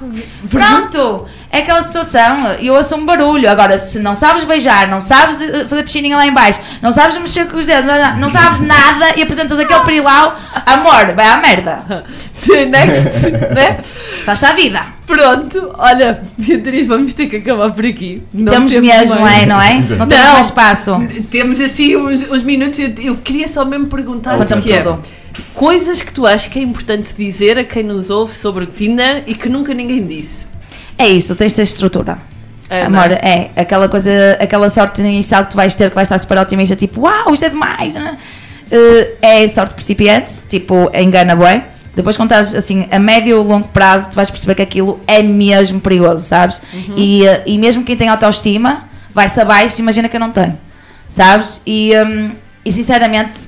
pronto, 0.50 1.28
é 1.54 1.60
aquela 1.60 1.84
situação. 1.84 2.48
Eu 2.60 2.74
ouço 2.74 2.96
um 2.96 3.06
barulho. 3.06 3.48
Agora, 3.48 3.78
se 3.78 4.00
não 4.00 4.16
sabes 4.16 4.44
beijar, 4.44 4.88
não 4.90 5.00
sabes 5.00 5.40
eh, 5.40 5.66
fazer 5.66 5.84
piscininha 5.84 6.18
lá 6.18 6.26
em 6.26 6.34
baixo, 6.34 6.60
não 6.82 6.92
sabes 6.92 7.16
mexer 7.18 7.48
com 7.48 7.58
os 7.58 7.68
dedos, 7.68 7.86
não, 7.86 8.18
não- 8.18 8.32
sabes 8.32 8.60
nada 8.60 9.14
e 9.16 9.22
apresentas 9.22 9.60
aquele 9.60 9.82
perilau, 9.82 10.36
amor, 10.66 11.14
vai 11.16 11.28
à 11.28 11.38
merda. 11.38 12.04
Sim, 12.34 12.66
next. 12.66 13.30
né? 13.54 13.78
Faz-te 14.26 14.46
a 14.48 14.54
vida. 14.54 14.82
Pronto, 15.06 15.72
olha, 15.78 16.24
Beatriz, 16.36 16.88
vamos 16.88 17.14
ter 17.14 17.28
que 17.28 17.36
acabar 17.36 17.72
por 17.72 17.86
aqui. 17.86 18.24
Não 18.34 18.52
temos, 18.52 18.76
mesmo, 18.76 19.22
mais. 19.22 19.44
é, 19.44 19.46
não 19.46 19.62
é? 19.62 19.76
Não 19.96 20.08
temos 20.08 20.26
Não. 20.26 20.34
mais 20.34 20.46
espaço. 20.48 21.08
Temos 21.30 21.62
assim 21.62 21.96
uns, 21.96 22.32
uns 22.32 22.42
minutos. 22.42 22.80
Eu, 22.80 22.94
eu 23.04 23.18
queria 23.18 23.48
só 23.48 23.64
mesmo 23.64 23.86
perguntar 23.86 24.38
Conta-me 24.38 24.64
que 24.64 24.74
é, 24.74 24.84
coisas 25.54 26.02
que 26.02 26.12
tu 26.12 26.26
achas 26.26 26.48
que 26.48 26.58
é 26.58 26.64
importante 26.64 27.14
dizer 27.16 27.60
a 27.60 27.64
quem 27.64 27.84
nos 27.84 28.10
ouve 28.10 28.34
sobre 28.34 28.64
o 28.64 28.68
Tinder 28.68 29.24
e 29.28 29.36
que 29.36 29.48
nunca 29.48 29.72
ninguém 29.72 30.04
disse. 30.04 30.53
É 30.98 31.08
isso, 31.08 31.36
tens 31.36 31.50
de 31.50 31.56
ter 31.56 31.62
estrutura. 31.64 32.18
É, 32.70 32.84
Amor, 32.84 33.10
não 33.10 33.18
é 33.18 33.52
aquela 33.56 33.88
coisa, 33.90 34.10
aquela 34.40 34.70
sorte 34.70 35.02
inicial 35.02 35.44
que 35.46 35.52
tu 35.52 35.56
vais 35.58 35.76
ter 35.76 35.90
que 35.90 35.96
vais 35.96 36.08
estar 36.08 36.18
super 36.18 36.38
otimista, 36.40 36.76
tipo, 36.76 37.02
uau, 37.02 37.34
isto 37.34 37.46
é 37.46 37.50
demais. 37.50 37.96
né? 37.96 38.18
Eh, 38.72 39.12
é 39.22 39.48
sorte 39.48 39.76
principiante, 39.76 40.34
tipo, 40.50 40.90
engana 40.94 41.36
bué. 41.36 41.66
Depois, 41.96 42.18
quando 42.18 42.32
estás 42.32 42.56
assim, 42.56 42.88
a 42.90 42.98
médio 42.98 43.38
ou 43.38 43.44
longo 43.44 43.68
prazo, 43.68 44.10
tu 44.10 44.16
vais 44.16 44.32
perceber 44.32 44.56
que 44.56 44.64
aquilo 44.64 45.00
é 45.06 45.22
mesmo 45.22 45.80
perigoso, 45.80 46.26
sabes? 46.26 46.60
E, 46.98 47.24
eh, 47.28 47.44
e 47.46 47.58
mesmo 47.60 47.84
quem 47.84 47.96
tem 47.96 48.10
autoestima, 48.10 48.86
vai-se 49.14 49.40
abaixo, 49.40 49.80
imagina 49.80 50.10
que 50.10 50.16
eu 50.16 50.20
não 50.20 50.32
tenho, 50.32 50.58
sabes? 51.08 51.62
E, 51.68 51.92
hum, 51.96 52.32
e 52.66 52.72
sinceramente, 52.72 53.42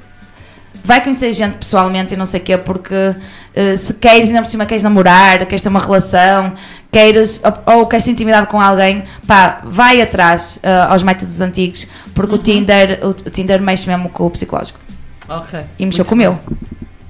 vai 0.86 1.02
conhecer 1.02 1.34
gente 1.34 1.58
pessoalmente 1.58 2.14
e 2.14 2.18
não 2.18 2.26
sei 2.26 2.40
o 2.40 2.44
quê, 2.44 2.58
porque 2.58 3.16
eh, 3.54 3.76
se 3.76 3.96
queres, 3.96 4.30
ainda 4.30 4.42
por 4.42 4.48
cima 4.48 4.66
queres 4.66 4.84
namorar, 4.84 5.46
queres 5.46 5.62
ter 5.62 5.70
uma 5.70 5.80
relação, 5.80 6.54
queres, 6.92 7.42
ou, 7.44 7.80
ou 7.80 7.88
queres 7.88 8.06
ter 8.06 8.12
intimidade 8.12 8.48
com 8.48 8.62
alguém, 8.62 9.04
pá, 9.28 9.62
vai 9.64 10.02
atrás 10.02 10.60
eh, 10.62 10.86
aos 10.88 11.02
métodos 11.02 11.42
antigos, 11.42 11.88
porque 12.14 12.36
o 12.36 12.38
Tinder, 12.38 13.00
o, 13.02 13.10
o 13.10 13.14
Tinder 13.14 13.60
mexe 13.62 13.88
mesmo 13.88 14.10
com 14.10 14.28
o 14.28 14.30
psicológico. 14.30 14.80
Ok. 15.28 15.60
E 15.80 15.86
mexeu 15.86 16.06
com 16.06 16.14
o 16.14 16.18
meu. 16.18 16.40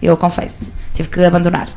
Eu 0.01 0.15
confesso. 0.15 0.65
Tive 0.93 1.09
que 1.09 1.23
abandonar. 1.23 1.67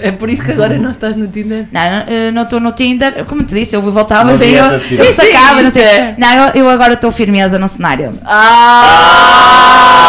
É 0.00 0.10
por 0.12 0.28
isso 0.28 0.42
que 0.42 0.52
agora 0.52 0.76
não 0.78 0.90
estás 0.90 1.16
no 1.16 1.26
Tinder? 1.28 1.66
Não, 1.72 1.80
não, 1.82 2.32
não 2.32 2.42
estou 2.42 2.60
no 2.60 2.72
Tinder, 2.72 3.24
como 3.24 3.42
te 3.44 3.54
disse, 3.54 3.74
eu 3.76 3.82
voltava 3.82 4.32
e 4.44 4.54
eu, 4.54 4.80
Tinder. 4.80 5.06
eu 5.06 5.12
sacava, 5.14 5.56
Sim, 5.58 5.62
não 5.64 5.70
sei. 5.70 5.82
é. 5.82 6.14
Não, 6.18 6.28
eu, 6.48 6.52
eu 6.54 6.70
agora 6.70 6.94
estou 6.94 7.10
firmeza 7.12 7.58
no 7.58 7.68
cenário. 7.68 8.12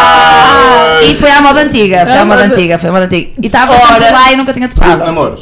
Ah! 0.07 0.99
E 1.03 1.15
foi 1.15 1.31
à 1.31 1.41
moda 1.41 1.61
antiga, 1.61 2.05
foi 2.05 2.15
Ah, 2.17 2.21
à 2.21 2.25
moda 2.25 2.43
antiga, 2.43 2.77
foi 2.79 2.89
à 2.89 2.93
moda 2.93 3.05
antiga. 3.05 3.31
E 3.41 3.45
estava 3.47 3.77
sempre 3.77 4.11
lá 4.11 4.31
e 4.31 4.35
nunca 4.35 4.53
tinha 4.53 4.67
tocado. 4.67 5.03
Amor, 5.03 5.39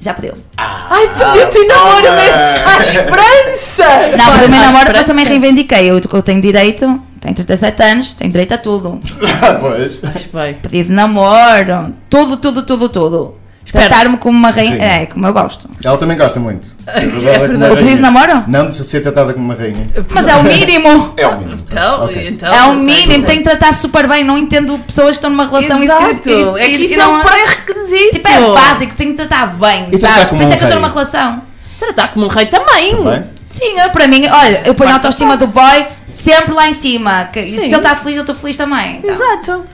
Já 0.00 0.14
pediu. 0.14 0.34
Ai, 0.56 1.08
pediu-te 1.08 1.66
namoro 1.66 2.12
mesmo! 2.12 2.42
À 2.66 2.78
esperança! 2.80 4.16
Não, 4.16 4.32
pediu-me 4.32 4.58
namoro, 4.58 4.92
mas 4.92 5.06
também 5.06 5.24
reivindiquei. 5.24 5.90
Eu, 5.90 6.00
eu 6.12 6.22
tenho 6.22 6.40
direito, 6.40 7.00
tenho 7.20 7.34
37 7.34 7.82
anos, 7.82 8.14
tenho 8.14 8.30
direito 8.30 8.54
a 8.54 8.58
tudo. 8.58 9.00
pois. 9.60 10.00
Bem, 10.32 10.54
Pedido 10.62 10.88
de 10.88 10.94
namoro, 10.94 11.94
tudo, 12.10 12.36
tudo, 12.36 12.62
tudo, 12.64 12.88
tudo. 12.88 13.34
Tratar-me 13.72 14.16
como 14.16 14.36
uma 14.38 14.50
rainha. 14.50 14.76
Sim. 14.76 14.82
É, 14.82 15.06
como 15.06 15.26
eu 15.26 15.32
gosto. 15.32 15.68
Ela 15.84 15.96
também 15.98 16.16
gosta 16.16 16.40
muito. 16.40 16.68
É 16.88 17.04
é 17.04 17.72
O 17.72 17.76
pedido 17.76 17.96
de 17.96 18.00
namoro? 18.02 18.44
Não 18.46 18.68
de 18.68 18.74
ser 18.74 19.00
tratada 19.00 19.32
como 19.34 19.44
uma 19.44 19.54
rainha. 19.54 19.88
Mas 20.10 20.26
é 20.26 20.34
o 20.36 20.42
mínimo. 20.42 21.12
É 21.16 21.26
o 21.26 21.38
mínimo. 21.38 21.58
então, 21.70 22.04
Ok. 22.04 22.28
então. 22.28 22.52
É 22.54 22.62
o 22.64 22.74
mínimo, 22.74 23.24
tem 23.26 23.38
que 23.38 23.44
tratar 23.44 23.72
super 23.74 24.08
bem. 24.08 24.24
Não 24.24 24.38
entendo 24.38 24.78
pessoas 24.78 25.08
que 25.08 25.12
estão 25.16 25.30
numa 25.30 25.44
relação 25.44 25.82
Exato. 25.82 26.10
isso- 26.10 26.30
isso- 26.30 26.56
é 26.56 26.64
que 26.66 26.76
isso 26.76 26.94
e 26.94 26.94
é 26.94 26.96
não- 26.96 27.16
um 27.16 27.20
pré-requisito. 27.20 28.10
Tipo, 28.12 28.28
é 28.28 28.40
básico, 28.40 28.94
tenho 28.96 29.10
que 29.10 29.16
tratar 29.16 29.46
bem, 29.48 29.88
E 29.92 29.98
sabes? 29.98 30.28
Por 30.30 30.40
isso 30.40 30.52
é 30.52 30.56
que 30.56 30.62
eu 30.64 30.68
estou 30.68 30.80
numa 30.80 30.88
relação. 30.92 31.42
Tratar 31.78 32.08
como 32.08 32.26
um 32.26 32.28
rei 32.28 32.46
também. 32.46 32.96
Sim, 33.44 33.78
eu, 33.80 33.90
para 33.90 34.08
mim, 34.08 34.26
olha, 34.28 34.62
eu 34.64 34.74
ponho 34.74 34.90
a 34.90 34.94
autoestima 34.94 35.36
do 35.36 35.46
boy 35.46 35.86
sempre 36.06 36.52
lá 36.54 36.68
em 36.68 36.72
cima. 36.72 37.24
Que, 37.32 37.40
e 37.40 37.58
se 37.58 37.66
ele 37.66 37.76
está 37.76 37.94
feliz, 37.94 38.16
eu 38.16 38.22
estou 38.22 38.34
feliz 38.34 38.56
também. 38.56 38.96
Então. 38.98 39.10
Exato. 39.10 39.64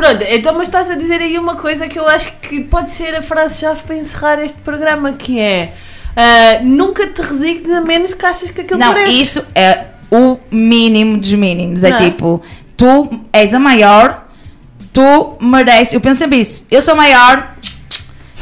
Pronto, 0.00 0.24
então 0.26 0.54
mas 0.54 0.62
estás 0.62 0.88
a 0.88 0.94
dizer 0.94 1.20
aí 1.20 1.38
uma 1.38 1.56
coisa 1.56 1.86
que 1.86 1.98
eu 1.98 2.08
acho 2.08 2.32
que 2.40 2.64
pode 2.64 2.88
ser 2.88 3.14
a 3.14 3.20
frase-chave 3.20 3.82
para 3.82 3.96
encerrar 3.96 4.42
este 4.42 4.58
programa, 4.60 5.12
que 5.12 5.38
é 5.38 5.74
ah, 6.16 6.60
nunca 6.62 7.06
te 7.06 7.20
resignes 7.20 7.70
a 7.70 7.82
menos 7.82 8.14
que 8.14 8.24
achas 8.24 8.50
que 8.50 8.62
aquilo 8.62 8.80
Não, 8.80 8.94
merece. 8.94 9.20
isso 9.20 9.46
é 9.54 9.88
o 10.10 10.38
mínimo 10.50 11.18
dos 11.18 11.34
mínimos. 11.34 11.84
É 11.84 11.90
Não 11.90 11.98
é? 11.98 12.00
tipo, 12.00 12.42
tu 12.78 13.20
és 13.30 13.52
a 13.52 13.58
maior, 13.58 14.26
tu 14.90 15.36
mereces. 15.38 15.92
Eu 15.92 16.00
penso 16.00 16.20
sempre 16.20 16.38
isso. 16.38 16.66
Eu 16.70 16.80
sou 16.80 16.96
maior, 16.96 17.54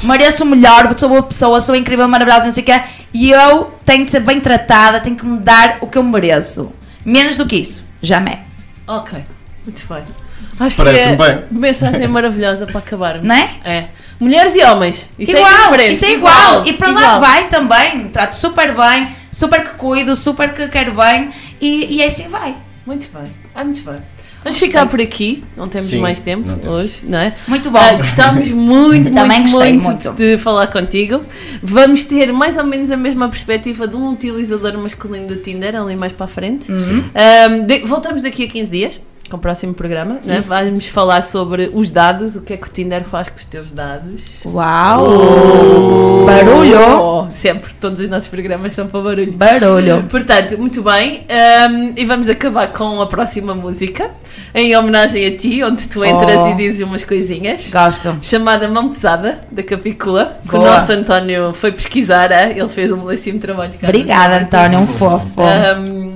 mereço 0.05 0.45
o 0.45 0.47
melhor, 0.47 0.97
sou 0.97 1.09
boa 1.09 1.25
pessoa, 1.25 1.61
sou 1.61 1.75
incrível, 1.75 2.07
maravilhosa, 2.07 2.47
não 2.47 2.53
sei 2.53 2.63
o 2.63 2.67
quê. 2.67 2.83
E 3.13 3.33
eu 3.33 3.73
tenho 3.85 4.05
de 4.05 4.13
ser 4.13 4.21
bem 4.21 4.39
tratada, 4.39 5.01
tenho 5.01 5.17
que 5.17 5.27
me 5.27 5.39
dar 5.39 5.79
o 5.81 5.89
que 5.89 5.99
eu 5.99 6.05
mereço. 6.05 6.73
Menos 7.05 7.37
do 7.37 7.47
que 7.47 7.57
isso, 7.57 7.85
jamais. 8.01 8.39
Ok, 8.87 9.19
muito 9.67 9.83
bem. 9.93 10.28
Acho 10.61 10.77
Parece-me 10.77 11.17
que 11.17 11.23
é 11.23 11.35
bem. 11.37 11.45
mensagem 11.53 12.07
maravilhosa 12.09 12.67
para 12.67 12.79
acabarmos. 12.79 13.27
Não 13.27 13.35
é? 13.35 13.51
É. 13.65 13.89
Mulheres 14.19 14.55
e 14.57 14.65
homens. 14.65 15.09
Isto 15.19 15.37
igual, 15.37 15.47
é 15.53 15.65
diferente. 15.65 15.93
isso 15.93 16.05
é 16.05 16.13
igual. 16.13 16.67
E 16.67 16.73
para 16.73 16.91
lá 16.91 17.19
vai 17.21 17.49
também. 17.49 18.09
Trato 18.09 18.35
super 18.35 18.75
bem, 18.77 19.09
super 19.31 19.63
que 19.63 19.71
cuido, 19.75 20.17
super 20.17 20.53
que 20.53 20.67
quero 20.69 20.93
bem. 20.95 21.31
E, 21.61 21.97
e 21.97 22.03
assim 22.03 22.29
vai. 22.29 22.57
Muito 22.85 23.09
bem. 23.13 23.31
Ah, 23.55 23.63
muito 23.63 23.83
bem. 23.83 23.99
Vamos 24.43 24.59
ficar 24.61 24.87
por 24.87 25.01
aqui, 25.01 25.43
não 25.57 25.67
temos 25.67 25.89
Sim, 25.91 25.99
mais 25.99 26.21
tempo 26.21 26.47
não 26.49 26.57
temos. 26.59 26.75
hoje, 26.77 26.95
não 27.03 27.19
é? 27.19 27.35
Muito 27.49 27.71
bom. 27.73 27.79
Ah, 27.79 27.95
gostámos 27.95 28.49
muito, 28.51 29.11
muito, 29.13 29.51
muito, 29.53 29.83
muito. 29.85 30.13
de 30.13 30.39
falar 30.39 30.69
contigo. 30.69 31.21
Vamos 31.61 32.05
ter 32.05 32.33
mais 32.33 32.57
ou 32.57 32.63
menos 32.65 32.91
a 32.93 32.97
mesma 32.97 33.29
perspectiva 33.29 33.87
de 33.89 33.97
um 33.97 34.11
utilizador 34.13 34.79
masculino 34.79 35.27
do 35.27 35.37
Tinder 35.37 35.75
ali 35.77 35.97
mais 35.97 36.13
para 36.13 36.25
a 36.27 36.29
frente. 36.29 36.71
Uhum. 36.71 37.67
De- 37.67 37.81
voltamos 37.81 38.23
daqui 38.23 38.45
a 38.45 38.49
15 38.49 38.71
dias. 38.71 39.01
Com 39.29 39.37
o 39.37 39.41
próximo 39.41 39.75
programa. 39.75 40.19
Né? 40.25 40.39
Vamos 40.41 40.87
falar 40.87 41.23
sobre 41.23 41.71
os 41.73 41.91
dados, 41.91 42.37
o 42.37 42.43
que 42.43 42.53
é 42.55 42.57
que 42.57 42.67
o 42.67 42.71
Tinder 42.71 43.05
faz 43.05 43.29
com 43.29 43.37
os 43.37 43.45
teus 43.45 43.73
dados. 43.73 44.21
Uau! 44.45 46.25
Barulho! 46.27 47.01
Oh, 47.01 47.27
sempre, 47.31 47.73
todos 47.81 48.01
os 48.01 48.09
nossos 48.09 48.29
programas 48.29 48.75
são 48.75 48.87
para 48.87 49.01
barulho. 49.01 49.33
Barulho! 49.33 50.05
Portanto, 50.11 50.59
muito 50.59 50.83
bem. 50.83 51.27
hum, 51.71 51.93
e 51.97 52.05
vamos 52.05 52.29
acabar 52.29 52.69
com 52.73 53.01
a 53.01 53.07
próxima 53.07 53.55
música, 53.55 54.11
em 54.55 54.77
homenagem 54.77 55.27
a 55.27 55.37
ti, 55.37 55.63
onde 55.63 55.87
tu 55.87 56.05
entras 56.05 56.37
Oh. 56.39 56.49
e 56.49 56.55
dizes 56.55 56.81
umas 56.87 57.05
coisinhas. 57.05 57.69
Gosto. 57.71 58.17
Chamada 58.23 58.69
Mão 58.69 58.89
Pesada, 58.91 59.41
da 59.51 59.63
Capicua, 59.63 60.33
que 60.49 60.55
o 60.55 60.59
Boa. 60.59 60.73
nosso 60.73 60.93
António 60.93 61.53
foi 61.53 61.73
pesquisar, 61.73 62.31
ele 62.51 62.69
fez 62.69 62.91
um 62.93 62.99
belíssimo 62.99 63.39
trabalho. 63.39 63.73
Obrigada. 63.83 64.39
António, 64.45 64.81
um 64.81 64.87
fofo. 64.87 65.41
Hum, 65.43 66.08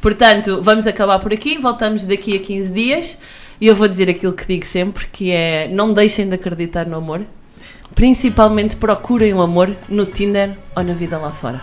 portanto, 0.00 0.60
vamos 0.62 0.86
acabar 0.86 1.18
por 1.18 1.32
aqui, 1.32 1.58
voltamos 1.58 2.04
daqui 2.04 2.36
a 2.36 2.40
15 2.40 2.70
dias 2.70 3.18
e 3.60 3.66
eu 3.66 3.76
vou 3.76 3.86
dizer 3.88 4.08
aquilo 4.10 4.32
que 4.32 4.46
digo 4.46 4.66
sempre, 4.66 5.06
que 5.12 5.30
é 5.30 5.68
não 5.72 5.92
deixem 5.92 6.28
de 6.28 6.34
acreditar 6.34 6.86
no 6.86 6.96
amor, 6.96 7.22
principalmente 7.94 8.76
procurem 8.76 9.34
o 9.34 9.40
amor 9.42 9.74
no 9.88 10.06
Tinder 10.06 10.50
ou 10.76 10.82
na 10.82 10.94
vida 10.94 11.18
lá 11.18 11.30
fora. 11.30 11.62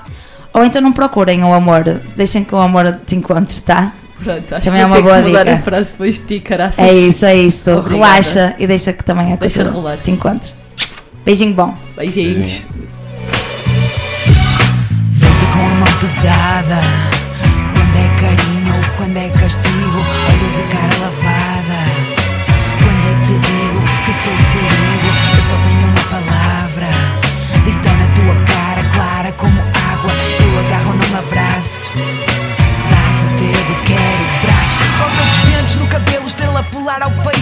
Ou 0.53 0.63
então 0.63 0.81
não 0.81 0.91
procurem 0.93 1.43
o 1.43 1.53
amor, 1.53 1.83
deixem 2.15 2.43
que 2.43 2.53
o 2.53 2.57
amor 2.57 2.99
te 3.05 3.15
encontre, 3.15 3.59
tá? 3.61 3.93
Pronto, 4.23 4.55
acho 4.55 4.65
Também 4.65 4.79
que 4.79 4.83
é 4.83 4.85
uma 4.87 5.01
boa 5.01 5.21
dica. 5.21 5.53
a 5.53 5.59
frase 5.59 5.91
depois 5.91 6.17
ti, 6.19 6.39
caraças. 6.39 6.79
É 6.79 6.91
isso, 6.91 7.23
é 7.25 7.35
isso. 7.35 7.69
Obrigada. 7.69 7.95
Relaxa 7.95 8.55
e 8.57 8.65
deixa 8.65 8.91
que 8.91 9.03
também 9.03 9.31
a 9.33 9.35
Deixa 9.35 9.63
coisa 9.63 9.71
rolar. 9.77 9.97
te 9.97 10.09
encontre. 10.09 10.53
Beijinho 11.23 11.53
bom. 11.53 11.77
Beijinhos. 11.95 12.63
Feita 15.13 15.45
com 15.53 15.59
a 15.59 15.75
mão 15.75 15.99
pesada 15.99 16.79
é 17.13 17.16
carinho 18.17 18.75
ou 18.75 18.97
quando 18.97 19.17
é 19.17 19.29
castigo 19.29 19.99
Olho 20.29 20.49
de 20.57 20.63
cara 20.73 20.95
lavada. 20.99 21.79
Quando 22.83 23.21
te 23.21 23.33
digo 23.33 23.79
que 24.05 24.13
sou 24.13 24.33
perigo 24.53 25.09
Eu 25.35 25.41
só 25.41 25.57
tenho 25.65 25.87
uma 25.87 26.03
palavra. 26.09 26.89
Dita 27.63 27.91
na 27.93 28.07
tua 28.07 28.35
cara 28.45 28.83
clara 28.93 29.31
como 29.33 29.59
água 29.59 30.11
Eu 30.39 30.59
agarro 30.59 30.93
num 30.93 31.17
abraço. 31.17 31.91
Dás 32.89 33.23
o 33.23 33.29
dedo, 33.37 33.73
quero 33.85 34.23
o 34.23 34.39
braço. 34.43 34.77
Rosa 34.99 35.25
dos 35.25 35.37
ventos 35.49 35.75
no 35.75 35.87
cabelo, 35.87 36.27
estrela 36.27 36.63
polar 36.63 37.01
ao 37.03 37.11
peito 37.11 37.36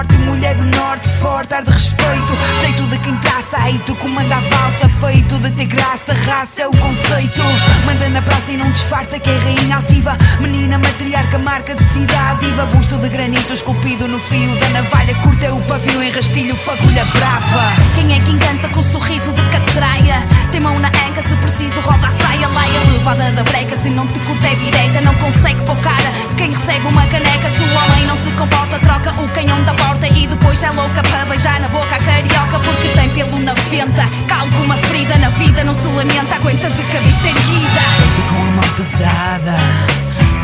Porte, 0.00 0.16
mulher 0.16 0.54
do 0.54 0.64
norte, 0.78 1.06
forte, 1.20 1.52
ar 1.52 1.62
de 1.62 1.70
respeito. 1.70 2.32
Jeito 2.58 2.84
de 2.84 2.98
quem 3.00 3.14
traça, 3.16 3.58
aí 3.58 3.78
tu 3.80 3.94
comanda 3.96 4.36
a 4.36 4.40
valsa. 4.40 4.88
Feito 4.98 5.38
de 5.38 5.50
ter 5.50 5.66
graça, 5.66 6.14
raça 6.14 6.62
é 6.62 6.66
o 6.66 6.70
conceito. 6.70 7.42
Manda 7.84 8.08
na 8.08 8.22
praça 8.22 8.50
e 8.50 8.56
não 8.56 8.70
disfarça 8.70 9.18
que 9.18 9.28
é 9.28 9.36
rainha 9.36 9.76
altiva. 9.76 10.16
Menina 10.40 10.78
matriarca, 10.78 11.36
marca 11.36 11.74
de 11.74 11.84
cidade 11.92 12.40
diva 12.40 12.64
Busto 12.66 12.96
de 12.96 13.10
granito 13.10 13.52
esculpido 13.52 14.08
no 14.08 14.18
fio 14.18 14.56
da 14.56 14.70
navalha. 14.70 15.14
Curta 15.16 15.44
é 15.44 15.52
o 15.52 15.60
pavio 15.64 16.02
em 16.02 16.10
rastilho, 16.10 16.56
fagulha 16.56 17.04
brava. 17.04 17.92
Quem 17.94 18.14
é 18.16 18.20
que 18.20 18.30
encanta 18.30 18.70
com 18.70 18.82
sorriso 18.82 19.34
de 19.34 19.42
catraia? 19.50 20.26
Tem 20.50 20.60
mão 20.60 20.80
na 20.80 20.88
anca, 20.88 21.22
se 21.22 21.36
preciso 21.36 21.80
roda 21.80 22.08
a 22.08 22.10
saia 22.10 22.48
Laia 22.48 22.80
levada 22.90 23.30
da 23.30 23.42
breca, 23.44 23.76
se 23.76 23.88
não 23.88 24.04
te 24.08 24.18
curta 24.20 24.48
é 24.48 24.54
direita 24.56 25.00
Não 25.00 25.14
consegue 25.14 25.62
pôr 25.64 25.76
cara. 25.76 26.10
Quem 26.36 26.52
recebe 26.52 26.86
uma 26.88 27.06
caneca 27.06 27.48
Se 27.50 27.62
o 27.62 27.72
homem 27.72 28.06
não 28.06 28.16
se 28.16 28.32
comporta, 28.32 28.80
troca 28.80 29.12
o 29.22 29.28
canhão 29.28 29.62
da 29.62 29.72
porta 29.74 30.08
E 30.08 30.26
depois 30.26 30.60
é 30.64 30.70
louca 30.70 31.02
para 31.02 31.24
beijar 31.26 31.60
na 31.60 31.68
boca 31.68 31.94
a 31.94 31.98
carioca 32.00 32.58
Porque 32.64 32.88
tem 32.88 33.10
pelo 33.10 33.38
na 33.38 33.54
venta. 33.54 34.08
Calco 34.26 34.56
uma 34.64 34.76
ferida 34.78 35.16
na 35.18 35.28
vida, 35.30 35.62
não 35.62 35.72
se 35.72 35.86
lamenta 35.86 36.34
Aguenta 36.34 36.68
de 36.68 36.82
cabeça 36.82 37.28
erguida. 37.28 37.80
Feita 37.98 38.22
com 38.28 38.42
a 38.42 38.50
mão 38.50 38.68
pesada 38.76 39.56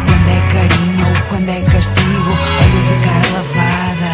Quando 0.06 0.28
é 0.28 0.40
carinho 0.52 1.08
ou 1.08 1.22
quando 1.28 1.48
é 1.48 1.60
castigo 1.62 2.30
Olho 2.30 2.80
de 2.88 3.06
cara 3.06 3.26
lavada. 3.34 4.12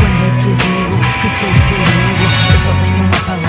Quando 0.00 0.38
te 0.38 0.48
digo 0.48 1.20
que 1.20 1.28
sou 1.30 1.50
perigo 1.68 2.26
Eu 2.50 2.58
só 2.58 2.72
tenho 2.82 3.04
uma 3.04 3.20
palavra 3.20 3.39